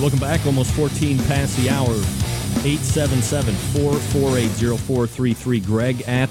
Welcome 0.01 0.19
back. 0.19 0.45
Almost 0.45 0.73
14 0.73 1.19
past 1.19 1.55
the 1.55 1.69
hour. 1.69 1.95
877 2.65 3.55
448 3.55 4.49
0433. 4.77 5.59
Greg 5.61 6.01
at 6.01 6.29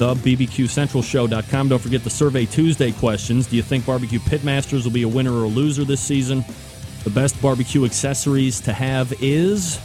the 0.00 0.14
BBQCentralShow.com. 0.14 1.68
Don't 1.68 1.78
forget 1.78 2.02
the 2.02 2.08
Survey 2.08 2.46
Tuesday 2.46 2.90
questions. 2.90 3.46
Do 3.46 3.56
you 3.56 3.62
think 3.62 3.84
Barbecue 3.84 4.18
Pitmasters 4.18 4.84
will 4.84 4.92
be 4.92 5.02
a 5.02 5.08
winner 5.08 5.30
or 5.30 5.44
a 5.44 5.48
loser 5.48 5.84
this 5.84 6.00
season? 6.00 6.42
The 7.04 7.10
best 7.10 7.40
barbecue 7.42 7.84
accessories 7.84 8.62
to 8.62 8.72
have 8.72 9.12
is 9.20 9.76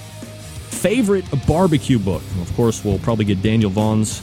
favorite 0.69 1.25
barbecue 1.45 1.99
book. 1.99 2.23
Of 2.41 2.53
course, 2.55 2.85
we'll 2.85 2.99
probably 2.99 3.25
get 3.25 3.41
Daniel 3.41 3.69
Vaughn's 3.69 4.21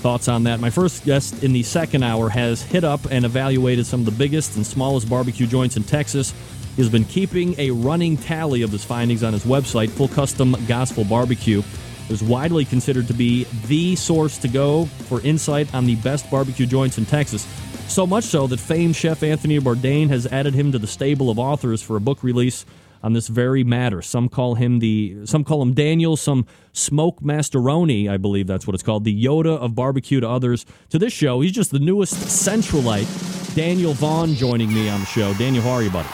thoughts 0.00 0.26
on 0.26 0.42
that. 0.44 0.58
My 0.58 0.70
first 0.70 1.04
guest 1.04 1.44
in 1.44 1.52
the 1.52 1.62
second 1.62 2.02
hour 2.02 2.28
has 2.28 2.62
hit 2.62 2.82
up 2.82 3.00
and 3.12 3.24
evaluated 3.24 3.86
some 3.86 4.00
of 4.00 4.06
the 4.06 4.12
biggest 4.12 4.56
and 4.56 4.66
smallest 4.66 5.08
barbecue 5.08 5.46
joints 5.46 5.76
in 5.76 5.84
Texas. 5.84 6.34
He 6.74 6.82
has 6.82 6.90
been 6.90 7.04
keeping 7.04 7.54
a 7.56 7.70
running 7.70 8.16
tally 8.16 8.62
of 8.62 8.72
his 8.72 8.84
findings 8.84 9.22
on 9.22 9.32
his 9.32 9.44
website, 9.44 9.90
Full 9.90 10.08
Custom 10.08 10.56
Gospel 10.66 11.04
Barbecue 11.04 11.62
is 12.10 12.22
widely 12.22 12.64
considered 12.64 13.06
to 13.06 13.14
be 13.14 13.44
the 13.66 13.96
source 13.96 14.36
to 14.38 14.48
go 14.48 14.84
for 14.84 15.20
insight 15.22 15.72
on 15.74 15.86
the 15.86 15.96
best 15.96 16.30
barbecue 16.30 16.66
joints 16.66 16.98
in 16.98 17.06
Texas. 17.06 17.46
So 17.88 18.06
much 18.06 18.24
so 18.24 18.46
that 18.48 18.60
famed 18.60 18.94
chef 18.94 19.22
Anthony 19.22 19.58
Bourdain 19.58 20.08
has 20.10 20.26
added 20.26 20.54
him 20.54 20.72
to 20.72 20.78
the 20.78 20.86
stable 20.86 21.30
of 21.30 21.38
authors 21.38 21.82
for 21.82 21.96
a 21.96 22.00
book 22.00 22.22
release 22.22 22.64
on 23.02 23.14
this 23.14 23.28
very 23.28 23.64
matter. 23.64 24.02
Some 24.02 24.28
call 24.28 24.54
him 24.54 24.78
the 24.78 25.24
some 25.24 25.44
call 25.44 25.62
him 25.62 25.72
Daniel, 25.74 26.16
some 26.16 26.46
smoke 26.72 27.20
masteroni, 27.20 28.08
I 28.08 28.16
believe 28.16 28.46
that's 28.46 28.66
what 28.66 28.74
it's 28.74 28.82
called, 28.82 29.04
the 29.04 29.24
Yoda 29.24 29.58
of 29.58 29.74
barbecue 29.74 30.20
to 30.20 30.28
others. 30.28 30.66
To 30.90 30.98
this 30.98 31.12
show, 31.12 31.40
he's 31.40 31.52
just 31.52 31.70
the 31.70 31.78
newest 31.78 32.14
centralite. 32.14 33.08
Daniel 33.54 33.94
Vaughn 33.94 34.34
joining 34.34 34.72
me 34.72 34.88
on 34.88 35.00
the 35.00 35.06
show. 35.06 35.34
Daniel, 35.34 35.62
how 35.62 35.70
are 35.70 35.82
you, 35.82 35.90
buddy? 35.90 36.08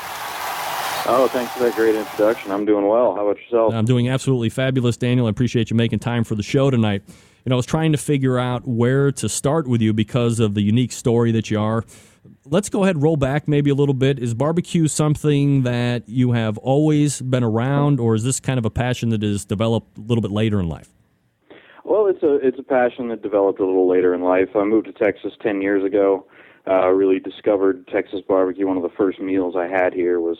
Oh, 1.08 1.28
thanks 1.28 1.52
for 1.52 1.60
that 1.60 1.76
great 1.76 1.94
introduction. 1.94 2.50
I'm 2.50 2.64
doing 2.64 2.88
well. 2.88 3.14
How 3.14 3.28
about 3.28 3.40
yourself? 3.40 3.72
I'm 3.72 3.84
doing 3.84 4.08
absolutely 4.08 4.48
fabulous, 4.48 4.96
Daniel. 4.96 5.28
I 5.28 5.30
appreciate 5.30 5.70
you 5.70 5.76
making 5.76 6.00
time 6.00 6.24
for 6.24 6.34
the 6.34 6.42
show 6.42 6.68
tonight. 6.68 7.02
You 7.06 7.50
know, 7.50 7.54
I 7.54 7.58
was 7.58 7.66
trying 7.66 7.92
to 7.92 7.98
figure 7.98 8.40
out 8.40 8.66
where 8.66 9.12
to 9.12 9.28
start 9.28 9.68
with 9.68 9.80
you 9.80 9.92
because 9.92 10.40
of 10.40 10.54
the 10.54 10.62
unique 10.62 10.90
story 10.90 11.30
that 11.30 11.48
you 11.48 11.60
are. 11.60 11.84
Let's 12.44 12.68
go 12.68 12.82
ahead 12.82 12.96
and 12.96 13.04
roll 13.04 13.16
back 13.16 13.46
maybe 13.46 13.70
a 13.70 13.74
little 13.74 13.94
bit. 13.94 14.18
Is 14.18 14.34
barbecue 14.34 14.88
something 14.88 15.62
that 15.62 16.08
you 16.08 16.32
have 16.32 16.58
always 16.58 17.22
been 17.22 17.44
around, 17.44 18.00
or 18.00 18.16
is 18.16 18.24
this 18.24 18.40
kind 18.40 18.58
of 18.58 18.64
a 18.64 18.70
passion 18.70 19.10
that 19.10 19.22
is 19.22 19.44
developed 19.44 19.96
a 19.96 20.00
little 20.00 20.22
bit 20.22 20.32
later 20.32 20.58
in 20.58 20.68
life? 20.68 20.88
Well, 21.84 22.08
it's 22.08 22.24
a 22.24 22.34
it's 22.44 22.58
a 22.58 22.64
passion 22.64 23.08
that 23.10 23.22
developed 23.22 23.60
a 23.60 23.64
little 23.64 23.88
later 23.88 24.12
in 24.12 24.22
life. 24.22 24.48
I 24.56 24.64
moved 24.64 24.86
to 24.86 24.92
Texas 24.92 25.34
ten 25.40 25.62
years 25.62 25.84
ago. 25.84 26.26
Uh, 26.68 26.88
really 26.88 27.20
discovered 27.20 27.86
Texas 27.86 28.22
barbecue. 28.26 28.66
One 28.66 28.76
of 28.76 28.82
the 28.82 28.96
first 28.96 29.20
meals 29.20 29.54
I 29.56 29.68
had 29.68 29.94
here 29.94 30.18
was 30.18 30.36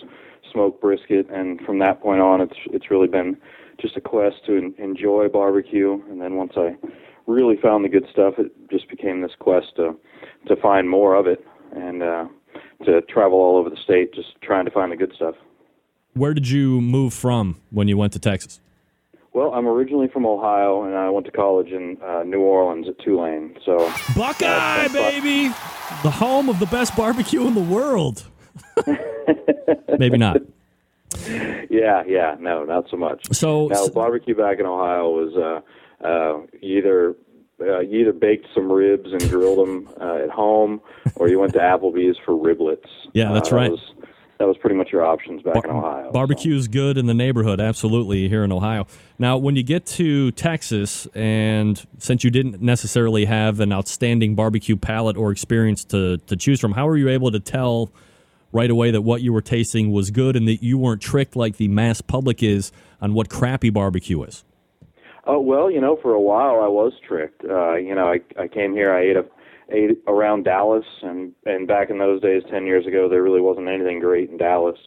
smoked 0.56 0.80
brisket, 0.80 1.28
and 1.28 1.60
from 1.60 1.78
that 1.80 2.00
point 2.00 2.22
on, 2.22 2.40
it's 2.40 2.56
it's 2.72 2.90
really 2.90 3.08
been 3.08 3.36
just 3.78 3.94
a 3.94 4.00
quest 4.00 4.36
to 4.46 4.56
en- 4.56 4.74
enjoy 4.78 5.28
barbecue. 5.28 6.00
And 6.10 6.18
then 6.18 6.36
once 6.36 6.52
I 6.56 6.76
really 7.26 7.58
found 7.58 7.84
the 7.84 7.90
good 7.90 8.06
stuff, 8.10 8.34
it 8.38 8.50
just 8.70 8.88
became 8.88 9.20
this 9.20 9.32
quest 9.38 9.76
to 9.76 9.94
to 10.46 10.56
find 10.56 10.88
more 10.88 11.14
of 11.14 11.26
it 11.26 11.46
and 11.72 12.02
uh, 12.02 12.26
to 12.86 13.02
travel 13.02 13.38
all 13.38 13.58
over 13.58 13.68
the 13.68 13.76
state, 13.76 14.14
just 14.14 14.40
trying 14.40 14.64
to 14.64 14.70
find 14.70 14.90
the 14.90 14.96
good 14.96 15.12
stuff. 15.14 15.34
Where 16.14 16.32
did 16.32 16.48
you 16.48 16.80
move 16.80 17.12
from 17.12 17.60
when 17.70 17.86
you 17.86 17.98
went 17.98 18.14
to 18.14 18.18
Texas? 18.18 18.60
Well, 19.34 19.52
I'm 19.52 19.68
originally 19.68 20.08
from 20.08 20.24
Ohio, 20.24 20.84
and 20.84 20.94
I 20.94 21.10
went 21.10 21.26
to 21.26 21.32
college 21.32 21.68
in 21.68 21.98
uh, 22.02 22.22
New 22.22 22.40
Orleans 22.40 22.88
at 22.88 22.98
Tulane. 23.00 23.58
So 23.66 23.92
Buckeye, 24.16 24.88
baby, 24.88 25.48
the 26.02 26.10
home 26.10 26.48
of 26.48 26.58
the 26.58 26.64
best 26.64 26.96
barbecue 26.96 27.46
in 27.46 27.54
the 27.54 27.60
world. 27.60 28.24
Maybe 29.98 30.18
not. 30.18 30.38
yeah, 31.70 32.02
yeah, 32.06 32.36
no, 32.38 32.64
not 32.64 32.86
so 32.90 32.96
much. 32.96 33.26
So 33.34 33.68
now 33.68 33.88
barbecue 33.88 34.34
back 34.34 34.58
in 34.58 34.66
Ohio 34.66 35.10
was 35.10 35.34
uh, 35.36 36.06
uh, 36.06 36.46
either 36.62 37.14
uh, 37.60 37.80
you 37.80 38.00
either 38.00 38.12
baked 38.12 38.46
some 38.54 38.70
ribs 38.70 39.10
and 39.12 39.20
grilled 39.30 39.66
them 39.66 39.88
uh, 40.00 40.16
at 40.16 40.30
home, 40.30 40.80
or 41.14 41.28
you 41.28 41.38
went 41.38 41.52
to 41.54 41.58
Applebee's 41.58 42.16
for 42.24 42.34
riblets. 42.34 42.86
Yeah, 43.12 43.32
that's 43.32 43.52
Uh, 43.52 43.56
right. 43.56 43.64
That 43.64 43.70
was, 43.70 43.80
that 44.38 44.46
was 44.46 44.56
pretty 44.58 44.76
much 44.76 44.92
your 44.92 45.02
options 45.02 45.40
back 45.42 45.64
in 45.64 45.70
Ohio. 45.70 46.12
Barbecue's 46.12 46.68
good 46.68 46.98
in 46.98 47.06
the 47.06 47.14
neighborhood, 47.14 47.58
absolutely, 47.58 48.28
here 48.28 48.44
in 48.44 48.52
Ohio. 48.52 48.86
Now, 49.18 49.38
when 49.38 49.56
you 49.56 49.62
get 49.62 49.86
to 49.86 50.30
Texas, 50.32 51.08
and 51.14 51.82
since 51.96 52.22
you 52.22 52.30
didn't 52.30 52.60
necessarily 52.60 53.24
have 53.24 53.60
an 53.60 53.72
outstanding 53.72 54.34
barbecue 54.34 54.76
palate 54.76 55.16
or 55.16 55.32
experience 55.32 55.84
to, 55.86 56.18
to 56.18 56.36
choose 56.36 56.60
from, 56.60 56.72
how 56.72 56.84
were 56.86 56.98
you 56.98 57.08
able 57.08 57.30
to 57.30 57.40
tell 57.40 57.90
right 58.52 58.70
away 58.70 58.90
that 58.90 59.02
what 59.02 59.22
you 59.22 59.32
were 59.32 59.42
tasting 59.42 59.92
was 59.92 60.10
good 60.10 60.36
and 60.36 60.46
that 60.48 60.62
you 60.62 60.78
weren't 60.78 61.02
tricked 61.02 61.36
like 61.36 61.56
the 61.56 61.68
mass 61.68 62.00
public 62.00 62.42
is 62.42 62.72
on 63.00 63.14
what 63.14 63.28
crappy 63.28 63.70
barbecue 63.70 64.22
is? 64.22 64.44
Oh 65.26 65.40
well, 65.40 65.70
you 65.70 65.80
know, 65.80 65.98
for 66.00 66.12
a 66.12 66.20
while 66.20 66.60
I 66.62 66.68
was 66.68 66.92
tricked. 67.06 67.44
Uh, 67.44 67.74
you 67.74 67.94
know, 67.94 68.06
I 68.06 68.20
I 68.40 68.46
came 68.46 68.72
here, 68.72 68.92
I 68.92 69.00
ate 69.00 69.16
a 69.16 69.24
ate 69.70 69.98
around 70.06 70.44
Dallas, 70.44 70.84
and 71.02 71.32
and 71.44 71.66
back 71.66 71.90
in 71.90 71.98
those 71.98 72.22
days, 72.22 72.42
ten 72.48 72.64
years 72.64 72.86
ago, 72.86 73.08
there 73.08 73.22
really 73.22 73.40
wasn't 73.40 73.68
anything 73.68 73.98
great 73.98 74.30
in 74.30 74.36
Dallas. 74.36 74.78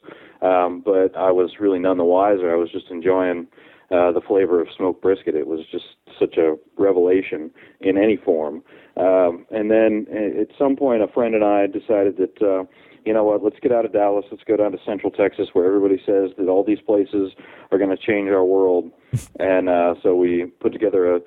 Um, 0.41 0.81
but 0.85 1.15
I 1.17 1.31
was 1.31 1.51
really 1.59 1.79
none 1.79 1.97
the 1.97 2.05
wiser. 2.05 2.51
I 2.51 2.55
was 2.55 2.71
just 2.71 2.89
enjoying 2.89 3.47
uh, 3.91 4.13
the 4.13 4.21
flavor 4.25 4.61
of 4.61 4.69
smoked 4.77 5.01
brisket. 5.01 5.35
It 5.35 5.47
was 5.47 5.59
just 5.69 5.85
such 6.17 6.37
a 6.37 6.55
revelation 6.77 7.51
in 7.81 7.97
any 7.97 8.15
form. 8.15 8.63
Um, 8.95 9.45
and 9.51 9.69
then 9.69 10.07
at 10.09 10.47
some 10.57 10.77
point, 10.77 11.03
a 11.03 11.07
friend 11.07 11.35
and 11.35 11.43
I 11.43 11.67
decided 11.67 12.15
that. 12.17 12.41
Uh, 12.41 12.63
you 13.09 13.15
know 13.15 13.23
what, 13.23 13.43
let's 13.43 13.57
get 13.59 13.71
out 13.71 13.85
of 13.85 13.91
Dallas, 13.91 14.23
let's 14.29 14.43
go 14.43 14.55
down 14.55 14.71
to 14.71 14.77
Central 14.85 15.11
Texas 15.11 15.47
where 15.53 15.65
everybody 15.65 15.97
says 16.05 16.29
that 16.37 16.47
all 16.47 16.63
these 16.63 16.79
places 16.79 17.31
are 17.71 17.79
going 17.79 17.89
to 17.89 17.97
change 17.97 18.29
our 18.29 18.45
world. 18.45 18.91
and 19.39 19.67
uh, 19.67 19.95
so 20.03 20.15
we 20.15 20.45
put 20.59 20.71
together 20.73 21.15
a 21.15 21.19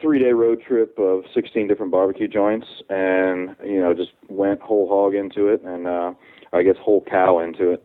three 0.00 0.20
day 0.20 0.30
road 0.30 0.62
trip 0.64 0.96
of 0.96 1.24
16 1.34 1.66
different 1.66 1.90
barbecue 1.90 2.28
joints, 2.28 2.68
and 2.88 3.56
you 3.64 3.80
know 3.80 3.92
just 3.92 4.12
went 4.28 4.60
whole 4.60 4.88
hog 4.88 5.16
into 5.16 5.48
it, 5.48 5.60
and 5.62 5.88
uh, 5.88 6.14
I 6.52 6.62
guess 6.62 6.76
whole 6.80 7.04
cow 7.10 7.40
into 7.40 7.72
it, 7.72 7.82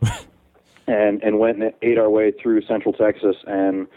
and 0.88 1.20
and 1.24 1.40
went 1.40 1.58
and 1.58 1.74
ate 1.82 1.98
our 1.98 2.12
way 2.12 2.32
through 2.32 2.62
Central 2.68 2.94
Texas, 2.94 3.36
and 3.48 3.88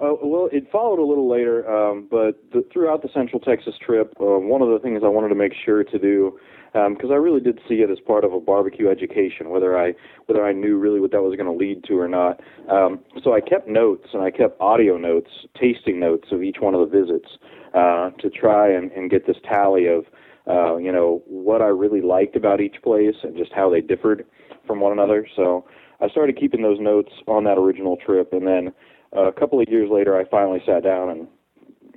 Uh, 0.00 0.14
well, 0.22 0.48
it 0.52 0.70
followed 0.70 0.98
a 0.98 1.04
little 1.04 1.28
later, 1.28 1.68
um, 1.70 2.08
but 2.10 2.42
the, 2.52 2.64
throughout 2.72 3.02
the 3.02 3.08
Central 3.14 3.40
Texas 3.40 3.74
trip, 3.84 4.12
uh, 4.20 4.24
one 4.24 4.62
of 4.62 4.68
the 4.68 4.78
things 4.78 5.02
I 5.04 5.08
wanted 5.08 5.28
to 5.28 5.34
make 5.34 5.52
sure 5.64 5.84
to 5.84 5.98
do, 5.98 6.38
because 6.72 7.10
um, 7.10 7.12
I 7.12 7.16
really 7.16 7.40
did 7.40 7.60
see 7.68 7.76
it 7.76 7.90
as 7.90 7.98
part 8.00 8.24
of 8.24 8.32
a 8.32 8.40
barbecue 8.40 8.88
education, 8.88 9.50
whether 9.50 9.78
I 9.78 9.92
whether 10.26 10.44
I 10.44 10.52
knew 10.52 10.78
really 10.78 11.00
what 11.00 11.10
that 11.12 11.22
was 11.22 11.36
going 11.36 11.46
to 11.46 11.52
lead 11.52 11.84
to 11.84 11.98
or 11.98 12.08
not. 12.08 12.40
Um, 12.70 13.00
so 13.22 13.34
I 13.34 13.40
kept 13.40 13.68
notes 13.68 14.08
and 14.14 14.22
I 14.22 14.30
kept 14.30 14.58
audio 14.60 14.96
notes, 14.96 15.30
tasting 15.60 16.00
notes 16.00 16.28
of 16.32 16.42
each 16.42 16.56
one 16.60 16.74
of 16.74 16.80
the 16.80 17.00
visits 17.00 17.28
uh, 17.74 18.10
to 18.20 18.30
try 18.30 18.72
and, 18.72 18.90
and 18.92 19.10
get 19.10 19.26
this 19.26 19.36
tally 19.48 19.86
of 19.86 20.06
uh, 20.48 20.76
you 20.76 20.90
know 20.90 21.22
what 21.26 21.60
I 21.60 21.66
really 21.66 22.00
liked 22.00 22.36
about 22.36 22.60
each 22.60 22.76
place 22.82 23.16
and 23.22 23.36
just 23.36 23.52
how 23.52 23.68
they 23.68 23.80
differed 23.80 24.24
from 24.66 24.80
one 24.80 24.92
another. 24.92 25.26
So 25.36 25.66
I 26.00 26.08
started 26.08 26.38
keeping 26.38 26.62
those 26.62 26.80
notes 26.80 27.12
on 27.28 27.44
that 27.44 27.58
original 27.58 27.96
trip, 27.96 28.32
and 28.32 28.46
then 28.46 28.72
uh, 29.14 29.28
a 29.28 29.32
couple 29.32 29.60
of 29.60 29.68
years 29.68 29.90
later, 29.92 30.18
I 30.18 30.24
finally 30.24 30.62
sat 30.64 30.82
down 30.82 31.10
and 31.10 31.28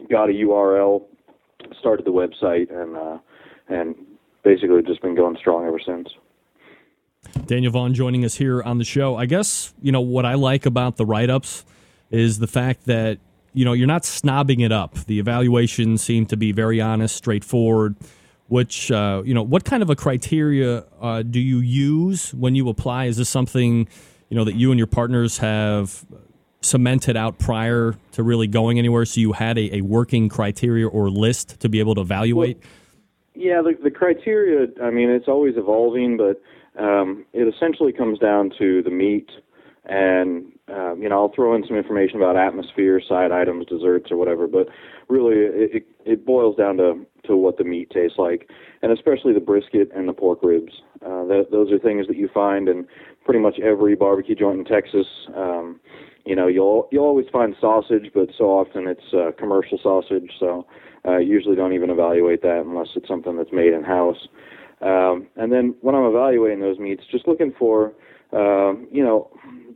got 0.10 0.30
a 0.30 0.34
URL, 0.34 1.04
started 1.80 2.06
the 2.06 2.12
website, 2.12 2.72
and 2.72 2.98
uh, 2.98 3.18
and 3.68 3.96
basically 4.46 4.82
just 4.84 5.02
been 5.02 5.16
going 5.16 5.36
strong 5.36 5.68
ever 5.68 5.80
since. 5.86 6.08
Daniel 7.48 7.72
Vaughn 7.72 7.94
joining 7.94 8.24
us 8.24 8.36
here 8.36 8.62
on 8.62 8.78
the 8.78 8.86
show. 8.86 9.18
I 9.18 9.26
guess 9.26 9.74
you 9.82 9.92
know 9.92 10.00
what 10.00 10.26
I 10.26 10.36
like 10.36 10.66
about 10.66 10.96
the 10.96 11.06
write 11.06 11.30
ups 11.30 11.66
is 12.12 12.40
the 12.40 12.48
fact 12.48 12.86
that 12.86 13.18
you 13.54 13.66
know 13.66 13.74
you're 13.74 13.88
not 13.88 14.04
snobbing 14.04 14.64
it 14.64 14.72
up. 14.72 14.94
The 15.06 15.20
evaluations 15.20 16.02
seem 16.02 16.28
to 16.28 16.38
be 16.38 16.54
very 16.54 16.80
honest, 16.80 17.16
straightforward. 17.16 17.96
Which 18.48 18.92
uh, 18.92 19.24
you 19.26 19.34
know, 19.34 19.42
what 19.42 19.66
kind 19.66 19.82
of 19.82 19.90
a 19.90 19.96
criteria 19.96 20.86
uh, 21.02 21.24
do 21.24 21.40
you 21.40 21.58
use 21.58 22.32
when 22.32 22.54
you 22.54 22.70
apply? 22.70 23.06
Is 23.06 23.18
this 23.18 23.28
something 23.28 23.88
you 24.30 24.38
know 24.38 24.44
that 24.44 24.54
you 24.54 24.72
and 24.72 24.78
your 24.78 24.88
partners 24.88 25.40
have 25.40 26.06
cemented 26.62 27.18
out 27.18 27.40
prior 27.40 27.96
to 28.12 28.22
really 28.22 28.46
going 28.46 28.78
anywhere? 28.78 29.04
So 29.06 29.20
you 29.20 29.34
had 29.34 29.58
a, 29.58 29.78
a 29.78 29.82
working 29.82 30.30
criteria 30.30 30.88
or 30.88 31.10
list 31.10 31.60
to 31.62 31.70
be 31.70 31.80
able 31.80 31.96
to 31.96 32.02
evaluate. 32.02 32.58
Well, 32.58 32.70
yeah, 33.36 33.62
the, 33.62 33.74
the 33.82 33.92
criteria. 33.92 34.68
I 34.82 34.90
mean, 34.90 35.10
it's 35.10 35.28
always 35.28 35.56
evolving, 35.58 36.18
but 36.18 36.42
um, 36.82 37.26
it 37.34 37.54
essentially 37.54 37.94
comes 37.94 38.20
down 38.20 38.52
to 38.58 38.82
the 38.84 38.90
meat 38.90 39.30
and 39.88 40.52
um, 40.68 41.00
you 41.02 41.10
know 41.10 41.16
I'll 41.16 41.34
throw 41.34 41.56
in 41.56 41.64
some 41.68 41.78
information 41.78 42.18
about 42.18 42.38
atmosphere, 42.38 43.02
side 43.08 43.32
items, 43.32 43.66
desserts, 43.68 44.12
or 44.12 44.18
whatever. 44.18 44.48
But 44.48 44.68
really, 45.08 45.36
it, 45.36 45.76
it, 45.76 45.88
it 46.06 46.26
boils 46.26 46.56
down 46.58 46.78
to 46.78 47.06
to 47.28 47.36
what 47.36 47.58
the 47.58 47.64
meat 47.64 47.92
tastes 47.92 48.18
like, 48.18 48.50
and 48.82 48.92
especially 48.92 49.34
the 49.34 49.40
brisket 49.40 49.92
and 49.96 50.08
the 50.08 50.14
pork 50.14 50.40
ribs. 50.44 50.74
Uh, 51.06 51.26
that, 51.26 51.48
those 51.52 51.72
are 51.72 51.80
things 51.80 52.08
that 52.08 52.18
you 52.18 52.30
find 52.34 52.68
in 52.68 52.88
pretty 53.24 53.40
much 53.40 53.60
every 53.60 53.96
barbecue 53.96 54.36
joint 54.36 54.60
in 54.60 54.66
Texas. 54.66 55.08
Um, 55.36 55.80
you 56.26 56.36
know, 56.36 56.48
you'll 56.48 56.88
you'll 56.92 57.06
always 57.06 57.28
find 57.32 57.56
sausage, 57.62 58.10
but 58.14 58.30
so 58.38 58.46
often 58.46 58.88
it's 58.88 59.14
uh, 59.14 59.32
commercial 59.38 59.78
sausage. 59.82 60.32
So 60.40 60.66
uh, 61.08 61.18
usually 61.18 61.56
don't 61.56 61.74
even 61.74 61.90
evaluate 61.90 62.42
that 62.42 62.64
unless 62.66 62.88
it's 62.96 63.08
something 63.08 63.38
that's 63.38 63.52
made 63.52 63.74
in 63.74 63.84
house. 63.84 64.28
Um, 64.82 65.28
and 65.36 65.52
then 65.52 65.76
when 65.82 65.96
I'm 65.96 66.06
evaluating 66.06 66.60
those 66.60 66.80
meats, 66.80 67.04
just 67.12 67.28
looking 67.28 67.54
for 67.58 67.94
uh, 68.34 68.74
you 68.92 69.04
know 69.04 69.32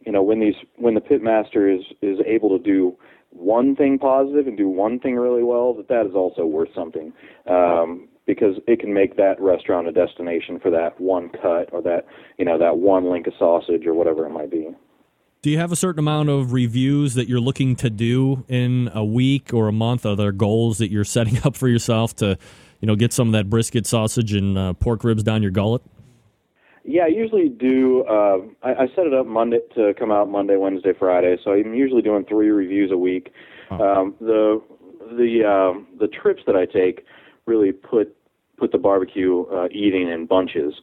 you 0.03 0.11
know 0.11 0.24
when 0.24 0.40
these 0.40 0.56
when 0.78 0.95
the 0.95 1.02
pitmaster 1.02 1.72
is 1.72 1.86
is 2.02 2.18
able 2.26 2.57
to 2.57 2.64
do 2.64 2.98
one 3.36 3.76
thing 3.76 4.00
positive 4.00 4.48
and 4.48 4.58
do 4.58 4.68
one 4.68 5.00
thing 5.00 5.16
really 5.16 5.44
well, 5.44 5.74
that 5.74 5.88
that 5.90 6.06
is 6.06 6.14
also 6.16 6.46
worth 6.46 6.70
something. 6.76 7.14
Um, 7.48 8.08
because 8.26 8.56
it 8.68 8.80
can 8.80 8.94
make 8.94 9.18
that 9.18 9.40
restaurant 9.40 9.88
a 9.88 9.92
destination 9.92 10.60
for 10.60 10.72
that 10.72 11.00
one 11.00 11.30
cut 11.30 11.70
or 11.74 11.82
that 11.82 12.06
you 12.38 12.46
know 12.46 12.58
that 12.58 12.78
one 12.78 13.10
link 13.10 13.28
of 13.28 13.34
sausage 13.38 13.86
or 13.86 13.94
whatever 13.94 14.26
it 14.26 14.30
might 14.30 14.50
be. 14.50 14.70
Do 15.42 15.50
you 15.50 15.58
have 15.58 15.74
a 15.74 15.76
certain 15.76 16.00
amount 16.00 16.30
of 16.30 16.54
reviews 16.54 17.16
that 17.16 17.28
you're 17.28 17.42
looking 17.42 17.76
to 17.78 17.90
do 17.90 18.46
in 18.48 18.90
a 18.94 19.04
week 19.04 19.54
or 19.54 19.68
a 19.68 19.74
month? 19.74 20.06
Are 20.06 20.16
there 20.16 20.32
goals 20.32 20.78
that 20.78 20.90
you're 20.90 21.04
setting 21.04 21.38
up 21.44 21.58
for 21.58 21.68
yourself 21.68 22.16
to, 22.18 22.38
you 22.80 22.88
know, 22.88 22.96
get 22.96 23.12
some 23.12 23.28
of 23.28 23.34
that 23.34 23.50
brisket 23.50 23.86
sausage 23.86 24.34
and 24.34 24.58
uh, 24.58 24.72
pork 24.72 25.04
ribs 25.04 25.22
down 25.22 25.42
your 25.42 25.52
gullet? 25.52 25.82
Yeah, 26.84 27.04
I 27.04 27.08
usually 27.08 27.50
do. 27.50 28.04
Uh, 28.04 28.40
I, 28.62 28.84
I 28.84 28.88
set 28.96 29.06
it 29.06 29.14
up 29.14 29.26
Monday 29.26 29.60
to 29.76 29.94
come 29.98 30.12
out 30.12 30.30
Monday, 30.30 30.58
Wednesday, 30.58 30.92
Friday. 30.98 31.38
So 31.44 31.52
I'm 31.52 31.74
usually 31.74 32.02
doing 32.02 32.26
three 32.26 32.50
reviews 32.50 32.92
a 32.92 32.98
week. 32.98 33.32
Um, 33.72 34.16
the 34.20 34.62
the 35.18 35.44
um, 35.50 35.88
the 36.00 36.08
trips 36.08 36.44
that 36.46 36.56
I 36.56 36.66
take 36.66 37.06
really 37.46 37.72
put 37.72 38.16
put 38.58 38.72
the 38.72 38.78
barbecue 38.78 39.46
uh, 39.46 39.68
eating 39.72 40.10
in 40.10 40.26
bunches. 40.26 40.74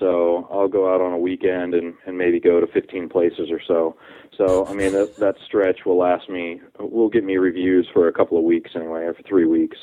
So 0.00 0.48
I'll 0.50 0.68
go 0.68 0.92
out 0.92 1.00
on 1.00 1.12
a 1.12 1.18
weekend 1.18 1.74
and, 1.74 1.94
and 2.04 2.18
maybe 2.18 2.40
go 2.40 2.60
to 2.60 2.66
15 2.66 3.08
places 3.08 3.50
or 3.50 3.60
so. 3.66 3.96
So 4.36 4.66
I 4.66 4.74
mean 4.74 4.92
that 4.92 5.18
that 5.18 5.36
stretch 5.46 5.80
will 5.86 5.98
last 5.98 6.28
me 6.28 6.60
will 6.78 7.08
get 7.08 7.24
me 7.24 7.36
reviews 7.36 7.88
for 7.92 8.08
a 8.08 8.12
couple 8.12 8.36
of 8.36 8.44
weeks 8.44 8.72
anyway, 8.74 9.02
or 9.02 9.14
for 9.14 9.22
three 9.22 9.46
weeks. 9.46 9.78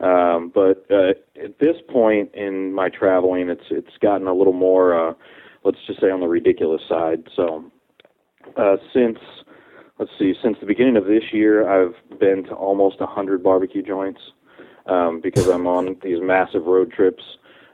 Um, 0.00 0.50
but 0.54 0.84
uh, 0.90 1.10
at 1.42 1.58
this 1.58 1.76
point 1.88 2.34
in 2.34 2.72
my 2.72 2.88
traveling, 2.88 3.48
it's 3.48 3.64
it's 3.70 3.96
gotten 4.00 4.26
a 4.26 4.34
little 4.34 4.52
more, 4.52 5.10
uh, 5.10 5.14
let's 5.64 5.78
just 5.86 6.00
say, 6.00 6.10
on 6.10 6.20
the 6.20 6.28
ridiculous 6.28 6.82
side. 6.88 7.28
So 7.36 7.64
uh, 8.56 8.76
since 8.92 9.18
let's 9.98 10.10
see, 10.18 10.34
since 10.42 10.56
the 10.60 10.66
beginning 10.66 10.96
of 10.96 11.06
this 11.06 11.32
year, 11.32 11.68
I've 11.68 12.18
been 12.18 12.44
to 12.44 12.54
almost 12.54 12.96
a 13.00 13.06
hundred 13.06 13.42
barbecue 13.42 13.82
joints 13.82 14.20
um, 14.86 15.20
because 15.22 15.48
I'm 15.48 15.66
on 15.66 15.96
these 16.02 16.18
massive 16.20 16.64
road 16.66 16.92
trips 16.92 17.22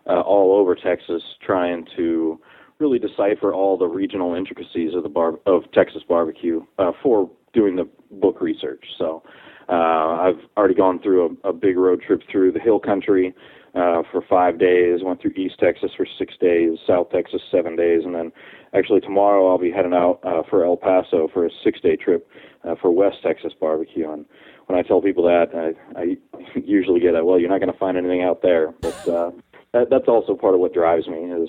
uh, 0.06 0.20
all 0.20 0.54
over 0.54 0.74
Texas, 0.74 1.22
trying 1.44 1.86
to 1.96 2.40
really 2.78 2.98
decipher 2.98 3.52
all 3.52 3.76
the 3.76 3.86
regional 3.86 4.34
intricacies 4.34 4.94
of 4.94 5.02
the 5.02 5.08
bar 5.08 5.34
of 5.46 5.70
Texas 5.72 6.02
barbecue 6.08 6.64
uh, 6.78 6.92
for 7.02 7.30
doing 7.52 7.76
the 7.76 7.88
book 8.10 8.40
research. 8.40 8.84
So 8.98 9.22
uh, 9.70 10.20
I've 10.20 10.40
already 10.56 10.74
gone 10.74 11.00
through 11.00 11.38
a, 11.44 11.50
a 11.50 11.52
big 11.52 11.76
road 11.76 12.02
trip 12.02 12.22
through 12.30 12.52
the 12.52 12.60
Hill 12.60 12.80
Country 12.80 13.34
uh, 13.74 14.02
for 14.10 14.22
five 14.28 14.58
days. 14.58 15.00
Went 15.02 15.22
through 15.22 15.32
East 15.36 15.60
Texas 15.60 15.92
for 15.96 16.06
six 16.18 16.34
days, 16.40 16.78
South 16.86 17.10
Texas 17.10 17.40
seven 17.50 17.76
days, 17.76 18.02
and 18.04 18.14
then 18.14 18.32
actually 18.74 19.00
tomorrow 19.00 19.48
I'll 19.48 19.58
be 19.58 19.70
heading 19.70 19.94
out 19.94 20.20
uh, 20.24 20.42
for 20.48 20.64
El 20.64 20.76
Paso 20.76 21.28
for 21.32 21.46
a 21.46 21.50
six-day 21.62 21.96
trip 21.96 22.28
uh, 22.64 22.74
for 22.80 22.90
West 22.90 23.18
Texas 23.22 23.52
barbecue. 23.60 24.10
And 24.10 24.24
when 24.66 24.78
I 24.78 24.82
tell 24.82 25.00
people 25.00 25.24
that, 25.24 25.46
I, 25.54 26.00
I 26.00 26.16
usually 26.64 27.00
get 27.00 27.14
a 27.14 27.24
well, 27.24 27.38
you're 27.38 27.50
not 27.50 27.60
going 27.60 27.72
to 27.72 27.78
find 27.78 27.96
anything 27.96 28.22
out 28.22 28.42
there, 28.42 28.72
but 28.80 29.08
uh, 29.08 29.30
that, 29.72 29.88
that's 29.88 30.08
also 30.08 30.34
part 30.34 30.54
of 30.54 30.60
what 30.60 30.74
drives 30.74 31.06
me 31.06 31.18
is 31.30 31.48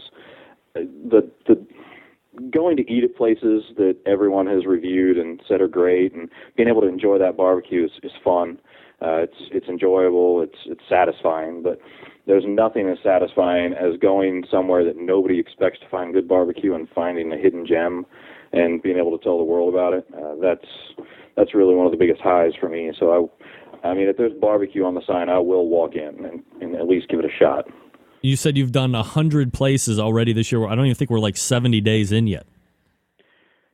uh, 0.75 0.81
the 1.09 1.29
the 1.47 1.65
going 2.51 2.77
to 2.77 2.91
eat 2.91 3.03
at 3.03 3.15
places 3.15 3.63
that 3.77 3.97
everyone 4.05 4.47
has 4.47 4.65
reviewed 4.65 5.17
and 5.17 5.41
said 5.47 5.61
are 5.61 5.67
great, 5.67 6.13
and 6.13 6.29
being 6.55 6.69
able 6.69 6.81
to 6.81 6.87
enjoy 6.87 7.17
that 7.17 7.37
barbecue 7.37 7.85
is, 7.85 7.91
is 8.03 8.11
fun. 8.23 8.57
Uh, 9.01 9.23
it's 9.23 9.37
it's 9.51 9.67
enjoyable. 9.67 10.41
It's 10.41 10.57
it's 10.65 10.81
satisfying. 10.87 11.63
But 11.63 11.79
there's 12.27 12.43
nothing 12.47 12.87
as 12.87 12.97
satisfying 13.03 13.73
as 13.73 13.97
going 13.99 14.43
somewhere 14.49 14.85
that 14.85 14.97
nobody 14.97 15.39
expects 15.39 15.79
to 15.79 15.89
find 15.89 16.13
good 16.13 16.27
barbecue 16.27 16.75
and 16.75 16.87
finding 16.93 17.33
a 17.33 17.37
hidden 17.37 17.65
gem, 17.65 18.05
and 18.53 18.81
being 18.81 18.97
able 18.97 19.17
to 19.17 19.23
tell 19.23 19.37
the 19.37 19.43
world 19.43 19.73
about 19.73 19.93
it. 19.93 20.05
Uh, 20.15 20.35
that's 20.41 20.67
that's 21.35 21.55
really 21.55 21.75
one 21.75 21.85
of 21.85 21.91
the 21.91 21.97
biggest 21.97 22.21
highs 22.21 22.53
for 22.59 22.69
me. 22.69 22.91
So 22.99 23.31
I, 23.83 23.87
I 23.89 23.93
mean, 23.93 24.07
if 24.07 24.17
there's 24.17 24.33
barbecue 24.39 24.85
on 24.85 24.93
the 24.93 25.01
sign, 25.07 25.29
I 25.29 25.39
will 25.39 25.67
walk 25.67 25.95
in 25.95 26.25
and, 26.25 26.43
and 26.61 26.75
at 26.75 26.87
least 26.87 27.09
give 27.09 27.19
it 27.19 27.25
a 27.25 27.37
shot. 27.39 27.67
You 28.21 28.35
said 28.35 28.57
you've 28.57 28.71
done 28.71 28.93
a 28.93 29.03
hundred 29.03 29.53
places 29.53 29.99
already 29.99 30.33
this 30.33 30.51
year. 30.51 30.65
I 30.65 30.75
don't 30.75 30.85
even 30.85 30.95
think 30.95 31.09
we're 31.09 31.19
like 31.19 31.37
seventy 31.37 31.81
days 31.81 32.11
in 32.11 32.27
yet. 32.27 32.45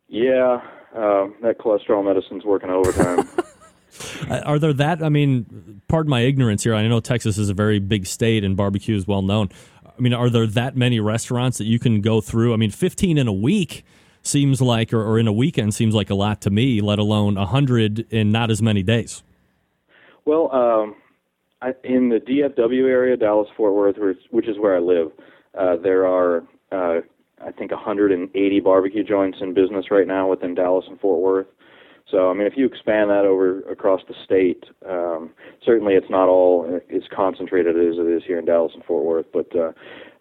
Yeah, 0.08 0.62
uh, 0.96 1.28
that 1.42 1.58
cholesterol 1.60 2.04
medicine's 2.04 2.46
working 2.46 2.70
overtime. 2.70 3.28
Uh, 4.30 4.42
Are 4.46 4.60
there 4.60 4.74
that? 4.74 5.02
I 5.02 5.10
mean, 5.10 5.82
pardon 5.88 6.10
my 6.10 6.22
ignorance 6.22 6.64
here. 6.64 6.76
I 6.76 6.88
know 6.88 7.00
Texas 7.00 7.38
is 7.38 7.50
a 7.50 7.54
very 7.54 7.80
big 7.80 8.06
state 8.06 8.44
and 8.44 8.56
barbecue 8.58 8.96
is 8.96 9.08
well 9.08 9.22
known. 9.22 9.50
I 9.86 10.02
mean, 10.02 10.14
are 10.14 10.30
there 10.30 10.46
that 10.48 10.76
many 10.76 11.00
restaurants 11.00 11.58
that 11.58 11.66
you 11.66 11.80
can 11.80 12.02
go 12.02 12.22
through? 12.22 12.54
I 12.54 12.58
mean, 12.58 12.72
15 12.72 13.18
in 13.18 13.28
a 13.28 13.34
week 13.34 13.84
seems 14.22 14.62
like, 14.62 14.94
or, 14.94 15.02
or 15.02 15.18
in 15.18 15.28
a 15.28 15.34
weekend 15.34 15.74
seems 15.74 15.96
like 15.96 16.10
a 16.10 16.16
lot 16.16 16.42
to 16.42 16.50
me, 16.50 16.82
let 16.82 17.00
alone 17.00 17.36
100 17.36 18.06
in 18.12 18.32
not 18.32 18.52
as 18.52 18.62
many 18.62 18.84
days. 18.84 19.24
Well, 20.26 20.54
um, 20.54 20.96
In 21.84 22.10
the 22.10 22.20
DFW 22.20 22.88
area, 22.88 23.18
Dallas 23.18 23.48
Fort 23.58 23.74
Worth, 23.74 24.18
which, 24.30 24.48
is 24.48 24.60
where 24.60 24.76
I 24.76 24.80
live, 24.80 25.12
uh, 25.58 25.76
there 25.78 26.06
are 26.06 26.44
uh, 26.72 27.02
I 27.44 27.52
think 27.52 27.72
180 27.72 28.60
barbecue 28.60 29.04
joints 29.04 29.40
in 29.42 29.54
business 29.54 29.86
right 29.92 30.08
now 30.08 30.30
within 30.30 30.56
Dallas 30.56 30.86
and 30.88 31.00
Fort 31.00 31.22
Worth. 31.22 31.48
So 32.10 32.30
I 32.30 32.34
mean, 32.34 32.48
if 32.48 32.54
you 32.56 32.66
expand 32.66 33.10
that 33.10 33.26
over 33.26 33.62
across 33.70 34.02
the 34.08 34.14
state, 34.24 34.64
um, 34.88 35.32
certainly 35.66 35.96
it's 35.96 36.10
not 36.10 36.30
all 36.30 36.80
as 36.94 37.02
concentrated 37.14 37.76
as 37.76 37.98
it 37.98 38.08
is 38.08 38.24
here 38.26 38.40
in 38.40 38.46
Dallas 38.46 38.72
and 38.74 38.84
Fort 38.86 39.04
Worth, 39.04 39.26
but 39.34 39.48
uh, 39.56 39.72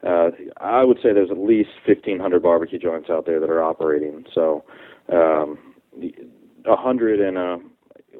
uh, 0.06 0.30
I 0.56 0.84
would 0.84 0.96
say 0.96 1.12
there's 1.12 1.30
at 1.30 1.38
least 1.38 1.70
1,500 1.86 2.42
barbecue 2.42 2.78
joints 2.78 3.08
out 3.08 3.24
there 3.26 3.40
that 3.40 3.50
are 3.50 3.62
operating. 3.62 4.24
So 4.34 4.64
um, 5.12 5.74
a 6.64 6.76
hundred 6.76 7.20
and 7.20 7.38
uh, 7.38 7.58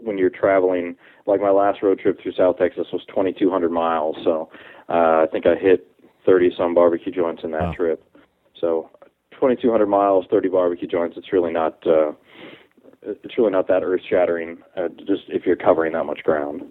when 0.01 0.17
you're 0.17 0.31
traveling, 0.31 0.97
like 1.27 1.41
my 1.41 1.51
last 1.51 1.83
road 1.83 1.99
trip 1.99 2.21
through 2.23 2.33
South 2.33 2.59
Texas 2.59 2.87
was 2.93 3.03
2,200 3.09 3.71
miles. 3.71 4.17
So 4.25 4.49
uh, 4.89 4.93
I 4.93 5.27
think 5.31 5.47
I 5.47 5.57
hit 5.57 5.91
30 6.25 6.51
some 6.57 6.75
barbecue 6.75 7.13
joints 7.13 7.43
in 7.45 7.51
that 7.53 7.63
Wow. 7.63 7.73
trip. 7.73 8.05
So 8.61 8.91
2,200 9.33 9.87
miles, 9.87 10.27
30 10.31 10.49
barbecue 10.49 10.89
joints. 10.89 11.17
It's 11.17 11.33
really 11.33 11.53
not. 11.53 11.85
Uh, 11.87 12.13
it's 13.03 13.39
really 13.39 13.53
not 13.53 13.69
that 13.69 13.85
earth 13.85 14.01
shattering. 14.09 14.59
Uh, 14.77 14.89
just 15.07 15.23
if 15.29 15.47
you're 15.47 15.57
covering 15.57 15.93
that 15.93 16.05
much 16.05 16.25
ground. 16.25 16.63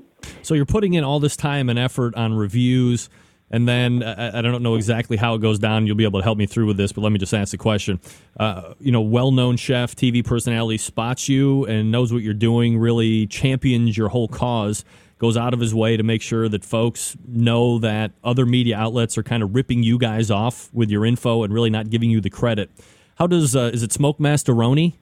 So 0.41 0.53
you're 0.53 0.65
putting 0.65 0.93
in 0.93 1.03
all 1.03 1.19
this 1.19 1.37
time 1.37 1.69
and 1.69 1.79
effort 1.79 2.13
on 2.15 2.33
reviews, 2.33 3.09
and 3.51 3.67
then 3.67 4.03
I, 4.03 4.39
I 4.39 4.41
don't 4.41 4.63
know 4.63 4.75
exactly 4.75 5.17
how 5.17 5.35
it 5.35 5.39
goes 5.39 5.59
down. 5.59 5.85
You'll 5.85 5.95
be 5.95 6.03
able 6.03 6.19
to 6.19 6.23
help 6.23 6.37
me 6.37 6.45
through 6.45 6.65
with 6.67 6.77
this, 6.77 6.91
but 6.91 7.01
let 7.01 7.11
me 7.11 7.19
just 7.19 7.33
ask 7.33 7.51
the 7.51 7.57
question. 7.57 7.99
Uh, 8.39 8.73
you 8.79 8.91
know, 8.91 9.01
well-known 9.01 9.57
chef, 9.57 9.95
TV 9.95 10.25
personality 10.25 10.77
spots 10.77 11.29
you 11.29 11.65
and 11.65 11.91
knows 11.91 12.11
what 12.11 12.23
you're 12.23 12.33
doing, 12.33 12.77
really 12.77 13.27
champions 13.27 13.97
your 13.97 14.09
whole 14.09 14.27
cause, 14.27 14.83
goes 15.19 15.37
out 15.37 15.53
of 15.53 15.59
his 15.59 15.73
way 15.73 15.95
to 15.95 16.03
make 16.03 16.21
sure 16.21 16.49
that 16.49 16.65
folks 16.65 17.15
know 17.27 17.79
that 17.79 18.11
other 18.23 18.45
media 18.45 18.77
outlets 18.77 19.17
are 19.17 19.23
kind 19.23 19.43
of 19.43 19.55
ripping 19.55 19.83
you 19.83 19.97
guys 19.97 20.29
off 20.31 20.69
with 20.73 20.89
your 20.89 21.05
info 21.05 21.43
and 21.43 21.53
really 21.53 21.69
not 21.69 21.89
giving 21.89 22.09
you 22.09 22.19
the 22.19 22.29
credit. 22.29 22.69
How 23.15 23.27
does 23.27 23.55
uh, 23.55 23.71
is 23.73 23.81
it 23.83 23.93
Smoke 23.93 24.19
Master 24.19 24.53
Roni? 24.53 24.93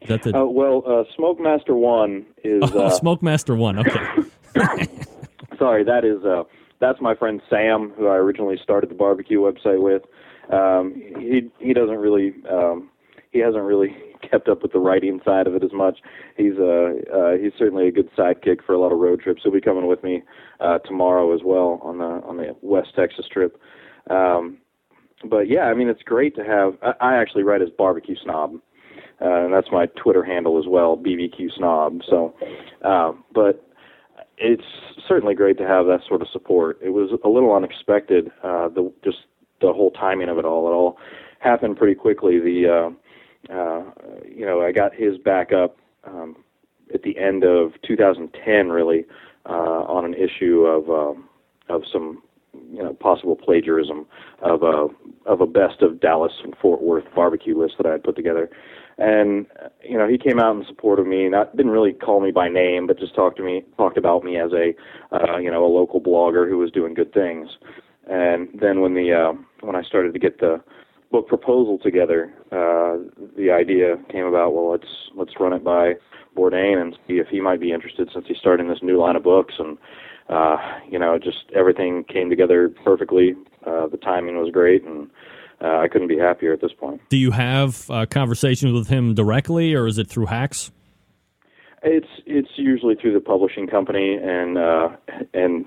Is 0.00 0.08
that 0.08 0.22
the 0.22 0.34
Uh, 0.34 0.44
well, 0.46 0.82
uh, 0.86 1.04
Smoke 1.14 1.38
Master 1.40 1.74
One 1.74 2.24
is. 2.42 2.62
oh, 2.74 2.86
uh, 2.86 2.90
Smoke 2.90 3.22
Master 3.22 3.54
One? 3.54 3.80
Okay. 3.80 4.24
sorry, 5.58 5.84
that 5.84 6.04
is 6.04 6.24
uh, 6.24 6.44
that's 6.80 7.00
my 7.00 7.14
friend 7.14 7.40
Sam, 7.48 7.92
who 7.96 8.06
I 8.06 8.16
originally 8.16 8.56
started 8.62 8.90
the 8.90 8.94
barbecue 8.94 9.38
website 9.38 9.80
with. 9.82 10.02
Um, 10.52 10.94
he 11.18 11.50
he 11.58 11.72
doesn't 11.72 11.98
really 11.98 12.34
um, 12.50 12.90
he 13.30 13.38
hasn't 13.38 13.62
really 13.62 13.96
kept 14.30 14.48
up 14.48 14.62
with 14.62 14.72
the 14.72 14.78
writing 14.78 15.20
side 15.24 15.46
of 15.46 15.54
it 15.54 15.62
as 15.62 15.72
much. 15.72 15.98
He's 16.36 16.58
uh, 16.58 16.92
uh, 17.14 17.32
he's 17.40 17.52
certainly 17.58 17.88
a 17.88 17.92
good 17.92 18.10
sidekick 18.16 18.64
for 18.64 18.74
a 18.74 18.80
lot 18.80 18.92
of 18.92 18.98
road 18.98 19.20
trips. 19.20 19.42
He'll 19.42 19.52
be 19.52 19.60
coming 19.60 19.86
with 19.86 20.02
me 20.02 20.22
uh, 20.60 20.78
tomorrow 20.78 21.34
as 21.34 21.40
well 21.44 21.80
on 21.82 21.98
the 21.98 22.04
on 22.04 22.36
the 22.36 22.56
West 22.62 22.88
Texas 22.96 23.26
trip. 23.30 23.60
Um, 24.08 24.58
but 25.28 25.48
yeah, 25.48 25.64
I 25.64 25.74
mean 25.74 25.88
it's 25.88 26.02
great 26.02 26.34
to 26.36 26.44
have. 26.44 26.74
I, 26.82 27.12
I 27.12 27.16
actually 27.16 27.42
write 27.42 27.62
as 27.62 27.68
barbecue 27.76 28.16
snob, 28.22 28.54
uh, 29.20 29.44
and 29.44 29.52
that's 29.52 29.68
my 29.70 29.86
Twitter 30.02 30.24
handle 30.24 30.58
as 30.58 30.64
well, 30.66 30.96
BBQ 30.96 31.56
snob. 31.56 32.00
So, 32.08 32.34
uh, 32.82 33.12
but 33.34 33.69
it's 34.40 34.64
certainly 35.06 35.34
great 35.34 35.58
to 35.58 35.66
have 35.66 35.86
that 35.86 36.00
sort 36.08 36.22
of 36.22 36.28
support. 36.32 36.78
It 36.82 36.90
was 36.90 37.10
a 37.22 37.28
little 37.28 37.54
unexpected, 37.54 38.30
uh, 38.42 38.68
the 38.68 38.92
just 39.04 39.18
the 39.60 39.72
whole 39.72 39.90
timing 39.90 40.28
of 40.28 40.38
it 40.38 40.44
all. 40.44 40.66
It 40.66 40.72
all 40.72 40.98
happened 41.38 41.76
pretty 41.76 41.94
quickly. 41.94 42.38
The 42.38 42.94
uh, 43.50 43.52
uh, 43.52 43.82
you 44.26 44.46
know 44.46 44.62
I 44.62 44.72
got 44.72 44.94
his 44.94 45.18
back 45.18 45.52
up 45.52 45.76
um, 46.04 46.36
at 46.92 47.02
the 47.02 47.18
end 47.18 47.44
of 47.44 47.72
2010, 47.86 48.68
really, 48.68 49.04
uh, 49.46 49.52
on 49.52 50.04
an 50.06 50.14
issue 50.14 50.64
of 50.64 50.90
um, 50.90 51.28
of 51.68 51.82
some 51.92 52.22
you 52.72 52.82
know 52.82 52.94
possible 52.94 53.36
plagiarism 53.36 54.06
of 54.40 54.62
a 54.62 54.88
of 55.26 55.40
a 55.42 55.46
best 55.46 55.82
of 55.82 56.00
Dallas 56.00 56.32
and 56.42 56.56
Fort 56.56 56.82
Worth 56.82 57.04
barbecue 57.14 57.58
list 57.58 57.74
that 57.76 57.86
I 57.86 57.92
had 57.92 58.04
put 58.04 58.16
together. 58.16 58.50
And 59.00 59.46
you 59.82 59.96
know, 59.96 60.06
he 60.06 60.18
came 60.18 60.38
out 60.38 60.54
in 60.56 60.64
support 60.66 61.00
of 61.00 61.06
me. 61.06 61.26
Not 61.28 61.56
didn't 61.56 61.72
really 61.72 61.94
call 61.94 62.20
me 62.20 62.30
by 62.30 62.48
name, 62.48 62.86
but 62.86 62.98
just 62.98 63.14
talked 63.14 63.38
to 63.38 63.42
me, 63.42 63.64
talked 63.78 63.96
about 63.96 64.22
me 64.22 64.36
as 64.38 64.52
a 64.52 64.74
uh, 65.10 65.38
you 65.38 65.50
know 65.50 65.64
a 65.64 65.72
local 65.74 66.00
blogger 66.00 66.48
who 66.48 66.58
was 66.58 66.70
doing 66.70 66.92
good 66.92 67.12
things. 67.14 67.48
And 68.08 68.48
then 68.60 68.82
when 68.82 68.92
the 68.94 69.12
uh, 69.12 69.32
when 69.60 69.74
I 69.74 69.82
started 69.82 70.12
to 70.12 70.18
get 70.18 70.38
the 70.38 70.62
book 71.10 71.28
proposal 71.28 71.78
together, 71.78 72.32
uh, 72.52 72.98
the 73.38 73.50
idea 73.50 73.96
came 74.10 74.26
about. 74.26 74.54
Well, 74.54 74.70
let's 74.70 75.10
let's 75.16 75.32
run 75.40 75.54
it 75.54 75.64
by 75.64 75.94
Bourdain 76.36 76.80
and 76.80 76.98
see 77.08 77.14
if 77.14 77.28
he 77.28 77.40
might 77.40 77.60
be 77.60 77.72
interested, 77.72 78.10
since 78.12 78.26
he's 78.28 78.36
starting 78.36 78.68
this 78.68 78.82
new 78.82 78.98
line 78.98 79.16
of 79.16 79.22
books. 79.22 79.54
And 79.58 79.78
uh, 80.28 80.58
you 80.90 80.98
know, 80.98 81.18
just 81.18 81.44
everything 81.54 82.04
came 82.04 82.28
together 82.28 82.68
perfectly. 82.84 83.34
Uh, 83.66 83.86
the 83.86 83.96
timing 83.96 84.36
was 84.36 84.50
great, 84.52 84.84
and 84.84 85.08
uh, 85.62 85.78
I 85.78 85.88
couldn't 85.88 86.08
be 86.08 86.18
happier 86.18 86.52
at 86.52 86.60
this 86.60 86.72
point. 86.72 87.00
Do 87.08 87.16
you 87.16 87.30
have 87.32 87.90
uh, 87.90 88.06
conversations 88.06 88.72
with 88.72 88.88
him 88.88 89.14
directly, 89.14 89.74
or 89.74 89.86
is 89.86 89.98
it 89.98 90.08
through 90.08 90.26
hacks? 90.26 90.70
It's 91.82 92.08
it's 92.26 92.50
usually 92.56 92.94
through 92.94 93.14
the 93.14 93.20
publishing 93.20 93.66
company, 93.66 94.18
and 94.22 94.58
uh, 94.58 94.88
and 95.32 95.64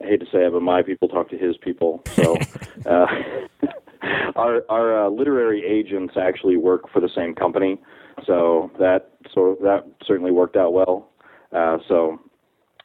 I 0.00 0.06
hate 0.06 0.20
to 0.20 0.26
say 0.26 0.44
it, 0.46 0.52
but 0.52 0.62
my 0.62 0.82
people 0.82 1.08
talk 1.08 1.28
to 1.30 1.38
his 1.38 1.56
people. 1.56 2.02
So 2.14 2.36
uh, 2.86 3.06
our 4.36 4.62
our 4.68 5.06
uh, 5.06 5.10
literary 5.10 5.64
agents 5.64 6.14
actually 6.20 6.56
work 6.56 6.90
for 6.92 7.00
the 7.00 7.10
same 7.14 7.34
company, 7.34 7.80
so 8.26 8.70
that 8.78 9.10
so 9.34 9.56
that 9.62 9.86
certainly 10.06 10.30
worked 10.30 10.56
out 10.56 10.72
well. 10.72 11.08
Uh, 11.52 11.78
so 11.88 12.20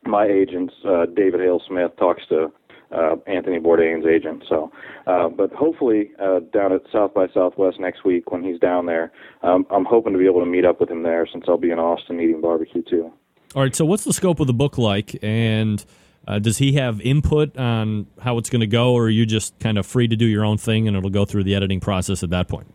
my 0.06 0.26
agents, 0.26 0.74
uh, 0.88 1.06
David 1.16 1.40
Hale 1.40 1.62
Smith, 1.68 1.92
talks 1.98 2.24
to 2.30 2.52
uh, 2.92 3.16
Anthony 3.28 3.60
Bourdain's 3.60 4.06
agent. 4.06 4.44
So, 4.48 4.72
uh, 5.08 5.30
but 5.30 5.52
hopefully 5.54 6.12
uh, 6.20 6.40
down 6.54 6.74
at 6.74 6.82
South 6.92 7.14
by 7.14 7.28
Southwest 7.34 7.80
next 7.80 8.06
week 8.06 8.32
when 8.32 8.44
he's 8.44 8.60
down 8.60 8.86
there, 8.86 9.12
um, 9.44 9.66
I'm 9.70 9.86
hoping 9.86 10.14
to 10.14 10.20
be 10.20 10.26
able 10.26 10.42
to 10.42 10.46
meet 10.46 10.66
up 10.66 10.80
with 10.80 10.90
him 10.90 11.04
there 11.04 11.28
since 11.32 11.46
I'll 11.48 11.58
be 11.58 11.72
in 11.72 11.80
Austin 11.80 12.20
eating 12.20 12.42
barbecue 12.42 12.84
too. 12.84 13.12
All 13.56 13.64
right. 13.64 13.76
So, 13.76 13.86
what's 13.86 14.04
the 14.04 14.14
scope 14.14 14.40
of 14.40 14.48
the 14.48 14.54
book 14.54 14.78
like, 14.78 15.18
and 15.24 15.84
uh, 16.28 16.40
does 16.40 16.58
he 16.58 16.74
have 16.74 17.00
input 17.02 17.58
on 17.58 18.08
how 18.20 18.38
it's 18.38 18.50
going 18.50 18.62
to 18.62 18.68
go, 18.68 18.94
or 18.94 19.06
are 19.06 19.10
you 19.10 19.26
just 19.26 19.58
kind 19.60 19.78
of 19.78 19.86
free 19.86 20.08
to 20.08 20.16
do 20.16 20.26
your 20.26 20.44
own 20.44 20.58
thing 20.58 20.88
and 20.88 20.98
it'll 20.98 21.10
go 21.10 21.26
through 21.26 21.44
the 21.44 21.56
editing 21.56 21.80
process 21.80 22.24
at 22.24 22.32
that 22.32 22.48
point? 22.48 22.68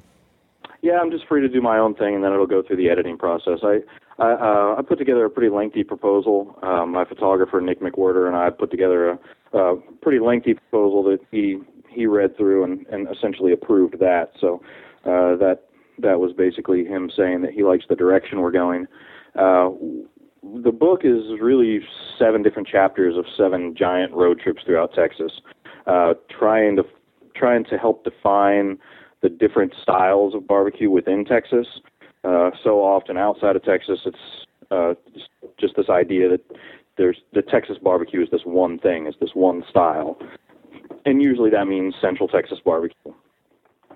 Yeah, 0.83 0.99
I'm 1.01 1.11
just 1.11 1.27
free 1.27 1.43
to 1.43 1.49
do 1.49 1.61
my 1.61 1.79
own 1.79 1.95
thing, 1.95 2.15
and 2.15 2.25
then 2.25 2.33
it'll 2.33 2.47
go 2.47 2.63
through 2.63 2.77
the 2.77 2.89
editing 2.89 3.19
process. 3.19 3.59
I 3.63 3.81
I, 4.21 4.33
uh, 4.33 4.75
I 4.79 4.83
put 4.83 4.99
together 4.99 5.25
a 5.25 5.31
pretty 5.31 5.55
lengthy 5.55 5.83
proposal. 5.83 6.59
Um, 6.63 6.93
my 6.93 7.05
photographer 7.05 7.61
Nick 7.61 7.81
McWhirter 7.81 8.27
and 8.27 8.37
I 8.37 8.51
put 8.51 8.71
together 8.71 9.19
a, 9.53 9.59
a 9.59 9.77
pretty 10.03 10.19
lengthy 10.19 10.55
proposal 10.55 11.03
that 11.05 11.21
he 11.31 11.59
he 11.89 12.07
read 12.07 12.37
through 12.37 12.65
and, 12.65 12.87
and 12.89 13.09
essentially 13.11 13.53
approved 13.53 13.99
that. 13.99 14.33
So 14.41 14.63
uh, 15.05 15.37
that 15.37 15.63
that 15.99 16.21
was 16.21 16.33
basically 16.33 16.85
him 16.85 17.11
saying 17.17 17.43
that 17.43 17.53
he 17.53 17.63
likes 17.63 17.85
the 17.89 17.97
direction 17.97 18.41
we're 18.41 18.51
going. 18.51 18.87
Uh, 19.35 19.71
the 20.65 20.73
book 20.73 21.01
is 21.05 21.41
really 21.41 21.81
seven 22.19 22.43
different 22.43 22.69
chapters 22.69 23.17
of 23.17 23.25
seven 23.37 23.75
giant 23.77 24.13
road 24.13 24.41
trips 24.41 24.63
throughout 24.65 24.93
Texas, 24.95 25.33
uh, 25.87 26.15
trying 26.29 26.77
to 26.77 26.85
trying 27.35 27.65
to 27.65 27.79
help 27.79 28.05
define 28.05 28.79
the 29.23 29.29
different 29.29 29.73
styles 29.83 30.35
of 30.35 30.47
barbecue 30.47 30.91
within 30.91 31.25
Texas. 31.25 31.67
Uh, 32.23 32.51
so 32.63 32.81
often 32.81 33.17
outside 33.17 33.57
of 33.57 33.63
Texas, 33.65 34.01
it's 34.05 34.19
uh, 34.71 34.95
just 35.59 35.77
this 35.77 35.89
idea 35.89 36.29
that 36.29 36.41
there's 36.97 37.19
the 37.33 37.43
Texas 37.43 37.77
barbecue 37.83 38.23
is 38.23 38.29
this 38.31 38.43
one 38.45 38.79
thing, 38.79 39.07
is 39.07 39.15
this 39.21 39.31
one 39.35 39.65
style, 39.71 40.19
and 41.07 41.23
usually 41.23 41.51
that 41.51 41.67
means 41.67 41.95
Central 42.01 42.29
Texas 42.29 42.59
barbecue. 42.65 43.13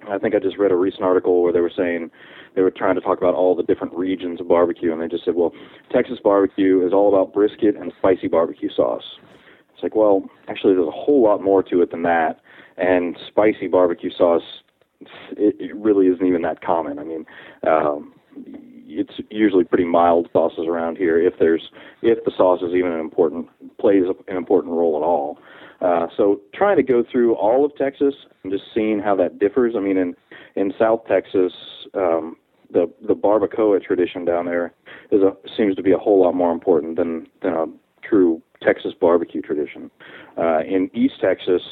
I 0.08 0.18
think 0.18 0.34
I 0.34 0.38
just 0.38 0.58
read 0.58 0.70
a 0.70 0.76
recent 0.76 1.02
article 1.02 1.42
where 1.42 1.52
they 1.52 1.60
were 1.60 1.72
saying 1.74 2.10
they 2.54 2.62
were 2.62 2.70
trying 2.70 2.94
to 2.94 3.00
talk 3.00 3.18
about 3.18 3.34
all 3.34 3.54
the 3.54 3.62
different 3.62 3.94
regions 3.94 4.40
of 4.40 4.48
barbecue, 4.48 4.92
and 4.92 5.00
they 5.00 5.08
just 5.08 5.24
said, 5.24 5.34
well, 5.34 5.52
Texas 5.90 6.18
barbecue 6.22 6.86
is 6.86 6.92
all 6.92 7.08
about 7.08 7.32
brisket 7.32 7.76
and 7.76 7.92
spicy 7.98 8.28
barbecue 8.28 8.70
sauce. 8.74 9.18
It's 9.72 9.82
like, 9.82 9.94
well, 9.94 10.24
actually, 10.48 10.74
there's 10.74 10.88
a 10.88 10.90
whole 10.90 11.22
lot 11.22 11.42
more 11.42 11.62
to 11.64 11.82
it 11.82 11.90
than 11.90 12.02
that, 12.02 12.40
and 12.76 13.18
spicy 13.28 13.66
barbecue 13.66 14.10
sauce 14.10 14.42
it, 15.36 15.56
it 15.58 15.76
really 15.76 16.06
isn't 16.06 16.26
even 16.26 16.42
that 16.42 16.60
common. 16.60 16.98
I 16.98 17.04
mean, 17.04 17.24
um, 17.66 18.14
it's 18.86 19.14
usually 19.30 19.64
pretty 19.64 19.84
mild 19.84 20.28
sauces 20.32 20.66
around 20.68 20.96
here. 20.96 21.20
If 21.20 21.34
there's 21.38 21.70
if 22.02 22.24
the 22.24 22.32
sauce 22.36 22.60
is 22.62 22.74
even 22.74 22.92
an 22.92 23.00
important 23.00 23.48
plays 23.78 24.04
an 24.28 24.36
important 24.36 24.74
role 24.74 24.96
at 24.96 25.02
all. 25.02 25.38
Uh, 25.80 26.06
so 26.16 26.40
trying 26.54 26.76
to 26.76 26.82
go 26.82 27.04
through 27.10 27.34
all 27.34 27.64
of 27.64 27.74
Texas 27.76 28.14
and 28.42 28.52
just 28.52 28.64
seeing 28.74 29.00
how 29.00 29.14
that 29.16 29.38
differs. 29.38 29.74
I 29.76 29.80
mean, 29.80 29.96
in 29.96 30.14
in 30.56 30.72
South 30.78 31.00
Texas, 31.08 31.52
um, 31.94 32.36
the 32.70 32.90
the 33.06 33.14
barbacoa 33.14 33.82
tradition 33.82 34.24
down 34.24 34.46
there 34.46 34.72
is 35.10 35.20
a 35.22 35.32
seems 35.56 35.74
to 35.76 35.82
be 35.82 35.92
a 35.92 35.98
whole 35.98 36.22
lot 36.22 36.34
more 36.34 36.52
important 36.52 36.96
than 36.96 37.26
than 37.42 37.54
a 37.54 37.66
true 38.06 38.40
Texas 38.62 38.92
barbecue 38.98 39.42
tradition. 39.42 39.90
Uh, 40.38 40.60
in 40.60 40.90
East 40.94 41.14
Texas, 41.20 41.62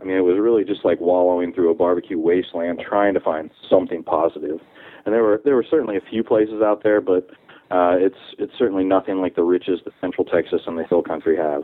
I 0.00 0.04
mean, 0.04 0.16
it 0.16 0.24
was 0.24 0.38
really 0.38 0.64
just 0.64 0.84
like 0.84 1.00
wallowing 1.00 1.52
through 1.52 1.70
a 1.70 1.74
barbecue 1.74 2.18
wasteland, 2.18 2.82
trying 2.86 3.14
to 3.14 3.20
find 3.20 3.50
something 3.68 4.02
positive. 4.02 4.58
And 5.04 5.14
there 5.14 5.22
were 5.22 5.40
there 5.44 5.54
were 5.54 5.66
certainly 5.68 5.96
a 5.96 6.10
few 6.10 6.24
places 6.24 6.62
out 6.62 6.82
there, 6.82 7.00
but 7.00 7.30
uh, 7.70 7.96
it's 7.98 8.18
it's 8.38 8.52
certainly 8.58 8.84
nothing 8.84 9.20
like 9.20 9.36
the 9.36 9.42
riches 9.44 9.80
that 9.84 9.94
Central 10.00 10.24
Texas 10.24 10.62
and 10.66 10.78
the 10.78 10.84
Hill 10.84 11.02
Country 11.02 11.36
have. 11.36 11.62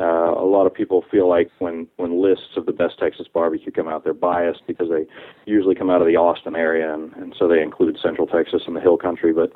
Uh, 0.00 0.32
a 0.32 0.46
lot 0.46 0.64
of 0.64 0.72
people 0.72 1.04
feel 1.10 1.28
like 1.28 1.50
when 1.58 1.88
when 1.96 2.22
lists 2.22 2.56
of 2.56 2.66
the 2.66 2.72
best 2.72 2.98
Texas 3.00 3.26
barbecue 3.32 3.72
come 3.72 3.88
out, 3.88 4.04
they're 4.04 4.14
biased 4.14 4.62
because 4.66 4.88
they 4.88 5.06
usually 5.44 5.74
come 5.74 5.90
out 5.90 6.00
of 6.00 6.06
the 6.06 6.14
Austin 6.16 6.54
area, 6.54 6.92
and, 6.92 7.12
and 7.14 7.34
so 7.36 7.48
they 7.48 7.60
include 7.60 7.98
Central 8.00 8.26
Texas 8.26 8.62
and 8.66 8.76
the 8.76 8.80
Hill 8.80 8.96
Country. 8.96 9.32
But 9.32 9.50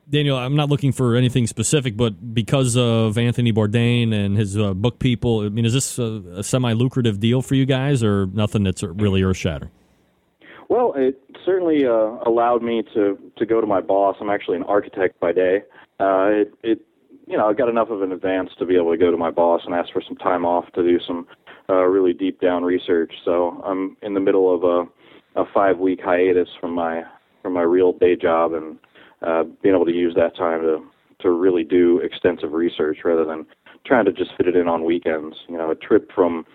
Daniel, 0.07 0.37
I'm 0.37 0.55
not 0.55 0.69
looking 0.69 0.91
for 0.91 1.15
anything 1.15 1.47
specific, 1.47 1.97
but 1.97 2.35
because 2.35 2.77
of 2.77 3.17
Anthony 3.17 3.51
Bourdain 3.51 4.13
and 4.13 4.37
his 4.37 4.55
uh, 4.55 4.75
book 4.75 4.99
people, 4.99 5.43
I 5.43 5.49
mean, 5.49 5.65
is 5.65 5.73
this 5.73 5.97
a, 5.97 6.21
a 6.35 6.43
semi 6.43 6.73
lucrative 6.73 7.19
deal 7.19 7.41
for 7.41 7.55
you 7.55 7.65
guys 7.65 8.03
or 8.03 8.27
nothing 8.27 8.61
that's 8.63 8.83
really 8.83 9.23
earth 9.23 9.37
shattering? 9.37 9.71
Well, 10.69 10.93
it 10.93 11.19
certainly 11.45 11.85
uh, 11.85 12.17
allowed 12.25 12.61
me 12.61 12.83
to 12.93 13.17
to 13.37 13.45
go 13.45 13.61
to 13.61 13.67
my 13.67 13.81
boss. 13.81 14.17
I'm 14.19 14.29
actually 14.29 14.57
an 14.57 14.63
architect 14.63 15.19
by 15.19 15.31
day. 15.31 15.61
Uh, 15.99 16.27
it, 16.31 16.53
it 16.63 16.79
you 17.27 17.37
know 17.37 17.47
I 17.47 17.53
got 17.53 17.69
enough 17.69 17.89
of 17.89 18.01
an 18.01 18.11
advance 18.11 18.49
to 18.59 18.65
be 18.65 18.75
able 18.75 18.91
to 18.91 18.97
go 18.97 19.11
to 19.11 19.17
my 19.17 19.31
boss 19.31 19.61
and 19.65 19.73
ask 19.73 19.91
for 19.93 20.01
some 20.05 20.17
time 20.17 20.45
off 20.45 20.71
to 20.73 20.83
do 20.83 20.99
some 21.05 21.27
uh, 21.69 21.83
really 21.83 22.13
deep 22.13 22.41
down 22.41 22.63
research. 22.63 23.13
So 23.23 23.61
I'm 23.65 23.97
in 24.01 24.13
the 24.13 24.19
middle 24.19 24.53
of 24.53 24.63
a 24.63 25.39
a 25.39 25.43
five 25.53 25.77
week 25.77 25.99
hiatus 26.03 26.49
from 26.59 26.73
my 26.73 27.03
from 27.41 27.53
my 27.53 27.61
real 27.61 27.93
day 27.93 28.15
job 28.15 28.53
and 28.53 28.77
uh, 29.21 29.43
being 29.61 29.75
able 29.75 29.85
to 29.85 29.91
use 29.91 30.13
that 30.15 30.35
time 30.35 30.61
to 30.61 30.85
to 31.21 31.31
really 31.31 31.63
do 31.63 31.99
extensive 31.99 32.51
research 32.51 32.99
rather 33.05 33.25
than 33.25 33.45
trying 33.85 34.05
to 34.05 34.11
just 34.11 34.31
fit 34.37 34.47
it 34.47 34.55
in 34.55 34.67
on 34.67 34.83
weekends. 34.83 35.35
You 35.47 35.57
know, 35.57 35.71
a 35.71 35.75
trip 35.75 36.11
from 36.13 36.45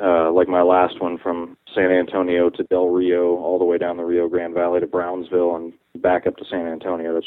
uh, 0.00 0.30
like 0.32 0.48
my 0.48 0.62
last 0.62 1.00
one 1.00 1.18
from 1.18 1.56
San 1.74 1.90
Antonio 1.90 2.50
to 2.50 2.62
Del 2.64 2.88
Rio, 2.88 3.36
all 3.36 3.58
the 3.58 3.64
way 3.64 3.78
down 3.78 3.96
the 3.96 4.04
Rio 4.04 4.28
Grande 4.28 4.54
Valley 4.54 4.80
to 4.80 4.86
Brownsville 4.86 5.56
and 5.56 5.72
back 6.02 6.26
up 6.26 6.36
to 6.36 6.44
San 6.50 6.66
Antonio. 6.66 7.14
That's 7.14 7.26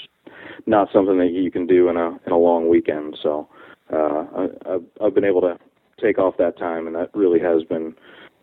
not 0.65 0.89
something 0.93 1.17
that 1.19 1.31
you 1.31 1.51
can 1.51 1.67
do 1.67 1.89
in 1.89 1.97
a 1.97 2.19
in 2.25 2.31
a 2.31 2.37
long 2.37 2.69
weekend. 2.69 3.17
So 3.21 3.47
uh, 3.91 4.25
I, 4.35 4.47
I've, 4.65 4.83
I've 5.01 5.13
been 5.13 5.25
able 5.25 5.41
to 5.41 5.57
take 6.01 6.17
off 6.17 6.37
that 6.37 6.57
time, 6.57 6.87
and 6.87 6.95
that 6.95 7.09
really 7.13 7.39
has 7.39 7.63
been 7.63 7.95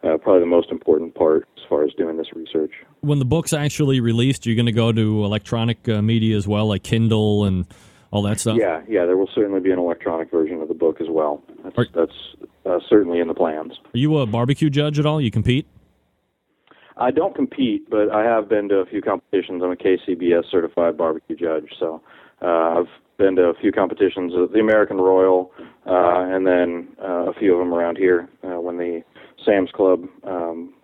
uh, 0.03 0.17
probably 0.19 0.41
the 0.41 0.47
most 0.47 0.71
important 0.71 1.15
part 1.15 1.47
as 1.57 1.63
far 1.69 1.85
as 1.85 1.93
doing 1.95 2.17
this 2.17 2.33
research. 2.35 2.73
When 3.01 3.19
the 3.19 3.25
book's 3.25 3.53
actually 3.53 4.01
released, 4.01 4.47
you're 4.47 4.57
going 4.57 4.67
to 4.67 4.73
go 4.73 4.93
to 4.93 5.25
electronic 5.25 5.89
uh, 5.89 6.01
media 6.03 6.37
as 6.37 6.49
well, 6.49 6.69
like 6.69 6.83
Kindle 6.83 7.45
and 7.45 7.67
all 8.11 8.23
that 8.23 8.41
stuff. 8.41 8.57
Yeah, 8.59 8.83
yeah, 8.89 9.05
there 9.05 9.17
will 9.17 9.31
certainly 9.35 9.61
be 9.61 9.71
an 9.71 9.79
electronic 9.79 10.31
version 10.31 10.61
of 10.61 10.69
the 10.69 10.75
book 10.75 11.01
as 11.01 11.07
well. 11.09 11.43
That's, 11.63 11.79
Are, 11.79 11.87
that's 11.95 12.13
uh, 12.67 12.79
certainly 12.89 13.21
in 13.21 13.29
the 13.29 13.35
plans. 13.35 13.73
Are 13.95 13.99
you 13.99 14.19
a 14.19 14.27
barbecue 14.27 14.71
judge 14.71 14.99
at 14.99 15.07
all? 15.07 15.21
You 15.21 15.31
compete? 15.31 15.67
I 17.01 17.11
don't 17.11 17.35
compete, 17.35 17.89
but 17.89 18.11
I 18.11 18.23
have 18.25 18.49
been 18.49 18.69
to 18.69 18.77
a 18.77 18.87
few 18.87 19.01
competitions. 19.01 19.63
I'm 19.65 19.73
a 19.73 19.77
KCBS 19.77 20.51
certified 20.51 20.99
barbecue 20.99 21.35
judge, 21.35 21.71
so 21.79 22.03
uh, 22.43 22.79
I've 22.79 22.89
been 23.17 23.37
to 23.37 23.45
a 23.45 23.55
few 23.55 23.73
competitions, 23.73 24.33
uh, 24.35 24.53
the 24.53 24.61
American 24.61 24.99
Royal, 24.99 25.51
uh, 25.87 26.29
and 26.29 26.47
then 26.47 26.89
uh, 27.03 27.31
a 27.31 27.35
few 27.39 27.55
of 27.55 27.59
them 27.59 27.73
around 27.73 27.97
here. 27.97 28.29
Uh, 28.45 28.61
when 28.61 28.77
the 28.77 29.03
Sam's 29.47 29.71
Club 29.73 30.05
um, 30.25 30.75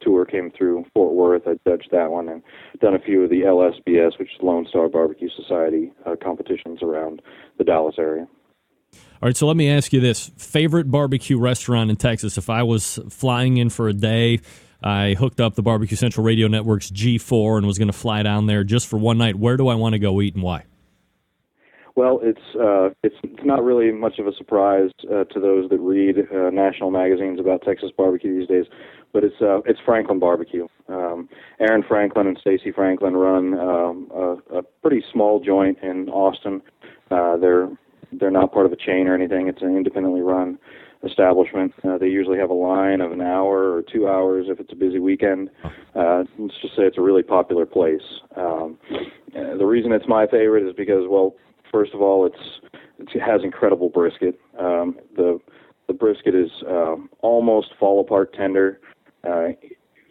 tour 0.00 0.24
came 0.24 0.50
through 0.50 0.86
Fort 0.94 1.12
Worth, 1.12 1.42
I 1.46 1.58
judged 1.68 1.88
that 1.92 2.10
one, 2.10 2.30
and 2.30 2.42
done 2.80 2.94
a 2.94 2.98
few 2.98 3.24
of 3.24 3.30
the 3.30 3.42
LSBS, 3.42 4.18
which 4.18 4.28
is 4.28 4.42
Lone 4.42 4.66
Star 4.70 4.88
Barbecue 4.88 5.28
Society 5.36 5.92
uh, 6.06 6.16
competitions 6.22 6.82
around 6.82 7.20
the 7.58 7.64
Dallas 7.64 7.96
area. 7.98 8.26
All 8.94 9.28
right, 9.28 9.36
so 9.36 9.46
let 9.46 9.56
me 9.56 9.68
ask 9.68 9.92
you 9.92 10.00
this: 10.00 10.30
favorite 10.38 10.90
barbecue 10.90 11.38
restaurant 11.38 11.90
in 11.90 11.96
Texas? 11.96 12.38
If 12.38 12.48
I 12.48 12.62
was 12.62 12.98
flying 13.10 13.58
in 13.58 13.68
for 13.68 13.88
a 13.88 13.92
day, 13.92 14.40
I 14.82 15.14
hooked 15.14 15.40
up 15.40 15.54
the 15.54 15.62
Barbecue 15.62 15.96
Central 15.96 16.24
Radio 16.24 16.48
Network's 16.48 16.90
G4 16.90 17.58
and 17.58 17.66
was 17.66 17.78
going 17.78 17.88
to 17.88 17.96
fly 17.96 18.22
down 18.22 18.46
there 18.46 18.64
just 18.64 18.86
for 18.86 18.98
one 18.98 19.18
night. 19.18 19.36
Where 19.36 19.56
do 19.56 19.68
I 19.68 19.74
want 19.74 19.94
to 19.94 19.98
go 19.98 20.20
eat 20.20 20.34
and 20.34 20.42
why? 20.42 20.64
Well, 21.96 22.20
it's 22.22 22.38
uh, 22.54 22.90
it's 23.02 23.16
not 23.42 23.64
really 23.64 23.90
much 23.90 24.18
of 24.18 24.26
a 24.26 24.32
surprise 24.34 24.90
uh, 25.04 25.24
to 25.24 25.40
those 25.40 25.70
that 25.70 25.78
read 25.78 26.18
uh, 26.30 26.50
national 26.50 26.90
magazines 26.90 27.40
about 27.40 27.62
Texas 27.62 27.90
barbecue 27.96 28.38
these 28.38 28.48
days, 28.48 28.66
but 29.14 29.24
it's 29.24 29.40
uh, 29.40 29.60
it's 29.64 29.80
Franklin 29.82 30.18
Barbecue. 30.18 30.68
Um, 30.88 31.30
Aaron 31.58 31.82
Franklin 31.88 32.26
and 32.26 32.36
Stacy 32.38 32.70
Franklin 32.70 33.14
run 33.16 33.58
um, 33.58 34.10
a, 34.14 34.58
a 34.58 34.62
pretty 34.82 35.02
small 35.10 35.40
joint 35.40 35.78
in 35.82 36.10
Austin. 36.10 36.60
Uh, 37.10 37.38
they're 37.38 37.70
they're 38.12 38.30
not 38.30 38.52
part 38.52 38.66
of 38.66 38.72
a 38.72 38.76
chain 38.76 39.08
or 39.08 39.14
anything. 39.14 39.48
It's 39.48 39.62
an 39.62 39.74
independently 39.74 40.20
run 40.20 40.58
establishment. 41.06 41.72
Uh, 41.84 41.98
they 41.98 42.08
usually 42.08 42.38
have 42.38 42.50
a 42.50 42.54
line 42.54 43.00
of 43.00 43.12
an 43.12 43.20
hour 43.20 43.72
or 43.72 43.82
two 43.82 44.08
hours 44.08 44.46
if 44.48 44.60
it's 44.60 44.72
a 44.72 44.76
busy 44.76 44.98
weekend. 44.98 45.50
Uh, 45.94 46.24
let's 46.38 46.54
just 46.60 46.76
say 46.76 46.82
it's 46.82 46.98
a 46.98 47.02
really 47.02 47.22
popular 47.22 47.64
place. 47.64 48.02
Um, 48.36 48.78
uh, 49.36 49.56
the 49.56 49.66
reason 49.66 49.92
it's 49.92 50.08
my 50.08 50.26
favorite 50.26 50.68
is 50.68 50.74
because, 50.76 51.04
well, 51.08 51.34
first 51.72 51.94
of 51.94 52.02
all, 52.02 52.26
it's, 52.26 52.70
it 52.98 53.20
has 53.20 53.42
incredible 53.42 53.88
brisket. 53.88 54.38
Um, 54.58 54.96
the 55.16 55.38
the 55.86 55.92
brisket 55.92 56.34
is 56.34 56.50
um, 56.68 57.08
almost 57.20 57.68
fall 57.78 58.00
apart 58.00 58.34
tender. 58.34 58.80
Uh, 59.22 59.48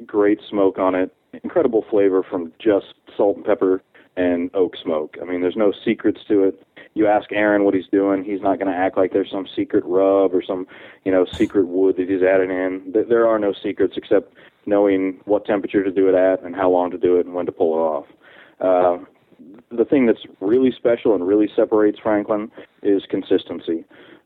great 0.05 0.39
smoke 0.49 0.77
on 0.77 0.95
it. 0.95 1.13
Incredible 1.43 1.83
flavor 1.89 2.23
from 2.23 2.53
just 2.59 2.93
salt 3.17 3.35
and 3.35 3.45
pepper 3.45 3.83
and 4.15 4.49
oak 4.53 4.73
smoke. 4.81 5.17
I 5.21 5.25
mean, 5.25 5.41
there's 5.41 5.57
no 5.57 5.73
secrets 5.83 6.21
to 6.29 6.43
it. 6.45 6.63
You 6.95 7.07
ask 7.07 7.29
Aaron 7.33 7.65
what 7.65 7.73
he's 7.73 7.87
doing, 7.91 8.23
he's 8.23 8.41
not 8.41 8.57
going 8.57 8.71
to 8.71 8.77
act 8.77 8.95
like 8.97 9.11
there's 9.11 9.29
some 9.29 9.45
secret 9.53 9.83
rub 9.85 10.33
or 10.33 10.41
some, 10.41 10.65
you 11.03 11.11
know, 11.11 11.25
secret 11.25 11.67
wood 11.67 11.97
that 11.97 12.09
he's 12.09 12.23
adding 12.23 12.49
in. 12.49 12.93
There 13.09 13.27
are 13.27 13.37
no 13.37 13.53
secrets 13.53 13.95
except 13.97 14.33
knowing 14.65 15.19
what 15.25 15.45
temperature 15.45 15.83
to 15.83 15.91
do 15.91 16.07
it 16.07 16.15
at 16.15 16.41
and 16.41 16.55
how 16.55 16.69
long 16.69 16.89
to 16.91 16.97
do 16.97 17.17
it 17.17 17.25
and 17.25 17.35
when 17.35 17.45
to 17.47 17.51
pull 17.51 17.73
it 17.75 17.81
off. 17.81 18.05
Uh, 18.61 19.05
the 19.69 19.83
thing 19.83 20.05
that's 20.05 20.23
really 20.39 20.71
special 20.71 21.13
and 21.13 21.27
really 21.27 21.49
separates 21.53 21.99
Franklin 21.99 22.49
is 22.81 23.03
consistency. 23.09 23.83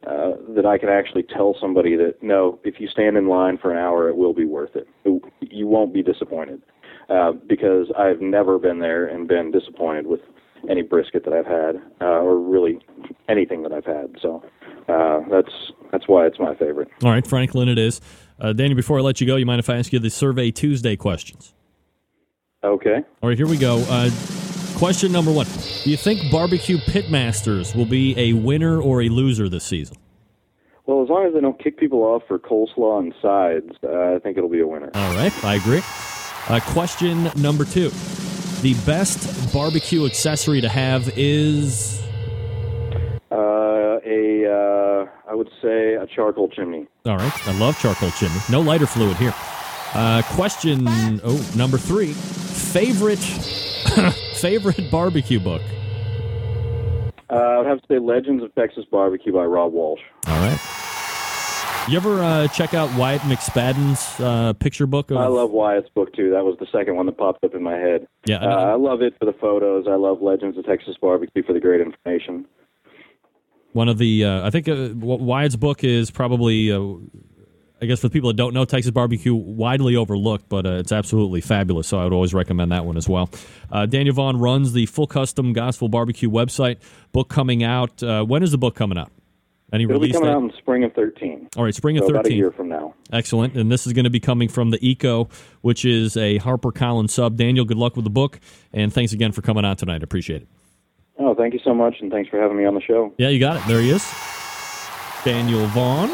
Uh, 0.07 0.31
that 0.55 0.65
I 0.65 0.77
can 0.77 0.87
actually 0.87 1.23
tell 1.23 1.57
somebody 1.59 1.97
that 1.97 2.23
no, 2.23 2.57
if 2.63 2.79
you 2.79 2.87
stand 2.87 3.17
in 3.17 3.27
line 3.27 3.57
for 3.57 3.69
an 3.71 3.77
hour, 3.77 4.07
it 4.07 4.15
will 4.15 4.33
be 4.33 4.45
worth 4.45 4.75
it. 4.75 4.87
It- 5.03 5.21
You 5.41 5.67
won't 5.67 5.93
be 5.93 6.01
disappointed 6.03 6.61
uh, 7.09 7.33
because 7.33 7.91
I've 7.97 8.21
never 8.21 8.57
been 8.59 8.79
there 8.79 9.05
and 9.07 9.27
been 9.27 9.51
disappointed 9.51 10.05
with 10.07 10.21
any 10.69 10.81
brisket 10.81 11.23
that 11.25 11.33
I've 11.33 11.45
had, 11.45 11.75
uh, 12.01 12.19
or 12.19 12.37
really 12.37 12.79
anything 13.27 13.63
that 13.63 13.71
I've 13.71 13.85
had. 13.85 14.15
So 14.21 14.43
uh, 14.87 15.21
that's 15.29 15.71
that's 15.91 16.07
why 16.07 16.25
it's 16.25 16.39
my 16.39 16.55
favorite. 16.55 16.89
All 17.03 17.11
right, 17.11 17.25
Franklin, 17.25 17.69
it 17.69 17.77
is. 17.77 18.01
Uh, 18.39 18.53
Daniel, 18.53 18.75
before 18.75 18.99
I 18.99 19.01
let 19.01 19.21
you 19.21 19.27
go, 19.27 19.35
you 19.35 19.45
mind 19.45 19.59
if 19.59 19.69
I 19.69 19.77
ask 19.77 19.91
you 19.93 19.99
the 19.99 20.09
Survey 20.09 20.51
Tuesday 20.51 20.95
questions? 20.95 21.53
Okay. 22.63 22.97
All 23.21 23.29
right, 23.29 23.37
here 23.37 23.47
we 23.47 23.57
go. 23.57 23.83
Uh, 23.89 24.09
question 24.77 25.11
number 25.11 25.31
one 25.31 25.45
Do 25.83 25.91
you 25.91 25.97
think 25.97 26.31
Barbecue 26.31 26.77
Pitmasters 26.77 27.75
will 27.75 27.85
be 27.85 28.17
a 28.17 28.33
winner 28.33 28.81
or 28.81 29.01
a 29.01 29.09
loser 29.09 29.47
this 29.49 29.63
season? 29.63 29.97
Well, 30.85 31.03
as 31.03 31.09
long 31.09 31.27
as 31.27 31.33
they 31.33 31.41
don't 31.41 31.61
kick 31.61 31.77
people 31.77 31.99
off 31.99 32.23
for 32.27 32.39
coleslaw 32.39 32.99
and 32.99 33.13
sides, 33.21 33.77
uh, 33.83 34.15
I 34.15 34.19
think 34.19 34.37
it'll 34.37 34.49
be 34.49 34.61
a 34.61 34.67
winner. 34.67 34.89
All 34.95 35.15
right, 35.15 35.43
I 35.43 35.55
agree. 35.55 35.81
Uh, 36.47 36.59
question 36.71 37.29
number 37.35 37.63
two 37.63 37.91
The 38.61 38.73
best 38.85 39.53
barbecue 39.53 40.05
accessory 40.05 40.59
to 40.59 40.67
have 40.67 41.09
is. 41.15 42.03
Uh, 43.31 43.99
a 44.05 44.45
uh, 44.45 45.05
I 45.29 45.33
would 45.33 45.49
say 45.61 45.93
a 45.93 46.05
charcoal 46.05 46.49
chimney. 46.49 46.85
All 47.05 47.15
right, 47.15 47.47
I 47.47 47.57
love 47.57 47.79
charcoal 47.79 48.11
chimney. 48.11 48.39
No 48.49 48.59
lighter 48.59 48.85
fluid 48.85 49.15
here. 49.15 49.33
Uh, 49.93 50.21
question 50.33 50.87
oh 51.23 51.51
number 51.55 51.77
three 51.77 52.11
favorite 52.11 53.15
favorite 54.35 54.91
barbecue 54.91 55.39
book. 55.39 55.61
Uh, 57.29 57.35
I 57.35 57.57
would 57.59 57.67
have 57.67 57.81
to 57.81 57.87
say 57.87 57.99
Legends 57.99 58.43
of 58.43 58.53
Texas 58.55 58.83
Barbecue 58.91 59.31
by 59.31 59.45
Robb 59.45 59.71
Walsh. 59.71 60.01
All 60.27 60.39
right. 60.39 60.59
You 61.89 61.97
ever 61.97 62.21
uh, 62.21 62.47
check 62.49 62.75
out 62.75 62.95
Wyatt 62.95 63.21
McSpadden's 63.23 64.19
uh, 64.19 64.53
picture 64.53 64.85
book? 64.85 65.09
Of, 65.09 65.17
I 65.17 65.25
love 65.25 65.49
Wyatt's 65.49 65.89
book 65.89 66.13
too. 66.13 66.29
That 66.29 66.45
was 66.45 66.55
the 66.59 66.67
second 66.71 66.95
one 66.95 67.07
that 67.07 67.17
popped 67.17 67.43
up 67.43 67.55
in 67.55 67.63
my 67.63 67.73
head. 67.73 68.07
Yeah, 68.25 68.37
uh, 68.37 68.47
I 68.47 68.75
love 68.75 69.01
it 69.01 69.15
for 69.17 69.25
the 69.25 69.33
photos. 69.33 69.87
I 69.89 69.95
love 69.95 70.21
Legends 70.21 70.55
of 70.59 70.67
Texas 70.67 70.95
Barbecue 71.01 71.41
for 71.41 71.53
the 71.53 71.59
great 71.59 71.81
information. 71.81 72.45
one 73.73 73.89
of 73.89 73.97
the 73.97 74.23
uh, 74.23 74.45
I 74.45 74.51
think 74.51 74.69
uh, 74.69 74.89
Wyatt's 74.93 75.55
book 75.55 75.83
is 75.83 76.11
probably 76.11 76.71
uh, 76.71 76.79
I 77.81 77.87
guess 77.87 78.01
for 78.01 78.07
the 78.07 78.13
people 78.13 78.29
that 78.29 78.35
don't 78.35 78.53
know 78.53 78.65
Texas 78.65 78.91
barbecue 78.91 79.33
widely 79.33 79.95
overlooked, 79.95 80.47
but 80.47 80.67
uh, 80.67 80.73
it's 80.73 80.91
absolutely 80.91 81.41
fabulous. 81.41 81.87
So 81.87 81.97
I 81.97 82.03
would 82.03 82.13
always 82.13 82.35
recommend 82.35 82.71
that 82.71 82.85
one 82.85 82.97
as 82.97 83.09
well. 83.09 83.31
Uh, 83.71 83.87
Daniel 83.87 84.13
Vaughn 84.13 84.37
runs 84.37 84.73
the 84.73 84.85
Full 84.85 85.07
Custom 85.07 85.53
Gospel 85.53 85.87
Barbecue 85.87 86.29
website. 86.29 86.77
Book 87.13 87.29
coming 87.29 87.63
out. 87.63 88.03
Uh, 88.03 88.23
when 88.23 88.43
is 88.43 88.51
the 88.51 88.59
book 88.59 88.75
coming 88.75 88.99
out? 88.99 89.11
Any 89.71 89.83
It'll 89.83 89.99
be 89.99 90.11
coming 90.11 90.29
out 90.29 90.41
in 90.41 90.51
spring 90.57 90.83
of 90.83 90.93
13. 90.93 91.49
All 91.55 91.63
right, 91.63 91.75
spring 91.75 91.97
of 91.97 92.03
so 92.03 92.09
about 92.09 92.21
a 92.21 92.23
13. 92.23 92.37
year 92.37 92.51
from 92.51 92.69
now. 92.69 92.95
Excellent. 93.13 93.55
And 93.55 93.71
this 93.71 93.85
is 93.85 93.93
going 93.93 94.05
to 94.05 94.09
be 94.09 94.19
coming 94.19 94.49
from 94.49 94.71
the 94.71 94.79
Ecco, 94.79 95.29
which 95.61 95.85
is 95.85 96.17
a 96.17 96.37
Harper 96.37 96.71
Collins 96.71 97.13
sub. 97.13 97.37
Daniel, 97.37 97.65
good 97.65 97.77
luck 97.77 97.95
with 97.95 98.03
the 98.03 98.09
book, 98.09 98.39
and 98.73 98.91
thanks 98.91 99.13
again 99.13 99.31
for 99.31 99.41
coming 99.41 99.65
on 99.65 99.75
tonight. 99.75 100.01
I 100.01 100.03
appreciate 100.03 100.41
it. 100.41 100.47
Oh, 101.19 101.35
thank 101.35 101.53
you 101.53 101.59
so 101.63 101.73
much, 101.73 101.97
and 101.99 102.11
thanks 102.11 102.29
for 102.29 102.39
having 102.41 102.57
me 102.57 102.65
on 102.65 102.73
the 102.73 102.81
show. 102.81 103.13
Yeah, 103.17 103.29
you 103.29 103.39
got 103.39 103.57
it. 103.57 103.63
There 103.67 103.81
he 103.81 103.91
is. 103.91 104.09
Daniel 105.23 105.67
Vaughn. 105.67 106.09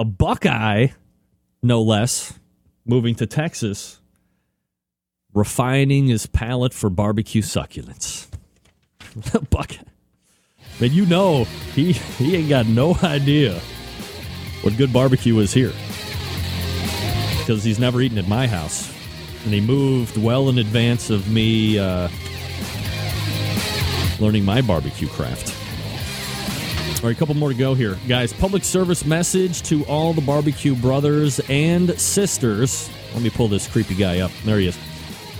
A 0.00 0.04
Buckeye, 0.04 0.88
no 1.62 1.82
less, 1.82 2.38
moving 2.86 3.14
to 3.16 3.26
Texas, 3.26 4.00
refining 5.34 6.06
his 6.06 6.26
palate 6.26 6.72
for 6.72 6.88
barbecue 6.88 7.42
succulents. 7.42 8.28
Buckeye. 9.50 9.76
Man, 10.80 10.92
you 10.92 11.06
know, 11.06 11.44
he, 11.74 11.92
he 11.92 12.36
ain't 12.36 12.48
got 12.48 12.66
no 12.66 12.96
idea 13.02 13.60
what 14.62 14.76
good 14.76 14.92
barbecue 14.92 15.38
is 15.38 15.52
here. 15.52 15.72
Because 17.40 17.64
he's 17.64 17.78
never 17.78 18.00
eaten 18.00 18.18
at 18.18 18.28
my 18.28 18.46
house. 18.46 18.92
And 19.44 19.52
he 19.52 19.60
moved 19.60 20.16
well 20.16 20.48
in 20.48 20.58
advance 20.58 21.10
of 21.10 21.30
me 21.30 21.78
uh, 21.78 22.08
learning 24.20 24.44
my 24.44 24.60
barbecue 24.60 25.08
craft. 25.08 25.54
All 27.02 27.08
right, 27.08 27.16
a 27.16 27.18
couple 27.18 27.34
more 27.34 27.50
to 27.50 27.54
go 27.54 27.74
here. 27.74 27.96
Guys, 28.08 28.32
public 28.32 28.64
service 28.64 29.04
message 29.04 29.62
to 29.62 29.84
all 29.84 30.12
the 30.12 30.20
barbecue 30.20 30.74
brothers 30.74 31.40
and 31.48 31.98
sisters. 31.98 32.90
Let 33.14 33.22
me 33.22 33.30
pull 33.30 33.48
this 33.48 33.68
creepy 33.68 33.94
guy 33.94 34.20
up. 34.20 34.32
There 34.44 34.58
he 34.58 34.66
is. 34.66 34.78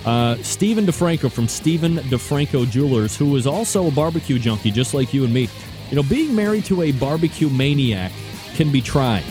Uh, 0.09 0.35
Stephen 0.41 0.87
DeFranco 0.87 1.31
from 1.31 1.47
Stephen 1.47 1.97
DeFranco 1.97 2.67
Jewelers, 2.67 3.15
who 3.15 3.35
is 3.35 3.45
also 3.45 3.87
a 3.87 3.91
barbecue 3.91 4.39
junkie 4.39 4.71
just 4.71 4.95
like 4.95 5.13
you 5.13 5.23
and 5.23 5.31
me. 5.31 5.47
You 5.91 5.97
know, 5.97 6.01
being 6.01 6.35
married 6.35 6.65
to 6.65 6.81
a 6.81 6.91
barbecue 6.91 7.47
maniac 7.47 8.11
can 8.55 8.71
be 8.71 8.81
trying. 8.81 9.21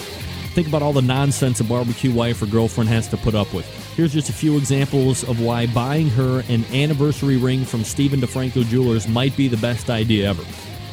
Think 0.55 0.69
about 0.69 0.83
all 0.83 0.93
the 0.93 1.03
nonsense 1.03 1.59
a 1.59 1.65
barbecue 1.65 2.13
wife 2.13 2.41
or 2.43 2.47
girlfriend 2.47 2.89
has 2.91 3.09
to 3.09 3.17
put 3.17 3.35
up 3.35 3.53
with. 3.53 3.67
Here's 3.97 4.13
just 4.13 4.29
a 4.29 4.33
few 4.33 4.57
examples 4.57 5.29
of 5.29 5.41
why 5.41 5.67
buying 5.67 6.11
her 6.11 6.45
an 6.49 6.65
anniversary 6.67 7.39
ring 7.39 7.65
from 7.65 7.83
Stephen 7.83 8.21
DeFranco 8.21 8.65
Jewelers 8.65 9.09
might 9.09 9.37
be 9.37 9.49
the 9.49 9.57
best 9.57 9.91
idea 9.91 10.29
ever. 10.29 10.45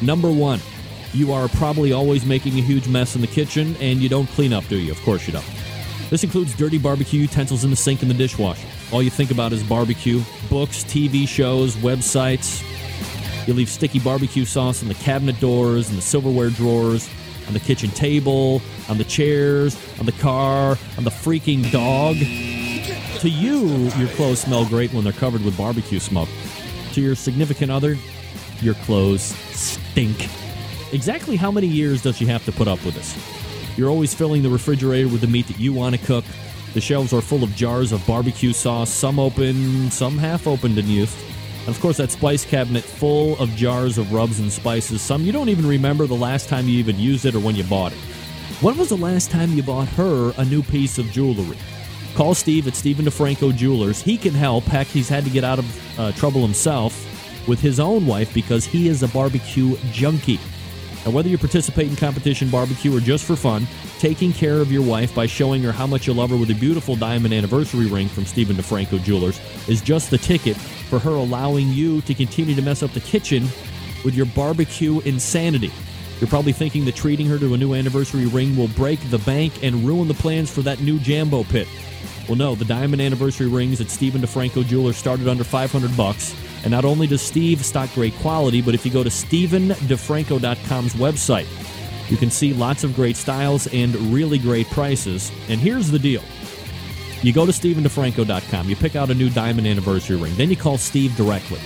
Number 0.02 0.32
one, 0.32 0.58
you 1.12 1.32
are 1.32 1.46
probably 1.46 1.92
always 1.92 2.26
making 2.26 2.58
a 2.58 2.62
huge 2.62 2.88
mess 2.88 3.14
in 3.14 3.20
the 3.20 3.28
kitchen 3.28 3.76
and 3.76 4.00
you 4.00 4.08
don't 4.08 4.26
clean 4.30 4.52
up, 4.52 4.66
do 4.66 4.78
you? 4.78 4.90
Of 4.90 5.00
course 5.02 5.28
you 5.28 5.32
don't. 5.32 5.46
This 6.10 6.24
includes 6.24 6.56
dirty 6.56 6.78
barbecue 6.78 7.20
utensils 7.20 7.62
in 7.62 7.70
the 7.70 7.76
sink 7.76 8.02
and 8.02 8.10
the 8.10 8.14
dishwasher. 8.14 8.66
All 8.92 9.02
you 9.02 9.10
think 9.10 9.30
about 9.30 9.52
is 9.52 9.62
barbecue, 9.64 10.22
books, 10.48 10.84
TV 10.84 11.26
shows, 11.26 11.74
websites. 11.76 12.62
You 13.46 13.54
leave 13.54 13.68
sticky 13.68 13.98
barbecue 13.98 14.44
sauce 14.44 14.82
on 14.82 14.88
the 14.88 14.94
cabinet 14.94 15.38
doors 15.40 15.88
and 15.88 15.98
the 15.98 16.02
silverware 16.02 16.50
drawers, 16.50 17.08
on 17.48 17.52
the 17.52 17.60
kitchen 17.60 17.90
table, 17.90 18.62
on 18.88 18.98
the 18.98 19.04
chairs, 19.04 19.76
on 19.98 20.06
the 20.06 20.12
car, 20.12 20.78
on 20.96 21.04
the 21.04 21.10
freaking 21.10 21.70
dog. 21.72 22.16
To 23.20 23.28
you, 23.28 23.90
your 23.98 24.08
clothes 24.14 24.40
smell 24.40 24.64
great 24.66 24.92
when 24.92 25.04
they're 25.04 25.12
covered 25.12 25.44
with 25.44 25.56
barbecue 25.56 25.98
smoke. 25.98 26.28
To 26.92 27.00
your 27.00 27.14
significant 27.14 27.72
other, 27.72 27.96
your 28.60 28.74
clothes 28.74 29.22
stink. 29.22 30.28
Exactly 30.92 31.36
how 31.36 31.50
many 31.50 31.66
years 31.66 32.02
does 32.02 32.16
she 32.16 32.26
have 32.26 32.44
to 32.44 32.52
put 32.52 32.68
up 32.68 32.84
with 32.84 32.94
this? 32.94 33.16
You're 33.76 33.90
always 33.90 34.14
filling 34.14 34.42
the 34.42 34.48
refrigerator 34.48 35.08
with 35.08 35.20
the 35.20 35.26
meat 35.26 35.48
that 35.48 35.58
you 35.58 35.72
want 35.72 35.98
to 35.98 36.06
cook. 36.06 36.24
The 36.74 36.80
shelves 36.80 37.12
are 37.12 37.20
full 37.20 37.42
of 37.42 37.54
jars 37.54 37.92
of 37.92 38.06
barbecue 38.06 38.52
sauce, 38.52 38.90
some 38.90 39.18
open, 39.18 39.90
some 39.90 40.18
half 40.18 40.46
opened 40.46 40.78
and 40.78 40.88
used. 40.88 41.16
And 41.66 41.74
of 41.74 41.80
course, 41.80 41.96
that 41.96 42.10
spice 42.10 42.44
cabinet 42.44 42.84
full 42.84 43.38
of 43.38 43.50
jars 43.50 43.98
of 43.98 44.12
rubs 44.12 44.40
and 44.40 44.52
spices. 44.52 45.02
Some 45.02 45.22
you 45.22 45.32
don't 45.32 45.48
even 45.48 45.66
remember 45.66 46.06
the 46.06 46.14
last 46.14 46.48
time 46.48 46.68
you 46.68 46.78
even 46.78 46.98
used 46.98 47.24
it 47.24 47.34
or 47.34 47.40
when 47.40 47.56
you 47.56 47.64
bought 47.64 47.92
it. 47.92 47.98
When 48.60 48.76
was 48.76 48.90
the 48.90 48.96
last 48.96 49.30
time 49.30 49.52
you 49.52 49.62
bought 49.62 49.88
her 49.88 50.32
a 50.38 50.44
new 50.44 50.62
piece 50.62 50.98
of 50.98 51.06
jewelry? 51.06 51.58
Call 52.14 52.34
Steve 52.34 52.66
at 52.66 52.74
Stephen 52.74 53.04
DeFranco 53.04 53.54
Jewelers. 53.54 54.00
He 54.00 54.16
can 54.16 54.32
help. 54.32 54.64
Heck, 54.64 54.86
he's 54.86 55.08
had 55.08 55.24
to 55.24 55.30
get 55.30 55.44
out 55.44 55.58
of 55.58 55.98
uh, 56.00 56.12
trouble 56.12 56.40
himself 56.40 57.04
with 57.46 57.60
his 57.60 57.78
own 57.78 58.06
wife 58.06 58.32
because 58.32 58.64
he 58.64 58.88
is 58.88 59.02
a 59.02 59.08
barbecue 59.08 59.76
junkie. 59.92 60.40
Now, 61.06 61.12
whether 61.12 61.28
you 61.28 61.38
participate 61.38 61.86
in 61.86 61.94
competition 61.94 62.50
barbecue 62.50 62.94
or 62.94 62.98
just 62.98 63.24
for 63.24 63.36
fun, 63.36 63.68
taking 64.00 64.32
care 64.32 64.56
of 64.56 64.72
your 64.72 64.82
wife 64.82 65.14
by 65.14 65.26
showing 65.26 65.62
her 65.62 65.70
how 65.70 65.86
much 65.86 66.08
you 66.08 66.12
love 66.12 66.30
her 66.30 66.36
with 66.36 66.50
a 66.50 66.54
beautiful 66.54 66.96
diamond 66.96 67.32
anniversary 67.32 67.86
ring 67.86 68.08
from 68.08 68.24
Stephen 68.24 68.56
DeFranco 68.56 69.00
Jewelers 69.04 69.40
is 69.68 69.80
just 69.80 70.10
the 70.10 70.18
ticket 70.18 70.56
for 70.56 70.98
her 70.98 71.12
allowing 71.12 71.68
you 71.68 72.00
to 72.02 72.14
continue 72.14 72.56
to 72.56 72.62
mess 72.62 72.82
up 72.82 72.90
the 72.90 73.00
kitchen 73.00 73.44
with 74.04 74.16
your 74.16 74.26
barbecue 74.26 74.98
insanity. 75.00 75.70
You're 76.20 76.28
probably 76.28 76.52
thinking 76.52 76.84
that 76.86 76.96
treating 76.96 77.26
her 77.26 77.38
to 77.38 77.54
a 77.54 77.56
new 77.58 77.74
anniversary 77.74 78.26
ring 78.26 78.56
will 78.56 78.68
break 78.68 79.00
the 79.10 79.18
bank 79.18 79.62
and 79.62 79.86
ruin 79.86 80.08
the 80.08 80.14
plans 80.14 80.50
for 80.50 80.62
that 80.62 80.80
new 80.80 80.98
Jambo 80.98 81.44
pit. 81.44 81.68
Well, 82.26 82.36
no, 82.36 82.54
the 82.54 82.64
diamond 82.64 83.02
anniversary 83.02 83.46
rings 83.46 83.80
at 83.80 83.90
Stephen 83.90 84.20
DeFranco 84.20 84.64
Jewelers 84.64 84.96
started 84.96 85.28
under 85.28 85.44
500 85.44 85.96
bucks. 85.96 86.34
And 86.64 86.72
not 86.72 86.84
only 86.84 87.06
does 87.06 87.22
Steve 87.22 87.64
stock 87.64 87.92
great 87.94 88.14
quality, 88.16 88.60
but 88.60 88.74
if 88.74 88.84
you 88.84 88.90
go 88.90 89.04
to 89.04 89.10
StephenDeFranco.com's 89.10 90.94
website, 90.94 91.46
you 92.10 92.16
can 92.16 92.30
see 92.30 92.52
lots 92.52 92.82
of 92.82 92.96
great 92.96 93.16
styles 93.16 93.66
and 93.68 93.94
really 94.12 94.38
great 94.38 94.66
prices. 94.68 95.30
And 95.48 95.60
here's 95.60 95.90
the 95.90 95.98
deal. 95.98 96.22
You 97.22 97.32
go 97.32 97.46
to 97.46 97.52
StephenDeFranco.com, 97.52 98.68
you 98.68 98.76
pick 98.76 98.96
out 98.96 99.10
a 99.10 99.14
new 99.14 99.30
diamond 99.30 99.66
anniversary 99.66 100.16
ring, 100.16 100.34
then 100.36 100.50
you 100.50 100.56
call 100.56 100.78
Steve 100.78 101.14
directly. 101.16 101.60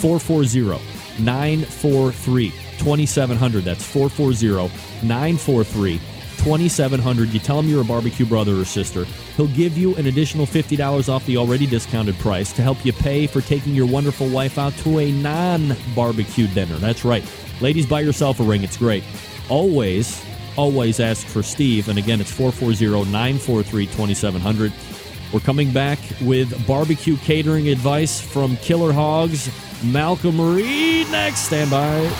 440 0.00 0.80
943 1.18 2.65
2700. 2.78 3.64
That's 3.64 3.84
440 3.84 4.72
943 5.06 6.00
2700. 6.38 7.28
You 7.30 7.40
tell 7.40 7.58
him 7.58 7.68
you're 7.68 7.82
a 7.82 7.84
barbecue 7.84 8.26
brother 8.26 8.60
or 8.60 8.64
sister. 8.64 9.04
He'll 9.36 9.48
give 9.48 9.76
you 9.76 9.96
an 9.96 10.06
additional 10.06 10.46
$50 10.46 11.08
off 11.08 11.24
the 11.26 11.36
already 11.36 11.66
discounted 11.66 12.16
price 12.16 12.52
to 12.52 12.62
help 12.62 12.84
you 12.84 12.92
pay 12.92 13.26
for 13.26 13.40
taking 13.40 13.74
your 13.74 13.86
wonderful 13.86 14.28
wife 14.28 14.58
out 14.58 14.72
to 14.78 14.98
a 14.98 15.10
non 15.10 15.76
barbecue 15.94 16.46
dinner. 16.48 16.76
That's 16.76 17.04
right. 17.04 17.24
Ladies, 17.60 17.86
buy 17.86 18.00
yourself 18.00 18.40
a 18.40 18.42
ring. 18.42 18.62
It's 18.62 18.76
great. 18.76 19.02
Always, 19.48 20.24
always 20.56 21.00
ask 21.00 21.26
for 21.26 21.42
Steve. 21.42 21.88
And 21.88 21.98
again, 21.98 22.20
it's 22.20 22.30
440 22.30 23.10
943 23.10 23.86
2700. 23.86 24.72
We're 25.32 25.40
coming 25.40 25.72
back 25.72 25.98
with 26.20 26.66
barbecue 26.66 27.16
catering 27.16 27.68
advice 27.68 28.20
from 28.20 28.56
Killer 28.58 28.92
Hogs, 28.92 29.50
Malcolm 29.84 30.40
Reed 30.40 31.10
next. 31.10 31.46
Stand 31.46 31.70
by. 31.70 32.10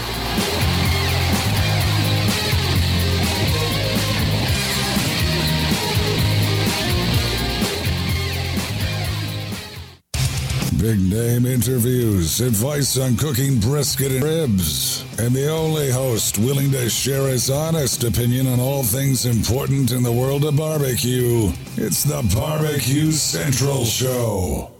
Big 10.78 11.00
name 11.00 11.46
interviews, 11.46 12.40
advice 12.40 12.96
on 12.96 13.16
cooking 13.16 13.58
brisket 13.58 14.12
and 14.12 14.22
ribs, 14.22 15.04
and 15.18 15.34
the 15.34 15.50
only 15.50 15.90
host 15.90 16.38
willing 16.38 16.70
to 16.70 16.88
share 16.88 17.26
his 17.26 17.50
honest 17.50 18.04
opinion 18.04 18.46
on 18.46 18.60
all 18.60 18.84
things 18.84 19.26
important 19.26 19.90
in 19.90 20.04
the 20.04 20.12
world 20.12 20.44
of 20.44 20.56
barbecue. 20.56 21.50
It's 21.76 22.04
the 22.04 22.22
Barbecue 22.32 23.10
Central 23.10 23.84
Show. 23.84 24.75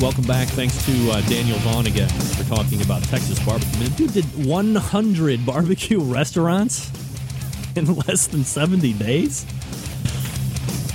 Welcome 0.00 0.24
back. 0.24 0.46
Thanks 0.46 0.84
to 0.86 1.10
uh, 1.10 1.20
Daniel 1.22 1.58
Vaughn 1.58 1.88
again 1.88 2.08
for 2.08 2.44
talking 2.44 2.80
about 2.82 3.02
Texas 3.02 3.44
barbecue. 3.44 3.88
Dude 3.88 4.12
did 4.12 4.46
100 4.46 5.44
barbecue 5.44 6.00
restaurants 6.02 6.88
in 7.74 7.92
less 8.06 8.28
than 8.28 8.44
70 8.44 8.92
days. 8.92 9.44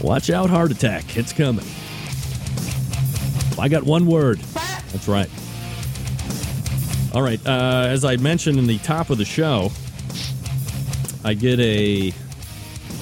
Watch 0.01 0.29
out, 0.29 0.49
heart 0.49 0.71
attack. 0.71 1.17
It's 1.17 1.33
coming. 1.33 1.65
I 3.59 3.67
got 3.67 3.83
one 3.83 4.05
word. 4.05 4.39
That's 4.93 5.09
right. 5.09 5.29
All 7.13 7.21
right. 7.21 7.45
Uh, 7.45 7.87
as 7.89 8.05
I 8.05 8.15
mentioned 8.15 8.57
in 8.57 8.67
the 8.67 8.77
top 8.79 9.09
of 9.09 9.17
the 9.17 9.25
show, 9.25 9.69
I 11.25 11.33
get 11.33 11.59
a 11.59 12.13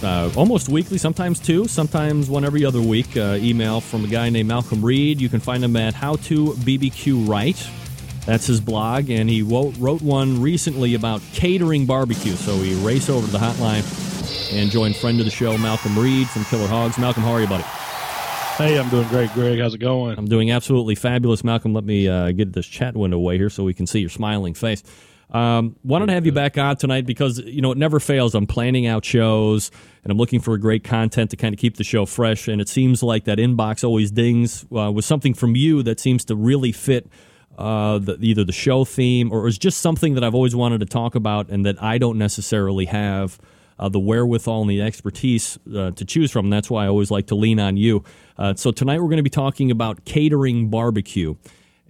uh, 0.03 0.31
almost 0.35 0.69
weekly, 0.69 0.97
sometimes 0.97 1.39
two, 1.39 1.67
sometimes 1.67 2.29
one 2.29 2.43
every 2.43 2.65
other 2.65 2.81
week 2.81 3.15
uh, 3.17 3.37
email 3.39 3.81
from 3.81 4.03
a 4.03 4.07
guy 4.07 4.29
named 4.29 4.47
Malcolm 4.47 4.83
Reed. 4.83 5.21
You 5.21 5.29
can 5.29 5.39
find 5.39 5.63
him 5.63 5.75
at 5.75 5.93
How 5.93 6.15
to 6.15 6.53
BBQ 6.53 7.27
Right. 7.27 7.57
That's 8.25 8.45
his 8.45 8.61
blog, 8.61 9.09
and 9.09 9.29
he 9.29 9.41
wrote, 9.41 9.75
wrote 9.77 10.01
one 10.01 10.41
recently 10.41 10.93
about 10.93 11.21
catering 11.33 11.85
barbecue. 11.85 12.33
So 12.33 12.55
we 12.57 12.75
race 12.85 13.09
over 13.09 13.25
to 13.25 13.31
the 13.31 13.39
hotline 13.39 13.83
and 14.53 14.69
join 14.69 14.93
friend 14.93 15.19
of 15.19 15.25
the 15.25 15.31
show, 15.31 15.57
Malcolm 15.57 15.97
Reed 15.97 16.29
from 16.29 16.45
Killer 16.45 16.67
Hogs. 16.67 16.97
Malcolm, 16.97 17.23
how 17.23 17.31
are 17.31 17.41
you, 17.41 17.47
buddy? 17.47 17.63
Hey, 18.57 18.77
I'm 18.77 18.89
doing 18.89 19.07
great, 19.07 19.31
Greg. 19.31 19.59
How's 19.59 19.73
it 19.73 19.79
going? 19.79 20.17
I'm 20.19 20.27
doing 20.27 20.51
absolutely 20.51 20.93
fabulous. 20.93 21.43
Malcolm, 21.43 21.73
let 21.73 21.83
me 21.83 22.07
uh, 22.07 22.31
get 22.31 22.53
this 22.53 22.67
chat 22.67 22.95
window 22.95 23.17
away 23.17 23.37
here 23.37 23.49
so 23.49 23.63
we 23.63 23.73
can 23.73 23.87
see 23.87 24.01
your 24.01 24.09
smiling 24.09 24.53
face. 24.53 24.83
Um, 25.31 25.77
wanted 25.83 26.07
to 26.07 26.13
have 26.13 26.25
you 26.25 26.31
back 26.31 26.57
on 26.57 26.75
tonight 26.75 27.05
because 27.05 27.39
you 27.39 27.61
know 27.61 27.71
it 27.71 27.77
never 27.77 27.99
fails. 27.99 28.35
I'm 28.35 28.47
planning 28.47 28.85
out 28.85 29.05
shows 29.05 29.71
and 30.03 30.11
I'm 30.11 30.17
looking 30.17 30.39
for 30.39 30.57
great 30.57 30.83
content 30.83 31.31
to 31.31 31.37
kind 31.37 31.53
of 31.53 31.59
keep 31.59 31.77
the 31.77 31.83
show 31.83 32.05
fresh. 32.05 32.47
And 32.47 32.59
it 32.59 32.67
seems 32.67 33.01
like 33.01 33.25
that 33.25 33.37
inbox 33.37 33.83
always 33.83 34.11
dings 34.11 34.65
uh, 34.75 34.91
with 34.91 35.05
something 35.05 35.33
from 35.33 35.55
you 35.55 35.83
that 35.83 35.99
seems 35.99 36.25
to 36.25 36.35
really 36.35 36.71
fit 36.71 37.07
uh, 37.57 37.99
the, 37.99 38.17
either 38.19 38.43
the 38.43 38.51
show 38.51 38.83
theme 38.83 39.31
or 39.31 39.47
is 39.47 39.57
just 39.57 39.79
something 39.79 40.15
that 40.15 40.23
I've 40.23 40.35
always 40.35 40.55
wanted 40.55 40.79
to 40.79 40.85
talk 40.85 41.15
about 41.15 41.49
and 41.49 41.65
that 41.65 41.81
I 41.81 41.97
don't 41.97 42.17
necessarily 42.17 42.85
have 42.85 43.39
uh, 43.79 43.89
the 43.89 43.99
wherewithal 43.99 44.61
and 44.61 44.69
the 44.69 44.81
expertise 44.81 45.57
uh, 45.75 45.91
to 45.91 46.05
choose 46.05 46.31
from. 46.31 46.49
That's 46.49 46.69
why 46.69 46.85
I 46.85 46.87
always 46.87 47.11
like 47.11 47.27
to 47.27 47.35
lean 47.35 47.59
on 47.59 47.77
you. 47.77 48.03
Uh, 48.37 48.53
so 48.55 48.71
tonight 48.71 48.99
we're 48.99 49.09
going 49.09 49.17
to 49.17 49.23
be 49.23 49.29
talking 49.29 49.71
about 49.71 50.05
catering 50.05 50.69
barbecue. 50.69 51.35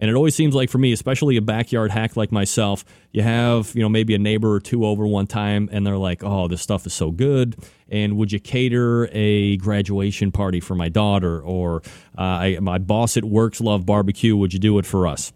And 0.01 0.09
it 0.09 0.15
always 0.15 0.33
seems 0.35 0.55
like 0.55 0.69
for 0.71 0.79
me, 0.79 0.91
especially 0.91 1.37
a 1.37 1.41
backyard 1.41 1.91
hack 1.91 2.17
like 2.17 2.31
myself, 2.31 2.83
you 3.11 3.21
have, 3.21 3.71
you 3.75 3.81
know, 3.81 3.89
maybe 3.89 4.15
a 4.15 4.19
neighbor 4.19 4.51
or 4.51 4.59
two 4.59 4.83
over 4.83 5.05
one 5.05 5.27
time 5.27 5.69
and 5.71 5.85
they're 5.85 5.97
like, 5.97 6.23
oh, 6.23 6.47
this 6.47 6.61
stuff 6.61 6.87
is 6.87 6.93
so 6.93 7.11
good. 7.11 7.55
And 7.87 8.17
would 8.17 8.31
you 8.31 8.39
cater 8.39 9.07
a 9.11 9.57
graduation 9.57 10.31
party 10.31 10.59
for 10.59 10.73
my 10.73 10.89
daughter? 10.89 11.39
Or 11.39 11.83
uh, 12.17 12.21
I, 12.21 12.57
my 12.59 12.79
boss 12.79 13.15
at 13.15 13.23
works 13.23 13.61
love 13.61 13.85
barbecue. 13.85 14.35
Would 14.35 14.53
you 14.53 14.59
do 14.59 14.79
it 14.79 14.87
for 14.87 15.05
us? 15.07 15.31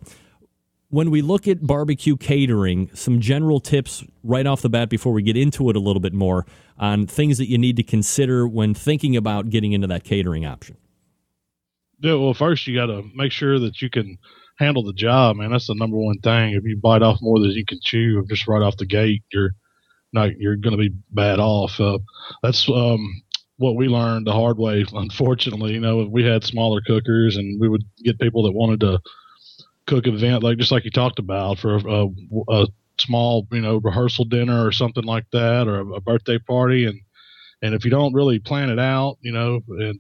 when 0.90 1.12
we 1.12 1.22
look 1.22 1.46
at 1.46 1.66
barbecue 1.66 2.16
catering, 2.16 2.90
some 2.94 3.20
general 3.20 3.60
tips 3.60 4.04
right 4.24 4.46
off 4.46 4.62
the 4.62 4.70
bat 4.70 4.88
before 4.88 5.12
we 5.12 5.22
get 5.22 5.36
into 5.36 5.70
it 5.70 5.76
a 5.76 5.80
little 5.80 6.00
bit 6.00 6.14
more 6.14 6.46
on 6.78 7.06
things 7.06 7.38
that 7.38 7.50
you 7.50 7.58
need 7.58 7.76
to 7.76 7.84
consider 7.84 8.48
when 8.48 8.74
thinking 8.74 9.18
about 9.18 9.50
getting 9.50 9.74
into 9.74 9.88
that 9.88 10.06
catering 10.06 10.46
option. 10.46 10.78
Yeah, 12.00 12.14
well, 12.14 12.34
first 12.34 12.66
you 12.68 12.76
got 12.76 12.86
to 12.86 13.04
make 13.14 13.34
sure 13.34 13.60
that 13.60 13.82
you 13.82 13.90
can 13.90 14.18
handle 14.58 14.84
the 14.84 14.94
job, 14.94 15.38
man. 15.38 15.52
That's 15.52 15.68
the 15.68 15.76
number 15.76 15.98
one 15.98 16.20
thing. 16.20 16.54
If 16.54 16.64
you 16.64 16.78
bite 16.78 17.02
off 17.02 17.20
more 17.22 17.40
than 17.40 17.52
you 17.52 17.66
can 17.66 17.80
chew, 17.84 18.26
just 18.28 18.48
right 18.48 18.62
off 18.62 18.78
the 18.78 18.86
gate, 18.86 19.24
you're 19.32 19.52
not 20.14 20.38
you're 20.38 20.56
going 20.56 20.78
to 20.78 20.90
be 20.90 20.96
bad 21.12 21.40
off. 21.40 21.80
Uh, 21.80 22.00
that's 22.42 22.68
um, 22.70 23.22
what 23.58 23.76
we 23.76 23.88
learned 23.88 24.28
the 24.28 24.34
hard 24.34 24.58
way. 24.58 24.86
Unfortunately, 24.94 25.74
you 25.74 25.80
know, 25.80 26.08
we 26.10 26.24
had 26.24 26.44
smaller 26.44 26.82
cookers, 26.82 27.38
and 27.38 27.60
we 27.60 27.70
would 27.70 27.84
get 28.04 28.20
people 28.20 28.44
that 28.44 28.54
wanted 28.54 28.80
to 28.82 29.00
cook 29.88 30.08
event, 30.08 30.44
like 30.44 30.58
just 30.58 30.72
like 30.72 30.86
you 30.86 30.92
talked 30.92 31.20
about, 31.20 31.60
for 31.60 31.76
a, 31.76 32.08
a 32.50 32.68
small, 33.00 33.48
you 33.52 33.62
know, 33.62 33.78
rehearsal 33.78 34.26
dinner 34.26 34.66
or 34.66 34.72
something 34.72 35.04
like 35.04 35.26
that, 35.32 35.68
or 35.68 35.82
a, 35.82 35.86
a 35.94 36.02
birthday 36.02 36.40
party, 36.40 36.86
and 36.86 37.00
and 37.62 37.74
if 37.74 37.86
you 37.86 37.92
don't 37.92 38.14
really 38.14 38.40
plan 38.40 38.70
it 38.70 38.80
out, 38.80 39.18
you 39.22 39.32
know, 39.32 39.62
and 39.68 40.00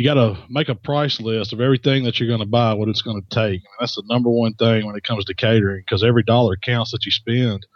you 0.00 0.04
got 0.06 0.14
to 0.14 0.38
make 0.48 0.70
a 0.70 0.74
price 0.74 1.20
list 1.20 1.52
of 1.52 1.60
everything 1.60 2.04
that 2.04 2.18
you're 2.18 2.26
going 2.26 2.40
to 2.40 2.46
buy, 2.46 2.72
what 2.72 2.88
it's 2.88 3.02
going 3.02 3.20
to 3.20 3.28
take. 3.28 3.60
that's 3.78 3.96
the 3.96 4.02
number 4.08 4.30
one 4.30 4.54
thing 4.54 4.86
when 4.86 4.96
it 4.96 5.04
comes 5.04 5.26
to 5.26 5.34
catering, 5.34 5.82
because 5.86 6.02
every 6.02 6.22
dollar 6.22 6.56
counts 6.56 6.92
that 6.92 7.04
you 7.04 7.12
spend, 7.12 7.66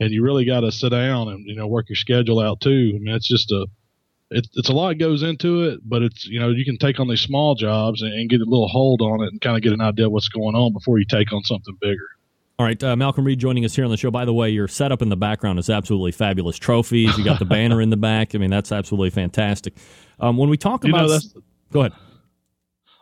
and 0.00 0.10
you 0.10 0.24
really 0.24 0.44
got 0.44 0.60
to 0.60 0.72
sit 0.72 0.88
down 0.88 1.28
and 1.28 1.46
you 1.46 1.54
know 1.54 1.68
work 1.68 1.88
your 1.88 1.94
schedule 1.94 2.40
out 2.40 2.60
too. 2.60 2.94
I 2.96 2.98
mean, 2.98 3.14
it's 3.14 3.28
just 3.28 3.52
a 3.52 3.68
it's 4.32 4.48
it's 4.54 4.68
a 4.68 4.72
lot 4.72 4.98
goes 4.98 5.22
into 5.22 5.62
it, 5.62 5.78
but 5.84 6.02
it's 6.02 6.26
you 6.26 6.40
know 6.40 6.48
you 6.48 6.64
can 6.64 6.76
take 6.76 6.98
on 6.98 7.06
these 7.06 7.20
small 7.20 7.54
jobs 7.54 8.02
and, 8.02 8.12
and 8.14 8.28
get 8.28 8.40
a 8.40 8.44
little 8.44 8.66
hold 8.66 9.00
on 9.00 9.22
it 9.22 9.28
and 9.28 9.40
kind 9.40 9.56
of 9.56 9.62
get 9.62 9.72
an 9.72 9.80
idea 9.80 10.06
of 10.06 10.12
what's 10.12 10.28
going 10.28 10.56
on 10.56 10.72
before 10.72 10.98
you 10.98 11.04
take 11.04 11.32
on 11.32 11.44
something 11.44 11.76
bigger. 11.80 12.08
All 12.58 12.66
right, 12.66 12.82
uh, 12.82 12.96
Malcolm 12.96 13.24
Reed 13.24 13.38
joining 13.38 13.64
us 13.64 13.76
here 13.76 13.84
on 13.84 13.92
the 13.92 13.96
show. 13.96 14.10
By 14.10 14.24
the 14.24 14.34
way, 14.34 14.50
your 14.50 14.66
setup 14.66 15.02
in 15.02 15.08
the 15.08 15.16
background 15.16 15.60
is 15.60 15.70
absolutely 15.70 16.12
fabulous. 16.12 16.58
Trophies, 16.58 17.16
you 17.16 17.24
got 17.24 17.38
the 17.38 17.44
banner 17.46 17.80
in 17.80 17.90
the 17.90 17.96
back. 17.96 18.34
I 18.34 18.38
mean, 18.38 18.50
that's 18.50 18.72
absolutely 18.72 19.10
fantastic. 19.10 19.74
Um, 20.18 20.36
when 20.36 20.50
we 20.50 20.56
talk 20.56 20.84
you 20.84 20.90
about, 20.90 21.08
know, 21.08 21.42
go 21.72 21.80
ahead. 21.80 21.92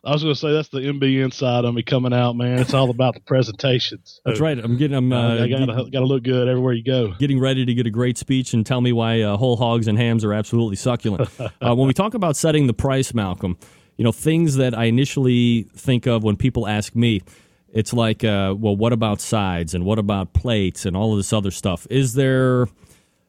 I 0.05 0.13
was 0.13 0.23
going 0.23 0.35
to 0.35 0.41
say 0.41 0.53
that's 0.53 0.69
the 0.69 0.79
MBN 0.79 1.33
side 1.33 1.65
of 1.65 1.75
me 1.75 1.83
coming 1.83 2.13
out, 2.13 2.37
man. 2.37 2.61
It's 2.61 2.73
all 2.73 2.89
about 2.89 3.15
the 3.15 3.21
presentations. 3.21 4.21
That's 4.25 4.39
right. 4.39 4.57
I'm 4.57 4.77
getting. 4.77 4.97
I'm. 4.97 5.13
Uh, 5.13 5.43
I 5.43 5.49
got 5.49 5.67
to 5.67 6.01
look 6.01 6.23
good 6.23 6.47
everywhere 6.47 6.73
you 6.73 6.85
go. 6.85 7.13
Getting 7.19 7.41
ready 7.41 7.67
to 7.67 7.75
get 7.75 7.87
a 7.87 7.91
great 7.91 8.17
speech 8.17 8.55
and 8.55 8.65
tell 8.65 8.81
me 8.81 8.93
why 8.93 9.23
uh, 9.23 9.37
whole 9.37 9.57
hogs 9.57 9.89
and 9.89 9.99
hams 9.99 10.25
are 10.25 10.33
absolutely 10.33 10.77
succulent. 10.77 11.29
uh, 11.41 11.75
when 11.75 11.89
we 11.89 11.93
talk 11.93 12.15
about 12.15 12.37
setting 12.37 12.69
the 12.69 12.73
price, 12.73 13.13
Malcolm, 13.13 13.59
you 13.97 14.05
know 14.05 14.13
things 14.13 14.55
that 14.57 14.73
I 14.73 14.85
initially 14.85 15.65
think 15.75 16.07
of 16.07 16.23
when 16.23 16.37
people 16.37 16.69
ask 16.69 16.95
me. 16.95 17.23
It's 17.71 17.93
like, 17.93 18.25
uh, 18.25 18.55
well, 18.57 18.75
what 18.77 18.95
about 18.95 19.21
sides 19.21 19.75
and 19.75 19.85
what 19.85 19.99
about 19.99 20.33
plates 20.33 20.87
and 20.87 20.97
all 20.97 21.13
of 21.13 21.19
this 21.19 21.35
other 21.35 21.51
stuff? 21.51 21.87
Is 21.91 22.15
there 22.15 22.67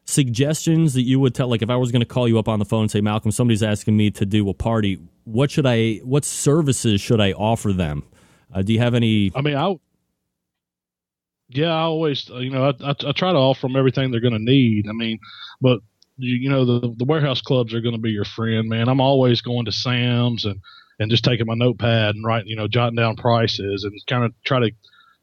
suggestions 0.04 0.94
that 0.94 1.02
you 1.02 1.20
would 1.20 1.34
tell? 1.34 1.48
Like, 1.48 1.62
if 1.62 1.70
I 1.70 1.76
was 1.76 1.92
going 1.92 2.00
to 2.00 2.06
call 2.06 2.28
you 2.28 2.38
up 2.38 2.48
on 2.48 2.58
the 2.58 2.64
phone 2.64 2.82
and 2.82 2.90
say, 2.90 3.00
Malcolm, 3.00 3.30
somebody's 3.30 3.62
asking 3.62 3.96
me 3.96 4.10
to 4.12 4.26
do 4.26 4.48
a 4.48 4.54
party 4.54 4.98
what 5.24 5.50
should 5.50 5.66
I 5.66 5.96
what 5.96 6.24
services 6.24 7.00
should 7.00 7.20
I 7.20 7.32
offer 7.32 7.72
them? 7.72 8.04
Uh, 8.52 8.62
do 8.62 8.72
you 8.72 8.78
have 8.80 8.94
any? 8.94 9.32
I 9.34 9.40
mean, 9.42 9.56
I 9.56 9.76
yeah, 11.48 11.72
I 11.72 11.82
always 11.82 12.28
you 12.28 12.50
know 12.50 12.64
I, 12.64 12.90
I, 12.90 12.90
I 12.90 13.12
try 13.12 13.32
to 13.32 13.38
offer 13.38 13.66
them 13.66 13.76
everything 13.76 14.10
they're 14.10 14.20
going 14.20 14.32
to 14.34 14.38
need. 14.38 14.88
I 14.88 14.92
mean, 14.92 15.18
but 15.60 15.80
you, 16.16 16.36
you 16.36 16.50
know 16.50 16.64
the 16.64 16.94
the 16.96 17.04
warehouse 17.04 17.40
clubs 17.40 17.74
are 17.74 17.80
going 17.80 17.94
to 17.94 18.00
be 18.00 18.10
your 18.10 18.24
friend, 18.24 18.68
man. 18.68 18.88
I'm 18.88 19.00
always 19.00 19.40
going 19.40 19.66
to 19.66 19.72
Sam's 19.72 20.44
and 20.44 20.60
and 20.98 21.10
just 21.10 21.24
taking 21.24 21.46
my 21.46 21.54
notepad 21.54 22.14
and 22.14 22.24
writing 22.24 22.48
you 22.48 22.56
know 22.56 22.68
jotting 22.68 22.96
down 22.96 23.16
prices 23.16 23.84
and 23.84 23.94
kind 24.06 24.24
of 24.24 24.32
try 24.44 24.60
to 24.60 24.70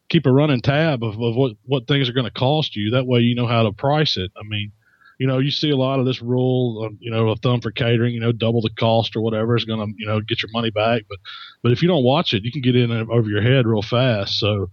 keep 0.10 0.26
a 0.26 0.32
running 0.32 0.62
tab 0.62 1.04
of, 1.04 1.20
of 1.22 1.36
what 1.36 1.54
what 1.66 1.88
things 1.88 2.10
are 2.10 2.14
going 2.14 2.26
to 2.26 2.32
cost 2.32 2.76
you. 2.76 2.92
That 2.92 3.08
way 3.08 3.20
you 3.20 3.36
know 3.36 3.48
how 3.48 3.64
to 3.64 3.72
price 3.72 4.18
it. 4.18 4.32
I 4.38 4.44
mean, 4.48 4.72
you 5.18 5.26
know, 5.28 5.40
you 5.40 5.52
see 5.52 5.72
a 5.72 5.78
lot 5.78 6.00
of 6.00 6.06
this 6.06 6.22
rule, 6.22 6.86
of, 6.86 6.94
you 7.00 7.10
know, 7.10 7.30
a 7.30 7.36
thumb 7.36 7.62
for 7.62 7.72
catering, 7.72 8.14
you 8.14 8.20
know, 8.20 8.32
double 8.32 8.62
the 8.62 8.70
cost 8.70 9.16
or 9.16 9.22
whatever 9.22 9.56
is 9.56 9.66
going 9.66 9.80
to, 9.80 9.94
you 9.98 10.06
know, 10.06 10.22
get 10.22 10.42
your 10.42 10.52
money 10.52 10.70
back. 10.70 11.04
But, 11.10 11.18
but 11.64 11.72
if 11.72 11.82
you 11.82 11.88
don't 11.88 12.04
watch 12.04 12.34
it, 12.34 12.44
you 12.44 12.52
can 12.52 12.62
get 12.62 12.76
in 12.76 12.92
over 12.92 13.30
your 13.30 13.42
head 13.42 13.66
real 13.66 13.82
fast. 13.82 14.40
So, 14.40 14.70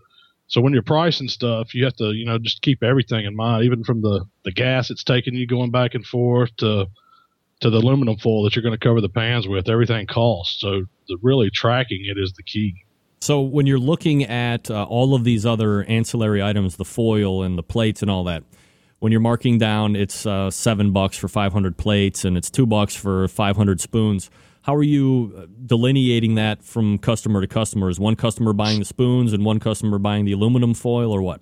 so 0.47 0.61
when 0.61 0.75
you're 0.75 0.83
pricing 0.83 1.29
stuff, 1.29 1.75
you 1.75 1.85
have 1.85 1.97
to, 1.97 2.13
you 2.13 2.27
know, 2.27 2.39
just 2.39 2.61
keep 2.61 2.83
everything 2.83 3.25
in 3.25 3.35
mind, 3.35 3.65
even 3.65 3.85
from 3.85 4.03
the, 4.03 4.27
the 4.45 4.53
gas 4.53 4.91
it's 4.91 5.03
taking 5.03 5.35
you 5.35 5.47
going 5.47 5.71
back 5.71 5.95
and 5.95 6.05
forth 6.05 6.55
to, 6.59 6.87
to 7.61 7.71
the 7.71 7.79
aluminum 7.79 8.19
foil 8.19 8.43
that 8.43 8.55
you're 8.55 8.63
going 8.63 8.79
to 8.79 8.87
cover 8.87 9.01
the 9.01 9.09
pans 9.09 9.49
with. 9.49 9.71
Everything 9.71 10.07
costs. 10.07 10.61
So 10.61 10.85
the 11.09 11.17
really 11.23 11.49
tracking 11.51 12.05
it 12.05 12.19
is 12.19 12.35
the 12.35 12.43
key. 12.43 12.84
So 13.25 13.41
when 13.41 13.65
you're 13.65 13.79
looking 13.79 14.25
at 14.25 14.71
uh, 14.71 14.85
all 14.85 15.15
of 15.15 15.25
these 15.25 15.47
other 15.47 15.83
ancillary 15.85 16.43
items, 16.43 16.77
the 16.77 16.85
foil 16.85 17.43
and 17.43 17.57
the 17.57 17.63
plates 17.63 18.03
and 18.03 18.11
all 18.11 18.25
that, 18.25 18.43
when 18.99 19.13
you're 19.13 19.21
marking 19.23 19.57
down, 19.57 19.97
it's 19.97 20.27
uh, 20.27 20.51
seven 20.51 20.93
bucks 20.93 21.17
for 21.17 21.27
500 21.27 21.79
plates 21.79 22.27
and 22.27 22.37
it's 22.37 22.51
two 22.51 22.67
bucks 22.67 22.95
for 22.95 23.27
500 23.27 23.81
spoons. 23.81 24.29
How 24.61 24.75
are 24.75 24.83
you 24.83 25.33
uh, 25.39 25.47
delineating 25.65 26.35
that 26.35 26.63
from 26.63 26.99
customer 26.99 27.41
to 27.41 27.47
customer? 27.47 27.89
Is 27.89 27.99
one 27.99 28.15
customer 28.15 28.53
buying 28.53 28.81
the 28.81 28.85
spoons 28.85 29.33
and 29.33 29.43
one 29.43 29.59
customer 29.59 29.99
buying 29.99 30.27
the 30.27 30.33
aluminum 30.33 30.75
foil, 30.75 31.11
or 31.11 31.23
what? 31.23 31.41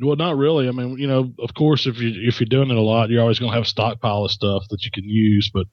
Well, 0.00 0.16
not 0.16 0.36
really. 0.36 0.66
I 0.66 0.72
mean, 0.72 0.98
you 0.98 1.06
know, 1.06 1.32
of 1.38 1.54
course, 1.54 1.86
if 1.86 2.00
you 2.00 2.28
if 2.28 2.40
you're 2.40 2.48
doing 2.48 2.70
it 2.70 2.76
a 2.76 2.80
lot, 2.80 3.10
you're 3.10 3.22
always 3.22 3.38
going 3.38 3.52
to 3.52 3.54
have 3.54 3.64
a 3.66 3.68
stockpile 3.68 4.24
of 4.24 4.32
stuff 4.32 4.64
that 4.70 4.84
you 4.84 4.90
can 4.90 5.04
use. 5.04 5.52
But 5.54 5.68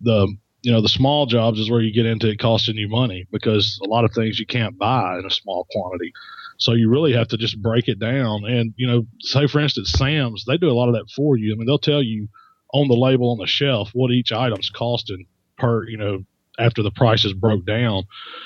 the 0.00 0.34
you 0.62 0.72
know 0.72 0.80
the 0.80 0.88
small 0.88 1.26
jobs 1.26 1.58
is 1.58 1.70
where 1.70 1.80
you 1.80 1.92
get 1.92 2.06
into 2.06 2.28
it 2.28 2.38
costing 2.38 2.76
you 2.76 2.88
money 2.88 3.26
because 3.30 3.78
a 3.84 3.88
lot 3.88 4.04
of 4.04 4.12
things 4.12 4.38
you 4.38 4.46
can't 4.46 4.78
buy 4.78 5.18
in 5.18 5.26
a 5.26 5.30
small 5.30 5.66
quantity. 5.70 6.12
So 6.58 6.72
you 6.72 6.90
really 6.90 7.12
have 7.12 7.28
to 7.28 7.36
just 7.36 7.62
break 7.62 7.86
it 7.86 8.00
down. 8.00 8.44
And 8.44 8.74
you 8.76 8.86
know, 8.86 9.06
say 9.20 9.46
for 9.46 9.60
instance, 9.60 9.92
Sam's 9.92 10.44
they 10.46 10.56
do 10.56 10.70
a 10.70 10.72
lot 10.72 10.88
of 10.88 10.94
that 10.94 11.10
for 11.14 11.36
you. 11.36 11.52
I 11.52 11.56
mean, 11.56 11.66
they'll 11.66 11.78
tell 11.78 12.02
you 12.02 12.28
on 12.74 12.88
the 12.88 12.94
label 12.94 13.30
on 13.30 13.38
the 13.38 13.46
shelf 13.46 13.90
what 13.92 14.10
each 14.10 14.32
item's 14.32 14.70
costing 14.70 15.26
per 15.56 15.88
you 15.88 15.96
know 15.96 16.24
after 16.58 16.82
the 16.82 16.90
prices 16.90 17.32
broke 17.32 17.64
down. 17.64 18.04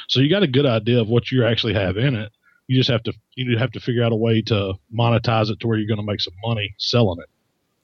So 0.08 0.20
you 0.20 0.28
got 0.28 0.42
a 0.42 0.48
good 0.48 0.66
idea 0.66 1.00
of 1.00 1.08
what 1.08 1.30
you 1.30 1.46
actually 1.46 1.74
have 1.74 1.96
in 1.96 2.14
it 2.14 2.32
you 2.72 2.78
just 2.78 2.90
have 2.90 3.02
to 3.02 3.12
you 3.34 3.56
have 3.58 3.72
to 3.72 3.80
figure 3.80 4.02
out 4.02 4.12
a 4.12 4.16
way 4.16 4.42
to 4.42 4.74
monetize 4.96 5.50
it 5.50 5.60
to 5.60 5.68
where 5.68 5.78
you're 5.78 5.88
going 5.88 6.04
to 6.04 6.10
make 6.10 6.20
some 6.20 6.34
money 6.44 6.74
selling 6.78 7.18
it. 7.20 7.28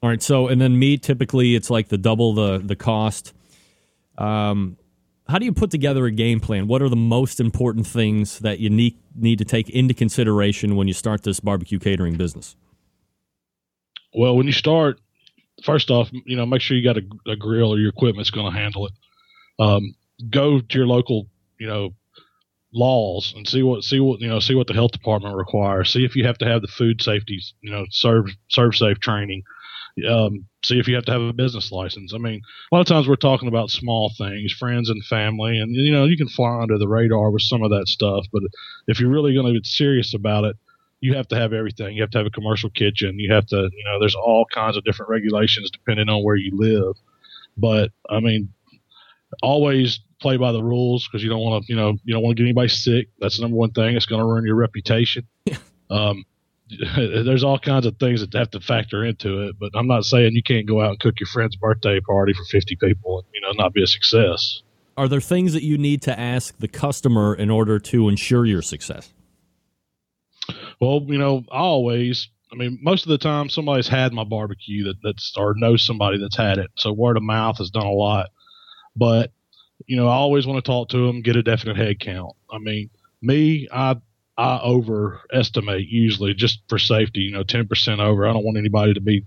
All 0.01 0.09
right. 0.09 0.21
So 0.21 0.47
and 0.47 0.59
then 0.59 0.79
meat 0.79 1.03
typically 1.03 1.55
it's 1.55 1.69
like 1.69 1.89
the 1.89 1.97
double 1.97 2.33
the 2.33 2.57
the 2.57 2.75
cost. 2.75 3.33
Um, 4.19 4.77
how 5.27 5.37
do 5.39 5.45
you 5.45 5.53
put 5.53 5.71
together 5.71 6.05
a 6.05 6.11
game 6.11 6.39
plan? 6.39 6.67
What 6.67 6.81
are 6.81 6.89
the 6.89 6.95
most 6.95 7.39
important 7.39 7.87
things 7.87 8.39
that 8.39 8.59
you 8.59 8.69
need 8.69 8.97
need 9.15 9.39
to 9.39 9.45
take 9.45 9.69
into 9.69 9.93
consideration 9.93 10.75
when 10.75 10.87
you 10.87 10.93
start 10.93 11.23
this 11.23 11.39
barbecue 11.39 11.79
catering 11.79 12.15
business? 12.15 12.55
Well, 14.13 14.35
when 14.35 14.47
you 14.47 14.53
start, 14.53 14.99
first 15.63 15.91
off, 15.91 16.09
you 16.25 16.35
know, 16.35 16.45
make 16.45 16.61
sure 16.61 16.75
you 16.75 16.83
got 16.83 16.97
a, 16.97 17.31
a 17.31 17.35
grill 17.35 17.73
or 17.73 17.77
your 17.77 17.89
equipment's 17.89 18.31
going 18.31 18.51
to 18.51 18.59
handle 18.59 18.87
it. 18.87 18.93
Um, 19.59 19.93
go 20.29 20.59
to 20.59 20.77
your 20.77 20.87
local, 20.87 21.27
you 21.59 21.67
know, 21.67 21.93
laws 22.73 23.33
and 23.35 23.47
see 23.47 23.63
what 23.63 23.83
see 23.83 23.99
what 23.99 24.19
you 24.21 24.27
know 24.27 24.39
see 24.39 24.55
what 24.55 24.67
the 24.67 24.73
health 24.73 24.91
department 24.91 25.35
requires. 25.35 25.91
See 25.91 26.05
if 26.05 26.15
you 26.15 26.25
have 26.25 26.37
to 26.39 26.45
have 26.45 26.61
the 26.61 26.67
food 26.67 27.01
safety 27.01 27.39
you 27.61 27.71
know 27.71 27.85
serve 27.89 28.25
serve 28.49 28.75
safe 28.75 28.99
training. 28.99 29.43
Um, 30.07 30.45
see 30.63 30.79
if 30.79 30.87
you 30.87 30.95
have 30.95 31.05
to 31.05 31.11
have 31.11 31.21
a 31.21 31.33
business 31.33 31.71
license. 31.71 32.13
I 32.13 32.17
mean, 32.17 32.41
a 32.71 32.75
lot 32.75 32.81
of 32.81 32.87
times 32.87 33.07
we're 33.07 33.15
talking 33.15 33.47
about 33.47 33.69
small 33.69 34.11
things, 34.17 34.53
friends 34.53 34.89
and 34.89 35.03
family, 35.05 35.59
and 35.59 35.75
you 35.75 35.91
know 35.91 36.05
you 36.05 36.17
can 36.17 36.29
fly 36.29 36.61
under 36.61 36.77
the 36.77 36.87
radar 36.87 37.31
with 37.31 37.41
some 37.41 37.63
of 37.63 37.71
that 37.71 37.87
stuff. 37.87 38.25
But 38.31 38.43
if 38.87 38.99
you're 38.99 39.09
really 39.09 39.33
going 39.33 39.53
to 39.53 39.59
be 39.59 39.63
serious 39.63 40.13
about 40.13 40.43
it, 40.45 40.55
you 41.01 41.15
have 41.15 41.27
to 41.29 41.35
have 41.35 41.53
everything. 41.53 41.95
You 41.95 42.01
have 42.03 42.11
to 42.11 42.17
have 42.17 42.27
a 42.27 42.31
commercial 42.31 42.69
kitchen. 42.69 43.19
You 43.19 43.33
have 43.33 43.45
to, 43.47 43.55
you 43.55 43.83
know, 43.85 43.99
there's 43.99 44.15
all 44.15 44.45
kinds 44.53 44.77
of 44.77 44.83
different 44.83 45.09
regulations 45.09 45.71
depending 45.71 46.09
on 46.09 46.23
where 46.23 46.35
you 46.35 46.51
live. 46.53 46.95
But 47.57 47.91
I 48.09 48.19
mean, 48.19 48.53
always 49.41 49.99
play 50.21 50.37
by 50.37 50.51
the 50.51 50.63
rules 50.63 51.07
because 51.07 51.23
you 51.23 51.29
don't 51.29 51.41
want 51.41 51.65
to, 51.65 51.71
you 51.71 51.77
know, 51.77 51.97
you 52.03 52.13
don't 52.13 52.23
want 52.23 52.35
to 52.37 52.43
get 52.43 52.47
anybody 52.47 52.69
sick. 52.69 53.09
That's 53.19 53.37
the 53.37 53.43
number 53.43 53.57
one 53.57 53.71
thing. 53.71 53.95
It's 53.95 54.05
going 54.05 54.19
to 54.19 54.25
ruin 54.25 54.45
your 54.45 54.55
reputation. 54.55 55.27
Um, 55.91 56.23
there's 56.95 57.43
all 57.43 57.59
kinds 57.59 57.85
of 57.85 57.97
things 57.97 58.21
that 58.21 58.33
have 58.37 58.51
to 58.51 58.59
factor 58.59 59.03
into 59.03 59.47
it, 59.47 59.55
but 59.59 59.71
I'm 59.75 59.87
not 59.87 60.05
saying 60.05 60.33
you 60.33 60.43
can't 60.43 60.67
go 60.67 60.81
out 60.81 60.91
and 60.91 60.99
cook 60.99 61.19
your 61.19 61.27
friend's 61.27 61.55
birthday 61.55 61.99
party 61.99 62.33
for 62.33 62.43
50 62.45 62.75
people 62.75 63.19
and, 63.19 63.27
you 63.33 63.41
know, 63.41 63.51
not 63.53 63.73
be 63.73 63.83
a 63.83 63.87
success. 63.87 64.61
Are 64.97 65.07
there 65.07 65.21
things 65.21 65.53
that 65.53 65.63
you 65.63 65.77
need 65.77 66.01
to 66.03 66.19
ask 66.19 66.57
the 66.57 66.67
customer 66.67 67.33
in 67.33 67.49
order 67.49 67.79
to 67.79 68.09
ensure 68.09 68.45
your 68.45 68.61
success? 68.61 69.13
Well, 70.79 71.01
you 71.07 71.17
know, 71.17 71.43
always, 71.49 72.29
I 72.51 72.55
mean, 72.55 72.79
most 72.81 73.03
of 73.03 73.09
the 73.09 73.17
time 73.17 73.49
somebody's 73.49 73.87
had 73.87 74.13
my 74.13 74.23
barbecue 74.23 74.83
that, 74.85 74.95
that's, 75.03 75.33
or 75.37 75.53
knows 75.55 75.85
somebody 75.85 76.17
that's 76.19 76.37
had 76.37 76.57
it. 76.57 76.69
So 76.75 76.91
word 76.91 77.17
of 77.17 77.23
mouth 77.23 77.57
has 77.59 77.69
done 77.69 77.85
a 77.85 77.91
lot. 77.91 78.29
But 78.95 79.31
you 79.87 79.95
know, 79.97 80.07
I 80.07 80.13
always 80.13 80.45
want 80.45 80.63
to 80.63 80.69
talk 80.69 80.89
to 80.89 81.07
them, 81.07 81.21
get 81.21 81.35
a 81.35 81.43
definite 81.43 81.77
head 81.77 81.99
count. 81.99 82.35
I 82.51 82.57
mean, 82.59 82.89
me, 83.21 83.67
I 83.71 83.95
I 84.39 84.61
overestimate 84.63 85.89
usually 85.89 86.33
just 86.33 86.61
for 86.69 86.79
safety. 86.79 87.21
You 87.21 87.31
know, 87.31 87.43
ten 87.43 87.67
percent 87.67 87.99
over. 87.99 88.25
I 88.25 88.31
don't 88.31 88.45
want 88.45 88.57
anybody 88.57 88.93
to 88.93 89.01
be 89.01 89.25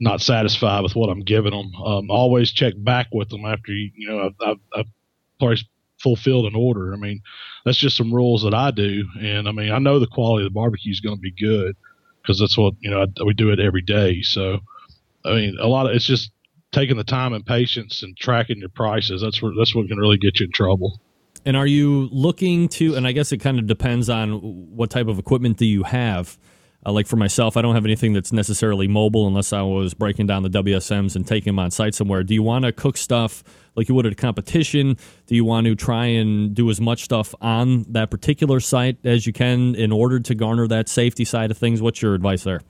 not 0.00 0.20
satisfied 0.20 0.82
with 0.82 0.94
what 0.94 1.08
I'm 1.08 1.20
giving 1.20 1.52
them. 1.52 1.74
Um, 1.82 2.10
always 2.10 2.52
check 2.52 2.74
back 2.76 3.06
with 3.10 3.30
them 3.30 3.46
after 3.46 3.72
you, 3.72 3.90
you 3.94 4.08
know 4.08 4.30
I've, 4.42 4.58
I've, 4.76 4.86
I've 5.40 5.64
fulfilled 5.98 6.44
an 6.44 6.54
order. 6.54 6.92
I 6.92 6.96
mean, 6.96 7.22
that's 7.64 7.78
just 7.78 7.96
some 7.96 8.12
rules 8.12 8.42
that 8.42 8.52
I 8.52 8.70
do, 8.70 9.08
and 9.18 9.48
I 9.48 9.52
mean, 9.52 9.72
I 9.72 9.78
know 9.78 9.98
the 9.98 10.06
quality 10.06 10.44
of 10.44 10.52
the 10.52 10.54
barbecue 10.54 10.92
is 10.92 11.00
going 11.00 11.16
to 11.16 11.20
be 11.22 11.32
good 11.32 11.74
because 12.20 12.38
that's 12.38 12.58
what 12.58 12.74
you 12.80 12.90
know 12.90 13.02
I, 13.02 13.24
we 13.24 13.32
do 13.32 13.50
it 13.50 13.60
every 13.60 13.82
day. 13.82 14.20
So, 14.20 14.58
I 15.24 15.34
mean, 15.34 15.56
a 15.58 15.68
lot 15.68 15.86
of 15.86 15.96
it's 15.96 16.04
just 16.04 16.32
taking 16.70 16.98
the 16.98 17.04
time 17.04 17.32
and 17.32 17.46
patience 17.46 18.02
and 18.02 18.14
tracking 18.14 18.58
your 18.58 18.68
prices. 18.68 19.22
That's 19.22 19.40
what 19.40 19.54
that's 19.56 19.74
what 19.74 19.88
can 19.88 19.96
really 19.96 20.18
get 20.18 20.38
you 20.40 20.46
in 20.46 20.52
trouble. 20.52 21.00
And 21.46 21.56
are 21.56 21.66
you 21.66 22.08
looking 22.10 22.68
to? 22.70 22.94
And 22.94 23.06
I 23.06 23.12
guess 23.12 23.32
it 23.32 23.38
kind 23.38 23.58
of 23.58 23.66
depends 23.66 24.08
on 24.08 24.32
what 24.76 24.90
type 24.90 25.08
of 25.08 25.18
equipment 25.18 25.58
do 25.58 25.66
you 25.66 25.82
have. 25.82 26.38
Uh, 26.86 26.92
like 26.92 27.06
for 27.06 27.16
myself, 27.16 27.56
I 27.56 27.62
don't 27.62 27.74
have 27.74 27.84
anything 27.84 28.12
that's 28.12 28.32
necessarily 28.32 28.86
mobile 28.88 29.26
unless 29.26 29.52
I 29.52 29.62
was 29.62 29.94
breaking 29.94 30.26
down 30.26 30.42
the 30.42 30.50
WSMs 30.50 31.16
and 31.16 31.26
taking 31.26 31.52
them 31.52 31.58
on 31.58 31.70
site 31.70 31.94
somewhere. 31.94 32.22
Do 32.22 32.34
you 32.34 32.42
want 32.42 32.64
to 32.64 32.72
cook 32.72 32.96
stuff 32.96 33.42
like 33.74 33.88
you 33.88 33.94
would 33.94 34.06
at 34.06 34.12
a 34.12 34.16
competition? 34.16 34.98
Do 35.26 35.34
you 35.34 35.44
want 35.44 35.66
to 35.66 35.74
try 35.74 36.06
and 36.06 36.54
do 36.54 36.68
as 36.70 36.80
much 36.80 37.04
stuff 37.04 37.34
on 37.40 37.84
that 37.92 38.10
particular 38.10 38.60
site 38.60 38.98
as 39.04 39.26
you 39.26 39.32
can 39.32 39.74
in 39.74 39.92
order 39.92 40.20
to 40.20 40.34
garner 40.34 40.66
that 40.68 40.88
safety 40.88 41.24
side 41.24 41.50
of 41.50 41.56
things? 41.56 41.80
What's 41.80 42.02
your 42.02 42.14
advice 42.14 42.44
there? 42.44 42.60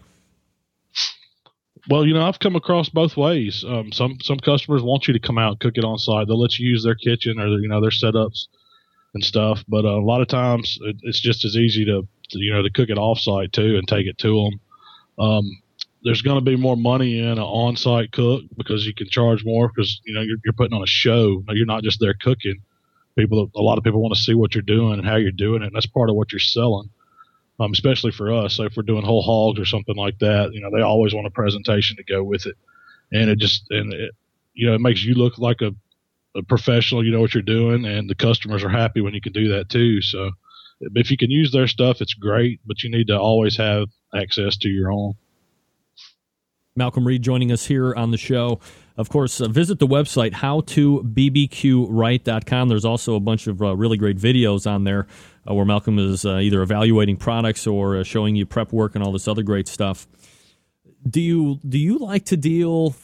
Well, 1.89 2.07
you 2.07 2.15
know, 2.15 2.27
I've 2.27 2.39
come 2.39 2.57
across 2.57 2.89
both 2.89 3.17
ways. 3.17 3.65
Um, 3.67 3.93
some 3.93 4.17
some 4.23 4.39
customers 4.39 4.83
want 4.83 5.07
you 5.07 5.13
to 5.13 5.21
come 5.21 5.39
out 5.39 5.51
and 5.51 5.61
cook 5.61 5.77
it 5.77 5.85
on 5.85 5.99
site. 5.99 6.29
They'll 6.29 6.41
let 6.41 6.59
you 6.59 6.69
use 6.69 6.83
their 6.83 6.95
kitchen 6.95 7.39
or 7.39 7.51
their, 7.51 7.59
you 7.59 7.69
know 7.69 7.81
their 7.81 7.91
setups 7.91 8.47
and 9.15 9.25
stuff. 9.25 9.65
But 9.69 9.85
uh, 9.85 9.99
a 9.99 10.05
lot 10.05 10.21
of 10.21 10.29
times 10.29 10.79
it, 10.83 10.97
it's 11.03 11.21
just 11.21 11.45
as 11.45 11.57
easy 11.57 11.85
to, 11.87 12.07
to, 12.31 12.39
you 12.39 12.53
know 12.53 12.63
to 12.63 12.71
cook 12.71 12.91
it 12.91 12.99
offsite 12.99 13.53
too 13.53 13.77
and 13.77 13.87
take 13.87 14.07
it 14.07 14.19
to 14.19 14.45
them. 14.45 14.61
Um, 15.19 15.63
there's 16.03 16.23
going 16.23 16.39
to 16.39 16.45
be 16.45 16.57
more 16.57 16.77
money 16.77 17.19
in 17.19 17.25
an 17.25 17.39
on-site 17.39 18.13
cook 18.13 18.43
because 18.59 18.85
you 18.85 18.93
can 18.93 19.09
charge 19.09 19.43
more 19.45 19.69
because 19.69 20.01
you 20.05 20.15
know 20.15 20.21
you're, 20.21 20.37
you're 20.45 20.53
putting 20.53 20.77
on 20.77 20.83
a 20.83 20.87
show. 20.87 21.43
You're 21.49 21.67
not 21.67 21.83
just 21.83 22.01
there 22.01 22.15
cooking. 22.21 22.61
People, 23.17 23.49
a 23.55 23.63
lot 23.63 23.79
of 23.79 23.85
people 23.85 24.03
want 24.03 24.15
to 24.15 24.21
see 24.21 24.35
what 24.35 24.55
you're 24.55 24.63
doing 24.63 24.95
and 24.95 25.07
how 25.07 25.17
you're 25.17 25.31
doing 25.31 25.63
it. 25.63 25.67
And 25.67 25.77
that's 25.77 25.87
part 25.87 26.11
of 26.11 26.17
what 26.17 26.33
you're 26.33 26.41
selling 26.41 26.91
um, 27.61 27.73
especially 27.73 28.13
for 28.13 28.33
us. 28.33 28.55
So 28.55 28.65
if 28.65 28.77
we're 28.77 28.83
doing 28.83 29.05
whole 29.05 29.23
hogs 29.23 29.61
or 29.61 29.65
something 29.65 29.97
like 29.97 30.19
that, 30.19 30.53
you 30.53 30.61
know, 30.61 30.71
they 30.75 30.83
always 30.83 31.15
want 31.15 31.27
a 31.27 31.31
presentation 31.31 31.97
to 31.97 32.05
go 32.05 32.23
with 32.23 32.47
it, 32.47 32.57
and 33.13 33.31
it 33.31 33.39
just 33.39 33.65
and 33.71 33.93
it, 33.93 34.13
you 34.55 34.67
know, 34.67 34.75
it 34.75 34.81
makes 34.81 35.05
you 35.05 35.15
look 35.15 35.39
like 35.39 35.61
a, 35.61 35.73
a 36.35 36.43
professional. 36.43 37.05
You 37.05 37.13
know 37.13 37.21
what 37.21 37.35
you're 37.35 37.43
doing, 37.43 37.85
and 37.85 38.09
the 38.09 38.15
customers 38.15 38.65
are 38.65 38.69
happy 38.69 39.01
when 39.01 39.15
you 39.15 39.21
can 39.21 39.33
do 39.33 39.49
that 39.49 39.69
too. 39.69 40.01
So 40.01 40.31
if 40.81 41.11
you 41.11 41.17
can 41.17 41.31
use 41.31 41.53
their 41.53 41.67
stuff, 41.67 42.01
it's 42.01 42.15
great, 42.15 42.61
but 42.67 42.83
you 42.83 42.91
need 42.91 43.09
to 43.09 43.19
always 43.19 43.57
have 43.57 43.89
access 44.15 44.57
to 44.59 44.69
your 44.69 44.93
own. 44.93 45.15
Malcolm 46.77 47.07
Reed 47.07 47.23
joining 47.23 47.53
us 47.53 47.67
here 47.67 47.95
on 47.95 48.11
the 48.11 48.19
show. 48.19 48.59
Of 48.97 49.09
course, 49.09 49.41
uh, 49.41 49.47
visit 49.49 49.79
the 49.79 49.87
website 49.87 50.33
howtobbqright.com. 50.33 52.69
There's 52.69 52.85
also 52.85 53.15
a 53.15 53.21
bunch 53.21 53.47
of 53.47 53.63
uh, 53.63 53.77
really 53.77 53.97
great 53.97 54.19
videos 54.19 54.69
on 54.69 54.83
there 54.85 55.07
uh, 55.49 55.55
where 55.55 55.65
Malcolm 55.65 56.01
is 56.01 56.25
uh, 56.25 56.39
either 56.39 56.63
evaluating 56.63 57.17
products 57.17 57.65
or 57.67 57.99
uh, 57.99 58.05
showing 58.05 58.35
you 58.35 58.47
prep 58.47 58.73
work 58.73 58.97
and 58.97 59.05
all 59.05 59.13
this 59.13 59.29
other 59.29 59.45
great 59.45 59.69
stuff. 59.69 60.09
Do 61.09 61.21
you 61.21 61.61
do 61.69 61.79
you 61.79 61.99
like 61.99 62.25
to 62.27 62.37
deal? 62.37 62.97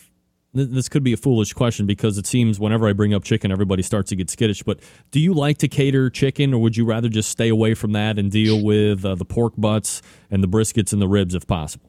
This 0.53 0.89
could 0.89 1.05
be 1.05 1.13
a 1.13 1.17
foolish 1.17 1.53
question 1.53 1.87
because 1.87 2.19
it 2.19 2.27
seems 2.27 2.59
whenever 2.59 2.89
I 2.89 2.93
bring 2.93 3.15
up 3.15 3.23
chicken, 3.23 3.53
everybody 3.53 3.83
starts 3.83 4.09
to 4.09 4.17
get 4.17 4.31
skittish. 4.31 4.65
But 4.65 4.81
do 5.13 5.21
you 5.21 5.33
like 5.33 5.59
to 5.59 5.69
cater 5.69 6.11
chicken, 6.11 6.53
or 6.53 6.61
would 6.61 6.77
you 6.77 6.85
rather 6.85 7.09
just 7.09 7.31
stay 7.31 7.49
away 7.49 7.75
from 7.75 7.93
that 7.93 8.19
and 8.19 8.33
deal 8.33 8.63
with 8.63 9.05
uh, 9.05 9.15
the 9.15 9.25
pork 9.25 9.53
butts 9.57 10.03
and 10.29 10.43
the 10.43 10.49
briskets 10.49 10.93
and 10.93 11.01
the 11.01 11.07
ribs 11.07 11.37
if 11.37 11.47
possible? 11.47 11.89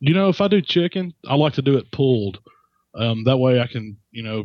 You 0.00 0.14
know, 0.14 0.30
if 0.30 0.40
I 0.40 0.48
do 0.48 0.60
chicken, 0.60 1.14
I 1.28 1.36
like 1.36 1.52
to 1.54 1.62
do 1.62 1.76
it 1.76 1.92
pulled. 1.92 2.40
Um, 2.94 3.22
that 3.24 3.36
way, 3.36 3.60
I 3.60 3.68
can 3.68 3.98
you 4.10 4.24
know 4.24 4.44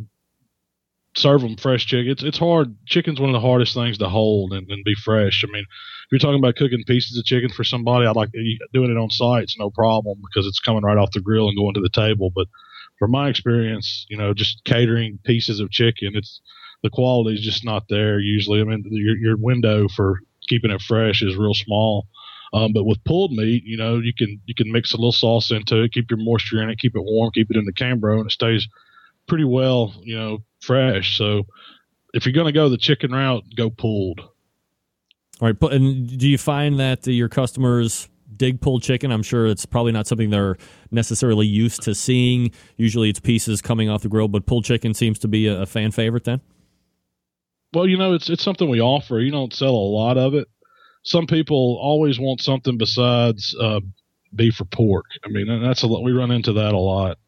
serve 1.16 1.40
them 1.40 1.56
fresh 1.56 1.86
chicken. 1.86 2.12
It's 2.12 2.22
it's 2.22 2.38
hard. 2.38 2.76
Chicken's 2.86 3.20
one 3.20 3.30
of 3.30 3.34
the 3.34 3.46
hardest 3.46 3.74
things 3.74 3.98
to 3.98 4.08
hold 4.08 4.52
and, 4.52 4.70
and 4.70 4.84
be 4.84 4.94
fresh. 4.94 5.44
I 5.44 5.50
mean, 5.50 5.64
you're 6.10 6.18
talking 6.18 6.38
about 6.38 6.56
cooking 6.56 6.84
pieces 6.86 7.18
of 7.18 7.24
chicken 7.24 7.50
for 7.50 7.64
somebody, 7.64 8.06
I'd 8.06 8.16
like 8.16 8.30
doing 8.72 8.90
it 8.90 8.98
on 8.98 9.10
site. 9.10 9.44
It's 9.44 9.58
no 9.58 9.70
problem 9.70 10.20
because 10.22 10.46
it's 10.46 10.60
coming 10.60 10.82
right 10.82 10.98
off 10.98 11.12
the 11.12 11.20
grill 11.20 11.48
and 11.48 11.56
going 11.56 11.74
to 11.74 11.80
the 11.80 11.88
table. 11.88 12.30
But 12.34 12.46
from 12.98 13.10
my 13.10 13.28
experience, 13.28 14.06
you 14.08 14.16
know, 14.16 14.32
just 14.34 14.64
catering 14.64 15.18
pieces 15.24 15.60
of 15.60 15.70
chicken, 15.70 16.12
it's 16.14 16.40
the 16.82 16.90
quality 16.90 17.34
is 17.34 17.44
just 17.44 17.64
not 17.64 17.84
there 17.88 18.20
usually. 18.20 18.60
I 18.60 18.64
mean, 18.64 18.84
your 18.90 19.16
your 19.16 19.36
window 19.36 19.88
for 19.88 20.20
keeping 20.48 20.70
it 20.70 20.82
fresh 20.82 21.22
is 21.22 21.36
real 21.36 21.54
small. 21.54 22.06
Um, 22.52 22.72
but 22.72 22.84
with 22.84 23.02
pulled 23.04 23.32
meat, 23.32 23.64
you 23.64 23.76
know, 23.76 23.98
you 23.98 24.12
can 24.16 24.40
you 24.46 24.54
can 24.54 24.70
mix 24.70 24.92
a 24.92 24.96
little 24.96 25.12
sauce 25.12 25.50
into 25.50 25.82
it, 25.82 25.92
keep 25.92 26.10
your 26.10 26.20
moisture 26.20 26.62
in 26.62 26.70
it, 26.70 26.78
keep 26.78 26.94
it 26.94 27.02
warm, 27.02 27.30
keep 27.32 27.50
it 27.50 27.56
in 27.56 27.64
the 27.64 27.72
Cambro, 27.72 28.18
and 28.18 28.26
it 28.26 28.32
stays 28.32 28.68
pretty 29.26 29.44
well, 29.44 29.94
you 30.02 30.16
know, 30.16 30.38
fresh. 30.60 31.18
So 31.18 31.46
if 32.14 32.24
you're 32.24 32.32
going 32.32 32.46
to 32.46 32.52
go 32.52 32.68
the 32.68 32.78
chicken 32.78 33.12
route, 33.12 33.44
go 33.56 33.70
pulled. 33.70 34.20
All 35.40 35.48
right. 35.48 35.72
And 35.72 36.18
do 36.18 36.28
you 36.28 36.38
find 36.38 36.78
that 36.80 37.06
your 37.06 37.28
customers 37.28 38.08
dig 38.36 38.60
pulled 38.60 38.82
chicken? 38.82 39.12
I'm 39.12 39.22
sure 39.22 39.46
it's 39.46 39.66
probably 39.66 39.92
not 39.92 40.06
something 40.06 40.30
they're 40.30 40.56
necessarily 40.90 41.46
used 41.46 41.82
to 41.82 41.94
seeing. 41.94 42.52
Usually 42.76 43.10
it's 43.10 43.20
pieces 43.20 43.60
coming 43.60 43.90
off 43.90 44.02
the 44.02 44.08
grill, 44.08 44.28
but 44.28 44.46
pulled 44.46 44.64
chicken 44.64 44.94
seems 44.94 45.18
to 45.20 45.28
be 45.28 45.46
a, 45.46 45.66
fan 45.66 45.90
favorite 45.90 46.24
then? 46.24 46.40
Well, 47.74 47.86
you 47.86 47.98
know, 47.98 48.14
it's 48.14 48.30
it's 48.30 48.42
something 48.42 48.70
we 48.70 48.80
offer. 48.80 49.20
You 49.20 49.30
don't 49.30 49.52
sell 49.52 49.74
a 49.74 49.90
lot 49.92 50.16
of 50.16 50.34
it. 50.34 50.48
Some 51.02 51.26
people 51.26 51.78
always 51.80 52.18
want 52.18 52.40
something 52.40 52.78
besides 52.78 53.54
uh, 53.60 53.80
beef 54.34 54.60
or 54.60 54.64
pork. 54.64 55.04
I 55.24 55.28
mean, 55.28 55.62
that's 55.62 55.82
a 55.82 55.86
lot. 55.86 56.02
We 56.02 56.12
run 56.12 56.30
into 56.30 56.54
that 56.54 56.72
a 56.72 56.78
lot. 56.78 57.18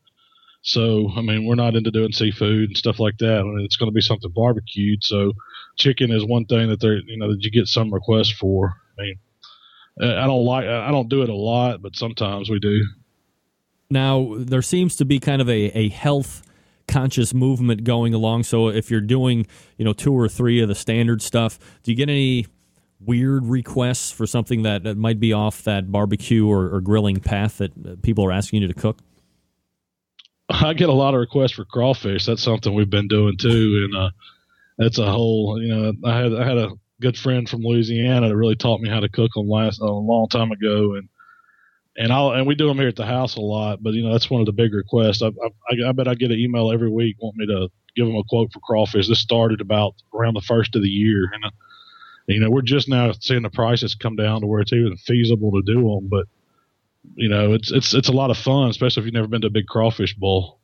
So, 0.63 1.11
I 1.17 1.23
mean, 1.23 1.47
we're 1.47 1.55
not 1.55 1.77
into 1.77 1.91
doing 1.91 2.13
seafood 2.13 2.69
and 2.69 2.77
stuff 2.77 2.99
like 2.99 3.19
that. 3.19 3.39
I 3.39 3.43
mean, 3.43 3.65
it's 3.65 3.77
going 3.77 3.91
to 3.91 3.95
be 3.95 4.01
something 4.01 4.31
barbecued. 4.31 5.05
So, 5.05 5.33
chicken 5.77 6.11
is 6.11 6.25
one 6.25 6.45
thing 6.47 6.69
that 6.69 6.81
they're, 6.81 6.99
you 6.99 7.17
know, 7.17 7.31
that 7.31 7.43
you 7.43 7.51
get 7.51 7.69
some 7.69 7.93
requests 7.95 8.33
for. 8.33 8.75
I 8.99 9.03
mean, 9.03 9.19
I 10.01 10.27
don't 10.27 10.45
like, 10.45 10.67
I 10.67 10.91
don't 10.91 11.09
do 11.09 11.23
it 11.23 11.29
a 11.29 11.35
lot, 11.35 11.81
but 11.83 11.97
sometimes 11.97 12.51
we 12.51 12.59
do. 12.59 12.85
Now, 13.91 14.35
there 14.37 14.63
seems 14.63 14.97
to 14.97 15.05
be 15.05 15.19
kind 15.19 15.41
of 15.41 15.49
a, 15.49 15.77
a 15.77 15.89
health 15.89 16.43
conscious 16.87 17.33
movement 17.33 17.85
going 17.85 18.13
along. 18.13 18.43
So, 18.43 18.69
if 18.69 18.91
you're 18.91 19.01
doing, 19.01 19.47
you 19.77 19.85
know, 19.85 19.93
two 19.93 20.13
or 20.13 20.29
three 20.29 20.61
of 20.61 20.69
the 20.69 20.75
standard 20.75 21.23
stuff, 21.23 21.59
do 21.83 21.93
you 21.93 21.97
get 21.97 22.09
any 22.09 22.47
weird 23.01 23.47
requests 23.47 24.11
for 24.11 24.27
something 24.27 24.63
that, 24.63 24.97
might 24.97 25.21
be 25.21 25.33
off 25.33 25.63
that 25.63 25.93
barbecue 25.93 26.47
or, 26.47 26.75
or 26.75 26.81
grilling 26.81 27.21
path 27.21 27.59
that 27.59 28.03
people 28.03 28.25
are 28.25 28.33
asking 28.33 28.63
you 28.63 28.69
to 28.69 28.75
cook? 28.75 28.99
I 30.49 30.73
get 30.75 30.89
a 30.89 30.93
lot 30.93 31.15
of 31.15 31.21
requests 31.21 31.53
for 31.53 31.65
crawfish. 31.65 32.27
That's 32.27 32.43
something 32.43 32.75
we've 32.75 32.91
been 32.91 33.09
doing 33.09 33.37
too, 33.37 33.85
and 33.85 33.97
uh, 33.97 34.11
that's 34.79 34.99
a 34.99 35.11
whole. 35.11 35.61
You 35.61 35.69
know, 35.69 35.93
I 36.05 36.19
had 36.19 36.35
I 36.35 36.47
had 36.47 36.59
a 36.59 36.71
good 37.01 37.17
friend 37.17 37.49
from 37.49 37.63
Louisiana 37.63 38.29
that 38.29 38.37
really 38.37 38.57
taught 38.57 38.81
me 38.81 38.89
how 38.89 39.01
to 39.01 39.09
cook 39.09 39.31
them 39.35 39.49
last 39.49 39.81
a 39.81 39.85
long 39.85 40.29
time 40.29 40.51
ago, 40.51 40.95
and 40.95 41.09
and 41.97 42.13
I'll 42.13 42.33
and 42.33 42.47
we 42.47 42.55
do 42.55 42.67
them 42.67 42.79
here 42.79 42.89
at 42.89 42.97
the 42.97 43.05
house 43.05 43.37
a 43.37 43.41
lot. 43.41 43.83
But 43.83 43.93
you 43.93 44.03
know, 44.03 44.13
that's 44.13 44.31
one 44.31 44.41
of 44.41 44.47
the 44.47 44.53
big 44.53 44.73
requests. 44.73 45.23
I 45.23 45.29
I, 45.29 45.89
I 45.89 45.93
bet 45.93 46.09
I 46.09 46.15
get 46.15 46.31
an 46.31 46.39
email 46.39 46.73
every 46.73 46.91
week 46.91 47.17
want 47.21 47.37
me 47.37 47.47
to 47.47 47.69
give 47.95 48.07
them 48.07 48.17
a 48.17 48.25
quote 48.25 48.53
for 48.53 48.61
crawfish. 48.61 49.09
This 49.09 49.21
started 49.21 49.61
about 49.61 49.95
around 50.15 50.35
the 50.35 50.41
first 50.41 50.75
of 50.77 50.83
the 50.83 50.89
year, 50.89 51.29
and 51.35 51.45
uh, 51.45 51.51
you 52.27 52.41
know, 52.41 52.51
we're 52.51 52.63
just 52.63 52.89
now 52.89 53.13
seeing 53.13 53.43
the 53.43 53.51
prices 53.51 53.95
come 53.95 54.17
down 54.17 54.41
to 54.41 54.47
where 54.47 54.61
it's 54.61 54.73
even 54.73 54.97
feasible 54.97 55.51
to 55.53 55.63
do 55.63 55.83
them, 55.83 56.09
but 56.09 56.27
you 57.15 57.29
know, 57.29 57.53
it's 57.55 57.71
it's 57.71 57.95
it's 57.95 58.09
a 58.09 58.13
lot 58.13 58.31
of 58.31 58.39
fun, 58.39 58.69
especially 58.69 59.03
if 59.03 59.05
you've 59.07 59.15
never 59.15 59.29
been 59.29 59.43
to 59.43 59.49
a 59.49 59.51
big 59.51 59.67
crawfish 59.67 60.15
bowl. 60.15 60.61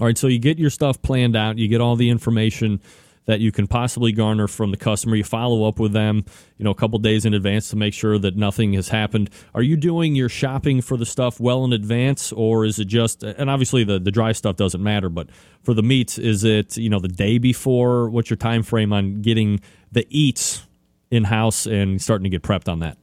All 0.00 0.06
right, 0.06 0.16
so 0.16 0.28
you 0.28 0.38
get 0.38 0.58
your 0.58 0.70
stuff 0.70 1.02
planned 1.02 1.34
out, 1.34 1.58
you 1.58 1.66
get 1.68 1.80
all 1.80 1.96
the 1.96 2.10
information 2.10 2.80
that 3.28 3.40
you 3.40 3.52
can 3.52 3.66
possibly 3.66 4.10
garner 4.10 4.48
from 4.48 4.70
the 4.70 4.76
customer. 4.78 5.14
You 5.14 5.22
follow 5.22 5.68
up 5.68 5.78
with 5.78 5.92
them, 5.92 6.24
you 6.56 6.64
know, 6.64 6.70
a 6.70 6.74
couple 6.74 6.98
days 6.98 7.26
in 7.26 7.34
advance 7.34 7.68
to 7.68 7.76
make 7.76 7.92
sure 7.92 8.18
that 8.18 8.36
nothing 8.36 8.72
has 8.72 8.88
happened. 8.88 9.28
Are 9.54 9.60
you 9.60 9.76
doing 9.76 10.14
your 10.14 10.30
shopping 10.30 10.80
for 10.80 10.96
the 10.96 11.04
stuff 11.04 11.38
well 11.38 11.62
in 11.64 11.74
advance, 11.74 12.32
or 12.32 12.64
is 12.64 12.78
it 12.78 12.86
just? 12.86 13.22
And 13.22 13.50
obviously, 13.50 13.84
the 13.84 13.98
the 13.98 14.10
dry 14.10 14.32
stuff 14.32 14.56
doesn't 14.56 14.82
matter, 14.82 15.10
but 15.10 15.28
for 15.62 15.74
the 15.74 15.82
meats, 15.82 16.16
is 16.16 16.42
it 16.42 16.78
you 16.78 16.88
know 16.88 17.00
the 17.00 17.08
day 17.08 17.36
before? 17.38 18.08
What's 18.08 18.30
your 18.30 18.38
time 18.38 18.62
frame 18.62 18.92
on 18.92 19.20
getting 19.20 19.60
the 19.92 20.06
eats 20.08 20.66
in 21.10 21.24
house 21.24 21.66
and 21.66 22.00
starting 22.00 22.24
to 22.24 22.30
get 22.30 22.42
prepped 22.42 22.68
on 22.68 22.78
that? 22.80 22.96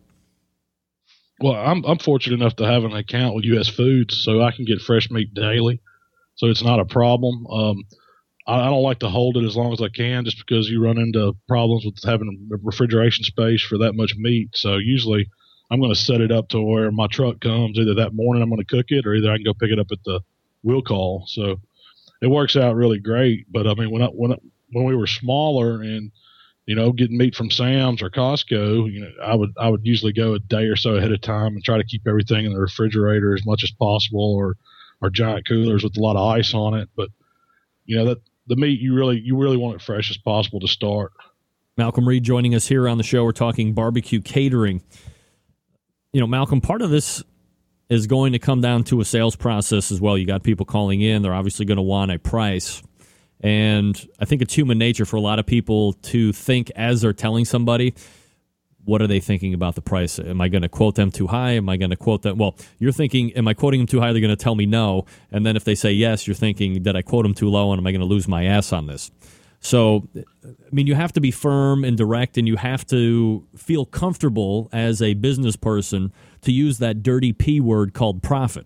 Well, 1.39 1.53
I'm 1.53 1.83
I'm 1.85 1.99
fortunate 1.99 2.39
enough 2.39 2.55
to 2.57 2.65
have 2.65 2.83
an 2.83 2.93
account 2.93 3.35
with 3.35 3.45
U.S. 3.45 3.67
Foods, 3.67 4.21
so 4.23 4.41
I 4.41 4.51
can 4.51 4.65
get 4.65 4.81
fresh 4.81 5.09
meat 5.11 5.33
daily, 5.33 5.81
so 6.35 6.47
it's 6.47 6.63
not 6.63 6.79
a 6.79 6.85
problem. 6.85 7.45
Um, 7.47 7.83
I, 8.47 8.61
I, 8.61 8.69
don't 8.69 8.83
like 8.83 8.99
to 8.99 9.09
hold 9.09 9.37
it 9.37 9.43
as 9.43 9.57
long 9.57 9.73
as 9.73 9.81
I 9.81 9.89
can, 9.89 10.23
just 10.23 10.37
because 10.37 10.69
you 10.69 10.83
run 10.83 10.97
into 10.97 11.35
problems 11.47 11.85
with 11.85 11.95
having 12.05 12.49
refrigeration 12.63 13.25
space 13.25 13.61
for 13.61 13.77
that 13.79 13.95
much 13.95 14.15
meat. 14.15 14.49
So 14.53 14.77
usually, 14.77 15.29
I'm 15.69 15.79
going 15.79 15.93
to 15.93 15.99
set 15.99 16.21
it 16.21 16.31
up 16.31 16.49
to 16.49 16.61
where 16.61 16.91
my 16.91 17.07
truck 17.07 17.41
comes 17.41 17.77
either 17.77 17.95
that 17.95 18.13
morning 18.13 18.41
I'm 18.41 18.49
going 18.49 18.63
to 18.63 18.75
cook 18.75 18.87
it, 18.89 19.05
or 19.05 19.13
either 19.13 19.31
I 19.31 19.35
can 19.35 19.45
go 19.45 19.53
pick 19.53 19.71
it 19.71 19.79
up 19.79 19.87
at 19.91 20.03
the 20.05 20.21
wheel 20.63 20.81
call. 20.81 21.25
So 21.27 21.57
it 22.21 22.27
works 22.27 22.55
out 22.55 22.75
really 22.75 22.99
great. 22.99 23.51
But 23.51 23.67
I 23.67 23.73
mean, 23.73 23.91
when 23.91 24.01
I, 24.01 24.07
when 24.07 24.31
I, 24.31 24.37
when 24.71 24.85
we 24.85 24.95
were 24.95 25.07
smaller 25.07 25.81
and 25.81 26.11
you 26.65 26.75
know, 26.75 26.91
getting 26.91 27.17
meat 27.17 27.35
from 27.35 27.51
Sam's 27.51 28.01
or 28.01 28.09
Costco, 28.09 28.91
you 28.91 29.01
know, 29.01 29.11
I 29.23 29.35
would 29.35 29.53
I 29.59 29.69
would 29.69 29.85
usually 29.85 30.13
go 30.13 30.33
a 30.33 30.39
day 30.39 30.63
or 30.65 30.75
so 30.75 30.95
ahead 30.95 31.11
of 31.11 31.21
time 31.21 31.53
and 31.53 31.63
try 31.63 31.77
to 31.77 31.83
keep 31.83 32.07
everything 32.07 32.45
in 32.45 32.53
the 32.53 32.59
refrigerator 32.59 33.35
as 33.35 33.45
much 33.45 33.63
as 33.63 33.71
possible, 33.71 34.35
or 34.35 34.55
or 35.01 35.09
giant 35.09 35.47
coolers 35.47 35.83
with 35.83 35.97
a 35.97 36.01
lot 36.01 36.15
of 36.15 36.27
ice 36.27 36.53
on 36.53 36.73
it. 36.73 36.89
But 36.95 37.09
you 37.85 37.97
know 37.97 38.05
that 38.05 38.17
the 38.47 38.55
meat 38.55 38.79
you 38.79 38.95
really 38.95 39.19
you 39.19 39.37
really 39.37 39.57
want 39.57 39.75
it 39.75 39.81
fresh 39.81 40.09
as 40.09 40.17
possible 40.17 40.59
to 40.59 40.67
start. 40.67 41.13
Malcolm 41.77 42.07
Reed 42.07 42.23
joining 42.23 42.55
us 42.55 42.67
here 42.67 42.87
on 42.87 42.97
the 42.97 43.03
show. 43.03 43.23
We're 43.23 43.31
talking 43.31 43.73
barbecue 43.73 44.21
catering. 44.21 44.81
You 46.13 46.21
know, 46.21 46.27
Malcolm, 46.27 46.61
part 46.61 46.81
of 46.81 46.89
this 46.89 47.21
is 47.89 48.07
going 48.07 48.31
to 48.31 48.39
come 48.39 48.61
down 48.61 48.85
to 48.85 49.01
a 49.01 49.05
sales 49.05 49.35
process 49.35 49.91
as 49.91 49.99
well. 49.99 50.17
You 50.17 50.25
got 50.25 50.41
people 50.41 50.65
calling 50.65 51.01
in; 51.01 51.21
they're 51.21 51.33
obviously 51.33 51.65
going 51.65 51.77
to 51.77 51.83
want 51.83 52.11
a 52.11 52.17
price. 52.17 52.81
And 53.45 54.09
I 54.19 54.25
think 54.25 54.41
it's 54.41 54.55
human 54.55 54.79
nature 54.79 55.05
for 55.05 55.17
a 55.17 55.21
lot 55.21 55.37
of 55.37 55.45
people 55.45 55.93
to 55.93 56.33
think 56.33 56.71
as 56.75 57.01
they're 57.01 57.13
telling 57.13 57.45
somebody, 57.45 57.93
what 58.85 59.03
are 59.03 59.07
they 59.07 59.19
thinking 59.19 59.53
about 59.53 59.75
the 59.75 59.83
price? 59.83 60.17
Am 60.17 60.41
I 60.41 60.47
going 60.47 60.63
to 60.63 60.67
quote 60.67 60.95
them 60.95 61.11
too 61.11 61.27
high? 61.27 61.51
Am 61.51 61.69
I 61.69 61.77
going 61.77 61.91
to 61.91 61.95
quote 61.95 62.23
them? 62.23 62.39
Well, 62.39 62.55
you're 62.79 62.91
thinking, 62.91 63.33
am 63.33 63.47
I 63.47 63.53
quoting 63.53 63.81
them 63.81 63.85
too 63.85 63.99
high? 63.99 64.13
They're 64.13 64.21
going 64.21 64.35
to 64.35 64.43
tell 64.43 64.55
me 64.55 64.65
no. 64.65 65.05
And 65.31 65.45
then 65.45 65.55
if 65.55 65.63
they 65.63 65.75
say 65.75 65.91
yes, 65.91 66.25
you're 66.25 66.33
thinking, 66.33 66.81
did 66.81 66.95
I 66.95 67.03
quote 67.03 67.21
them 67.21 67.35
too 67.35 67.47
low? 67.47 67.71
And 67.71 67.79
am 67.79 67.85
I 67.85 67.91
going 67.91 67.99
to 68.01 68.07
lose 68.07 68.27
my 68.27 68.45
ass 68.45 68.73
on 68.73 68.87
this? 68.87 69.11
So, 69.59 70.07
I 70.15 70.49
mean, 70.71 70.87
you 70.87 70.95
have 70.95 71.13
to 71.13 71.21
be 71.21 71.29
firm 71.29 71.83
and 71.83 71.95
direct, 71.95 72.39
and 72.39 72.47
you 72.47 72.55
have 72.55 72.83
to 72.87 73.45
feel 73.55 73.85
comfortable 73.85 74.69
as 74.73 75.03
a 75.03 75.13
business 75.13 75.55
person 75.55 76.11
to 76.41 76.51
use 76.51 76.79
that 76.79 77.03
dirty 77.03 77.31
P 77.31 77.59
word 77.59 77.93
called 77.93 78.23
profit. 78.23 78.65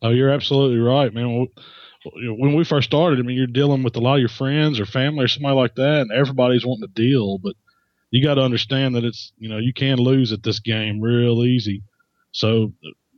Oh, 0.00 0.10
you're 0.10 0.30
absolutely 0.30 0.78
right, 0.78 1.12
man 1.12 1.48
when 2.04 2.54
we 2.54 2.64
first 2.64 2.88
started, 2.88 3.18
I 3.18 3.22
mean, 3.22 3.36
you're 3.36 3.46
dealing 3.46 3.82
with 3.82 3.96
a 3.96 4.00
lot 4.00 4.14
of 4.14 4.20
your 4.20 4.28
friends 4.28 4.80
or 4.80 4.86
family 4.86 5.24
or 5.24 5.28
somebody 5.28 5.54
like 5.54 5.74
that, 5.76 6.00
and 6.02 6.12
everybody's 6.12 6.66
wanting 6.66 6.88
to 6.88 6.94
deal. 6.94 7.38
But 7.38 7.54
you 8.10 8.22
got 8.22 8.34
to 8.34 8.42
understand 8.42 8.94
that 8.96 9.04
it's 9.04 9.32
you 9.38 9.48
know 9.48 9.58
you 9.58 9.72
can 9.72 9.98
lose 9.98 10.32
at 10.32 10.42
this 10.42 10.60
game 10.60 11.00
real 11.00 11.44
easy. 11.44 11.82
So 12.32 12.72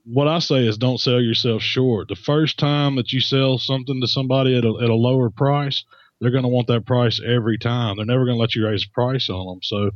what 0.05 0.29
I 0.29 0.39
say 0.39 0.67
is 0.67 0.77
don't 0.77 1.01
sell 1.01 1.21
yourself 1.21 1.63
short. 1.63 2.09
The 2.09 2.17
first 2.17 2.59
time 2.59 2.97
that 2.97 3.13
you 3.13 3.21
sell 3.21 3.59
something 3.59 4.01
to 4.01 4.07
somebody 4.07 4.57
at 4.57 4.65
a, 4.65 4.79
at 4.83 4.91
a 4.91 4.95
lower 4.95 5.31
price, 5.31 5.85
they're 6.21 6.31
going 6.31 6.43
to 6.43 6.49
want 6.49 6.67
that 6.69 6.87
price 6.87 7.21
every 7.25 7.59
time. 7.59 7.97
They're 7.97 8.07
never 8.07 8.25
going 8.25 8.37
to 8.37 8.41
let 8.41 8.55
you 8.55 8.67
raise 8.67 8.83
the 8.83 8.91
price 8.93 9.31
on 9.31 9.47
them. 9.47 9.61
So 9.63 9.91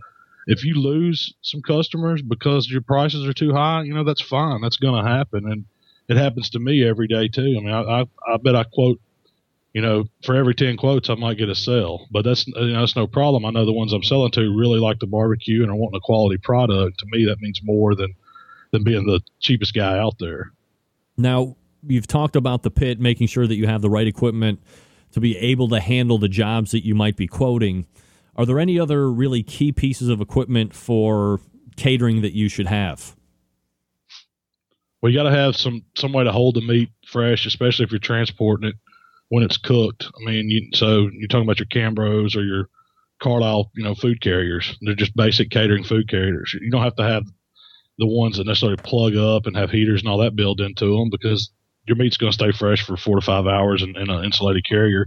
if 0.46 0.64
you 0.64 0.74
lose 0.74 1.34
some 1.42 1.60
customers 1.60 2.22
because 2.22 2.70
your 2.70 2.80
prices 2.80 3.26
are 3.26 3.34
too 3.34 3.52
high, 3.52 3.82
you 3.82 3.92
know 3.92 4.04
that's 4.04 4.22
fine. 4.22 4.62
That's 4.62 4.78
going 4.78 5.04
to 5.04 5.10
happen, 5.10 5.50
and 5.50 5.64
it 6.08 6.16
happens 6.16 6.50
to 6.50 6.58
me 6.58 6.86
every 6.86 7.06
day 7.06 7.28
too. 7.28 7.56
I 7.58 7.60
mean, 7.60 7.70
I, 7.70 8.00
I, 8.00 8.04
I 8.26 8.36
bet 8.38 8.56
I 8.56 8.64
quote, 8.64 9.00
you 9.74 9.82
know, 9.82 10.06
for 10.24 10.34
every 10.34 10.54
10 10.54 10.76
quotes, 10.76 11.10
I 11.10 11.14
might 11.14 11.36
get 11.36 11.50
a 11.50 11.54
sale, 11.54 12.06
but 12.10 12.24
that's, 12.24 12.46
you 12.46 12.54
know, 12.54 12.80
that's 12.80 12.96
no 12.96 13.06
problem. 13.06 13.44
I 13.44 13.50
know 13.50 13.66
the 13.66 13.72
ones 13.72 13.92
I'm 13.92 14.02
selling 14.02 14.30
to 14.32 14.40
really 14.40 14.80
like 14.80 14.98
the 14.98 15.06
barbecue 15.06 15.62
and 15.62 15.70
are 15.70 15.76
wanting 15.76 15.98
a 15.98 16.00
quality 16.00 16.38
product. 16.38 16.98
To 17.00 17.06
me, 17.12 17.26
that 17.26 17.40
means 17.40 17.60
more 17.62 17.94
than, 17.94 18.14
than 18.72 18.82
being 18.82 19.06
the 19.06 19.20
cheapest 19.40 19.74
guy 19.74 19.98
out 19.98 20.14
there. 20.18 20.52
Now, 21.16 21.56
you've 21.86 22.06
talked 22.06 22.34
about 22.34 22.62
the 22.62 22.70
pit, 22.70 22.98
making 22.98 23.26
sure 23.26 23.46
that 23.46 23.56
you 23.56 23.66
have 23.66 23.82
the 23.82 23.90
right 23.90 24.06
equipment 24.06 24.60
to 25.12 25.20
be 25.20 25.36
able 25.36 25.68
to 25.68 25.80
handle 25.80 26.18
the 26.18 26.28
jobs 26.28 26.70
that 26.70 26.84
you 26.84 26.94
might 26.94 27.16
be 27.16 27.26
quoting. 27.26 27.86
Are 28.36 28.46
there 28.46 28.58
any 28.58 28.80
other 28.80 29.10
really 29.10 29.42
key 29.42 29.72
pieces 29.72 30.08
of 30.08 30.20
equipment 30.20 30.74
for 30.74 31.40
catering 31.76 32.22
that 32.22 32.32
you 32.32 32.48
should 32.48 32.66
have? 32.66 33.14
Well, 35.00 35.12
you 35.12 35.18
got 35.18 35.28
to 35.28 35.36
have 35.36 35.56
some 35.56 35.84
some 35.96 36.12
way 36.12 36.24
to 36.24 36.32
hold 36.32 36.56
the 36.56 36.60
meat 36.60 36.90
fresh, 37.06 37.46
especially 37.46 37.84
if 37.84 37.92
you're 37.92 37.98
transporting 37.98 38.68
it 38.68 38.74
when 39.28 39.44
it's 39.44 39.56
cooked. 39.56 40.04
I 40.04 40.24
mean, 40.24 40.50
you, 40.50 40.70
so 40.74 41.08
you're 41.12 41.28
talking 41.28 41.44
about 41.44 41.58
your 41.58 41.66
Cambros 41.66 42.36
or 42.36 42.42
your 42.42 42.68
Carlisle, 43.20 43.70
you 43.74 43.84
know, 43.84 43.94
food 43.94 44.20
carriers. 44.20 44.76
They're 44.80 44.94
just 44.94 45.16
basic 45.16 45.50
catering 45.50 45.84
food 45.84 46.08
carriers. 46.08 46.54
You 46.60 46.70
don't 46.70 46.82
have 46.82 46.96
to 46.96 47.02
have 47.02 47.24
the 47.98 48.06
ones 48.06 48.36
that 48.38 48.46
necessarily 48.46 48.76
plug 48.76 49.16
up 49.16 49.46
and 49.46 49.56
have 49.56 49.70
heaters 49.70 50.00
and 50.00 50.08
all 50.08 50.18
that 50.18 50.36
built 50.36 50.60
into 50.60 50.96
them 50.96 51.10
because 51.10 51.50
your 51.86 51.96
meat's 51.96 52.16
going 52.16 52.30
to 52.30 52.34
stay 52.34 52.52
fresh 52.52 52.84
for 52.84 52.96
four 52.96 53.16
to 53.16 53.24
five 53.24 53.46
hours 53.46 53.82
in, 53.82 53.96
in 53.96 54.08
an 54.08 54.24
insulated 54.24 54.64
carrier. 54.68 55.06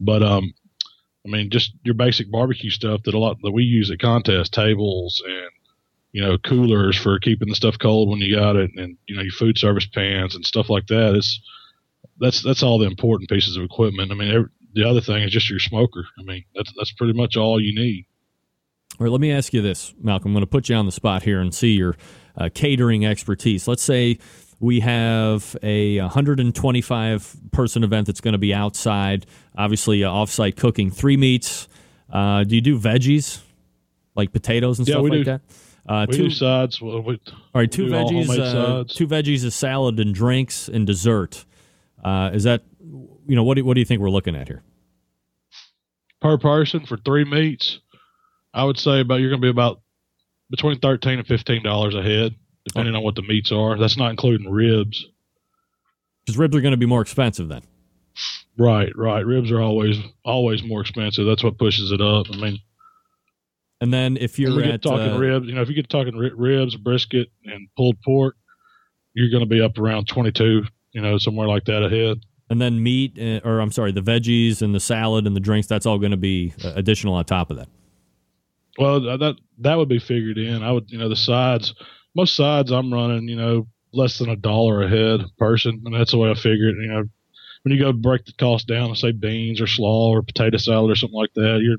But 0.00 0.22
um, 0.22 0.52
I 1.26 1.30
mean, 1.30 1.50
just 1.50 1.72
your 1.84 1.94
basic 1.94 2.30
barbecue 2.30 2.70
stuff 2.70 3.02
that 3.04 3.14
a 3.14 3.18
lot 3.18 3.36
that 3.42 3.52
we 3.52 3.62
use 3.62 3.90
at 3.90 4.00
contest 4.00 4.52
tables 4.52 5.22
and 5.26 5.50
you 6.18 6.24
know, 6.24 6.36
coolers 6.36 6.96
for 6.96 7.20
keeping 7.20 7.48
the 7.48 7.54
stuff 7.54 7.78
cold 7.78 8.08
when 8.10 8.18
you 8.18 8.34
got 8.34 8.56
it, 8.56 8.72
and 8.74 8.96
you 9.06 9.14
know, 9.14 9.22
your 9.22 9.30
food 9.30 9.56
service 9.56 9.86
pans 9.86 10.34
and 10.34 10.44
stuff 10.44 10.68
like 10.68 10.88
that. 10.88 11.14
It's 11.14 11.40
that's 12.18 12.42
that's 12.42 12.64
all 12.64 12.76
the 12.80 12.86
important 12.86 13.30
pieces 13.30 13.56
of 13.56 13.62
equipment. 13.62 14.10
I 14.10 14.16
mean, 14.16 14.32
every, 14.32 14.48
the 14.72 14.82
other 14.82 15.00
thing 15.00 15.22
is 15.22 15.30
just 15.30 15.48
your 15.48 15.60
smoker. 15.60 16.04
I 16.18 16.22
mean, 16.24 16.42
that's 16.56 16.72
that's 16.76 16.90
pretty 16.90 17.12
much 17.12 17.36
all 17.36 17.60
you 17.60 17.72
need. 17.72 18.04
All 18.98 19.04
right, 19.04 19.12
let 19.12 19.20
me 19.20 19.30
ask 19.30 19.54
you 19.54 19.62
this, 19.62 19.94
Malcolm. 20.02 20.30
I'm 20.30 20.34
going 20.34 20.42
to 20.42 20.50
put 20.50 20.68
you 20.68 20.74
on 20.74 20.86
the 20.86 20.92
spot 20.92 21.22
here 21.22 21.40
and 21.40 21.54
see 21.54 21.74
your 21.74 21.94
uh, 22.36 22.48
catering 22.52 23.06
expertise. 23.06 23.68
Let's 23.68 23.84
say 23.84 24.18
we 24.58 24.80
have 24.80 25.56
a 25.62 26.00
125 26.00 27.36
person 27.52 27.84
event 27.84 28.08
that's 28.08 28.20
going 28.20 28.32
to 28.32 28.38
be 28.38 28.52
outside, 28.52 29.24
obviously 29.56 30.02
uh, 30.02 30.10
offsite 30.10 30.56
cooking, 30.56 30.90
three 30.90 31.16
meats. 31.16 31.68
Uh, 32.12 32.42
do 32.42 32.56
you 32.56 32.60
do 32.60 32.76
veggies 32.76 33.40
like 34.16 34.32
potatoes 34.32 34.80
and 34.80 34.88
yeah, 34.88 34.94
stuff 34.94 35.04
like 35.04 35.12
do. 35.12 35.24
that? 35.24 35.42
Uh, 35.88 36.06
we 36.08 36.16
two 36.16 36.30
sides. 36.30 36.80
well, 36.80 37.02
we- 37.02 37.20
all 37.34 37.38
right, 37.54 37.70
two 37.72 37.84
we 37.84 37.90
do 37.90 37.96
all 37.96 38.10
veggies, 38.10 38.54
uh, 38.54 38.84
two 38.88 39.06
veggies, 39.06 39.44
a 39.44 39.50
salad, 39.50 39.98
and 39.98 40.14
drinks 40.14 40.68
and 40.68 40.86
dessert. 40.86 41.44
Uh, 42.04 42.30
is 42.32 42.44
that 42.44 42.62
you 42.80 43.34
know 43.36 43.42
what? 43.42 43.54
Do, 43.54 43.64
what 43.64 43.74
do 43.74 43.80
you 43.80 43.84
think 43.86 44.00
we're 44.00 44.10
looking 44.10 44.36
at 44.36 44.48
here? 44.48 44.62
per 46.20 46.36
person 46.36 46.84
for 46.84 46.96
three 46.96 47.24
meats. 47.24 47.78
I 48.52 48.64
would 48.64 48.78
say 48.78 49.00
about 49.00 49.16
you're 49.20 49.30
going 49.30 49.40
to 49.40 49.44
be 49.46 49.50
about 49.50 49.80
between 50.50 50.78
thirteen 50.80 51.18
and 51.18 51.26
fifteen 51.26 51.62
dollars 51.62 51.94
a 51.94 52.02
head, 52.02 52.34
depending 52.64 52.94
on 52.94 53.02
what 53.02 53.14
the 53.14 53.22
meats 53.22 53.52
are. 53.52 53.78
That's 53.78 53.96
not 53.96 54.10
including 54.10 54.50
ribs. 54.50 55.06
Because 56.24 56.36
ribs 56.38 56.56
are 56.56 56.60
going 56.60 56.72
to 56.72 56.76
be 56.78 56.86
more 56.86 57.00
expensive 57.02 57.48
then. 57.48 57.62
Right, 58.58 58.90
right. 58.96 59.24
Ribs 59.24 59.50
are 59.52 59.60
always 59.60 59.96
always 60.24 60.62
more 60.64 60.80
expensive. 60.80 61.24
That's 61.26 61.44
what 61.44 61.58
pushes 61.58 61.92
it 61.92 62.00
up. 62.00 62.26
I 62.32 62.36
mean, 62.36 62.58
And 63.80 63.92
then 63.94 64.16
if 64.16 64.38
you're 64.38 64.60
at 64.64 64.82
talking 64.82 65.12
uh, 65.12 65.18
ribs, 65.18 65.46
you 65.46 65.54
know, 65.54 65.62
if 65.62 65.68
you 65.68 65.74
get 65.74 65.88
talking 65.88 66.16
ribs, 66.16 66.76
brisket, 66.76 67.28
and 67.44 67.68
pulled 67.76 68.00
pork, 68.02 68.34
you're 69.14 69.30
going 69.30 69.42
to 69.42 69.48
be 69.48 69.60
up 69.60 69.78
around 69.78 70.08
twenty 70.08 70.32
two. 70.32 70.64
You 70.92 71.02
know, 71.02 71.18
somewhere 71.18 71.46
like 71.46 71.64
that 71.66 71.84
a 71.84 71.88
head. 71.88 72.18
and 72.50 72.60
then 72.60 72.82
meat, 72.82 73.18
uh, 73.20 73.46
or 73.46 73.60
I'm 73.60 73.70
sorry, 73.70 73.92
the 73.92 74.00
veggies 74.00 74.62
and 74.62 74.74
the 74.74 74.80
salad 74.80 75.26
and 75.26 75.36
the 75.36 75.40
drinks. 75.40 75.68
That's 75.68 75.86
all 75.86 75.98
going 75.98 76.12
to 76.12 76.16
be 76.16 76.54
uh, 76.64 76.72
additional 76.74 77.14
on 77.14 77.24
top 77.24 77.50
of 77.50 77.58
that. 77.58 77.68
Well, 78.78 79.00
that 79.18 79.36
that 79.58 79.74
would 79.76 79.88
be 79.88 79.98
figured 79.98 80.38
in. 80.38 80.62
I 80.62 80.72
would, 80.72 80.90
you 80.90 80.98
know, 80.98 81.08
the 81.08 81.16
sides. 81.16 81.74
Most 82.14 82.34
sides 82.34 82.70
I'm 82.72 82.92
running, 82.92 83.28
you 83.28 83.36
know, 83.36 83.68
less 83.92 84.18
than 84.18 84.28
a 84.28 84.36
dollar 84.36 84.82
a 84.82 84.88
head 84.88 85.26
person, 85.38 85.82
and 85.84 85.94
that's 85.94 86.12
the 86.12 86.18
way 86.18 86.30
I 86.30 86.34
figure 86.34 86.68
it. 86.68 86.76
You 86.80 86.88
know, 86.88 87.04
when 87.62 87.74
you 87.74 87.78
go 87.78 87.92
break 87.92 88.24
the 88.24 88.32
cost 88.32 88.66
down, 88.66 88.88
and 88.88 88.98
say 88.98 89.12
beans 89.12 89.60
or 89.60 89.66
slaw 89.66 90.10
or 90.10 90.22
potato 90.22 90.56
salad 90.56 90.90
or 90.90 90.96
something 90.96 91.18
like 91.18 91.34
that, 91.34 91.60
you're 91.62 91.76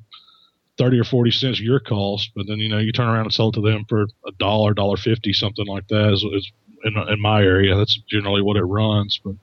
thirty 0.79 0.97
or 0.97 1.03
forty 1.03 1.29
cents 1.29 1.59
your 1.59 1.79
cost, 1.79 2.31
but 2.35 2.47
then 2.47 2.57
you 2.57 2.69
know 2.69 2.79
you 2.79 2.91
turn 2.91 3.07
around 3.07 3.25
and 3.25 3.33
sell 3.33 3.49
it 3.49 3.53
to 3.55 3.61
them 3.61 3.85
for 3.87 4.03
a 4.03 4.31
dollar, 4.39 4.73
dollar 4.73 4.97
fifty, 4.97 5.33
something 5.33 5.67
like 5.67 5.87
that. 5.89 6.13
Is, 6.13 6.23
is 6.23 6.51
in, 6.83 6.97
in 6.97 7.21
my 7.21 7.43
area, 7.43 7.75
that's 7.75 7.99
generally 8.09 8.41
what 8.41 8.57
it 8.57 8.63
runs. 8.63 9.19
But 9.23 9.35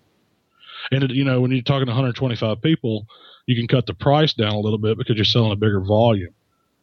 and 0.91 1.05
it, 1.05 1.11
you 1.13 1.25
know, 1.25 1.41
when 1.41 1.53
you're 1.53 1.63
talking 1.63 1.87
to 1.87 1.93
125 1.93 2.61
people, 2.63 3.07
you 3.47 3.55
can 3.55 3.69
cut 3.69 3.87
the 3.87 3.95
price 3.95 4.33
down 4.33 4.55
a 4.55 4.61
little 4.61 4.79
bit 4.79 4.99
because 4.99 5.17
you're 5.17 5.25
selling 5.25 5.53
a 5.53 5.57
bigger 5.57 5.81
volume 5.81 6.35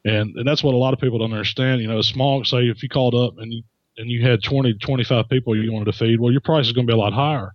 and 0.05 0.35
and 0.35 0.47
that's 0.47 0.63
what 0.63 0.73
a 0.73 0.77
lot 0.77 0.93
of 0.93 0.99
people 0.99 1.19
don't 1.19 1.31
understand. 1.34 1.81
You 1.81 1.88
know, 1.88 1.99
a 1.99 2.03
small 2.03 2.43
say 2.43 2.67
if 2.67 2.84
you 2.84 2.89
called 2.89 3.15
up 3.15 3.38
and 3.38 3.53
you 3.53 3.63
and 3.97 4.09
you 4.09 4.27
had 4.27 4.43
20 4.43 4.73
to 4.73 4.80
25 4.80 5.30
people 5.30 5.55
you 5.55 5.71
wanted 5.71 5.85
to 5.85 5.93
feed, 5.93 6.19
well, 6.19 6.31
your 6.31 6.41
price 6.41 6.65
is 6.65 6.71
going 6.71 6.88
to 6.88 6.91
be 6.91 6.97
a 6.97 6.99
lot 6.99 7.13
higher 7.13 7.53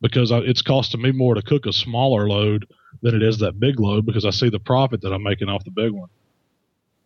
because 0.00 0.32
it's 0.32 0.62
costing 0.62 1.00
me 1.00 1.12
more 1.12 1.34
to 1.34 1.42
cook 1.42 1.66
a 1.66 1.72
smaller 1.72 2.28
load 2.28 2.66
than 3.02 3.14
it 3.14 3.22
is 3.22 3.38
that 3.38 3.60
big 3.60 3.78
load 3.78 4.04
because 4.04 4.24
I 4.24 4.30
see 4.30 4.48
the 4.50 4.58
profit 4.58 5.00
that 5.02 5.12
I'm 5.12 5.22
making 5.22 5.48
off 5.48 5.64
the 5.64 5.70
big 5.70 5.92
one. 5.92 6.08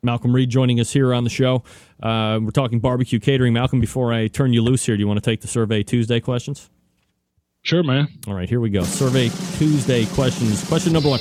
Malcolm 0.04 0.34
Reed 0.34 0.50
joining 0.50 0.80
us 0.80 0.92
here 0.92 1.14
on 1.14 1.24
the 1.24 1.30
show. 1.30 1.64
Uh, 2.02 2.38
we're 2.42 2.50
talking 2.50 2.80
barbecue 2.80 3.18
catering. 3.18 3.52
Malcolm, 3.52 3.80
before 3.80 4.12
I 4.12 4.28
turn 4.28 4.52
you 4.52 4.62
loose 4.62 4.84
here, 4.84 4.96
do 4.96 5.00
you 5.00 5.08
want 5.08 5.22
to 5.22 5.30
take 5.30 5.40
the 5.40 5.48
Survey 5.48 5.82
Tuesday 5.82 6.20
questions? 6.20 6.70
Sure, 7.62 7.82
man. 7.82 8.08
All 8.26 8.34
right, 8.34 8.48
here 8.48 8.60
we 8.60 8.68
go. 8.68 8.82
Survey 8.82 9.30
Tuesday 9.56 10.04
questions. 10.06 10.62
Question 10.68 10.92
number 10.92 11.08
one 11.08 11.20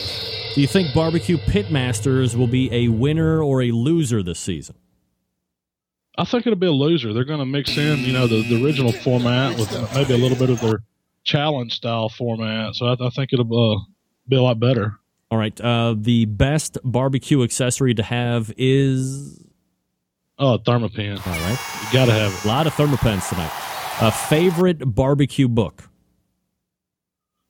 Do 0.53 0.61
you 0.61 0.67
think 0.67 0.93
Barbecue 0.93 1.37
Pitmasters 1.37 2.35
will 2.35 2.47
be 2.47 2.71
a 2.73 2.89
winner 2.89 3.41
or 3.41 3.61
a 3.61 3.71
loser 3.71 4.21
this 4.21 4.39
season? 4.39 4.75
I 6.17 6.25
think 6.25 6.45
it'll 6.45 6.59
be 6.59 6.67
a 6.67 6.71
loser. 6.71 7.13
They're 7.13 7.23
going 7.23 7.39
to 7.39 7.45
mix 7.45 7.77
in, 7.77 7.99
you 7.99 8.13
know, 8.13 8.27
the, 8.27 8.43
the 8.43 8.63
original 8.63 8.91
format 8.91 9.57
with 9.57 9.71
maybe 9.95 10.13
a 10.13 10.17
little 10.17 10.37
bit 10.37 10.49
of 10.49 10.59
their 10.59 10.83
challenge 11.23 11.73
style 11.73 12.09
format. 12.09 12.75
So 12.75 12.87
I, 12.87 13.07
I 13.07 13.09
think 13.09 13.33
it'll 13.33 13.75
uh, 13.75 13.79
be 14.27 14.35
a 14.35 14.41
lot 14.41 14.59
better. 14.59 14.99
All 15.33 15.39
right. 15.39 15.59
Uh, 15.59 15.95
the 15.97 16.25
best 16.25 16.77
barbecue 16.83 17.41
accessory 17.41 17.95
to 17.95 18.03
have 18.03 18.53
is. 18.55 19.43
Oh, 20.37 20.59
Thermapen. 20.59 21.25
All 21.25 21.33
right. 21.33 21.59
You 21.87 21.91
got 21.91 22.05
to 22.05 22.11
have 22.11 22.31
it. 22.31 22.45
A 22.45 22.47
lot 22.47 22.67
of 22.67 22.73
Thermapens 22.75 23.27
tonight. 23.29 23.49
A 23.99 24.11
favorite 24.11 24.93
barbecue 24.93 25.47
book? 25.47 25.89